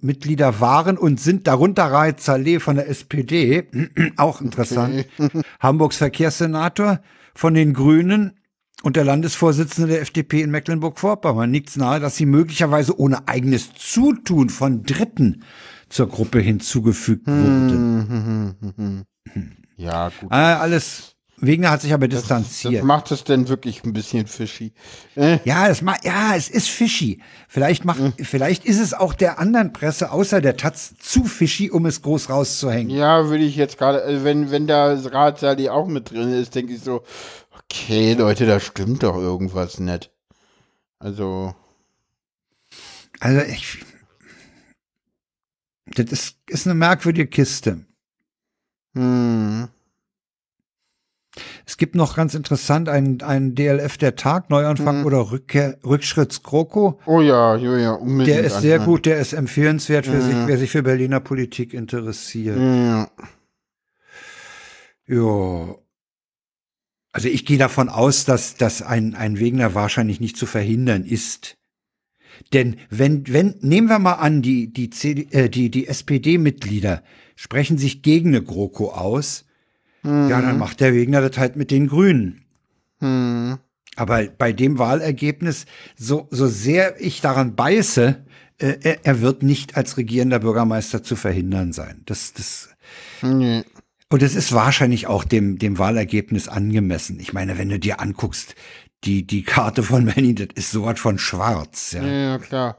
Mitglieder 0.00 0.60
waren 0.60 0.98
und 0.98 1.20
sind 1.20 1.46
darunter 1.46 1.84
Raed 1.84 2.20
Saleh 2.20 2.58
von 2.58 2.76
der 2.76 2.88
SPD, 2.88 3.66
auch 4.16 4.40
interessant, 4.40 5.06
Hamburgs 5.60 5.96
Verkehrssenator, 5.96 7.00
von 7.34 7.54
den 7.54 7.72
Grünen 7.72 8.39
und 8.82 8.96
der 8.96 9.04
Landesvorsitzende 9.04 9.90
der 9.92 10.00
FDP 10.02 10.42
in 10.42 10.50
Mecklenburg-Vorpommern. 10.50 11.50
Nichts 11.50 11.76
nahe, 11.76 12.00
dass 12.00 12.16
sie 12.16 12.26
möglicherweise 12.26 12.98
ohne 12.98 13.28
eigenes 13.28 13.70
Zutun 13.74 14.48
von 14.50 14.82
Dritten 14.84 15.42
zur 15.88 16.08
Gruppe 16.08 16.40
hinzugefügt 16.40 17.26
wurde. 17.26 19.04
Ja, 19.76 20.08
gut. 20.20 20.30
Ah, 20.30 20.58
alles. 20.58 21.16
Wegner 21.42 21.70
hat 21.70 21.80
sich 21.80 21.94
aber 21.94 22.06
Das 22.06 22.20
distanziert. 22.20 22.84
macht 22.84 23.10
es 23.12 23.24
denn 23.24 23.48
wirklich 23.48 23.82
ein 23.84 23.94
bisschen 23.94 24.26
fishy. 24.26 24.74
Äh, 25.16 25.38
Ja, 25.44 25.68
das 25.68 25.80
ma 25.80 25.96
ja, 26.02 26.34
es 26.36 26.50
ist 26.50 26.68
fishy. 26.68 27.22
Vielleicht 27.48 27.86
macht, 27.86 27.98
vielleicht 28.20 28.66
ist 28.66 28.78
es 28.78 28.92
auch 28.92 29.14
der 29.14 29.38
anderen 29.38 29.72
Presse 29.72 30.12
außer 30.12 30.42
der 30.42 30.58
Taz 30.58 30.94
zu 30.98 31.24
fishy, 31.24 31.70
um 31.70 31.86
es 31.86 32.02
groß 32.02 32.28
rauszuhängen. 32.28 32.90
ja, 32.90 33.26
würde 33.30 33.44
ich 33.44 33.56
jetzt 33.56 33.78
gerade, 33.78 34.04
äh, 34.04 34.22
wenn, 34.22 34.50
wenn 34.50 34.66
da 34.66 34.92
Ratsali 34.92 35.70
auch 35.70 35.86
mit 35.88 36.10
drin 36.10 36.30
ist, 36.30 36.54
denke 36.54 36.74
ich 36.74 36.82
so, 36.82 37.04
okay, 37.70 38.14
Leute, 38.14 38.46
da 38.46 38.60
stimmt 38.60 39.02
doch 39.02 39.16
irgendwas 39.16 39.78
nicht. 39.78 40.10
Also, 40.98 41.54
Also 43.20 43.40
ich, 43.42 43.84
das 45.86 46.12
ist, 46.12 46.36
ist 46.48 46.66
eine 46.66 46.74
merkwürdige 46.74 47.28
Kiste. 47.28 47.84
hm, 48.94 49.68
Es 51.64 51.76
gibt 51.76 51.94
noch 51.94 52.16
ganz 52.16 52.34
interessant 52.34 52.88
einen, 52.88 53.22
einen 53.22 53.54
DLF 53.54 53.96
der 53.96 54.16
Tag, 54.16 54.50
Neuanfang 54.50 55.04
oder 55.04 55.30
Rückkehr, 55.30 55.78
Rückschritts 55.84 56.42
GroKo. 56.42 56.98
oh 57.06 57.20
ja, 57.20 57.54
ja, 57.56 57.78
ja, 57.78 57.92
unbedingt. 57.92 58.26
Der 58.36 58.44
ist 58.44 58.60
sehr 58.60 58.80
gut, 58.80 59.06
der 59.06 59.20
ist 59.20 59.32
empfehlenswert 59.32 60.06
für 60.06 60.20
sich, 60.20 60.36
wer 60.46 60.58
sich 60.58 60.70
für 60.70 60.82
Berliner 60.82 61.20
Politik 61.20 61.72
interessiert. 61.72 62.58
Ja, 62.58 63.08
Ja. 65.06 65.76
Also 67.12 67.28
ich 67.28 67.44
gehe 67.44 67.58
davon 67.58 67.88
aus, 67.88 68.24
dass, 68.24 68.54
dass 68.54 68.82
ein, 68.82 69.14
ein 69.14 69.38
Wegner 69.38 69.74
wahrscheinlich 69.74 70.20
nicht 70.20 70.36
zu 70.36 70.46
verhindern 70.46 71.04
ist. 71.04 71.56
Denn 72.52 72.76
wenn, 72.88 73.24
wenn, 73.32 73.56
nehmen 73.60 73.88
wir 73.88 73.98
mal 73.98 74.14
an, 74.14 74.42
die, 74.42 74.72
die, 74.72 74.90
CD, 74.90 75.26
äh, 75.30 75.48
die, 75.48 75.70
die 75.70 75.88
SPD-Mitglieder 75.88 77.02
sprechen 77.36 77.78
sich 77.78 78.02
gegen 78.02 78.28
eine 78.30 78.42
GroKo 78.42 78.92
aus, 78.92 79.44
ja, 80.02 80.40
dann 80.40 80.58
macht 80.58 80.80
der 80.80 80.94
Wegner 80.94 81.20
das 81.20 81.36
halt 81.36 81.56
mit 81.56 81.70
den 81.70 81.86
Grünen. 81.86 82.42
hm, 83.00 83.58
Aber 83.96 84.24
bei 84.38 84.52
dem 84.52 84.78
Wahlergebnis, 84.78 85.66
so, 85.94 86.26
so 86.30 86.46
sehr 86.46 86.98
ich 87.00 87.20
daran 87.20 87.54
beiße, 87.54 88.24
äh, 88.58 88.76
er, 88.82 89.04
er 89.04 89.20
wird 89.20 89.42
nicht 89.42 89.76
als 89.76 89.98
regierender 89.98 90.38
Bürgermeister 90.38 91.02
zu 91.02 91.16
verhindern 91.16 91.72
sein. 91.72 92.02
Das, 92.06 92.32
das, 92.32 92.70
nee. 93.20 93.62
Und 94.10 94.22
es 94.22 94.34
ist 94.34 94.52
wahrscheinlich 94.52 95.06
auch 95.06 95.24
dem, 95.24 95.58
dem 95.58 95.78
Wahlergebnis 95.78 96.48
angemessen. 96.48 97.18
Ich 97.20 97.32
meine, 97.32 97.58
wenn 97.58 97.68
du 97.68 97.78
dir 97.78 98.00
anguckst, 98.00 98.54
die, 99.04 99.26
die 99.26 99.42
Karte 99.42 99.82
von 99.82 100.04
Manny, 100.06 100.34
das 100.34 100.48
ist 100.54 100.70
sowas 100.72 100.98
von 101.00 101.18
schwarz, 101.18 101.92
ja. 101.92 102.04
Ja, 102.04 102.12
ja, 102.32 102.38
klar. 102.38 102.76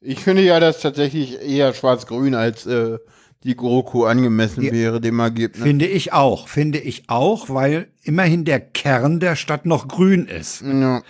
Ich 0.00 0.20
finde 0.20 0.42
ja, 0.42 0.60
dass 0.60 0.80
tatsächlich 0.80 1.40
eher 1.40 1.72
schwarz-grün 1.74 2.34
als 2.34 2.66
äh, 2.66 2.98
die 3.44 3.56
GroKo 3.56 4.04
angemessen 4.06 4.62
Ja. 4.62 4.72
wäre, 4.72 5.00
dem 5.00 5.18
Ergebnis. 5.20 5.62
Finde 5.62 5.86
ich 5.86 6.12
auch, 6.12 6.48
finde 6.48 6.78
ich 6.78 7.08
auch, 7.08 7.48
weil 7.48 7.88
immerhin 8.02 8.44
der 8.44 8.60
Kern 8.60 9.20
der 9.20 9.36
Stadt 9.36 9.66
noch 9.66 9.88
grün 9.88 10.26
ist. 10.26 10.62
Ja, 10.62 11.02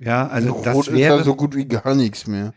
Ja, 0.00 0.26
also 0.28 0.52
Rot 0.52 0.66
das 0.66 0.78
ist 0.88 0.92
wäre. 0.94 1.18
da 1.18 1.24
so 1.24 1.34
gut 1.36 1.54
wie 1.56 1.66
gar 1.66 1.94
nichts 1.94 2.26
mehr. 2.26 2.52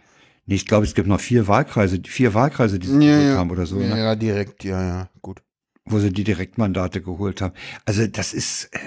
nee, 0.46 0.56
ich 0.56 0.66
glaube, 0.66 0.86
es 0.86 0.94
gibt 0.94 1.08
noch 1.08 1.20
vier 1.20 1.48
Wahlkreise, 1.48 2.00
vier 2.06 2.34
Wahlkreise, 2.34 2.80
die 2.80 2.88
sie 2.88 3.06
Ja, 3.06 3.20
ja. 3.20 3.38
haben 3.38 3.52
oder 3.52 3.66
so, 3.66 3.80
ja, 3.80 3.96
ne? 3.96 4.00
ja, 4.00 4.16
direkt, 4.16 4.64
ja, 4.64 4.82
ja, 4.84 5.10
gut. 5.22 5.42
Wo 5.90 6.00
sie 6.00 6.12
die 6.12 6.24
Direktmandate 6.24 7.02
geholt 7.02 7.42
haben. 7.42 7.54
Also 7.86 8.08
das 8.08 8.34
ist 8.34 8.70
äh, 8.74 8.80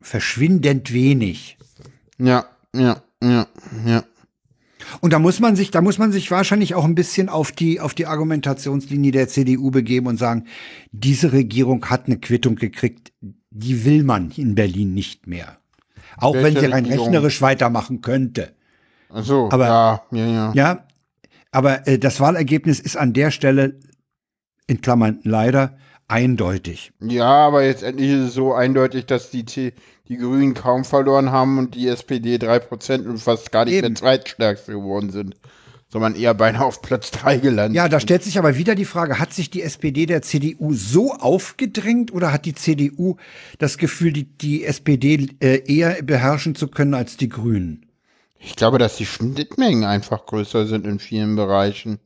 verschwindend 0.00 0.92
wenig. 0.92 1.56
Ja, 2.18 2.46
ja, 2.74 3.02
ja, 3.22 3.46
ja. 3.86 4.04
Und 5.00 5.12
da 5.12 5.18
muss 5.18 5.40
man 5.40 5.56
sich, 5.56 5.70
da 5.70 5.80
muss 5.80 5.98
man 5.98 6.12
sich 6.12 6.30
wahrscheinlich 6.30 6.74
auch 6.74 6.84
ein 6.84 6.94
bisschen 6.94 7.28
auf 7.28 7.52
die, 7.52 7.80
auf 7.80 7.94
die 7.94 8.06
Argumentationslinie 8.06 9.12
der 9.12 9.28
CDU 9.28 9.70
begeben 9.70 10.06
und 10.06 10.18
sagen, 10.18 10.44
diese 10.92 11.32
Regierung 11.32 11.86
hat 11.86 12.06
eine 12.06 12.18
Quittung 12.18 12.56
gekriegt, 12.56 13.12
die 13.50 13.84
will 13.84 14.04
man 14.04 14.30
in 14.32 14.54
Berlin 14.54 14.92
nicht 14.92 15.26
mehr. 15.26 15.58
Auch 16.18 16.34
wenn 16.34 16.44
Welche 16.44 16.60
sie 16.60 16.66
rein 16.66 16.84
Regierung? 16.84 17.06
rechnerisch 17.06 17.40
weitermachen 17.40 18.02
könnte. 18.02 18.54
Ach 19.08 19.24
so, 19.24 19.48
Aber- 19.50 19.66
ja, 19.66 20.02
ja, 20.12 20.26
ja. 20.26 20.52
Ja, 20.54 20.86
aber 21.50 21.88
äh, 21.88 21.98
das 21.98 22.20
Wahlergebnis 22.20 22.78
ist 22.78 22.96
an 22.96 23.12
der 23.14 23.30
Stelle, 23.30 23.80
in 24.66 24.80
Klammern 24.80 25.20
leider, 25.22 25.78
eindeutig. 26.08 26.92
Ja, 27.00 27.46
aber 27.46 27.64
jetzt 27.64 27.82
endlich 27.82 28.10
ist 28.10 28.28
es 28.28 28.34
so 28.34 28.52
eindeutig, 28.52 29.06
dass 29.06 29.30
die, 29.30 29.44
die 29.44 30.16
Grünen 30.16 30.54
kaum 30.54 30.84
verloren 30.84 31.30
haben 31.30 31.58
und 31.58 31.74
die 31.74 31.88
SPD 31.88 32.36
3% 32.36 33.06
und 33.06 33.18
fast 33.18 33.52
gar 33.52 33.64
nicht 33.64 33.74
Eben. 33.74 33.88
mehr 33.88 33.94
zweitstärkste 33.94 34.72
geworden 34.72 35.10
sind, 35.10 35.36
sondern 35.88 36.14
eher 36.14 36.34
beinahe 36.34 36.64
auf 36.64 36.82
Platz 36.82 37.10
3 37.12 37.38
gelandet. 37.38 37.76
Ja, 37.76 37.88
da 37.88 38.00
stellt 38.00 38.22
sich 38.22 38.38
aber 38.38 38.56
wieder 38.56 38.74
die 38.74 38.84
Frage, 38.84 39.18
hat 39.18 39.32
sich 39.32 39.50
die 39.50 39.62
SPD 39.62 40.06
der 40.06 40.22
CDU 40.22 40.74
so 40.74 41.12
aufgedrängt 41.12 42.12
oder 42.12 42.32
hat 42.32 42.44
die 42.44 42.54
CDU 42.54 43.16
das 43.58 43.78
Gefühl, 43.78 44.12
die, 44.12 44.24
die 44.24 44.64
SPD 44.64 45.28
äh, 45.40 45.62
eher 45.66 46.02
beherrschen 46.02 46.54
zu 46.54 46.68
können 46.68 46.94
als 46.94 47.16
die 47.16 47.28
Grünen? 47.28 47.86
Ich 48.38 48.56
glaube, 48.56 48.78
dass 48.78 48.96
die 48.96 49.06
Schnittmengen 49.06 49.84
einfach 49.84 50.26
größer 50.26 50.66
sind 50.66 50.86
in 50.86 50.98
vielen 50.98 51.34
Bereichen. 51.34 51.98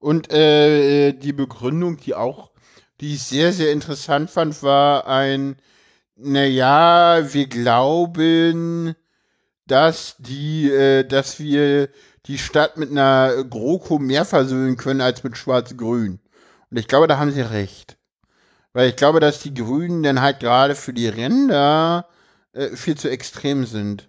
Und 0.00 0.32
äh, 0.32 1.12
die 1.12 1.32
Begründung, 1.32 1.96
die 1.96 2.14
auch, 2.14 2.50
die 3.00 3.14
ich 3.14 3.22
sehr, 3.22 3.52
sehr 3.52 3.72
interessant 3.72 4.30
fand, 4.30 4.62
war 4.62 5.06
ein, 5.06 5.56
naja, 6.16 7.32
wir 7.32 7.46
glauben, 7.46 8.94
dass 9.66 10.16
die, 10.18 10.70
äh, 10.70 11.04
dass 11.04 11.38
wir 11.38 11.88
die 12.26 12.38
Stadt 12.38 12.76
mit 12.76 12.90
einer 12.90 13.44
GroKo 13.44 13.98
mehr 13.98 14.24
versöhnen 14.24 14.76
können 14.76 15.00
als 15.00 15.22
mit 15.24 15.36
Schwarz-Grün. 15.36 16.20
Und 16.70 16.76
ich 16.78 16.88
glaube, 16.88 17.06
da 17.06 17.18
haben 17.18 17.32
sie 17.32 17.42
recht. 17.42 17.96
Weil 18.72 18.88
ich 18.90 18.96
glaube, 18.96 19.20
dass 19.20 19.40
die 19.40 19.54
Grünen 19.54 20.02
dann 20.02 20.20
halt 20.20 20.40
gerade 20.40 20.74
für 20.74 20.92
die 20.92 21.08
Ränder 21.08 22.08
äh, 22.52 22.70
viel 22.70 22.96
zu 22.96 23.08
extrem 23.08 23.64
sind. 23.64 24.08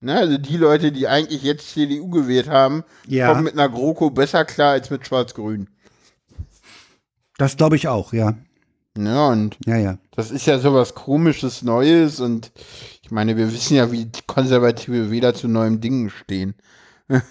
Ne, 0.00 0.16
also 0.18 0.36
die 0.38 0.56
Leute, 0.58 0.92
die 0.92 1.08
eigentlich 1.08 1.42
jetzt 1.42 1.70
CDU 1.72 2.10
gewählt 2.10 2.48
haben, 2.48 2.84
Ja. 3.06 3.28
kommen 3.28 3.44
mit 3.44 3.54
einer 3.54 3.68
GroKo 3.70 4.10
besser 4.10 4.44
klar 4.44 4.72
als 4.72 4.90
mit 4.90 5.06
Schwarz-Grün. 5.06 5.68
Das 7.38 7.56
glaube 7.56 7.76
ich 7.76 7.88
auch, 7.88 8.12
ja. 8.12 8.34
Ja, 8.96 9.28
und 9.28 9.56
Ja, 9.66 9.76
ja. 9.76 9.98
das 10.14 10.30
ist 10.30 10.46
ja 10.46 10.58
sowas 10.58 10.94
komisches 10.94 11.62
Neues 11.62 12.20
und 12.20 12.52
ich 13.02 13.10
meine, 13.10 13.36
wir 13.36 13.52
wissen 13.52 13.74
ja, 13.76 13.90
wie 13.90 14.08
konservative 14.26 15.10
Wähler 15.10 15.34
zu 15.34 15.48
neuen 15.48 15.80
Dingen 15.80 16.10
stehen. 16.10 16.54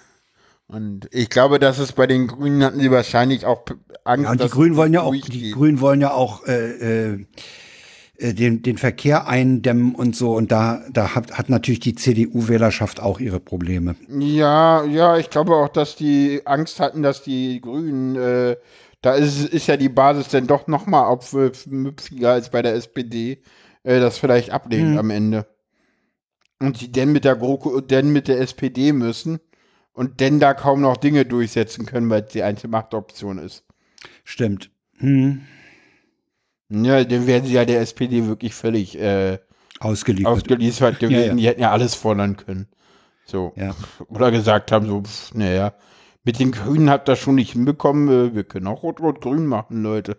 Und 0.68 1.08
ich 1.12 1.30
glaube, 1.30 1.60
dass 1.60 1.78
es 1.78 1.92
bei 1.92 2.08
den 2.08 2.26
Grünen 2.28 2.64
hatten 2.64 2.80
sie 2.80 2.90
wahrscheinlich 2.90 3.46
auch 3.46 3.64
Angst, 4.06 4.24
Ja, 4.26 4.32
und 4.32 4.42
die 4.42 4.50
Grünen 4.50 4.76
wollen 4.76 4.94
ja 4.94 5.02
auch, 5.02 5.12
durchgeht. 5.12 5.34
die 5.34 5.52
Grünen 5.52 5.82
wollen 5.82 6.02
ja 6.02 6.12
auch 6.14 6.46
äh, 6.48 7.12
äh, 7.12 7.26
äh, 8.18 8.34
den, 8.34 8.64
den 8.64 8.78
Verkehr 8.78 9.28
eindämmen 9.28 9.94
und 9.94 10.16
so. 10.16 10.34
Und 10.36 10.52
da, 10.52 10.82
da 10.92 11.14
hat, 11.16 11.38
hat 11.38 11.50
natürlich 11.50 11.80
die 11.82 11.94
CDU-Wählerschaft 11.96 13.02
auch 13.02 13.20
ihre 13.20 13.40
Probleme. 13.40 13.96
Ja, 14.08 14.84
ja, 14.86 15.18
ich 15.18 15.30
glaube 15.30 15.54
auch, 15.56 15.70
dass 15.70 15.96
die 15.96 16.42
Angst 16.46 16.80
hatten, 16.80 17.04
dass 17.04 17.22
die 17.22 17.60
Grünen, 17.62 18.16
äh, 18.16 18.56
da 19.04 19.16
ist, 19.16 19.44
ist 19.50 19.68
ja 19.68 19.76
die 19.78 19.90
Basis 19.90 20.30
dann 20.30 20.48
doch 20.48 20.68
noch 20.68 20.88
mal 20.88 21.06
aufmüpfiger 21.06 22.32
als 22.32 22.50
bei 22.50 22.62
der 22.62 22.74
SPD, 22.74 23.44
äh, 23.84 24.00
das 24.00 24.18
vielleicht 24.18 24.52
ablehnen 24.52 24.98
am 24.98 25.10
Ende. 25.10 25.46
Und 26.60 26.80
die 26.80 26.90
denn 26.90 27.12
mit 27.12 27.26
der 27.26 27.36
GroKo, 27.36 27.82
denn 27.82 28.14
mit 28.14 28.30
der 28.30 28.40
SPD 28.40 28.94
müssen 28.94 29.42
und 29.92 30.22
denn 30.22 30.40
da 30.40 30.54
kaum 30.54 30.80
noch 30.80 30.96
Dinge 30.96 31.26
durchsetzen 31.26 31.86
können, 31.86 32.10
weil 32.10 32.24
es 32.24 32.32
die 32.32 32.44
einzige 32.44 32.70
Machtoption 32.70 33.40
ist. 33.40 33.66
Stimmt. 34.24 34.72
Hm. 35.00 35.42
Ja, 36.70 37.04
dann 37.04 37.28
wären 37.28 37.44
sie 37.46 37.54
ja 37.54 37.66
der 37.66 37.82
SPD 37.82 38.26
wirklich 38.26 38.56
völlig 38.56 38.98
äh, 38.98 39.38
Ausgeliefert. 39.82 40.32
ausgeliefert 40.32 41.00
gewesen. 41.00 41.26
ja. 41.26 41.34
Die 41.36 41.48
hätten 41.48 41.62
ja 41.62 41.72
alles 41.72 41.94
fordern 41.94 42.38
können. 42.38 42.68
So. 43.26 43.52
Ja. 43.58 43.76
Oder 44.08 44.32
gesagt 44.32 44.72
haben, 44.72 44.88
so, 44.88 45.04
naja, 45.34 45.74
mit 46.24 46.40
den 46.40 46.52
Grünen 46.52 46.90
habt 46.90 47.10
ihr 47.10 47.16
schon 47.16 47.36
nicht 47.36 47.52
hinbekommen, 47.52 48.08
äh, 48.10 48.36
wir 48.36 48.44
können 48.44 48.68
auch 48.68 48.84
Rot-Rot-Grün 48.84 49.46
machen, 49.46 49.84
Leute. 49.84 50.18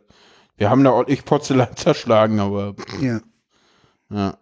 Wir 0.57 0.71
haben 0.71 0.85
da 0.85 0.93
ordentlich 0.93 1.25
Porzellan 1.25 1.69
zerschlagen, 1.77 2.41
aber 2.41 2.75
ja. 3.01 3.21
ja. 4.11 4.39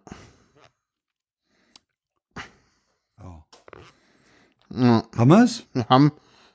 Oh. 3.23 3.43
ja. 4.71 5.03
Haben 5.17 5.29
wir's? 5.29 5.63
Haben, 5.89 6.11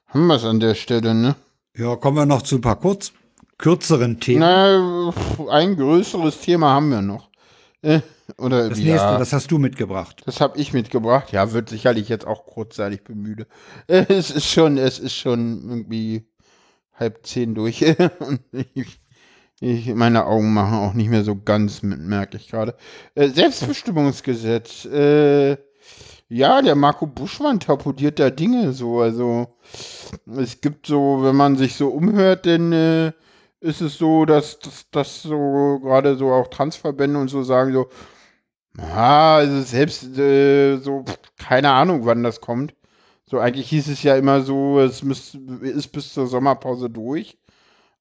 haben 0.06 0.26
wir 0.26 0.36
es 0.36 0.44
an 0.44 0.60
der 0.60 0.74
Stelle, 0.74 1.14
ne? 1.14 1.36
Ja, 1.76 1.96
kommen 1.96 2.16
wir 2.16 2.26
noch 2.26 2.42
zu 2.42 2.56
ein 2.56 2.60
paar 2.60 2.78
kurz, 2.78 3.12
kürzeren 3.56 4.20
Themen. 4.20 4.40
Na, 4.40 5.12
ein 5.50 5.76
größeres 5.76 6.40
Thema 6.40 6.70
haben 6.70 6.90
wir 6.90 7.02
noch. 7.02 7.30
Äh, 7.82 8.00
oder 8.36 8.68
das 8.68 8.78
ja, 8.78 8.92
nächste, 8.92 9.18
das 9.18 9.32
hast 9.32 9.50
du 9.50 9.58
mitgebracht. 9.58 10.22
Das 10.26 10.40
habe 10.40 10.58
ich 10.58 10.72
mitgebracht. 10.72 11.32
Ja, 11.32 11.52
wird 11.52 11.70
sicherlich 11.70 12.08
jetzt 12.08 12.26
auch 12.26 12.46
kurzzeitig 12.46 13.04
bemüht. 13.04 13.46
Es 13.86 14.30
ist 14.30 14.46
schon, 14.46 14.76
es 14.76 14.98
ist 14.98 15.14
schon 15.14 15.62
irgendwie 15.68 16.28
halb 16.94 17.24
zehn 17.26 17.54
durch. 17.54 17.82
Und 18.20 18.40
ich 18.74 19.00
Ich, 19.60 19.92
meine 19.92 20.26
Augen 20.26 20.52
machen 20.54 20.78
auch 20.78 20.94
nicht 20.94 21.10
mehr 21.10 21.24
so 21.24 21.36
ganz 21.36 21.82
mit, 21.82 21.98
merke 21.98 22.36
ich 22.36 22.48
gerade. 22.48 22.76
Äh, 23.14 23.28
Selbstbestimmungsgesetz. 23.28 24.84
Äh, 24.84 25.56
ja, 26.28 26.62
der 26.62 26.74
Marco 26.74 27.06
Buschmann 27.06 27.58
tapudiert 27.58 28.18
da 28.18 28.30
Dinge 28.30 28.72
so. 28.72 29.00
Also 29.00 29.56
es 30.36 30.60
gibt 30.60 30.86
so, 30.86 31.22
wenn 31.22 31.34
man 31.34 31.56
sich 31.56 31.74
so 31.74 31.88
umhört, 31.88 32.46
dann 32.46 32.72
äh, 32.72 33.12
ist 33.60 33.80
es 33.80 33.98
so, 33.98 34.24
dass 34.26 34.58
das 34.92 35.22
so 35.22 35.80
gerade 35.82 36.16
so 36.16 36.30
auch 36.30 36.48
Transverbände 36.48 37.18
und 37.18 37.28
so 37.28 37.42
sagen 37.42 37.72
so, 37.72 37.88
ja, 38.78 39.36
also 39.36 39.62
selbst 39.62 40.18
äh, 40.18 40.76
so, 40.78 41.04
keine 41.38 41.70
Ahnung, 41.70 42.04
wann 42.04 42.22
das 42.22 42.40
kommt. 42.40 42.74
So, 43.26 43.38
eigentlich 43.38 43.68
hieß 43.68 43.88
es 43.88 44.02
ja 44.02 44.16
immer 44.16 44.40
so, 44.42 44.80
es 44.80 45.02
müsst, 45.02 45.34
ist 45.34 45.88
bis 45.88 46.14
zur 46.14 46.26
Sommerpause 46.26 46.88
durch. 46.90 47.36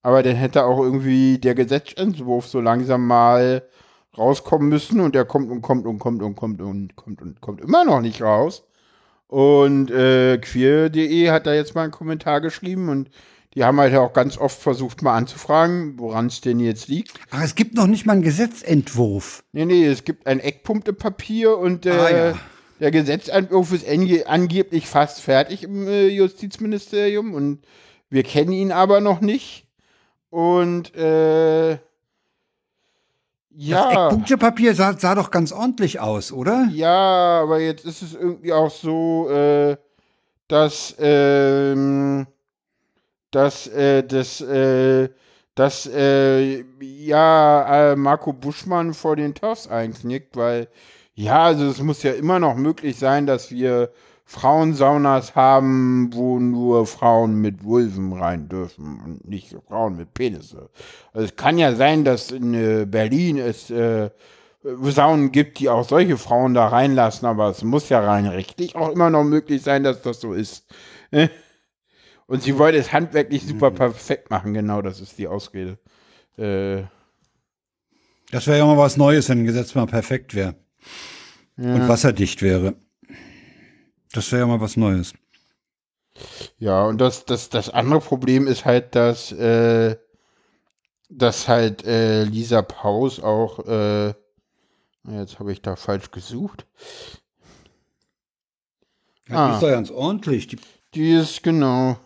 Aber 0.01 0.23
dann 0.23 0.35
hätte 0.35 0.63
auch 0.65 0.79
irgendwie 0.81 1.37
der 1.37 1.55
Gesetzentwurf 1.55 2.47
so 2.47 2.61
langsam 2.61 3.07
mal 3.07 3.63
rauskommen 4.17 4.69
müssen 4.69 4.99
und 5.01 5.15
der 5.15 5.25
kommt 5.25 5.51
und 5.51 5.61
kommt 5.61 5.85
und 5.85 5.99
kommt 5.99 6.21
und 6.21 6.35
kommt 6.35 6.61
und 6.61 6.95
kommt 6.95 7.21
und 7.21 7.41
kommt 7.41 7.61
immer 7.61 7.83
noch 7.85 8.01
nicht 8.01 8.21
raus. 8.21 8.63
Und 9.27 9.91
äh, 9.91 10.37
queer.de 10.37 11.29
hat 11.29 11.45
da 11.45 11.53
jetzt 11.53 11.75
mal 11.75 11.83
einen 11.83 11.91
Kommentar 11.91 12.39
geschrieben 12.41 12.89
und 12.89 13.09
die 13.57 13.63
haben 13.63 13.79
halt 13.79 13.95
auch 13.95 14.13
ganz 14.13 14.37
oft 14.37 14.61
versucht, 14.61 15.01
mal 15.01 15.15
anzufragen, 15.15 15.97
woran 15.97 16.27
es 16.27 16.41
denn 16.41 16.59
jetzt 16.59 16.89
liegt. 16.89 17.19
Ach, 17.31 17.41
es 17.41 17.55
gibt 17.55 17.73
noch 17.73 17.87
nicht 17.87 18.05
mal 18.05 18.13
einen 18.13 18.21
Gesetzentwurf. 18.21 19.43
Nee, 19.51 19.65
nee, 19.65 19.83
es 19.83 20.03
gibt 20.03 20.27
ein 20.27 20.39
Eckpunktepapier 20.39 21.57
und 21.57 21.87
äh, 21.87 21.89
ah, 21.89 22.09
ja. 22.11 22.33
der 22.79 22.91
Gesetzentwurf 22.91 23.71
ist 23.73 23.87
angeblich 24.27 24.87
fast 24.87 25.21
fertig 25.21 25.63
im 25.63 25.87
äh, 25.87 26.05
Justizministerium 26.05 27.33
und 27.33 27.65
wir 28.11 28.21
kennen 28.21 28.51
ihn 28.51 28.71
aber 28.71 29.01
noch 29.01 29.21
nicht. 29.21 29.65
Und 30.29 30.95
äh, 30.95 31.71
ja. 31.71 31.79
Das 33.49 33.91
Eckpunktepapier 33.91 34.75
sah, 34.75 34.93
sah 34.99 35.15
doch 35.15 35.31
ganz 35.31 35.51
ordentlich 35.51 35.99
aus, 35.99 36.31
oder? 36.31 36.69
Ja, 36.71 37.41
aber 37.41 37.59
jetzt 37.59 37.85
ist 37.85 38.03
es 38.03 38.13
irgendwie 38.13 38.53
auch 38.53 38.69
so, 38.69 39.31
äh, 39.31 39.77
dass, 40.47 40.95
ähm, 40.99 42.27
dass, 43.31 43.67
äh, 43.67 44.03
dass, 44.03 44.41
äh, 44.41 45.09
dass, 45.55 45.87
äh, 45.87 46.63
ja, 46.79 47.91
äh, 47.91 47.95
Marco 47.95 48.33
Buschmann 48.33 48.93
vor 48.93 49.15
den 49.15 49.33
TOFs 49.33 49.67
einknickt, 49.67 50.35
weil, 50.35 50.67
ja, 51.15 51.43
also 51.45 51.65
es 51.65 51.81
muss 51.81 52.03
ja 52.03 52.11
immer 52.13 52.39
noch 52.39 52.55
möglich 52.55 52.97
sein, 52.97 53.25
dass 53.25 53.51
wir 53.51 53.91
Frauensaunas 54.25 55.35
haben, 55.35 56.09
wo 56.13 56.37
nur 56.37 56.85
Frauen 56.85 57.35
mit 57.35 57.63
Vulven 57.63 58.11
rein 58.11 58.49
dürfen 58.49 58.99
und 59.05 59.27
nicht 59.27 59.55
Frauen 59.69 59.95
mit 59.95 60.13
Penisse. 60.13 60.69
Also 61.13 61.27
es 61.27 61.35
kann 61.37 61.57
ja 61.57 61.73
sein, 61.73 62.03
dass 62.03 62.31
in 62.31 62.53
äh, 62.53 62.85
Berlin 62.85 63.37
es 63.37 63.69
äh, 63.69 64.09
Saunen 64.63 65.31
gibt, 65.31 65.59
die 65.59 65.69
auch 65.69 65.87
solche 65.87 66.17
Frauen 66.17 66.53
da 66.53 66.67
reinlassen, 66.67 67.25
aber 67.25 67.49
es 67.49 67.63
muss 67.63 67.87
ja 67.87 68.01
rein 68.01 68.25
rechtlich 68.25 68.75
auch 68.75 68.89
immer 68.89 69.09
noch 69.09 69.23
möglich 69.23 69.61
sein, 69.61 69.83
dass 69.83 70.01
das 70.01 70.19
so 70.19 70.33
ist. 70.33 70.65
Und 72.27 72.43
sie 72.43 72.57
wollte 72.57 72.77
es 72.77 72.91
handwerklich 72.91 73.45
super 73.45 73.71
mhm. 73.71 73.75
perfekt 73.75 74.29
machen, 74.29 74.53
genau, 74.53 74.81
das 74.81 74.99
ist 74.99 75.17
die 75.17 75.27
Ausrede. 75.27 75.79
Äh, 76.37 76.83
das 78.31 78.45
wäre 78.47 78.57
ja 78.57 78.65
mal 78.65 78.77
was 78.77 78.97
Neues, 78.97 79.29
wenn 79.29 79.39
ein 79.39 79.45
Gesetz 79.45 79.73
mal 79.73 79.87
perfekt 79.87 80.35
wäre. 80.35 80.55
Ja. 81.55 81.73
Und 81.73 81.87
wasserdicht 81.87 82.41
wäre. 82.41 82.75
Das 84.11 84.31
wäre 84.31 84.41
ja 84.41 84.47
mal 84.47 84.59
was 84.59 84.75
Neues. 84.75 85.13
Ja, 86.57 86.85
und 86.85 86.99
das, 86.99 87.25
das, 87.25 87.49
das 87.49 87.69
andere 87.69 88.01
Problem 88.01 88.47
ist 88.47 88.65
halt, 88.65 88.95
dass, 88.95 89.31
äh, 89.31 89.95
dass 91.09 91.47
halt 91.47 91.85
äh, 91.85 92.23
Lisa 92.23 92.61
Paus 92.61 93.21
auch, 93.21 93.65
äh, 93.65 94.13
jetzt 95.09 95.39
habe 95.39 95.53
ich 95.53 95.61
da 95.61 95.75
falsch 95.75 96.11
gesucht. 96.11 96.65
Ja, 99.29 99.35
ah, 99.35 99.49
die 99.49 99.55
ist 99.55 99.61
ja 99.61 99.69
ganz 99.69 99.91
ordentlich. 99.91 100.47
Die, 100.47 100.57
die 100.93 101.13
ist, 101.13 101.43
genau. 101.43 101.97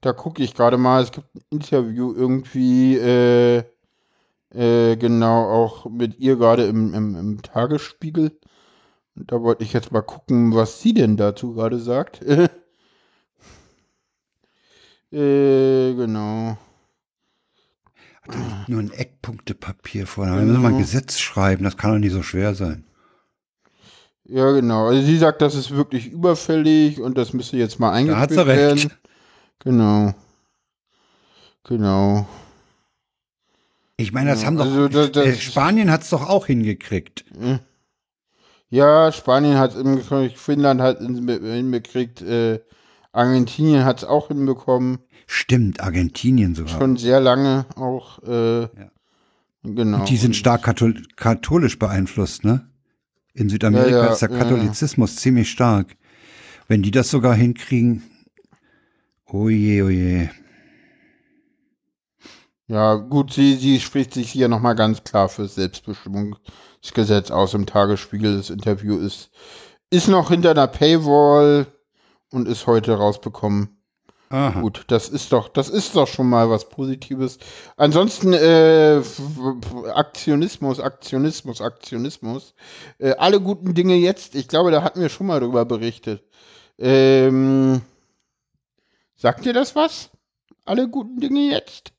Da 0.00 0.12
gucke 0.12 0.42
ich 0.42 0.54
gerade 0.54 0.78
mal, 0.78 1.02
es 1.02 1.12
gibt 1.12 1.34
ein 1.34 1.42
Interview 1.50 2.14
irgendwie, 2.14 2.96
äh, 2.96 3.64
äh, 4.54 4.96
genau, 4.96 5.48
auch 5.48 5.90
mit 5.90 6.18
ihr 6.18 6.36
gerade 6.36 6.64
im, 6.64 6.94
im, 6.94 7.14
im 7.16 7.42
Tagesspiegel. 7.42 8.38
Da 9.14 9.42
wollte 9.42 9.64
ich 9.64 9.72
jetzt 9.72 9.92
mal 9.92 10.02
gucken, 10.02 10.54
was 10.54 10.80
sie 10.80 10.94
denn 10.94 11.16
dazu 11.16 11.54
gerade 11.54 11.78
sagt. 11.78 12.22
äh, 12.22 12.48
genau. 15.94 16.56
Hat 18.22 18.68
nur 18.68 18.80
ein 18.80 18.92
Eckpunktepapier 18.92 20.06
vor. 20.06 20.26
Da 20.26 20.36
müssen 20.36 20.62
wir 20.62 20.68
ein 20.68 20.78
Gesetz 20.78 21.18
schreiben, 21.18 21.64
das 21.64 21.76
kann 21.76 21.92
doch 21.92 21.98
nicht 21.98 22.12
so 22.12 22.22
schwer 22.22 22.54
sein. 22.54 22.84
Ja, 24.24 24.52
genau. 24.52 24.86
Also 24.86 25.02
sie 25.02 25.18
sagt, 25.18 25.42
das 25.42 25.56
ist 25.56 25.72
wirklich 25.72 26.10
überfällig 26.12 27.00
und 27.00 27.18
das 27.18 27.32
müsste 27.32 27.56
jetzt 27.56 27.80
mal 27.80 27.90
eingeführt 27.90 28.16
da 28.16 28.22
hat 28.22 28.30
sie 28.30 28.46
werden. 28.46 28.78
Recht. 28.78 29.00
Genau. 29.60 30.14
Genau. 31.64 32.26
Ich 33.96 34.12
meine, 34.12 34.30
das 34.30 34.40
ja, 34.40 34.46
haben 34.46 34.56
doch 34.56 34.64
also 34.64 34.88
das, 34.88 35.12
das, 35.12 35.40
Spanien 35.42 35.90
hat 35.90 36.02
es 36.02 36.10
doch 36.10 36.28
auch 36.28 36.46
hingekriegt. 36.46 37.24
Äh. 37.40 37.58
Ja, 38.70 39.12
Spanien 39.12 39.58
hat 39.58 39.72
es 39.72 39.76
hinbekriegt, 39.76 40.38
Finnland 40.38 40.80
hat 40.80 41.00
es 41.00 41.06
hinbekriegt, 41.06 42.22
äh, 42.22 42.60
Argentinien 43.12 43.84
hat 43.84 43.98
es 43.98 44.04
auch 44.04 44.28
hinbekommen. 44.28 44.98
Stimmt, 45.26 45.80
Argentinien 45.80 46.54
sogar. 46.54 46.78
Schon 46.78 46.96
sehr 46.96 47.20
lange 47.20 47.66
auch. 47.76 48.22
Äh, 48.22 48.62
ja. 48.62 48.90
Genau. 49.62 50.00
Und 50.00 50.08
die 50.08 50.16
sind 50.16 50.34
stark 50.34 50.62
kathol 50.62 51.02
katholisch 51.16 51.78
beeinflusst, 51.78 52.44
ne? 52.44 52.66
In 53.34 53.48
Südamerika 53.48 54.06
ja, 54.06 54.12
ist 54.12 54.22
der 54.22 54.28
Katholizismus 54.28 55.16
ziemlich 55.16 55.50
stark. 55.50 55.96
Wenn 56.66 56.82
die 56.82 56.90
das 56.90 57.10
sogar 57.10 57.34
hinkriegen, 57.34 58.02
oje, 59.32 59.84
oje. 59.84 60.30
Ja, 62.68 62.94
gut, 62.94 63.32
sie, 63.32 63.56
sie 63.56 63.80
spricht 63.80 64.14
sich 64.14 64.30
hier 64.30 64.46
nochmal 64.48 64.76
ganz 64.76 65.02
klar 65.02 65.28
für 65.28 65.48
Selbstbestimmungsgesetz 65.48 67.32
aus 67.32 67.54
im 67.54 67.66
Tagesspiegel. 67.66 68.36
Das 68.36 68.48
Interview 68.48 68.96
ist, 68.96 69.30
ist 69.90 70.06
noch 70.06 70.30
hinter 70.30 70.52
einer 70.52 70.68
Paywall 70.68 71.66
und 72.30 72.46
ist 72.46 72.68
heute 72.68 72.94
rausbekommen. 72.94 73.80
Aha. 74.32 74.60
Gut, 74.60 74.84
das 74.86 75.08
ist 75.08 75.32
doch, 75.32 75.48
das 75.48 75.68
ist 75.68 75.96
doch 75.96 76.06
schon 76.06 76.28
mal 76.28 76.48
was 76.48 76.68
Positives. 76.68 77.38
Ansonsten 77.76 78.32
äh, 78.32 79.02
Aktionismus, 79.92 80.78
Aktionismus, 80.78 81.60
Aktionismus. 81.60 82.54
Äh, 82.98 83.16
alle 83.18 83.40
guten 83.40 83.74
Dinge 83.74 83.96
jetzt. 83.96 84.36
Ich 84.36 84.46
glaube, 84.46 84.70
da 84.70 84.84
hatten 84.84 85.00
wir 85.00 85.08
schon 85.08 85.26
mal 85.26 85.40
drüber 85.40 85.64
berichtet. 85.64 86.22
Ähm, 86.78 87.82
sagt 89.20 89.44
ihr 89.46 89.52
das 89.52 89.76
was? 89.76 90.10
Alle 90.64 90.88
guten 90.88 91.20
Dinge 91.20 91.50
jetzt? 91.50 91.92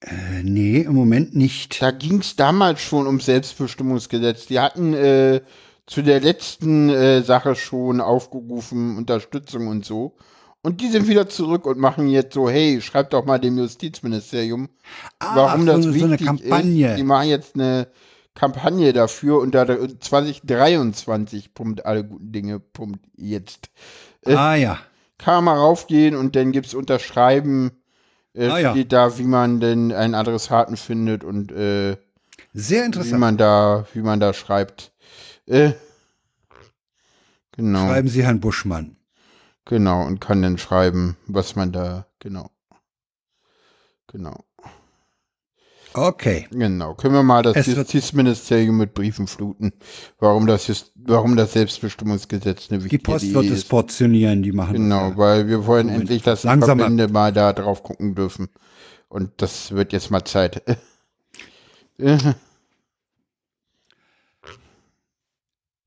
Äh, 0.00 0.42
nee, 0.42 0.80
im 0.80 0.94
Moment 0.94 1.34
nicht. 1.34 1.80
Da 1.80 1.90
ging 1.90 2.20
es 2.20 2.36
damals 2.36 2.80
schon 2.80 3.06
um 3.06 3.20
Selbstbestimmungsgesetz. 3.20 4.46
Die 4.46 4.58
hatten 4.58 4.94
äh, 4.94 5.40
zu 5.86 6.02
der 6.02 6.20
letzten 6.20 6.90
äh, 6.90 7.22
Sache 7.22 7.54
schon 7.54 8.00
aufgerufen, 8.00 8.96
Unterstützung 8.96 9.68
und 9.68 9.84
so. 9.84 10.16
Und 10.62 10.80
die 10.80 10.88
sind 10.88 11.08
wieder 11.08 11.28
zurück 11.28 11.66
und 11.66 11.78
machen 11.78 12.08
jetzt 12.08 12.34
so, 12.34 12.48
hey, 12.48 12.80
schreibt 12.80 13.12
doch 13.12 13.26
mal 13.26 13.38
dem 13.38 13.58
Justizministerium, 13.58 14.70
ah, 15.18 15.36
warum 15.36 15.66
das 15.66 15.84
so, 15.84 15.94
wichtig 15.94 16.00
so 16.00 16.06
eine 16.06 16.16
Kampagne. 16.16 16.90
ist. 16.90 16.98
Die 16.98 17.02
machen 17.02 17.28
jetzt 17.28 17.54
eine 17.54 17.88
Kampagne 18.34 18.92
dafür 18.92 19.40
unter 19.40 19.66
2023. 20.00 21.50
alle 21.84 22.04
guten 22.04 22.32
Dinge. 22.32 22.62
jetzt. 23.16 23.70
Äh, 24.24 24.34
ah 24.34 24.54
ja. 24.54 24.78
Kann 25.18 25.36
man 25.36 25.44
mal 25.44 25.58
raufgehen 25.58 26.16
und 26.16 26.36
dann 26.36 26.52
gibt 26.52 26.66
es 26.66 26.74
Unterschreiben 26.74 27.70
äh, 28.34 28.48
ah, 28.48 28.70
steht 28.70 28.92
ja. 28.92 29.08
da, 29.08 29.18
wie 29.18 29.24
man 29.24 29.60
denn 29.60 29.92
einen 29.92 30.14
Adressaten 30.14 30.76
findet 30.76 31.24
und 31.24 31.52
äh, 31.52 31.96
sehr 32.52 32.84
interessant. 32.84 33.14
Wie 33.14 33.20
man 33.20 33.36
da, 33.36 33.86
wie 33.92 34.00
man 34.00 34.20
da 34.20 34.34
schreibt. 34.34 34.92
Äh, 35.46 35.72
genau. 37.52 37.86
Schreiben 37.86 38.08
Sie 38.08 38.24
Herrn 38.24 38.40
Buschmann. 38.40 38.96
Genau, 39.64 40.04
und 40.04 40.20
kann 40.20 40.42
dann 40.42 40.58
schreiben, 40.58 41.16
was 41.26 41.56
man 41.56 41.72
da, 41.72 42.06
genau. 42.18 42.50
Genau. 44.08 44.44
Okay. 45.94 46.46
Genau. 46.50 46.94
Können 46.94 47.14
wir 47.14 47.22
mal 47.22 47.42
das 47.42 47.56
es 47.56 47.66
Justizministerium 47.66 48.76
mit 48.76 48.94
Briefen 48.94 49.28
fluten, 49.28 49.72
warum 50.18 50.46
das, 50.46 50.66
Just, 50.66 50.92
warum 50.96 51.36
das 51.36 51.52
Selbstbestimmungsgesetz 51.52 52.70
eine 52.70 52.82
wichtige 52.82 52.98
Die 52.98 53.02
Post 53.02 53.32
wird 53.32 53.46
es 53.46 53.64
portionieren, 53.64 54.42
die 54.42 54.52
machen 54.52 54.74
Genau, 54.74 55.10
das, 55.10 55.18
weil 55.18 55.48
wir 55.48 55.66
wollen 55.66 55.86
Moment, 55.86 56.02
endlich, 56.02 56.22
dass 56.22 56.42
die 56.42 56.48
Verbände 56.48 57.08
mal 57.08 57.32
da 57.32 57.52
drauf 57.52 57.84
gucken 57.84 58.14
dürfen. 58.14 58.48
Und 59.08 59.30
das 59.36 59.70
wird 59.70 59.92
jetzt 59.92 60.10
mal 60.10 60.24
Zeit. 60.24 60.62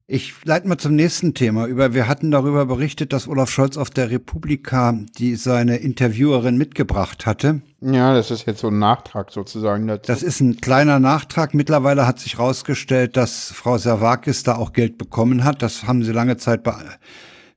Ich 0.10 0.46
leite 0.46 0.70
mal 0.70 0.78
zum 0.78 0.96
nächsten 0.96 1.34
Thema 1.34 1.66
über. 1.66 1.94
Wir 1.94 2.08
hatten 2.08 2.32
darüber 2.32 2.66
berichtet, 2.66 3.12
dass 3.12 3.28
Olaf 3.28 3.50
Scholz 3.50 3.76
auf 3.76 3.90
der 3.90 4.10
Republika 4.10 4.98
die 5.18 5.36
seine 5.36 5.76
Interviewerin 5.76 6.58
mitgebracht 6.58 7.26
hatte. 7.26 7.62
Ja, 7.82 8.14
das 8.14 8.32
ist 8.32 8.48
jetzt 8.48 8.62
so 8.62 8.70
ein 8.70 8.80
Nachtrag 8.80 9.34
sozusagen 9.34 9.86
dazu. 9.86 10.08
Das 10.08 10.24
ist 10.24 10.40
ein 10.40 10.62
kleiner 10.62 11.00
Nachtrag. 11.00 11.54
Mittlerweile 11.54 12.08
hat 12.08 12.20
sich 12.20 12.38
herausgestellt, 12.38 13.18
dass 13.18 13.52
Frau 13.52 13.78
Servakis 13.78 14.44
da 14.44 14.56
auch 14.56 14.72
Geld 14.72 14.98
bekommen 14.98 15.44
hat. 15.44 15.62
Das 15.62 15.84
haben 15.84 16.06
sie 16.06 16.14
lange 16.14 16.38
Zeit 16.38 16.66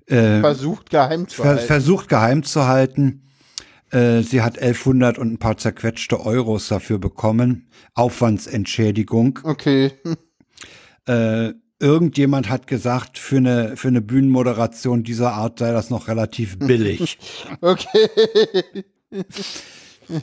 äh, 0.07 0.41
versucht 0.41 0.91
geheim 0.91 1.29
zu 1.29 1.43
ver 1.43 1.51
halten. 1.51 1.67
Versucht 1.69 2.09
geheim 2.09 2.43
zu 2.43 2.67
halten. 2.67 3.23
Äh, 3.93 4.23
sie 4.23 4.43
hat 4.43 4.59
1100 4.59 5.19
und 5.19 5.35
ein 5.35 5.39
paar 5.39 5.57
zerquetschte 5.57 6.19
Euros 6.27 6.67
dafür 6.67 6.99
bekommen. 6.99 7.69
Aufwandsentschädigung. 7.95 9.39
Okay. 9.45 9.93
Äh, 11.07 11.55
irgendjemand 11.81 12.49
hat 12.49 12.67
gesagt, 12.67 13.19
für 13.19 13.39
eine, 13.39 13.77
für 13.77 13.89
eine 13.89 14.03
Bühnenmoderation 14.03 15.03
dieser 15.03 15.33
Art 15.33 15.59
sei 15.59 15.73
das 15.73 15.91
noch 15.91 16.07
relativ 16.07 16.59
billig. 16.59 17.19
okay. 17.61 18.09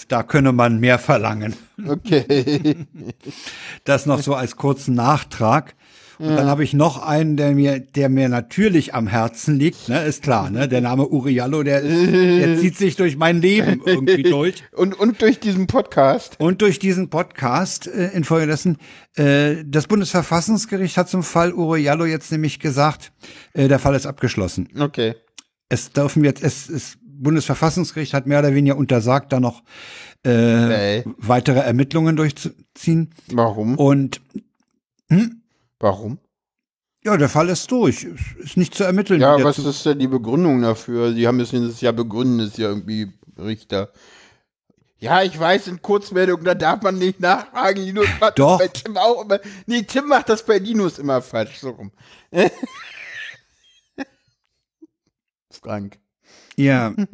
Da 0.08 0.24
könne 0.24 0.52
man 0.52 0.80
mehr 0.80 1.00
verlangen. 1.00 1.56
Okay. 1.86 2.86
Das 3.84 4.06
noch 4.06 4.22
so 4.22 4.36
als 4.36 4.56
kurzen 4.56 4.96
Nachtrag. 4.96 5.76
Und 6.20 6.36
dann 6.36 6.48
habe 6.48 6.64
ich 6.64 6.74
noch 6.74 7.02
einen, 7.02 7.38
der 7.38 7.52
mir, 7.52 7.80
der 7.80 8.10
mir 8.10 8.28
natürlich 8.28 8.96
am 8.96 9.08
Herzen 9.08 9.56
liegt, 9.58 9.88
ne, 9.88 10.04
ist 10.04 10.24
klar, 10.24 10.50
ne, 10.50 10.68
der 10.68 10.82
Name 10.82 11.08
Uriallo, 11.08 11.62
der, 11.64 11.82
der 11.82 12.58
zieht 12.58 12.76
sich 12.78 12.96
durch 12.96 13.18
mein 13.18 13.40
Leben 13.42 13.82
irgendwie 13.86 14.24
durch. 14.30 14.64
Und, 14.72 15.00
und 15.00 15.22
durch 15.22 15.40
diesen 15.40 15.68
Podcast. 15.68 16.40
Und 16.40 16.62
durch 16.62 16.80
diesen 16.80 17.10
Podcast 17.10 17.88
äh, 17.88 18.10
infolgedessen, 18.14 18.78
äh, 19.16 19.58
das 19.66 19.88
Bundesverfassungsgericht 19.88 20.98
hat 20.98 21.08
zum 21.10 21.22
Fall 21.22 21.54
Uriallo 21.54 22.06
jetzt 22.06 22.32
nämlich 22.32 22.60
gesagt, 22.60 23.12
äh, 23.54 23.68
der 23.68 23.78
Fall 23.80 23.94
ist 23.96 24.08
abgeschlossen. 24.08 24.70
Okay. 24.80 25.14
Es 25.70 25.92
dürfen 25.92 26.24
jetzt, 26.24 26.42
es, 26.44 26.68
es 26.70 26.98
Bundesverfassungsgericht 27.04 28.14
hat 28.14 28.28
mehr 28.28 28.40
oder 28.40 28.54
weniger 28.56 28.78
untersagt, 28.78 29.34
da 29.34 29.40
noch 29.40 29.64
äh, 30.26 31.00
Nee. 31.00 31.04
weitere 31.18 31.60
Ermittlungen 31.60 32.16
durchzuziehen. 32.16 33.12
Warum? 33.32 33.76
Und 33.76 34.22
hm? 35.10 35.37
Warum? 35.80 36.20
ja, 37.04 37.16
der 37.16 37.30
Fall 37.30 37.48
ist 37.50 37.72
durch. 37.72 38.04
Ist- 38.04 38.36
Ist 38.38 38.58
nicht 38.58 38.74
zu 38.76 38.84
ermitteln. 38.84 39.22
Ja, 39.22 39.42
was 39.44 39.60
ist 39.60 39.86
denn 39.86 40.00
die 40.00 40.08
Begründung 40.08 40.62
dafür? 40.62 41.14
Sie 41.14 41.26
haben 41.28 41.38
müssen 41.38 41.66
das 41.68 41.80
ja 41.80 41.92
begründen, 41.94 42.40
ist 42.42 42.58
ja 42.58 42.68
irgendwie 42.68 43.14
Richter. 43.38 43.92
Ja, 45.00 45.22
ich 45.22 45.40
weiß, 45.40 45.68
in 45.68 45.82
Kurzmeldungen, 45.82 46.44
da 46.44 46.56
darf 46.56 46.82
man 46.82 46.98
nicht 46.98 47.20
nachfragen. 47.20 47.82
Linus 47.82 48.08
macht 48.20 48.40
Doch. 48.40 48.58
das 48.58 48.68
bei 48.68 48.74
Tim 48.80 48.98
auch 48.98 49.24
immer. 49.24 49.40
Nee, 49.68 49.84
Tim 49.84 50.08
macht 50.08 50.28
das 50.28 50.44
bei 50.44 50.58
Linus 50.58 50.98
immer 51.00 51.22
falsch, 51.22 51.60
so 51.60 51.70
rum. 51.70 51.92
Frank. 55.52 56.00
Ja. 56.56 56.94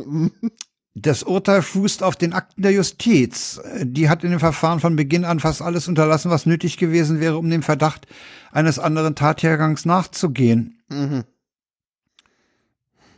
Das 0.95 1.23
Urteil 1.23 1.63
fußt 1.63 2.03
auf 2.03 2.15
den 2.17 2.33
Akten 2.33 2.61
der 2.61 2.71
Justiz. 2.71 3.59
Die 3.81 4.09
hat 4.09 4.23
in 4.23 4.29
dem 4.29 4.39
Verfahren 4.39 4.79
von 4.79 4.95
Beginn 4.95 5.25
an 5.25 5.39
fast 5.39 5.63
alles 5.63 5.87
unterlassen, 5.87 6.29
was 6.29 6.45
nötig 6.45 6.77
gewesen 6.77 7.19
wäre, 7.19 7.39
um 7.39 7.49
dem 7.49 7.63
Verdacht 7.63 8.05
eines 8.53 8.79
anderen 8.79 9.15
Tathergangs 9.15 9.85
nachzugehen. 9.85 10.81
Mhm. 10.89 11.23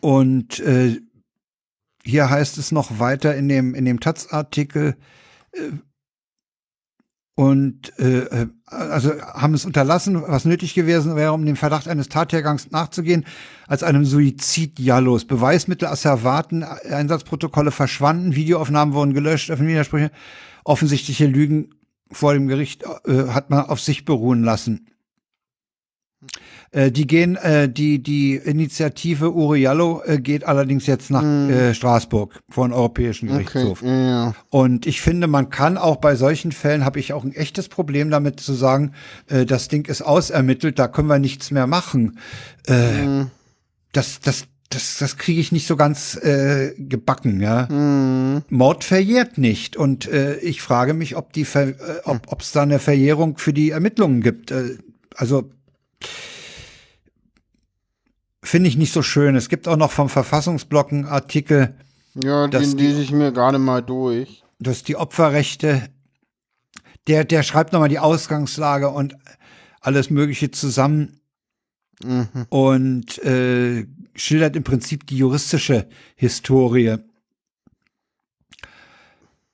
Und 0.01 0.59
äh, 0.59 0.99
hier 2.03 2.29
heißt 2.29 2.57
es 2.57 2.71
noch 2.71 2.99
weiter 2.99 3.35
in 3.35 3.47
dem, 3.49 3.75
in 3.75 3.85
dem 3.85 3.99
Taz-Artikel, 3.99 4.95
äh, 5.51 5.71
und 7.37 7.91
äh, 7.99 8.19
äh, 8.19 8.47
also 8.65 9.11
haben 9.21 9.53
es 9.53 9.65
unterlassen, 9.65 10.21
was 10.21 10.45
nötig 10.45 10.73
gewesen 10.73 11.17
wäre, 11.17 11.33
um 11.33 11.45
dem 11.45 11.57
Verdacht 11.57 11.89
eines 11.89 12.07
Tathergangs 12.07 12.71
nachzugehen, 12.71 13.25
als 13.67 13.83
einem 13.83 14.05
Suizid 14.05 14.79
Jallos. 14.79 15.25
Beweismittel, 15.25 15.89
Asservaten, 15.89 16.63
Einsatzprotokolle 16.63 17.71
verschwanden, 17.71 18.35
Videoaufnahmen 18.35 18.93
wurden 18.93 19.13
gelöscht, 19.13 19.51
öffentliche 19.51 19.75
Widersprüche, 19.75 20.11
offensichtliche 20.63 21.27
Lügen 21.27 21.75
vor 22.09 22.33
dem 22.33 22.47
Gericht 22.47 22.83
äh, 23.05 23.27
hat 23.27 23.49
man 23.49 23.65
auf 23.65 23.81
sich 23.81 24.05
beruhen 24.05 24.43
lassen. 24.43 24.87
Äh, 26.71 26.91
die 26.91 27.07
gehen, 27.07 27.35
äh, 27.37 27.69
die, 27.69 28.01
die 28.01 28.35
Initiative 28.35 29.31
Uriallo 29.31 30.01
äh, 30.05 30.19
geht 30.19 30.43
allerdings 30.45 30.85
jetzt 30.87 31.09
nach 31.11 31.23
äh, 31.23 31.73
Straßburg 31.73 32.39
vor 32.49 32.67
den 32.67 32.73
Europäischen 32.73 33.29
Okay. 33.29 33.43
Gerichtshof. 33.45 33.81
Ja. 33.81 34.33
Und 34.49 34.85
ich 34.85 35.01
finde, 35.01 35.27
man 35.27 35.49
kann 35.49 35.77
auch 35.77 35.97
bei 35.97 36.15
solchen 36.15 36.51
Fällen, 36.51 36.85
habe 36.85 36.99
ich 36.99 37.13
auch 37.13 37.23
ein 37.23 37.33
echtes 37.33 37.69
Problem 37.69 38.09
damit 38.09 38.39
zu 38.39 38.53
sagen, 38.53 38.93
äh, 39.27 39.45
das 39.45 39.67
Ding 39.67 39.85
ist 39.87 40.01
ausermittelt, 40.01 40.79
da 40.79 40.87
können 40.87 41.07
wir 41.07 41.19
nichts 41.19 41.51
mehr 41.51 41.67
machen. 41.67 42.19
Äh, 42.67 43.05
Mhm. 43.05 43.31
Das, 43.91 44.19
das, 44.19 44.45
das, 44.69 44.97
das 44.97 45.17
kriege 45.17 45.39
ich 45.39 45.51
nicht 45.51 45.67
so 45.67 45.75
ganz 45.75 46.15
äh, 46.17 46.73
gebacken, 46.77 47.39
ja. 47.39 47.67
Mhm. 47.71 48.43
Mord 48.49 48.83
verjährt 48.83 49.37
nicht. 49.37 49.77
Und 49.77 50.07
äh, 50.07 50.35
ich 50.37 50.61
frage 50.61 50.93
mich, 50.93 51.15
ob 51.15 51.31
die 51.33 51.45
Ver 51.45 51.69
äh, 51.69 51.73
ob 52.05 52.41
es 52.41 52.51
da 52.51 52.63
eine 52.63 52.79
Verjährung 52.79 53.37
für 53.37 53.53
die 53.53 53.69
Ermittlungen 53.71 54.21
gibt. 54.21 54.51
Äh, 54.51 54.77
also 55.15 55.49
finde 58.47 58.69
ich 58.69 58.77
nicht 58.77 58.93
so 58.93 59.01
schön. 59.01 59.35
Es 59.35 59.49
gibt 59.49 59.67
auch 59.67 59.77
noch 59.77 59.91
vom 59.91 60.09
Verfassungsblock 60.09 60.91
einen 60.91 61.05
Artikel, 61.05 61.75
Ja, 62.13 62.47
den 62.47 62.77
lese 62.77 63.01
ich 63.01 63.11
mir 63.11 63.31
gerade 63.31 63.59
mal 63.59 63.81
durch. 63.81 64.43
dass 64.59 64.83
die 64.83 64.95
Opferrechte, 64.95 65.89
der, 67.07 67.23
der 67.25 67.43
schreibt 67.43 67.73
nochmal 67.73 67.89
die 67.89 67.99
Ausgangslage 67.99 68.89
und 68.89 69.15
alles 69.81 70.09
Mögliche 70.09 70.51
zusammen 70.51 71.19
Mhm. 72.03 72.45
und 72.49 73.17
äh, 73.23 73.87
schildert 74.15 74.57
im 74.57 74.65
Prinzip 74.65 75.07
die 75.07 75.15
juristische 75.17 75.87
Historie. 76.17 76.97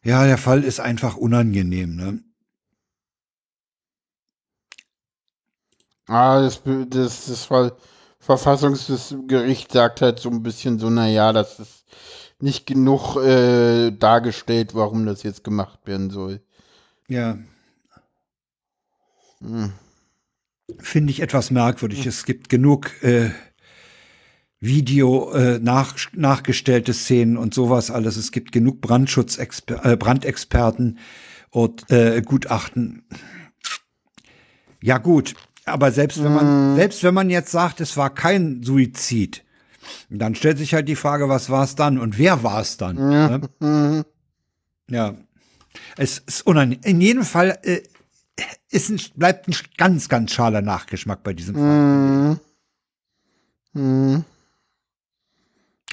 Ja, 0.03 0.25
der 0.25 0.39
Fall 0.39 0.63
ist 0.63 0.79
einfach 0.79 1.17
unangenehm, 1.17 1.95
ne? 1.95 2.23
Ah, 6.07 6.41
das, 6.41 6.61
das, 6.89 7.25
das 7.27 7.45
Ver- 7.45 7.77
Verfassungsgericht 8.21 9.71
sagt 9.71 10.01
halt 10.01 10.19
so 10.19 10.29
ein 10.29 10.43
bisschen 10.43 10.77
so, 10.77 10.89
naja, 10.89 11.33
das 11.33 11.59
ist 11.59 11.85
nicht 12.39 12.67
genug 12.67 13.17
äh, 13.17 13.91
dargestellt, 13.91 14.75
warum 14.75 15.05
das 15.05 15.23
jetzt 15.23 15.43
gemacht 15.43 15.79
werden 15.85 16.11
soll. 16.11 16.41
Ja. 17.07 17.37
Hm. 19.41 19.73
Finde 20.77 21.11
ich 21.11 21.19
etwas 21.21 21.51
merkwürdig. 21.51 22.05
Es 22.05 22.23
gibt 22.23 22.47
genug 22.47 22.91
äh, 23.03 23.31
Video 24.59 25.31
äh, 25.33 25.59
nach, 25.59 25.95
nachgestellte 26.13 26.93
Szenen 26.93 27.37
und 27.37 27.55
sowas 27.55 27.89
alles. 27.89 28.17
Es 28.17 28.31
gibt 28.31 28.51
genug 28.51 28.81
Brandschutzexper 28.81 29.83
äh, 29.83 29.97
Brandexperten 29.97 30.99
und 31.49 31.89
äh, 31.91 32.21
Gutachten. 32.21 33.03
Ja 34.81 34.99
gut, 34.99 35.33
aber 35.65 35.91
selbst 35.91 36.23
wenn 36.23 36.33
man 36.33 36.75
selbst 36.75 37.03
wenn 37.03 37.13
man 37.13 37.29
jetzt 37.29 37.51
sagt, 37.51 37.81
es 37.81 37.95
war 37.97 38.13
kein 38.13 38.63
Suizid, 38.63 39.43
dann 40.09 40.35
stellt 40.35 40.57
sich 40.57 40.73
halt 40.73 40.87
die 40.87 40.95
Frage, 40.95 41.29
was 41.29 41.49
war 41.49 41.63
es 41.63 41.75
dann 41.75 41.97
und 41.97 42.17
wer 42.17 42.43
war 42.43 42.61
es 42.61 42.77
dann? 42.77 42.95
ne? 43.29 43.41
Mhm. 43.59 44.05
Ja, 44.89 45.15
es 45.97 46.19
ist 46.19 46.45
unangenehm. 46.45 46.83
In 46.83 47.01
jedem 47.01 47.23
Fall 47.23 47.57
äh, 47.63 47.81
ist 48.69 48.89
ein, 48.89 48.99
bleibt 49.15 49.47
ein 49.47 49.55
ganz, 49.77 50.09
ganz 50.09 50.31
schaler 50.31 50.61
Nachgeschmack 50.61 51.23
bei 51.23 51.33
diesem 51.33 51.55
Fall. 51.55 52.39
Mhm. 53.73 54.25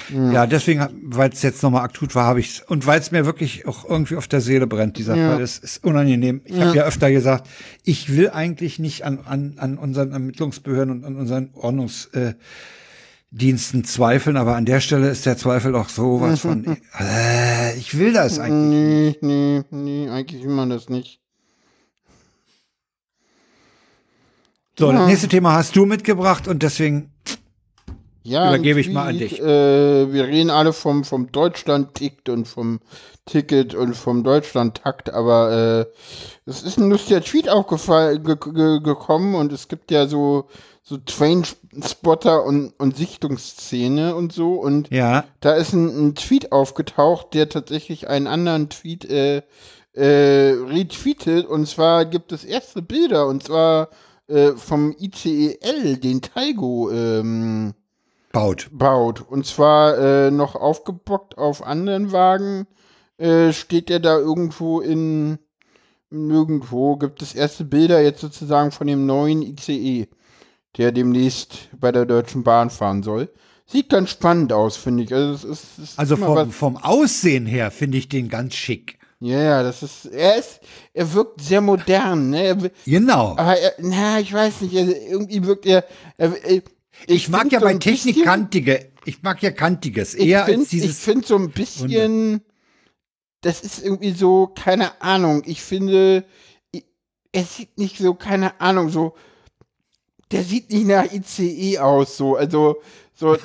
Mhm. 0.09 0.31
Ja, 0.31 0.47
deswegen, 0.47 0.87
weil 1.03 1.31
es 1.31 1.41
jetzt 1.41 1.61
nochmal 1.63 1.83
akut 1.83 2.15
war, 2.15 2.25
habe 2.25 2.39
ich 2.39 2.61
und 2.67 2.85
weil 2.87 2.99
es 2.99 3.11
mir 3.11 3.25
wirklich 3.25 3.67
auch 3.67 3.87
irgendwie 3.89 4.15
auf 4.15 4.27
der 4.27 4.41
Seele 4.41 4.67
brennt, 4.67 4.97
dieser 4.97 5.15
Ja. 5.15 5.33
Fall. 5.33 5.41
Es 5.41 5.57
ist 5.59 5.83
unangenehm. 5.83 6.41
Ich 6.45 6.59
habe 6.59 6.75
ja 6.75 6.83
öfter 6.85 7.11
gesagt, 7.11 7.47
ich 7.83 8.15
will 8.15 8.29
eigentlich 8.29 8.79
nicht 8.79 9.03
an, 9.05 9.19
an, 9.25 9.53
an 9.57 9.77
unseren 9.77 10.11
Ermittlungsbehörden 10.11 10.91
und 10.91 11.05
an 11.05 11.15
unseren 11.15 11.49
Ordnungsdiensten 11.53 12.35
Diensten 13.31 13.83
zweifeln, 13.83 14.37
aber 14.37 14.55
an 14.55 14.65
der 14.65 14.79
Stelle 14.81 15.07
ist 15.09 15.27
der 15.27 15.37
Zweifel 15.37 15.75
auch 15.75 15.89
so 15.89 16.19
was 16.19 16.39
von, 16.41 16.77
äh, 16.99 17.75
ich 17.77 17.95
will 17.95 18.11
das 18.11 18.39
eigentlich. 18.39 19.17
Nee, 19.21 19.61
nee, 19.61 19.61
nee, 19.69 20.09
eigentlich 20.09 20.41
will 20.43 20.49
man 20.55 20.71
das 20.71 20.89
nicht. 20.89 21.19
So, 24.79 24.87
Ja. 24.91 24.97
das 24.99 25.07
nächste 25.07 25.27
Thema 25.27 25.53
hast 25.53 25.75
du 25.75 25.85
mitgebracht 25.85 26.47
und 26.47 26.63
deswegen, 26.63 27.11
Ja, 28.23 28.49
Übergebe 28.49 28.79
ich 28.79 28.89
mal 28.89 29.07
an 29.07 29.17
dich. 29.17 29.39
Äh, 29.39 30.13
wir 30.13 30.27
reden 30.27 30.49
alle 30.49 30.73
vom, 30.73 31.03
vom 31.03 31.31
Deutschland-Ticket 31.31 32.29
und 32.29 32.47
vom 32.47 32.79
Ticket 33.25 33.75
und 33.75 33.95
vom 33.95 34.23
Deutschland-Takt, 34.23 35.11
aber 35.13 35.87
äh, 35.87 36.49
es 36.49 36.63
ist 36.63 36.77
ein 36.77 36.89
lustiger 36.89 37.21
Tweet 37.21 37.47
aufgefallen, 37.47 38.23
ge 38.23 38.35
ge 38.35 38.79
gekommen 38.81 39.35
und 39.35 39.53
es 39.53 39.67
gibt 39.67 39.91
ja 39.91 40.07
so, 40.07 40.47
so 40.83 40.97
Train-Spotter 40.97 42.43
und, 42.43 42.73
und 42.79 42.97
Sichtungsszene 42.97 44.15
und 44.15 44.33
so 44.33 44.55
und 44.55 44.89
ja, 44.89 45.25
da 45.39 45.53
ist 45.53 45.73
ein, 45.73 46.09
ein 46.09 46.15
Tweet 46.15 46.51
aufgetaucht, 46.51 47.33
der 47.33 47.49
tatsächlich 47.49 48.09
einen 48.09 48.27
anderen 48.27 48.69
Tweet 48.69 49.05
äh, 49.05 49.43
äh, 49.93 50.51
retweetet 50.51 51.45
und 51.45 51.67
zwar 51.67 52.05
gibt 52.05 52.31
es 52.31 52.43
erste 52.43 52.81
Bilder 52.81 53.27
und 53.27 53.43
zwar 53.43 53.89
äh, 54.27 54.51
vom 54.51 54.95
ICEL, 54.99 55.97
den 55.97 56.21
Taigo, 56.21 56.91
ähm, 56.91 57.73
baut. 58.31 58.69
baut. 58.71 59.21
Und 59.21 59.45
zwar 59.45 59.97
äh, 59.97 60.31
noch 60.31 60.55
aufgebockt 60.55 61.37
auf 61.37 61.65
anderen 61.65 62.11
Wagen. 62.11 62.67
Äh, 63.17 63.51
steht 63.53 63.89
der 63.89 63.99
da 63.99 64.17
irgendwo 64.17 64.79
in 64.79 65.39
nirgendwo. 66.09 66.95
Gibt 66.97 67.21
es 67.21 67.35
erste 67.35 67.63
Bilder 67.65 68.01
jetzt 68.01 68.21
sozusagen 68.21 68.71
von 68.71 68.87
dem 68.87 69.05
neuen 69.05 69.41
ICE, 69.41 70.07
der 70.77 70.91
demnächst 70.91 71.69
bei 71.79 71.91
der 71.91 72.05
Deutschen 72.05 72.43
Bahn 72.43 72.69
fahren 72.69 73.03
soll. 73.03 73.29
Sieht 73.65 73.89
ganz 73.89 74.09
spannend 74.09 74.51
aus, 74.51 74.77
finde 74.77 75.03
ich. 75.03 75.13
Also, 75.13 75.33
es 75.33 75.43
ist, 75.43 75.63
es 75.77 75.89
ist 75.91 75.99
Also 75.99 76.15
vom, 76.17 76.51
vom 76.51 76.77
Aussehen 76.77 77.45
her 77.45 77.69
finde 77.69 77.97
ich 77.99 78.09
den 78.09 78.27
ganz 78.29 78.55
schick. 78.55 78.97
Ja, 79.19 79.41
ja, 79.41 79.63
das 79.63 79.83
ist. 79.83 80.05
Er 80.05 80.37
ist. 80.37 80.61
Er 80.93 81.13
wirkt 81.13 81.41
sehr 81.41 81.61
modern, 81.61 82.29
ne? 82.29 82.43
Er, 82.45 82.57
Genau. 82.85 83.35
aber 83.37 83.57
er, 83.57 83.73
na, 83.79 84.19
ich 84.19 84.33
weiß 84.33 84.61
nicht. 84.61 84.77
Also 84.77 84.93
irgendwie 84.93 85.45
wirkt 85.45 85.65
er. 85.65 85.83
er, 86.17 86.31
er 87.07 87.15
Ich, 87.15 87.29
mag 87.29 87.41
find 87.41 87.53
ja 87.53 87.59
so 87.59 87.65
bei 87.65 87.73
Technik 87.75 88.15
bisschen- 88.15 88.25
kantige. 88.25 88.91
Ich 89.05 89.21
mag 89.23 89.41
ja 89.41 89.51
kantiges 89.51 90.13
Ich 90.13 90.27
eher 90.27 90.45
finde 90.45 90.61
als 90.61 90.69
dieses. 90.69 90.99
find 90.99 91.25
so 91.25 91.35
ein 91.35 91.51
bisschen. 91.51 92.41
Das 93.41 93.61
ist 93.61 93.81
irgendwie 93.83 94.11
so, 94.11 94.47
keine 94.47 95.01
Ahnung. 95.01 95.43
Ich 95.45 95.61
finde. 95.61 96.25
Er 97.31 97.43
sieht 97.43 97.77
nicht 97.77 97.97
so, 97.99 98.15
keine 98.15 98.59
Ahnung, 98.59 98.89
so. 98.89 99.15
Der 100.31 100.43
sieht 100.43 100.69
nicht 100.69 100.85
nach 100.85 101.05
ICE 101.11 101.79
aus, 101.79 102.17
so. 102.17 102.35
Also. 102.35 102.81
So, 103.19 103.33
äh, 103.33 103.37
äh, 103.37 103.41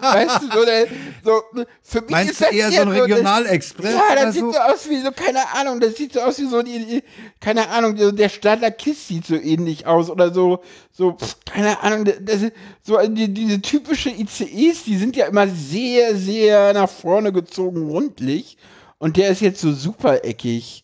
weißt 0.00 0.42
du, 0.44 0.46
so, 0.50 0.64
der, 0.64 0.86
so, 1.22 1.42
für 1.82 2.00
mich 2.00 2.10
Meinst 2.10 2.32
ist 2.32 2.40
das 2.40 2.52
eher 2.52 2.72
so 2.72 2.80
ein 2.80 2.88
Regionalexpress? 2.88 3.92
Ja, 3.92 4.12
oder 4.12 4.24
das 4.24 4.34
sieht 4.34 4.42
so? 4.44 4.52
so 4.52 4.58
aus 4.58 4.88
wie 4.88 5.02
so, 5.02 5.10
keine 5.12 5.40
Ahnung, 5.54 5.78
das 5.78 5.96
sieht 5.96 6.14
so 6.14 6.20
aus 6.20 6.38
wie 6.38 6.46
so, 6.46 6.62
die, 6.62 6.86
die, 6.86 7.02
keine 7.38 7.68
Ahnung, 7.68 7.98
so 7.98 8.12
der 8.12 8.30
Stadler 8.30 8.70
Kiss 8.70 9.08
sieht 9.08 9.26
so 9.26 9.34
ähnlich 9.34 9.86
aus 9.86 10.08
oder 10.08 10.32
so, 10.32 10.62
so, 10.90 11.12
pff, 11.12 11.36
keine 11.44 11.82
Ahnung, 11.82 12.06
das 12.06 12.40
ist 12.40 12.52
so, 12.82 12.96
die, 12.96 13.28
diese 13.28 13.60
typische 13.60 14.08
ICEs, 14.08 14.84
die 14.84 14.96
sind 14.96 15.14
ja 15.16 15.26
immer 15.26 15.46
sehr, 15.48 16.16
sehr 16.16 16.72
nach 16.72 16.88
vorne 16.88 17.30
gezogen, 17.30 17.90
rundlich 17.90 18.56
und 18.96 19.18
der 19.18 19.28
ist 19.28 19.42
jetzt 19.42 19.60
so 19.60 19.74
super 19.74 20.24
eckig. 20.24 20.82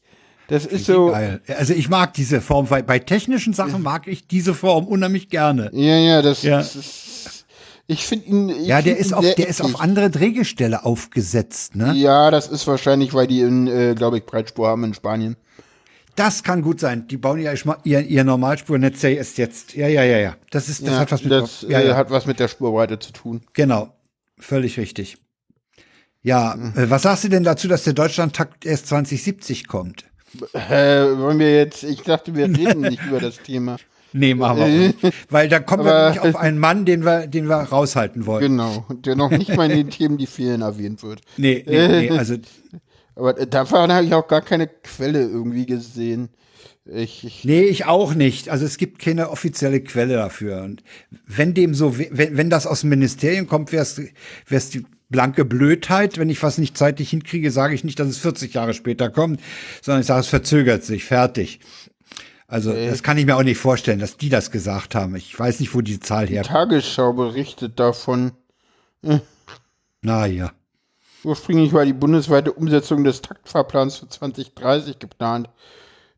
Das 0.48 0.64
ist 0.64 0.86
so, 0.86 1.08
Geil. 1.10 1.40
Also 1.58 1.72
ich 1.74 1.88
mag 1.88 2.14
diese 2.14 2.40
Form, 2.40 2.70
weil 2.70 2.82
bei 2.82 2.98
technischen 2.98 3.52
Sachen 3.52 3.82
mag 3.82 4.06
ich 4.06 4.28
diese 4.28 4.54
Form 4.54 4.86
unheimlich 4.86 5.28
gerne. 5.28 5.70
ja, 5.72 5.96
ja, 5.96 6.22
das, 6.22 6.42
Ja. 6.42 6.58
das 6.58 6.76
ist, 6.76 7.46
ich 7.88 8.06
finde 8.06 8.26
ihn, 8.26 8.48
ich 8.50 8.66
Ja, 8.66 8.80
der 8.82 8.94
find 8.94 9.06
ist 9.06 9.10
ihn 9.10 9.14
auf, 9.14 9.24
sehr 9.24 9.34
der 9.34 9.48
ist 9.48 9.60
auf 9.62 9.80
andere 9.80 10.10
Drehgestelle 10.10 10.84
aufgesetzt, 10.84 11.74
ne? 11.76 11.92
Ja, 11.94 12.30
das 12.30 12.48
ist 12.48 12.66
wahrscheinlich, 12.66 13.12
weil 13.14 13.26
die 13.26 13.40
in, 13.40 13.66
äh, 13.66 13.94
glaube 13.96 14.18
ich, 14.18 14.24
Breitspur 14.26 14.68
haben 14.68 14.84
in 14.84 14.94
Spanien. 14.94 15.36
Das 16.14 16.42
kann 16.42 16.62
gut 16.62 16.80
sein. 16.80 17.06
Die 17.08 17.16
bauen 17.18 17.38
ja 17.40 17.52
ihr, 17.52 17.76
ihr, 17.84 18.00
ihr 18.00 18.24
Normalspurnetz 18.24 19.02
ja 19.02 19.10
erst 19.10 19.36
jetzt. 19.38 19.74
Ja, 19.74 19.86
ja, 19.86 20.02
ja, 20.02 20.18
ja. 20.18 20.36
Das 20.50 20.68
ist, 20.68 20.82
das 20.82 20.94
ja, 20.94 20.98
hat 21.00 21.12
was 21.12 21.22
mit, 21.22 21.32
das 21.32 21.66
ja, 21.68 21.80
äh, 21.80 21.88
ja. 21.88 21.96
hat 21.96 22.10
was 22.10 22.24
mit 22.24 22.40
der 22.40 22.48
Spurbreite 22.48 22.98
zu 22.98 23.12
tun. 23.12 23.42
genau. 23.52 23.92
Völlig 24.38 24.78
richtig. 24.78 25.16
Ja, 26.22 26.54
äh, 26.54 26.90
was 26.90 27.02
sagst 27.02 27.24
du 27.24 27.28
denn 27.28 27.42
dazu, 27.44 27.68
dass 27.68 27.84
der 27.84 27.92
Deutschlandtakt 27.94 28.66
erst 28.66 28.86
2070 28.88 29.66
kommt? 29.66 30.04
Äh, 30.52 31.18
wollen 31.18 31.38
wir 31.38 31.54
jetzt, 31.56 31.82
ich 31.84 32.02
dachte, 32.02 32.34
wir 32.34 32.46
reden 32.46 32.80
nicht 32.82 33.04
über 33.06 33.20
das 33.20 33.38
Thema. 33.42 33.76
Nee, 34.12 34.34
machen 34.34 34.58
wir 34.58 34.68
nicht. 34.68 34.98
Weil 35.30 35.48
da 35.50 35.58
kommen 35.60 35.84
wir 35.84 36.04
nämlich 36.04 36.20
auf 36.20 36.36
einen 36.36 36.58
Mann, 36.58 36.86
den 36.86 37.04
wir, 37.04 37.26
den 37.26 37.48
wir 37.48 37.56
raushalten 37.56 38.24
wollen. 38.24 38.40
Genau, 38.56 38.86
der 39.04 39.14
noch 39.14 39.30
nicht 39.30 39.54
mal 39.54 39.70
in 39.70 39.76
den 39.76 39.90
Themen, 39.90 40.16
die 40.16 40.26
fehlen, 40.26 40.62
erwähnt 40.62 41.02
wird. 41.02 41.20
Nee, 41.36 41.62
nee, 41.66 41.88
nee, 41.88 42.10
also 42.10 42.36
Aber 43.14 43.34
davon 43.34 43.92
habe 43.92 44.06
ich 44.06 44.14
auch 44.14 44.26
gar 44.26 44.40
keine 44.40 44.68
Quelle 44.68 45.20
irgendwie 45.20 45.66
gesehen. 45.66 46.30
Ich, 46.86 47.24
ich, 47.24 47.44
Nee, 47.44 47.64
ich 47.64 47.84
auch 47.84 48.14
nicht. 48.14 48.48
Also 48.48 48.64
es 48.64 48.78
gibt 48.78 49.00
keine 49.00 49.28
offizielle 49.28 49.80
Quelle 49.82 50.14
dafür. 50.14 50.62
Und 50.62 50.82
wenn 51.26 51.52
dem 51.52 51.74
so, 51.74 51.98
we- 51.98 52.08
wenn, 52.12 52.38
wenn 52.38 52.48
das 52.48 52.66
aus 52.66 52.82
dem 52.82 52.90
Ministerium 52.90 53.48
kommt, 53.48 53.70
wäre 53.72 53.82
es 53.82 54.70
die 54.70 54.86
blanke 55.08 55.44
Blödheit. 55.44 56.18
Wenn 56.18 56.30
ich 56.30 56.42
was 56.42 56.58
nicht 56.58 56.76
zeitlich 56.76 57.10
hinkriege, 57.10 57.50
sage 57.50 57.74
ich 57.74 57.84
nicht, 57.84 57.98
dass 57.98 58.08
es 58.08 58.18
40 58.18 58.54
Jahre 58.54 58.74
später 58.74 59.10
kommt, 59.10 59.40
sondern 59.82 60.00
ich 60.00 60.06
sage, 60.06 60.20
es 60.20 60.28
verzögert 60.28 60.84
sich, 60.84 61.04
fertig. 61.04 61.60
Also 62.48 62.72
das 62.72 63.02
kann 63.02 63.18
ich 63.18 63.26
mir 63.26 63.36
auch 63.36 63.42
nicht 63.42 63.58
vorstellen, 63.58 63.98
dass 63.98 64.16
die 64.16 64.28
das 64.28 64.52
gesagt 64.52 64.94
haben. 64.94 65.16
Ich 65.16 65.36
weiß 65.36 65.58
nicht, 65.58 65.74
wo 65.74 65.80
die 65.80 65.98
Zahl 65.98 66.28
herkommt. 66.28 66.52
Tagesschau 66.52 67.12
berichtet 67.12 67.80
davon. 67.80 68.32
Na 70.02 70.26
ja. 70.26 70.52
Ursprünglich 71.24 71.72
war 71.72 71.84
die 71.84 71.92
bundesweite 71.92 72.52
Umsetzung 72.52 73.02
des 73.02 73.20
Taktfahrplans 73.20 73.96
für 73.96 74.08
2030 74.08 75.00
geplant. 75.00 75.48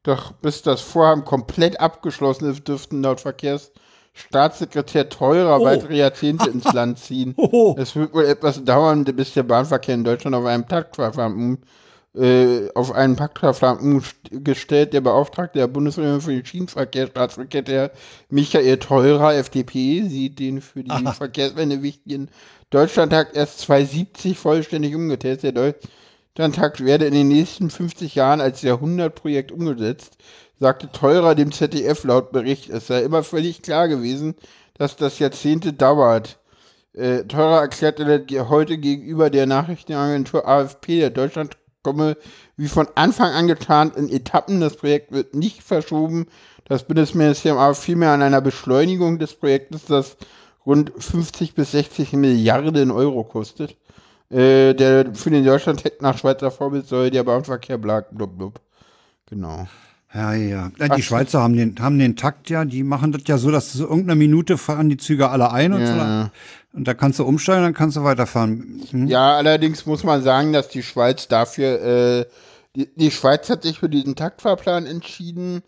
Doch 0.02 0.32
bis 0.32 0.60
das 0.60 0.82
Vorhaben 0.82 1.24
komplett 1.24 1.80
abgeschlossen 1.80 2.50
ist, 2.50 2.68
dürften 2.68 3.02
laut 3.02 3.20
Verkehrsstaatssekretär 4.18 5.08
Teurer 5.08 5.60
Oh. 5.60 5.64
weitere 5.64 5.96
Jahrzehnte 5.96 6.50
ins 6.50 6.72
Land 6.72 6.98
ziehen. 6.98 7.34
Oh. 7.36 7.74
Es 7.78 7.94
wird 7.96 8.12
wohl 8.12 8.24
etwas 8.24 8.64
dauern, 8.64 9.04
bis 9.04 9.34
der 9.34 9.42
Bahnverkehr 9.44 9.94
in 9.94 10.04
Deutschland 10.04 10.36
auf 10.36 10.46
einem 10.46 10.64
um, 11.36 11.58
äh, 12.20 12.68
auf 12.74 12.92
einen 12.92 13.16
Taktfahrplan 13.16 13.78
umgestellt. 14.30 14.92
Der 14.92 15.00
Beauftragte 15.00 15.58
der 15.58 15.66
Bundesregierung 15.68 16.20
für 16.20 16.32
den 16.32 16.44
Schienenverkehr, 16.44 17.06
Staatssekretär 17.06 17.92
Michael 18.28 18.78
Teurer, 18.78 19.34
FDP, 19.34 20.02
sieht 20.02 20.38
den 20.38 20.60
für 20.60 20.82
die 20.82 20.90
Verkehrswende 21.12 21.82
wichtigen 21.82 22.28
Deutschlandtakt 22.70 23.36
erst 23.36 23.60
2070 23.60 24.38
vollständig 24.38 24.94
umgetestet. 24.94 25.56
Der 25.56 25.74
Deutschlandtakt 26.34 26.84
werde 26.84 27.06
in 27.06 27.14
den 27.14 27.28
nächsten 27.28 27.70
50 27.70 28.14
Jahren 28.14 28.40
als 28.40 28.62
Jahrhundertprojekt 28.62 29.52
umgesetzt, 29.52 30.18
sagte 30.60 30.90
Teurer 30.90 31.34
dem 31.34 31.52
ZDF 31.52 32.04
laut 32.04 32.32
Bericht. 32.32 32.70
Es 32.70 32.88
sei 32.88 33.02
immer 33.02 33.22
völlig 33.22 33.62
klar 33.62 33.88
gewesen, 33.88 34.34
dass 34.74 34.96
das 34.96 35.18
Jahrzehnte 35.18 35.72
dauert. 35.72 36.38
Äh, 36.94 37.24
Teurer 37.24 37.60
erklärte 37.60 38.26
heute 38.48 38.78
gegenüber 38.78 39.30
der 39.30 39.46
Nachrichtenagentur 39.46 40.46
AFP, 40.46 41.00
der 41.00 41.10
Deutschland 41.10 41.56
komme 41.82 42.16
wie 42.56 42.68
von 42.68 42.88
Anfang 42.96 43.32
an 43.32 43.46
geplant 43.46 43.96
in 43.96 44.08
Etappen. 44.08 44.60
Das 44.60 44.76
Projekt 44.76 45.12
wird 45.12 45.34
nicht 45.34 45.62
verschoben. 45.62 46.26
Das 46.64 46.84
Bundesministerium 46.84 47.58
aber 47.58 47.74
vielmehr 47.74 48.10
an 48.10 48.22
einer 48.22 48.40
Beschleunigung 48.40 49.18
des 49.18 49.34
Projektes, 49.34 49.86
das 49.86 50.16
rund 50.66 50.92
50 50.98 51.54
bis 51.54 51.70
60 51.72 52.12
Milliarden 52.14 52.90
Euro 52.90 53.24
kostet. 53.24 53.76
Äh, 54.30 54.74
der 54.74 55.14
für 55.14 55.30
den 55.30 55.44
Deutschland-Tech 55.44 55.94
nach 56.00 56.18
Schweizer 56.18 56.50
Vorbild 56.50 56.86
soll 56.86 57.10
der 57.10 57.24
Bahnverkehr 57.24 57.78
blag, 57.78 58.10
blub, 58.10 58.36
blub. 58.36 58.60
Genau. 59.26 59.66
Ja, 60.14 60.32
ja. 60.32 60.70
Ach 60.80 60.88
Die 60.96 61.02
so. 61.02 61.08
Schweizer 61.08 61.40
haben 61.42 61.56
den, 61.56 61.76
haben 61.80 61.98
den 61.98 62.16
Takt 62.16 62.48
ja, 62.48 62.64
die 62.64 62.82
machen 62.82 63.12
das 63.12 63.22
ja 63.26 63.36
so, 63.36 63.50
dass 63.50 63.72
so 63.72 63.84
irgendeine 63.84 64.16
Minute 64.16 64.56
fahren 64.56 64.88
die 64.88 64.96
Züge 64.96 65.28
alle 65.28 65.52
ein 65.52 65.72
und 65.72 65.82
Ja. 65.82 66.24
so. 66.72 66.76
Und 66.78 66.86
da 66.88 66.94
kannst 66.94 67.18
du 67.18 67.24
umsteigen, 67.24 67.62
dann 67.62 67.74
kannst 67.74 67.96
du 67.96 68.04
weiterfahren. 68.04 68.82
Hm? 68.90 69.06
Ja, 69.08 69.36
allerdings 69.36 69.84
muss 69.86 70.04
man 70.04 70.22
sagen, 70.22 70.52
dass 70.52 70.68
die 70.68 70.82
Schweiz 70.82 71.28
dafür, 71.28 71.82
äh, 71.82 72.26
die, 72.76 72.88
die 72.94 73.10
Schweiz 73.10 73.50
hat 73.50 73.62
sich 73.64 73.80
für 73.80 73.88
diesen 73.88 74.14
Taktfahrplan 74.16 74.86
entschieden. 74.86 75.62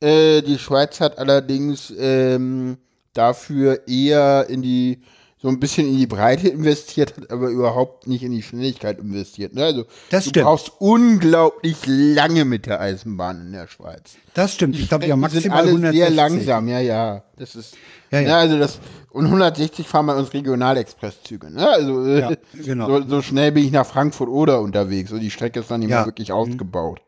Äh, 0.00 0.42
die 0.42 0.58
Schweiz 0.58 1.00
hat 1.00 1.18
allerdings 1.18 1.92
ähm, 1.98 2.78
dafür 3.14 3.86
eher 3.86 4.46
in 4.48 4.60
die, 4.62 5.00
so 5.38 5.48
ein 5.48 5.60
bisschen 5.60 5.86
in 5.86 5.98
die 5.98 6.06
Breite 6.06 6.48
investiert, 6.48 7.14
hat 7.16 7.30
aber 7.30 7.48
überhaupt 7.48 8.06
nicht 8.06 8.22
in 8.22 8.32
die 8.32 8.42
Schnelligkeit 8.42 8.98
investiert. 8.98 9.54
Ne? 9.54 9.64
Also, 9.64 9.84
Das 10.10 10.24
du 10.24 10.30
stimmt. 10.30 10.46
brauchst 10.46 10.72
unglaublich 10.78 11.76
lange 11.86 12.44
mit 12.46 12.64
der 12.66 12.80
Eisenbahn 12.80 13.42
in 13.46 13.52
der 13.52 13.68
Schweiz. 13.68 14.14
Das 14.34 14.54
stimmt. 14.54 14.78
Ich 14.78 14.88
glaube, 14.88 15.06
ja, 15.06 15.14
maximal 15.14 15.42
sind 15.42 15.52
alle 15.52 15.68
160. 15.68 16.00
sehr 16.00 16.10
langsam, 16.10 16.68
ja, 16.68 16.80
ja. 16.80 17.22
Das 17.36 17.54
ist, 17.54 17.74
Ja, 18.10 18.20
ja. 18.20 18.28
ja, 18.28 18.38
also 18.38 18.58
das, 18.58 18.78
und 19.10 19.26
160 19.26 19.86
fahren 19.86 20.06
bei 20.06 20.14
uns 20.16 20.32
Regionalexpresszüge, 20.32 21.50
ne? 21.50 21.68
Also, 21.68 22.04
äh, 22.06 22.20
Ja, 22.20 22.30
genau. 22.64 22.88
so, 22.88 23.08
so 23.08 23.22
schnell 23.22 23.52
bin 23.52 23.64
ich 23.64 23.72
nach 23.72 23.86
Frankfurt 23.86 24.28
oder 24.30 24.60
unterwegs 24.62 25.12
und 25.12 25.20
die 25.20 25.30
Strecke 25.30 25.60
ist 25.60 25.70
dann 25.70 25.80
nicht 25.80 25.90
Ja. 25.90 25.96
Mhm. 25.96 26.00
mehr 26.00 26.06
wirklich 26.06 26.32
ausgebaut. 26.32 27.00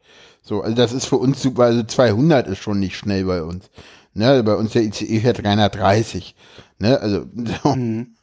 So, 0.43 0.61
also 0.63 0.75
das 0.77 0.93
ist 0.93 1.07
für 1.07 1.17
uns 1.17 1.41
super, 1.43 1.65
also 1.65 1.83
200 1.83 2.47
ist 2.47 2.59
schon 2.59 2.79
nicht 2.79 2.97
schnell 2.97 3.25
bei 3.25 3.43
uns. 3.43 3.71
Ne, 4.15 4.43
bei 4.43 4.55
uns 4.55 4.73
der 4.73 4.83
ICE 4.83 5.21
fährt 5.21 5.43
330. 5.45 6.35
Ne, 6.79 6.99
also, 7.01 7.25
so. 7.63 7.75
Mhm. 7.75 8.15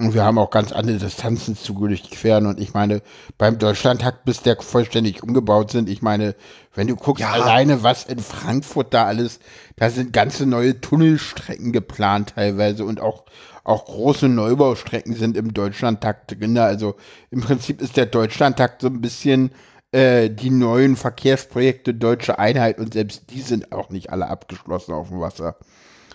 Und 0.00 0.14
wir 0.14 0.24
haben 0.24 0.38
auch 0.38 0.50
ganz 0.50 0.72
andere 0.72 0.96
Distanzen 0.96 1.56
zu 1.56 1.74
durchqueren. 1.74 2.46
Und 2.46 2.58
ich 2.58 2.72
meine, 2.72 3.02
beim 3.36 3.58
Deutschlandtakt, 3.58 4.24
bis 4.24 4.40
der 4.40 4.56
vollständig 4.60 5.22
umgebaut 5.22 5.70
sind, 5.70 5.88
ich 5.90 6.00
meine, 6.00 6.34
wenn 6.74 6.86
du 6.86 6.96
guckst, 6.96 7.20
Ja. 7.20 7.32
alleine 7.32 7.82
was 7.82 8.04
in 8.04 8.18
Frankfurt 8.18 8.94
da 8.94 9.04
alles, 9.04 9.40
da 9.76 9.90
sind 9.90 10.12
ganze 10.12 10.46
neue 10.46 10.80
Tunnelstrecken 10.80 11.72
geplant 11.72 12.32
teilweise 12.34 12.84
und 12.84 13.00
auch, 13.00 13.24
auch 13.62 13.84
große 13.84 14.28
Neubaustrecken 14.28 15.14
sind 15.14 15.36
im 15.36 15.52
Deutschlandtakt 15.52 16.40
drin. 16.40 16.56
Also 16.56 16.96
im 17.30 17.42
Prinzip 17.42 17.82
ist 17.82 17.96
der 17.98 18.06
Deutschlandtakt 18.06 18.80
so 18.80 18.88
ein 18.88 19.02
bisschen 19.02 19.50
äh, 19.92 20.30
die 20.30 20.50
neuen 20.50 20.96
Verkehrsprojekte 20.96 21.92
Deutsche 21.94 22.38
Einheit 22.38 22.78
und 22.78 22.94
selbst 22.94 23.24
die 23.30 23.40
sind 23.42 23.72
auch 23.72 23.90
nicht 23.90 24.10
alle 24.10 24.28
abgeschlossen 24.28 24.94
auf 24.94 25.08
dem 25.08 25.20
Wasser. 25.20 25.56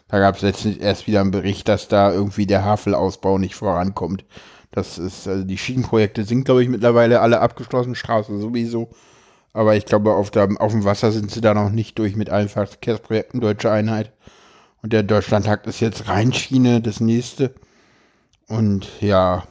Da 0.07 0.19
gab 0.19 0.35
es 0.35 0.41
letztens 0.41 0.77
erst 0.77 1.07
wieder 1.07 1.21
einen 1.21 1.31
Bericht, 1.31 1.67
dass 1.67 1.87
da 1.87 2.11
irgendwie 2.11 2.45
der 2.45 2.63
Havelausbau 2.63 3.37
nicht 3.37 3.55
vorankommt. 3.55 4.25
Das 4.71 4.97
ist, 4.97 5.27
also 5.27 5.43
die 5.43 5.57
Schienenprojekte 5.57 6.25
sind, 6.25 6.43
glaube 6.43 6.61
ich, 6.61 6.69
mittlerweile 6.69 7.21
alle 7.21 7.39
abgeschlossen, 7.39 7.95
Straße 7.95 8.37
sowieso. 8.39 8.89
Aber 9.53 9.75
ich 9.75 9.85
glaube, 9.85 10.13
auf, 10.13 10.31
der, 10.31 10.49
auf 10.59 10.73
dem 10.73 10.83
Wasser 10.83 11.11
sind 11.11 11.31
sie 11.31 11.41
da 11.41 11.53
noch 11.53 11.69
nicht 11.69 11.97
durch 11.97 12.15
mit 12.15 12.29
allen 12.29 12.49
Verkehrsprojekten 12.49 13.39
Deutsche 13.39 13.71
Einheit. 13.71 14.11
Und 14.83 14.91
der 14.93 15.01
Deutschlandtag 15.01 15.65
ist 15.65 15.79
jetzt 15.79 16.09
Rheinschiene, 16.09 16.81
das 16.81 16.99
nächste. 16.99 17.55
Und 18.47 18.87
ja. 19.01 19.45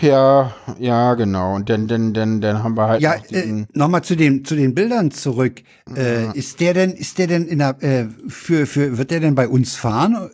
Ja, 0.00 0.54
ja, 0.78 1.14
genau. 1.14 1.54
Und 1.54 1.68
dann, 1.68 1.86
dann, 1.88 2.14
dann, 2.14 2.40
dann 2.40 2.62
haben 2.62 2.76
wir 2.76 2.86
halt 2.88 3.02
Ja, 3.02 3.16
noch 3.16 3.32
äh, 3.32 3.66
nochmal 3.72 4.02
zu 4.02 4.16
den 4.16 4.44
zu 4.44 4.54
den 4.54 4.74
Bildern 4.74 5.10
zurück. 5.10 5.62
Äh, 5.94 6.36
ist 6.36 6.60
der 6.60 6.74
denn 6.74 6.92
ist 6.92 7.18
der 7.18 7.26
denn 7.26 7.46
in 7.46 7.58
der 7.58 7.82
äh, 7.82 8.06
für 8.28 8.66
für 8.66 8.96
wird 8.96 9.10
der 9.10 9.20
denn 9.20 9.34
bei 9.34 9.48
uns 9.48 9.74
fahren? 9.76 10.30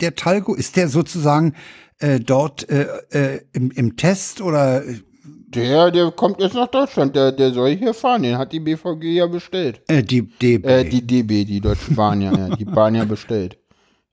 Der 0.00 0.14
Talgo 0.14 0.54
ist 0.54 0.76
der 0.76 0.88
sozusagen 0.88 1.54
äh, 1.98 2.20
dort 2.20 2.68
äh, 2.68 2.86
äh, 3.10 3.40
im, 3.52 3.70
im 3.70 3.96
Test 3.96 4.40
oder 4.40 4.82
der, 5.24 5.90
der 5.90 6.10
kommt 6.10 6.40
jetzt 6.40 6.54
nach 6.54 6.68
Deutschland, 6.68 7.14
der, 7.14 7.30
der 7.30 7.52
soll 7.52 7.76
hier 7.76 7.92
fahren, 7.92 8.22
den 8.22 8.38
hat 8.38 8.52
die 8.52 8.60
BVG 8.60 9.04
ja 9.04 9.26
bestellt. 9.26 9.82
äh, 9.88 10.02
die 10.02 10.22
DB? 10.22 10.66
Äh, 10.66 10.84
die 10.84 11.06
DB, 11.06 11.44
die 11.44 11.60
Deutsche 11.60 11.92
Bahn 11.92 12.22
ja, 12.22 12.32
ja, 12.32 12.56
die 12.56 12.64
Bahn 12.64 12.94
ja 12.94 13.04
bestellt. 13.04 13.58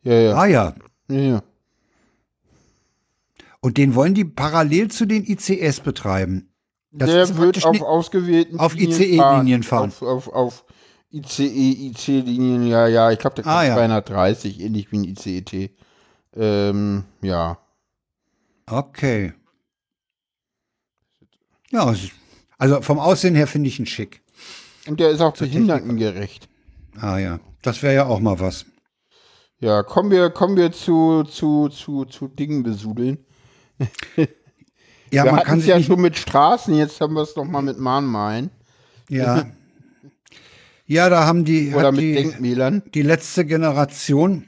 Ja, 0.04 0.14
ja, 0.14 0.34
ah 0.34 0.46
ja. 0.46 0.76
ja, 1.10 1.20
ja. 1.20 1.44
Und 3.62 3.78
den 3.78 3.96
wollen 3.96 4.14
die 4.14 4.26
parallel 4.26 4.90
zu 4.90 5.06
den 5.06 5.26
ICS 5.26 5.82
betreiben. 5.82 6.54
Das 6.92 7.10
der 7.10 7.38
wird 7.38 7.64
auf 7.66 7.82
ausgewählten 7.82 8.60
auf 8.60 8.74
Linien 8.74 9.02
ICE-Linien 9.02 9.64
fahren. 9.64 9.90
Auf, 9.90 10.02
auf, 10.02 10.28
auf 10.30 10.66
ICE, 11.12 11.90
IC-Linien, 11.90 12.68
ja, 12.68 12.88
ja, 12.88 13.12
ich 13.12 13.20
glaube, 13.20 13.36
der 13.42 13.48
Ah, 13.48 13.64
ja. 13.64 13.76
230, 13.76 14.60
ähnlich 14.60 14.92
wie 14.92 14.98
ein 15.00 15.04
ICET. 15.04 15.72
Ähm, 16.36 17.04
ja. 17.22 17.58
Okay. 18.66 19.34
Ja, 21.72 21.94
also 22.58 22.82
vom 22.82 23.00
Aussehen 23.00 23.36
her 23.36 23.48
finde 23.48 23.70
ich 23.70 23.80
ihn 23.80 23.86
schick. 23.86 24.22
Und 24.88 25.00
der 25.00 25.10
ist 25.10 25.22
auch 25.22 25.36
behindertengerecht. 25.36 26.50
Ah 27.00 27.18
ja, 27.18 27.40
das 27.62 27.84
wäre 27.84 27.94
ja 27.94 28.06
auch 28.06 28.20
mal 28.20 28.40
was. 28.40 28.66
Ja, 29.60 29.84
kommen 29.84 30.10
wir, 30.10 30.30
kommen 30.30 30.56
wir 30.56 30.72
zu, 30.72 31.24
zu, 31.24 31.70
zu, 31.70 32.06
zu 32.06 32.28
Dingen 32.28 32.64
besudeln. 32.64 33.26
Ja, 35.12 35.24
wir 35.24 35.32
man 35.32 35.44
kann 35.44 35.58
es 35.58 35.66
sich 35.66 35.74
ja 35.74 35.82
schon 35.82 36.02
mit 36.02 36.20
Straßen, 36.20 36.76
jetzt 36.76 37.02
haben 37.02 37.16
wir 37.16 37.24
es 37.24 37.34
doch 37.34 37.46
mal 37.46 37.64
mit 37.64 37.80
Mahnmalen. 37.80 38.52
ja. 39.10 39.46
Ja, 40.86 41.08
da 41.08 41.28
haben 41.28 41.46
die, 41.46 41.72
Oder 41.76 41.92
mit 41.92 42.02
die, 42.02 42.14
Denkmälern. 42.16 42.82
die 42.96 43.04
letzte 43.04 43.46
Generation 43.46 44.46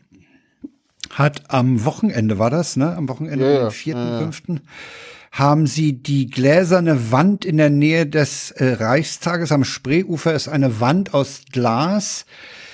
hat 1.11 1.43
am 1.49 1.85
Wochenende 1.85 2.39
war 2.39 2.49
das, 2.49 2.77
ne? 2.77 2.95
Am 2.95 3.07
Wochenende, 3.09 3.45
Ja, 3.45 3.51
ja, 3.59 3.65
am 3.65 3.71
vierten, 3.71 4.07
ja, 4.07 4.11
ja. 4.13 4.19
fünften, 4.21 4.61
haben 5.31 5.67
sie 5.67 6.01
die 6.01 6.31
gläserne 6.31 7.11
Wand 7.11 7.45
in 7.45 7.57
der 7.57 7.69
Nähe 7.69 8.07
des 8.07 8.49
äh, 8.49 8.73
Reichstages 8.73 9.51
am 9.51 9.63
Spreeufer 9.63 10.33
ist 10.33 10.47
eine 10.47 10.79
Wand 10.79 11.13
aus 11.13 11.43
Glas, 11.51 12.25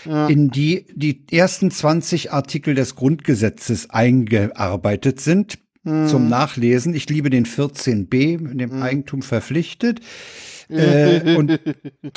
in 0.05 0.49
die 0.49 0.85
die 0.95 1.25
ersten 1.29 1.69
20 1.69 2.31
Artikel 2.31 2.73
des 2.73 2.95
Grundgesetzes 2.95 3.89
eingearbeitet 3.89 5.19
sind. 5.19 5.59
Mhm. 5.87 6.07
Zum 6.07 6.27
Nachlesen. 6.27 6.93
Ich 6.93 7.09
liebe 7.09 7.29
den 7.29 7.45
14b, 7.45 8.39
mit 8.39 8.59
dem 8.59 8.81
Eigentum 8.81 9.21
verpflichtet. 9.21 10.01
äh, 10.69 11.35
und 11.35 11.61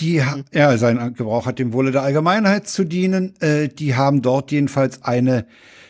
die, 0.01 0.21
ja, 0.53 0.77
sein 0.77 1.15
Gebrauch 1.15 1.47
hat 1.47 1.61
dem 1.61 1.73
Wohle 1.73 1.93
der 1.93 2.03
Allgemeinheit 2.03 2.67
zu 2.67 2.83
dienen. 2.83 3.41
Äh, 3.41 3.69
die 3.69 3.95
haben 3.95 4.23
dort 4.23 4.51
jedenfalls 4.51 5.05
eine 5.05 5.47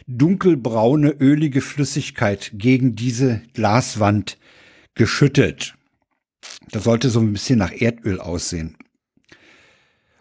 dunkelbraune, 0.07 1.11
ölige 1.21 1.63
Flüssigkeit 1.63 2.51
gegen 2.55 2.97
diese 2.97 3.41
Glaswand 3.55 4.37
geschüttet. 4.95 5.75
Das 6.71 6.85
sollte 6.85 7.09
so 7.09 7.21
ein 7.21 7.33
bisschen 7.33 7.59
nach 7.59 7.73
Erdöl 7.73 8.21
aussehen. 8.21 8.77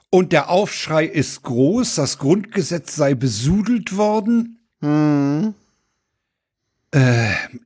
Und 0.10 0.32
der 0.32 0.50
Aufschrei 0.50 1.06
ist 1.06 1.44
groß, 1.44 1.96
das 1.96 2.20
Grundgesetz 2.20 2.96
sei 2.96 3.16
besudelt 3.16 3.98
worden. 3.98 4.60
Hm. 6.94 7.62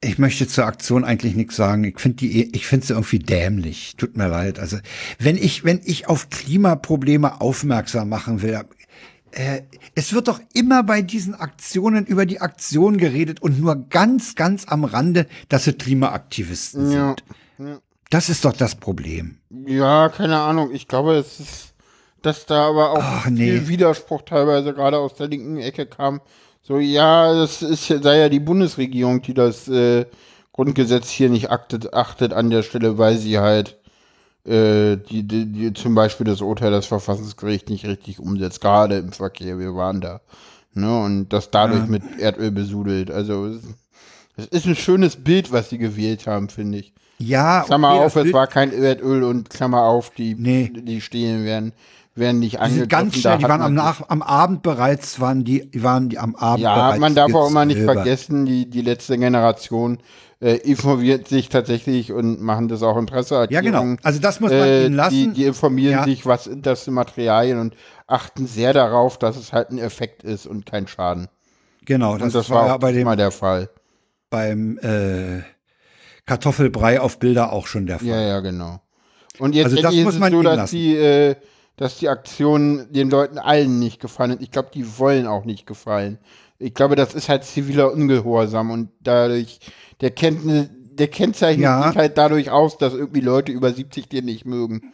Ich 0.00 0.16
möchte 0.18 0.46
zur 0.46 0.64
Aktion 0.64 1.04
eigentlich 1.04 1.34
nichts 1.34 1.56
sagen. 1.56 1.82
Ich 1.82 1.98
finde 1.98 2.18
die, 2.18 2.54
ich 2.54 2.68
finde 2.68 2.86
sie 2.86 2.92
irgendwie 2.92 3.18
dämlich. 3.18 3.94
Tut 3.96 4.16
mir 4.16 4.28
leid. 4.28 4.60
Also, 4.60 4.78
wenn 5.18 5.36
ich, 5.36 5.64
wenn 5.64 5.80
ich 5.84 6.06
auf 6.08 6.30
Klimaprobleme 6.30 7.40
aufmerksam 7.40 8.08
machen 8.08 8.40
will, 8.40 8.60
äh, 9.32 9.62
es 9.96 10.12
wird 10.12 10.28
doch 10.28 10.40
immer 10.54 10.84
bei 10.84 11.02
diesen 11.02 11.34
Aktionen 11.34 12.06
über 12.06 12.26
die 12.26 12.40
Aktion 12.40 12.96
geredet 12.96 13.42
und 13.42 13.58
nur 13.60 13.74
ganz, 13.88 14.36
ganz 14.36 14.66
am 14.68 14.84
Rande, 14.84 15.26
dass 15.48 15.64
sie 15.64 15.72
Klimaaktivisten 15.72 16.92
Ja. 16.92 17.16
sind. 17.58 17.84
Das 18.10 18.28
ist 18.28 18.44
doch 18.44 18.52
das 18.52 18.76
Problem. 18.76 19.38
Ja, 19.66 20.08
keine 20.10 20.38
Ahnung. 20.38 20.70
Ich 20.72 20.86
glaube, 20.86 21.16
es 21.16 21.40
ist, 21.40 21.74
dass 22.22 22.46
da 22.46 22.68
aber 22.68 22.92
auch 22.92 23.02
Ach, 23.02 23.24
viel 23.24 23.32
nee. 23.32 23.68
Widerspruch 23.68 24.22
teilweise 24.22 24.72
gerade 24.74 24.98
aus 24.98 25.14
der 25.14 25.26
linken 25.26 25.58
Ecke 25.58 25.86
kam. 25.86 26.20
So, 26.68 26.78
ja, 26.78 27.32
das 27.34 27.62
ist 27.62 27.88
ja, 27.88 28.02
sei 28.02 28.18
ja 28.18 28.28
die 28.28 28.40
Bundesregierung, 28.40 29.22
die 29.22 29.32
das 29.32 29.68
äh, 29.68 30.04
Grundgesetz 30.52 31.08
hier 31.08 31.30
nicht 31.30 31.50
achtet, 31.50 31.94
achtet 31.94 32.34
an 32.34 32.50
der 32.50 32.62
Stelle, 32.62 32.98
weil 32.98 33.16
sie 33.16 33.38
halt 33.38 33.78
äh, 34.44 34.96
die, 34.98 35.22
die, 35.22 35.46
die 35.46 35.72
zum 35.72 35.94
Beispiel 35.94 36.26
das 36.26 36.42
Urteil 36.42 36.70
des 36.72 36.84
Verfassungsgerichts 36.84 37.70
nicht 37.70 37.86
richtig 37.86 38.18
umsetzt, 38.20 38.60
gerade 38.60 38.98
im 38.98 39.12
Verkehr, 39.12 39.58
wir 39.58 39.74
waren 39.76 40.02
da. 40.02 40.20
Ne, 40.74 41.02
und 41.02 41.30
das 41.30 41.50
dadurch 41.50 41.86
mit 41.86 42.02
Erdöl 42.18 42.50
besudelt. 42.50 43.10
Also 43.10 43.46
es 44.36 44.46
ist- 44.48 44.66
ein 44.66 44.76
schönes 44.76 45.16
Bild, 45.16 45.50
was 45.50 45.70
sie 45.70 45.78
gewählt 45.78 46.26
haben, 46.26 46.50
finde 46.50 46.78
ich. 46.78 46.92
Ja, 47.18 47.62
Klammer 47.66 47.94
okay, 47.94 48.04
auf, 48.04 48.16
es 48.16 48.22
Bild- 48.24 48.34
war 48.34 48.46
kein 48.46 48.72
Erdöl 48.72 49.24
und 49.24 49.48
Klammer 49.50 49.84
auf, 49.84 50.10
die, 50.10 50.34
Nee. 50.34 50.70
die 50.72 51.00
stehen 51.00 51.44
werden, 51.46 51.72
werden 52.18 52.38
nicht 52.40 52.54
die 52.54 52.58
angegriffen. 52.58 52.80
sind 52.80 52.88
ganz 52.90 53.16
schnell, 53.16 53.38
die 53.38 53.44
waren 53.44 53.62
am, 53.62 53.74
Nach, 53.74 54.08
am 54.08 54.22
Abend 54.22 54.62
bereits, 54.62 55.20
waren 55.20 55.44
die, 55.44 55.70
die 55.70 55.82
waren 55.82 56.08
die 56.08 56.18
am 56.18 56.34
Abend 56.36 56.62
Ja, 56.64 56.74
bereits 56.88 57.00
man 57.00 57.14
darf 57.14 57.34
auch 57.34 57.48
immer 57.48 57.64
nicht 57.64 57.80
vergessen, 57.80 58.46
die, 58.46 58.68
die 58.68 58.82
letzte 58.82 59.18
Generation 59.18 59.98
äh, 60.40 60.54
informiert 60.58 61.26
sich 61.28 61.48
tatsächlich 61.48 62.12
und 62.12 62.40
machen 62.40 62.68
das 62.68 62.82
auch 62.82 62.96
in 62.96 63.06
Ja, 63.06 63.12
Presseartikelungen. 63.14 63.96
genau. 63.96 64.02
Also 64.06 64.20
das 64.20 64.40
muss 64.40 64.52
man 64.52 64.60
Äh, 64.68 64.86
ihnen 64.86 64.94
lassen. 64.94 65.32
Die, 65.34 65.40
die 65.40 65.44
informieren 65.46 65.92
Ja. 65.92 66.04
sich, 66.04 66.26
was 66.26 66.44
sind 66.44 66.64
das 66.66 66.82
für 66.84 66.90
Materialien 66.92 67.58
und 67.58 67.74
achten 68.06 68.46
sehr 68.46 68.72
darauf, 68.72 69.18
dass 69.18 69.36
es 69.36 69.52
halt 69.52 69.70
ein 69.70 69.78
Effekt 69.78 70.22
ist 70.22 70.46
und 70.46 70.64
kein 70.66 70.86
Schaden. 70.86 71.28
genau, 71.84 72.12
Und 72.12 72.20
das, 72.20 72.32
das, 72.32 72.50
war 72.50 72.66
ja 72.66 72.74
auch 72.76 72.78
bei 72.78 72.92
dem 72.92 73.04
mal 73.04 73.16
der 73.16 73.30
Fall. 73.32 73.68
beim 74.30 74.78
äh, 74.78 75.42
Kartoffelbrei 76.26 77.00
auf 77.00 77.18
Bilder 77.18 77.52
auch 77.52 77.66
schon 77.66 77.86
der 77.86 77.98
Fall. 77.98 78.08
Ja, 78.08 78.20
ja, 78.20 78.40
genau. 78.40 78.80
Und 79.38 79.54
jetzt 79.54 79.66
Also 79.66 79.80
das 79.82 79.94
muss 79.94 80.18
man 80.18 80.32
so, 80.32 80.42
dass 80.42 80.56
lassen. 80.56 80.76
die, 80.76 80.96
äh, 80.96 81.36
dass 81.78 81.96
die 81.98 82.08
Aktion 82.10 82.86
den 82.90 83.08
Leuten 83.08 83.38
allen 83.38 83.78
nicht 83.78 84.00
gefallen 84.00 84.32
hat. 84.32 84.42
Ich 84.42 84.50
glaube, 84.50 84.68
die 84.74 84.98
wollen 84.98 85.26
auch 85.26 85.44
nicht 85.46 85.66
gefallen. 85.66 86.18
Ich 86.58 86.74
glaube, 86.74 86.96
das 86.96 87.14
ist 87.14 87.28
halt 87.28 87.44
ziviler 87.44 87.92
Ungehorsam 87.92 88.70
und 88.70 88.90
dadurch, 89.00 89.60
der 90.00 90.10
kennt, 90.10 90.40
der 90.98 91.08
kennzeichnet 91.08 91.62
Ja. 91.62 91.88
sich 91.88 91.96
halt 91.96 92.18
dadurch 92.18 92.50
aus, 92.50 92.76
dass 92.78 92.94
irgendwie 92.94 93.20
Leute 93.20 93.52
über 93.52 93.72
70 93.72 94.08
den 94.08 94.24
nicht 94.26 94.44
mögen. 94.44 94.92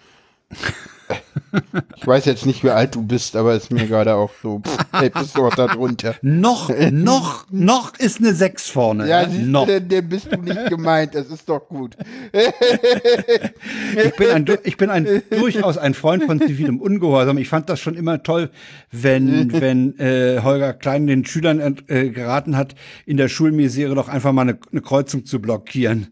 Ich 1.97 2.07
weiß 2.07 2.25
jetzt 2.27 2.47
nicht, 2.47 2.65
wie 2.65 2.71
alt 2.71 2.95
du 2.95 3.03
bist, 3.03 3.37
aber 3.37 3.55
ist 3.55 3.71
mir 3.71 3.87
gerade 3.87 4.15
auch 4.15 4.31
so, 4.43 4.61
pff, 4.61 4.77
ey, 4.93 5.11
bist 5.11 5.37
du 5.37 5.47
auch 5.47 5.55
da 5.55 5.69
drunter. 5.69 6.15
Noch, 6.23 6.71
noch, 6.91 7.47
noch 7.51 7.97
ist 7.99 8.19
eine 8.19 8.35
6 8.35 8.69
vorne. 8.69 9.09
Ja, 9.09 9.27
ne? 9.27 9.39
noch. 9.39 9.67
denn, 9.67 9.89
denn 9.89 10.09
bist 10.09 10.31
du 10.31 10.37
nicht 10.37 10.67
gemeint, 10.69 11.15
das 11.15 11.29
ist 11.29 11.49
doch 11.49 11.69
gut. 11.69 11.97
Ich 12.33 14.15
bin, 14.17 14.31
ein, 14.31 14.47
ich 14.65 14.77
bin 14.77 14.91
ein, 14.91 15.23
durchaus 15.31 15.79
ein 15.79 15.95
Freund 15.95 16.25
von 16.25 16.41
zivilem 16.41 16.81
Ungehorsam. 16.81 17.39
Ich 17.39 17.49
fand 17.49 17.69
das 17.69 17.81
schon 17.81 17.95
immer 17.95 18.23
toll, 18.23 18.51
wenn, 18.91 19.53
wenn 19.53 19.99
äh, 19.99 20.41
Holger 20.43 20.75
Klein 20.75 21.07
den 21.07 21.25
Schülern 21.25 21.79
äh, 21.87 22.11
geraten 22.11 22.57
hat, 22.57 22.75
in 23.07 23.17
der 23.17 23.29
Schulmisere 23.29 23.95
doch 23.95 24.09
einfach 24.09 24.33
mal 24.33 24.43
eine, 24.43 24.59
eine 24.71 24.83
Kreuzung 24.83 25.25
zu 25.25 25.41
blockieren, 25.41 26.09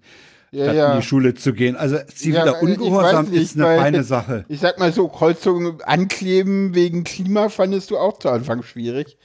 Ja, 0.52 0.72
ja. 0.72 0.92
in 0.92 1.00
die 1.00 1.06
Schule 1.06 1.34
zu 1.34 1.54
gehen. 1.54 1.76
Also 1.76 1.96
ziviler 2.14 2.46
Ja, 2.46 2.56
ich 2.56 2.62
Ungehorsam 2.62 3.30
nicht, 3.30 3.42
ist 3.42 3.56
eine 3.56 3.64
feine 3.78 4.04
Sache. 4.04 4.44
Ich 4.48 4.60
sag 4.60 4.78
mal 4.78 4.92
so, 4.92 5.08
Kreuzungen 5.08 5.80
ankleben 5.82 6.74
wegen 6.74 7.04
Klima 7.04 7.48
fandest 7.48 7.90
du 7.90 7.96
auch 7.96 8.18
zu 8.18 8.28
Anfang 8.28 8.62
schwierig. 8.62 9.16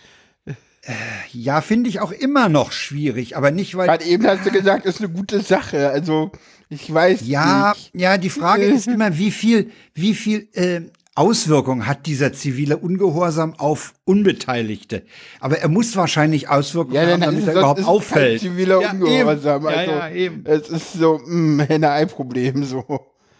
Ja, 1.33 1.59
finde 1.59 1.89
ich 1.89 1.99
auch 1.99 2.11
immer 2.13 2.47
noch 2.47 2.71
schwierig, 2.71 3.35
aber 3.35 3.51
nicht, 3.51 3.75
weil 3.75 3.87
Gerade 3.87 4.05
eben 4.05 4.25
hast 4.25 4.45
du 4.45 4.51
gesagt, 4.51 4.85
ist 4.85 4.99
eine 5.01 5.09
gute 5.09 5.41
Sache. 5.41 5.89
Also, 5.89 6.31
ich 6.69 6.91
weiß 6.93 7.21
Ja, 7.25 7.73
nicht. 7.75 7.91
ja, 7.93 8.17
die 8.17 8.29
Frage 8.29 8.63
ist 8.63 8.87
immer, 8.87 9.17
wie 9.17 9.31
viel, 9.31 9.71
wie 9.93 10.13
viel 10.13 10.47
äh, 10.53 10.81
Auswirkung 11.17 11.87
hat 11.87 12.05
dieser 12.05 12.31
zivile 12.33 12.77
Ungehorsam 12.77 13.55
auf 13.57 13.93
Unbeteiligte? 14.05 15.03
Aber 15.39 15.57
er 15.59 15.67
muss 15.69 15.95
wahrscheinlich 15.95 16.49
Auswirkungen 16.49 16.95
Ja, 16.95 17.07
haben, 17.11 17.21
damit 17.21 17.39
ist 17.41 17.47
er 17.47 17.53
überhaupt 17.55 17.79
ist 17.79 17.85
auffällt. 17.87 18.39
ziviler 18.41 18.81
Ja, 18.81 18.91
Ungehorsam. 18.91 19.61
eben. 19.63 19.71
Ja, 19.73 19.77
Also, 19.79 19.91
ja, 19.91 20.09
eben. 20.11 20.45
Es 20.45 20.69
ist 20.69 20.93
so 20.93 21.19
ein 21.27 21.59
Henne-Ei-Problem. 21.59 22.63
So. 22.63 22.83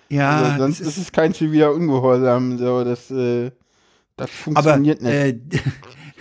Ja, 0.10 0.38
also, 0.42 0.58
sonst 0.64 0.80
das 0.82 0.88
ist 0.88 0.98
es 0.98 1.12
kein 1.12 1.34
ziviler 1.34 1.74
Ungehorsam. 1.74 2.58
So, 2.58 2.84
das, 2.84 3.12
äh, 3.12 3.52
das 4.16 4.30
aber 4.54 4.64
funktioniert 4.64 5.02
nicht. 5.02 5.14
äh, 5.14 5.40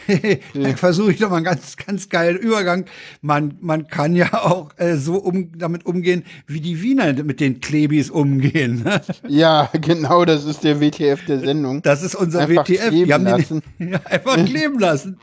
versuche 0.77 1.12
ich 1.12 1.19
doch 1.19 1.31
mal 1.31 1.37
einen 1.37 1.45
ganz, 1.45 1.77
ganz 1.77 2.09
geilen 2.09 2.37
Übergang. 2.37 2.87
Man, 3.20 3.55
man 3.61 3.87
kann 3.89 4.15
ja 4.16 4.33
auch 4.45 4.70
äh, 4.77 4.97
so 4.97 5.16
um, 5.16 5.57
damit 5.59 5.87
umgehen, 5.87 6.24
wie 6.47 6.61
die 6.61 6.83
Wiener 6.83 7.12
mit 7.24 7.41
den 7.41 7.61
Klebis 7.61 8.11
umgehen. 8.11 8.83
ne? 8.85 9.01
Ja, 9.28 9.70
genau, 9.81 10.24
das 10.24 10.45
ist 10.45 10.65
der 10.65 10.81
WTF 10.81 11.24
der 11.27 11.41
Sendung. 11.41 11.83
Das 11.83 12.03
ist 12.03 12.15
unser 12.15 12.41
Einfach 12.41 12.69
WTF. 12.69 12.91
Die 12.91 13.12
haben 13.12 13.24
lassen. 13.24 13.62
den 13.78 13.89
ja, 13.93 14.01
einfach 14.05 14.45
kleben 14.45 14.78
lassen. 14.78 15.19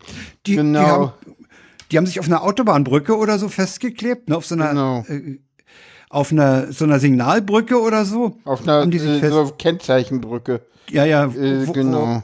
Die, 0.45 0.55
Genau. 0.55 0.79
die, 0.79 0.85
haben, 0.85 1.11
die 1.91 1.97
haben 1.97 2.05
sich 2.05 2.19
auf 2.19 2.27
einer 2.27 2.43
Autobahnbrücke 2.43 3.17
oder 3.17 3.39
so 3.39 3.49
festgeklebt, 3.49 4.29
ne? 4.29 4.37
auf 4.37 4.45
so 4.45 4.55
einer, 4.55 4.69
Genau. 4.69 5.05
äh, 5.07 5.39
auf 6.09 6.31
einer, 6.31 6.71
so 6.71 6.85
einer 6.85 6.99
Signalbrücke 6.99 7.79
oder 7.81 8.05
so. 8.05 8.37
Auf 8.45 8.61
einer 8.67 8.85
äh, 8.91 9.29
so 9.29 9.53
Kennzeichenbrücke. 9.57 10.61
ja, 10.89 11.05
ja, 11.05 11.25
Äh, 11.25 11.65
genau. 11.73 12.23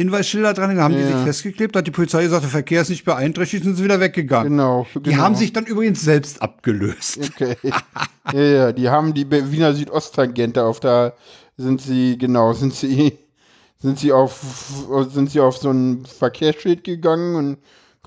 Hinweisschilder 0.00 0.54
dran, 0.54 0.78
haben 0.78 0.94
die 0.94 1.00
Ja. 1.00 1.08
sich 1.08 1.24
festgeklebt, 1.24 1.76
hat 1.76 1.86
die 1.86 1.90
Polizei 1.90 2.22
gesagt, 2.22 2.42
der 2.42 2.50
Verkehr 2.50 2.82
ist 2.82 2.88
nicht 2.88 3.04
beeinträchtigt, 3.04 3.64
sind 3.64 3.76
sie 3.76 3.84
wieder 3.84 4.00
weggegangen. 4.00 4.52
Genau. 4.52 4.86
Die 4.94 5.10
genau. 5.10 5.22
haben 5.22 5.34
sich 5.34 5.52
dann 5.52 5.66
übrigens 5.66 6.00
selbst 6.00 6.40
abgelöst. 6.40 7.30
Okay. 7.34 7.56
ja, 8.32 8.40
ja, 8.40 8.72
die 8.72 8.88
haben 8.88 9.12
die 9.14 9.30
Wiener 9.30 9.74
Südosttangente 9.74 10.64
auf 10.64 10.80
da 10.80 11.12
sind 11.58 11.80
sie, 11.82 12.16
genau, 12.18 12.52
sind 12.52 12.74
sie, 12.74 13.18
sind 13.78 13.98
sie 13.98 14.12
auf, 14.12 14.40
sind 15.10 15.30
sie 15.30 15.40
auf 15.40 15.58
so 15.58 15.70
ein 15.70 16.06
Verkehrsschild 16.06 16.84
gegangen 16.84 17.34
und 17.34 17.58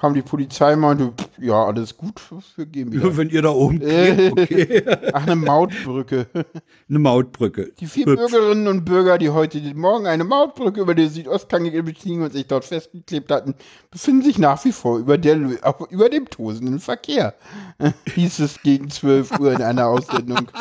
kam 0.03 0.13
die 0.13 0.21
Polizei 0.21 0.73
und 0.73 0.81
meinte, 0.81 1.13
pff, 1.17 1.29
ja, 1.39 1.63
alles 1.63 1.95
gut, 1.95 2.21
wir 2.57 2.65
gehen 2.65 2.91
wieder. 2.91 3.15
Wenn 3.15 3.29
ihr 3.29 3.41
da 3.41 3.51
oben 3.51 3.79
klebt, 3.79 4.33
okay. 4.33 4.83
Ach, 5.13 5.25
eine 5.25 5.37
Mautbrücke. 5.37 6.27
Eine 6.89 6.99
Mautbrücke. 6.99 7.71
Die 7.79 7.85
vier 7.85 8.07
Hübsch. 8.07 8.29
Bürgerinnen 8.29 8.67
und 8.67 8.83
Bürger, 8.83 9.17
die 9.17 9.29
heute 9.29 9.61
Morgen 9.73 10.05
eine 10.05 10.25
Mautbrücke 10.25 10.81
über 10.81 10.93
die 10.93 11.07
Südostkante 11.07 11.81
bestiegen 11.83 12.21
und 12.21 12.33
sich 12.33 12.45
dort 12.45 12.65
festgeklebt 12.65 13.31
hatten, 13.31 13.55
befinden 13.89 14.23
sich 14.23 14.37
nach 14.37 14.63
wie 14.65 14.73
vor 14.73 14.97
über, 14.97 15.17
der, 15.17 15.37
über 15.89 16.09
dem 16.09 16.29
tosenden 16.29 16.79
Verkehr. 16.79 17.33
Hieß 18.13 18.39
es 18.39 18.61
gegen 18.61 18.89
12 18.89 19.39
Uhr 19.39 19.53
in 19.53 19.61
einer 19.61 19.87
Aussendung. 19.87 20.51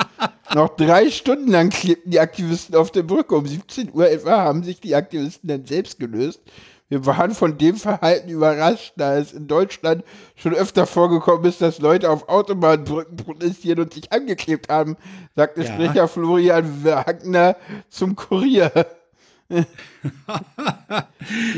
Noch 0.54 0.76
drei 0.76 1.10
Stunden 1.10 1.50
lang 1.50 1.70
klebten 1.70 2.12
die 2.12 2.20
Aktivisten 2.20 2.76
auf 2.76 2.92
der 2.92 3.02
Brücke. 3.02 3.34
Um 3.34 3.46
17 3.46 3.92
Uhr 3.92 4.08
etwa 4.08 4.38
haben 4.38 4.62
sich 4.62 4.80
die 4.80 4.94
Aktivisten 4.94 5.48
dann 5.48 5.66
selbst 5.66 5.98
gelöst. 5.98 6.40
Wir 6.92 7.06
waren 7.06 7.30
von 7.30 7.56
dem 7.56 7.76
Verhalten 7.76 8.28
überrascht, 8.28 8.92
da 8.98 9.16
es 9.16 9.32
in 9.32 9.48
Deutschland 9.48 10.04
schon 10.36 10.52
öfter 10.52 10.86
vorgekommen 10.86 11.46
ist, 11.46 11.62
dass 11.62 11.78
Leute 11.78 12.10
auf 12.10 12.28
Autobahnbrücken 12.28 13.16
protestieren 13.16 13.80
und 13.80 13.94
sich 13.94 14.12
angeklebt 14.12 14.68
haben, 14.68 14.98
sagte 15.34 15.62
Ja. 15.62 15.72
Sprecher 15.72 16.06
Florian 16.06 16.84
Wagner 16.84 17.56
zum 17.88 18.14
Kurier. 18.14 18.70
die 19.48 19.64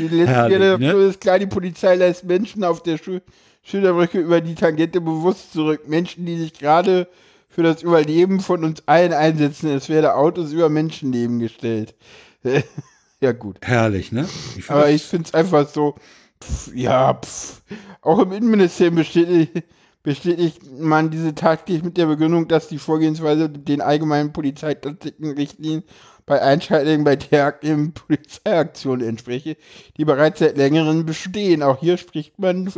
letzte 0.07 0.47
Generation 0.47 1.01
ne? 1.01 1.07
ist 1.07 1.19
klar, 1.19 1.37
die 1.37 1.47
Polizei 1.47 1.95
lässt 1.95 2.23
Menschen 2.23 2.63
auf 2.63 2.81
der 2.81 2.97
Schu 2.97 3.19
Schilderbrücke 3.61 4.19
über 4.19 4.39
die 4.39 4.55
Tangente 4.55 5.01
bewusst 5.01 5.51
zurück. 5.51 5.85
Menschen, 5.85 6.25
die 6.25 6.37
sich 6.37 6.53
gerade 6.53 7.09
für 7.49 7.63
das 7.63 7.83
Überleben 7.83 8.39
von 8.39 8.63
uns 8.63 8.83
allen 8.85 9.11
einsetzen. 9.11 9.67
Es 9.67 9.89
werde 9.89 10.15
Autos 10.15 10.53
über 10.53 10.69
Menschenleben 10.69 11.39
gestellt. 11.39 11.93
ja, 13.25 13.31
gut. 13.31 13.57
Herrlich, 13.63 14.11
ne? 14.11 14.29
Ich 14.55 14.69
Aber 14.69 14.87
ich 14.89 15.03
finde 15.03 15.25
es 15.25 15.33
einfach 15.33 15.67
so, 15.67 15.95
pff, 16.43 16.75
ja, 16.75 17.15
pff. 17.15 17.63
auch 18.01 18.19
im 18.19 18.31
Innenministerium 18.31 18.97
bestätigt, 18.97 19.63
bestätigt 20.03 20.61
man 20.79 21.09
diese 21.09 21.33
Taktik 21.33 21.83
mit 21.83 21.97
der 21.97 22.05
Begründung, 22.05 22.47
dass 22.47 22.67
die 22.67 22.77
Vorgehensweise 22.77 23.49
den 23.49 23.81
allgemeinen 23.81 24.31
Polizeitaktikenrichtlinien 24.31 25.83
bei 26.27 26.39
Einschaltungen 26.39 27.03
bei 27.03 27.15
derartigen 27.15 27.93
Polizeiaktionen 27.95 29.07
entspreche, 29.07 29.57
die 29.97 30.05
bereits 30.05 30.37
seit 30.37 30.55
längerem 30.55 31.07
bestehen. 31.07 31.63
Auch 31.63 31.79
hier 31.79 31.97
spricht 31.97 32.37
man 32.37 32.71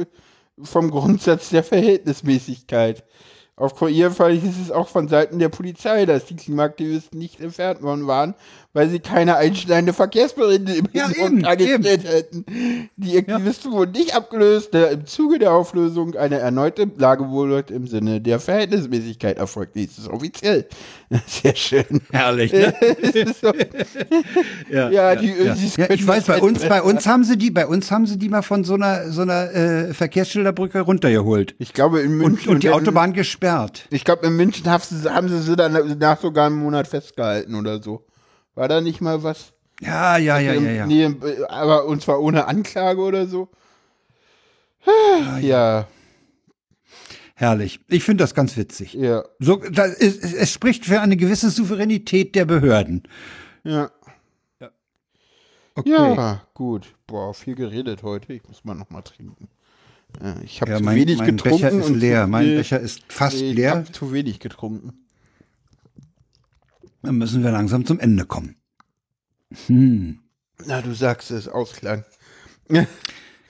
vom 0.64 0.92
Grundsatz 0.92 1.50
der 1.50 1.66
Verhältnismäßigkeit. 1.66 3.04
Auf 3.58 3.82
ihren 3.82 4.14
Fall 4.14 4.34
hieß 4.34 4.62
es 4.62 4.72
auch 4.72 4.88
von 4.88 5.08
Seiten 5.08 5.40
der 5.40 5.50
Polizei, 5.50 6.06
dass 6.06 6.26
die 6.26 6.36
Klimaaktivisten 6.36 7.18
nicht 7.18 7.40
entfernt 7.40 7.82
worden 7.82 8.06
waren, 8.06 8.36
weil 8.78 8.90
sie 8.90 9.00
keine 9.00 9.38
einschneidende 9.38 9.92
Verkehrsberichte 9.92 10.72
im 10.74 10.86
Ja, 10.94 11.08
Hintergrund 11.08 11.34
eben, 11.34 11.42
dargestellt 11.42 12.04
hätten. 12.08 12.46
Die 12.96 13.18
Aktivisten 13.18 13.72
wurden 13.72 13.94
nicht 13.94 14.16
abgelöst, 14.16 14.70
da 14.72 14.86
im 14.86 15.08
Zuge 15.08 15.40
der 15.40 15.52
Auflösung 15.52 16.16
eine 16.16 16.38
erneute 16.38 16.88
Lagewohlheit 16.96 17.72
im 17.72 17.88
Sinne 17.88 18.22
der 18.22 18.40
Verhältnismäßigkeit 18.40 19.40
erfolgt. 19.40 19.76
Dies 19.76 19.98
ist 19.98 20.08
offiziell. 20.08 20.68
Sehr 21.26 21.56
schön. 21.56 21.86
herrlich, 22.12 22.54
ne? 22.54 22.72
So, 23.42 23.52
ja, 24.72 25.16
die 25.16 25.28
Ja, 25.28 25.56
können 25.56 25.94
ich 25.94 26.06
weiß, 26.06 26.26
bei 26.26 26.40
uns, 26.40 26.64
bei 26.64 26.84
uns 26.84 27.08
haben 27.08 27.24
sie 27.24 27.36
die, 27.36 27.50
bei 27.50 27.66
uns 27.66 27.90
haben 27.90 28.06
sie 28.06 28.20
die 28.20 28.30
mal 28.30 28.44
von 28.44 28.64
so 28.64 28.76
einer, 28.76 29.12
so 29.12 29.24
einer 29.24 29.52
äh, 29.56 29.94
Verkehrsschilderbrücke 29.96 30.82
runtergeholt. 30.82 31.56
Ich 31.58 31.74
glaube, 31.74 32.02
in 32.02 32.16
München 32.16 32.50
Und, 32.50 32.56
und 32.58 32.64
die 32.64 32.68
in- 32.68 32.74
Autobahn 32.74 33.14
gesperrt. 33.14 33.86
Ich 33.90 34.06
glaube, 34.06 34.28
in 34.28 34.36
München 34.36 34.70
haben 34.70 34.84
sie, 34.88 35.10
haben 35.12 35.30
sie 35.30 35.40
sie 35.42 35.56
dann 35.56 35.98
nach 35.98 36.22
sogar 36.22 36.46
einem 36.46 36.58
Monat 36.60 36.88
festgehalten 36.88 37.56
oder 37.56 37.82
so. 37.82 38.04
War 38.58 38.68
da 38.68 38.82
nicht 38.82 39.02
mal 39.02 39.22
was? 39.22 39.54
Ja, 39.82 40.18
ja, 40.18 40.40
ja, 40.40 40.54
ja, 40.54 40.72
ja. 40.72 40.86
Nee, 40.88 41.16
aber 41.48 41.86
und 41.86 42.02
zwar 42.02 42.20
ohne 42.20 42.48
Anklage 42.48 43.00
oder 43.00 43.28
so. 43.28 43.50
Ja, 45.42 45.88
Herrlich. 47.36 47.80
Ich 47.88 48.04
finde 48.04 48.24
das 48.24 48.34
ganz 48.34 48.58
witzig. 48.58 48.94
ja, 48.96 49.24
So, 49.38 49.58
da, 49.58 49.86
es, 49.86 50.18
es 50.18 50.34
es 50.34 50.52
spricht 50.52 50.86
für 50.86 51.02
eine 51.02 51.18
gewisse 51.18 51.52
Souveränität 51.52 52.34
der 52.34 52.46
Behörden. 52.46 53.04
ja. 53.64 53.92
Okay. 55.76 55.92
Ja, 55.92 56.42
gut. 56.56 56.96
Boah, 57.06 57.36
viel 57.36 57.54
geredet 57.54 58.02
heute. 58.02 58.34
Ich 58.34 58.42
muss 58.48 58.66
mal 58.66 58.74
noch 58.74 58.90
mal 58.90 59.04
trinken. 59.04 59.48
Äh, 60.20 60.44
Ich 60.44 60.60
habe 60.62 60.72
Ja, 60.72 60.78
zu 60.78 60.84
mein, 60.84 60.96
wenig 60.96 61.20
mein 61.20 61.38
getrunken. 61.38 61.62
Becher 61.62 61.72
ist 61.80 61.90
leer. 61.92 62.26
Mein 62.26 62.46
Becher 62.56 62.80
ist 62.80 63.02
fast 63.10 63.36
ich 63.36 63.54
leer. 63.54 63.70
habe 63.76 63.92
zu 63.92 64.12
wenig 64.12 64.40
getrunken. 64.40 65.06
Dann 67.08 67.20
müssen 67.20 67.42
wir 67.42 67.52
langsam 67.52 67.86
zum 67.86 68.02
Ende 68.02 68.26
kommen. 68.26 68.58
Hm. 69.68 70.20
Na, 70.66 70.82
du 70.82 70.94
sagst 70.94 71.32
es, 71.32 71.48
Ausklang. 71.48 72.04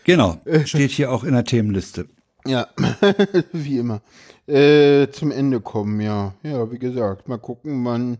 Genau. 0.03 0.39
Steht 0.65 0.91
hier 0.91 1.11
auch 1.11 1.23
in 1.23 1.33
der 1.33 1.43
Themenliste. 1.43 2.07
Ja, 2.45 2.67
wie 3.53 3.79
immer. 3.79 4.03
Äh, 4.45 5.07
zum 5.09 5.31
Ende 5.31 5.59
kommen, 5.59 5.99
ja. 6.01 6.35
Ja, 6.43 6.71
wie 6.71 6.77
gesagt, 6.77 7.27
mal 7.27 7.39
gucken, 7.39 7.83
wann 7.83 8.19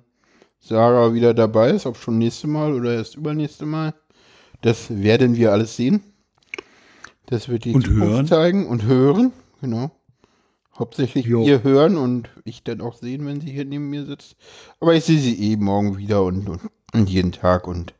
Sarah 0.59 1.14
wieder 1.14 1.35
dabei 1.35 1.69
ist, 1.69 1.85
ob 1.85 1.97
schon 1.97 2.18
nächste 2.18 2.47
Mal 2.47 2.73
oder 2.73 2.95
erst 2.95 3.15
übernächste 3.15 3.68
Mal. 3.68 3.93
Das 4.61 4.89
werden 4.89 5.35
wir 5.35 5.51
alles 5.51 5.76
sehen. 5.76 6.01
Das 7.27 7.47
wird 7.47 7.65
die 7.65 7.76
Und 7.76 7.85
Zukunft 7.85 8.09
hören. 8.09 8.26
zeigen 8.27 8.65
und 8.65 8.85
hören, 8.85 9.31
genau. 9.61 9.91
Hauptsächlich 10.80 11.26
Jo. 11.26 11.44
ihr 11.44 11.64
hören 11.64 11.98
und 11.98 12.30
ich 12.44 12.64
dann 12.64 12.82
auch 12.82 12.95
sehen, 12.95 13.26
wenn 13.26 13.41
sie 13.41 13.52
hier 13.52 13.66
neben 13.66 13.90
mir 13.90 14.06
sitzt. 14.06 14.36
Aber 14.80 14.94
ich 14.94 15.06
sehe 15.06 15.20
sie 15.20 15.52
eh 15.52 15.56
morgen 15.58 15.98
wieder 15.98 16.24
und, 16.24 16.48
und, 16.49 16.62
und 16.94 17.10
jeden 17.10 17.32
Tag 17.32 17.68
und 17.68 17.94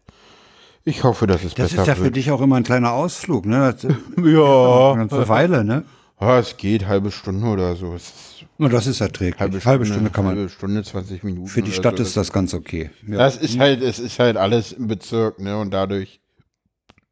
ich 0.84 1.04
hoffe, 1.04 1.28
dass 1.28 1.44
es 1.44 1.54
Das 1.56 1.72
besser 1.72 1.82
ist 1.82 1.88
ja 1.88 1.96
für 1.96 2.04
wird. 2.06 2.16
dich 2.16 2.32
auch 2.32 2.40
immer 2.40 2.56
ein 2.56 2.64
kleiner 2.64 2.94
Ausflug, 2.94 3.46
ne? 3.46 3.74
Das, 3.74 3.84
Ja, 4.24 4.92
eine 4.94 5.08
ganze 5.08 5.28
Weile, 5.28 5.66
ne? 5.66 5.84
ah, 6.18 6.40
es 6.40 6.58
geht, 6.58 6.88
halbe 6.88 7.12
Stunde 7.12 7.46
oder 7.48 7.76
so. 7.76 7.94
Es 7.94 8.08
ist 8.08 8.46
Na, 8.58 8.70
das 8.70 8.88
ist 8.88 9.02
erträglich. 9.02 9.40
halbe 9.40 9.64
Halbe 9.64 9.86
Stunde, 9.86 10.10
Stunde, 10.10 10.12
kann 10.12 10.26
man. 10.26 10.38
Halbe 10.38 10.50
Stunde, 10.50 10.84
20 10.84 11.24
Minuten. 11.24 11.48
Für 11.48 11.62
die 11.62 11.72
Stadt 11.72 11.98
so. 11.98 12.04
ist 12.04 12.16
das 12.16 12.32
ganz 12.32 12.54
okay. 12.54 12.90
Ja. 13.08 13.18
Das 13.18 13.38
ist 13.38 13.60
halt, 13.60 13.82
es 13.82 14.00
ist 14.00 14.18
halt 14.20 14.38
alles 14.38 14.72
im 14.72 14.88
Bezirk, 14.88 15.40
ne? 15.40 15.58
Und 15.58 15.72
dadurch 15.74 16.22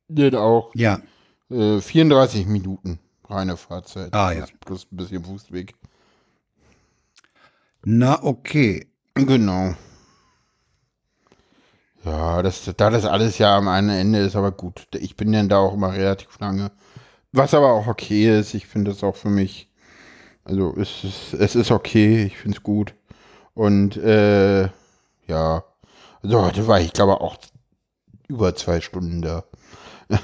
dann 0.07 0.35
auch 0.35 0.71
ja. 0.75 0.99
äh, 1.49 1.81
34 1.81 2.45
Minuten 2.47 2.99
reine 3.29 3.57
Fahrzeit. 3.57 4.13
Ah, 4.13 4.31
ja. 4.31 4.45
Plus 4.61 4.87
ein 4.91 4.97
bisschen 4.97 5.23
Fußweg. 5.23 5.75
Na, 7.83 8.23
okay. 8.23 8.87
Genau. 9.13 9.75
Ja, 12.03 12.43
das, 12.43 12.63
da 12.77 12.89
das 12.89 13.05
alles 13.05 13.37
ja 13.37 13.57
am 13.57 13.67
einen 13.67 13.89
Ende 13.89 14.19
ist, 14.19 14.35
aber 14.35 14.51
gut. 14.51 14.87
Ich 14.95 15.15
bin 15.15 15.31
dann 15.31 15.49
da 15.49 15.57
auch 15.57 15.73
immer 15.73 15.93
relativ 15.93 16.39
lange. 16.39 16.71
Was 17.31 17.53
aber 17.53 17.73
auch 17.73 17.87
okay 17.87 18.39
ist. 18.39 18.53
Ich 18.53 18.67
finde 18.67 18.91
das 18.91 19.03
auch 19.03 19.15
für 19.15 19.29
mich. 19.29 19.69
Also 20.43 20.75
es 20.77 21.03
ist, 21.03 21.33
es 21.33 21.55
ist 21.55 21.71
okay. 21.71 22.25
Ich 22.25 22.37
finde 22.37 22.57
es 22.57 22.63
gut. 22.63 22.93
Und 23.53 23.97
äh, 23.97 24.69
ja. 25.27 25.63
Also 26.21 26.41
heute 26.43 26.67
war 26.67 26.79
ich 26.79 26.93
glaube 26.93 27.21
auch 27.21 27.37
über 28.27 28.55
zwei 28.55 28.81
Stunden 28.81 29.21
da. 29.21 29.43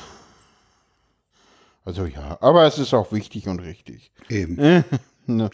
Also 1.84 2.06
ja, 2.06 2.38
aber 2.41 2.66
es 2.66 2.78
ist 2.78 2.94
auch 2.94 3.12
wichtig 3.12 3.48
und 3.48 3.60
richtig. 3.60 4.12
Eben. 4.30 4.84
Ne, 5.28 5.52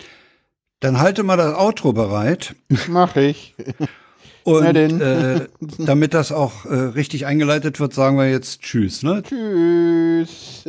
Dann 0.80 0.98
halte 1.00 1.24
mal 1.24 1.36
das 1.36 1.54
Outro 1.54 1.92
bereit. 1.92 2.56
mach 2.88 3.18
ich. 3.18 3.54
Und 4.44 4.78
äh, 4.78 5.50
damit 5.78 6.14
das 6.14 6.32
auch 6.32 6.64
äh, 6.64 6.74
richtig 6.74 7.26
eingeleitet 7.26 7.82
wird, 7.82 7.94
sagen 7.94 8.18
wir 8.18 8.30
jetzt 8.32 8.62
Tschüss, 8.62 9.04
ne? 9.04 9.22
Tschüss. 9.22 10.64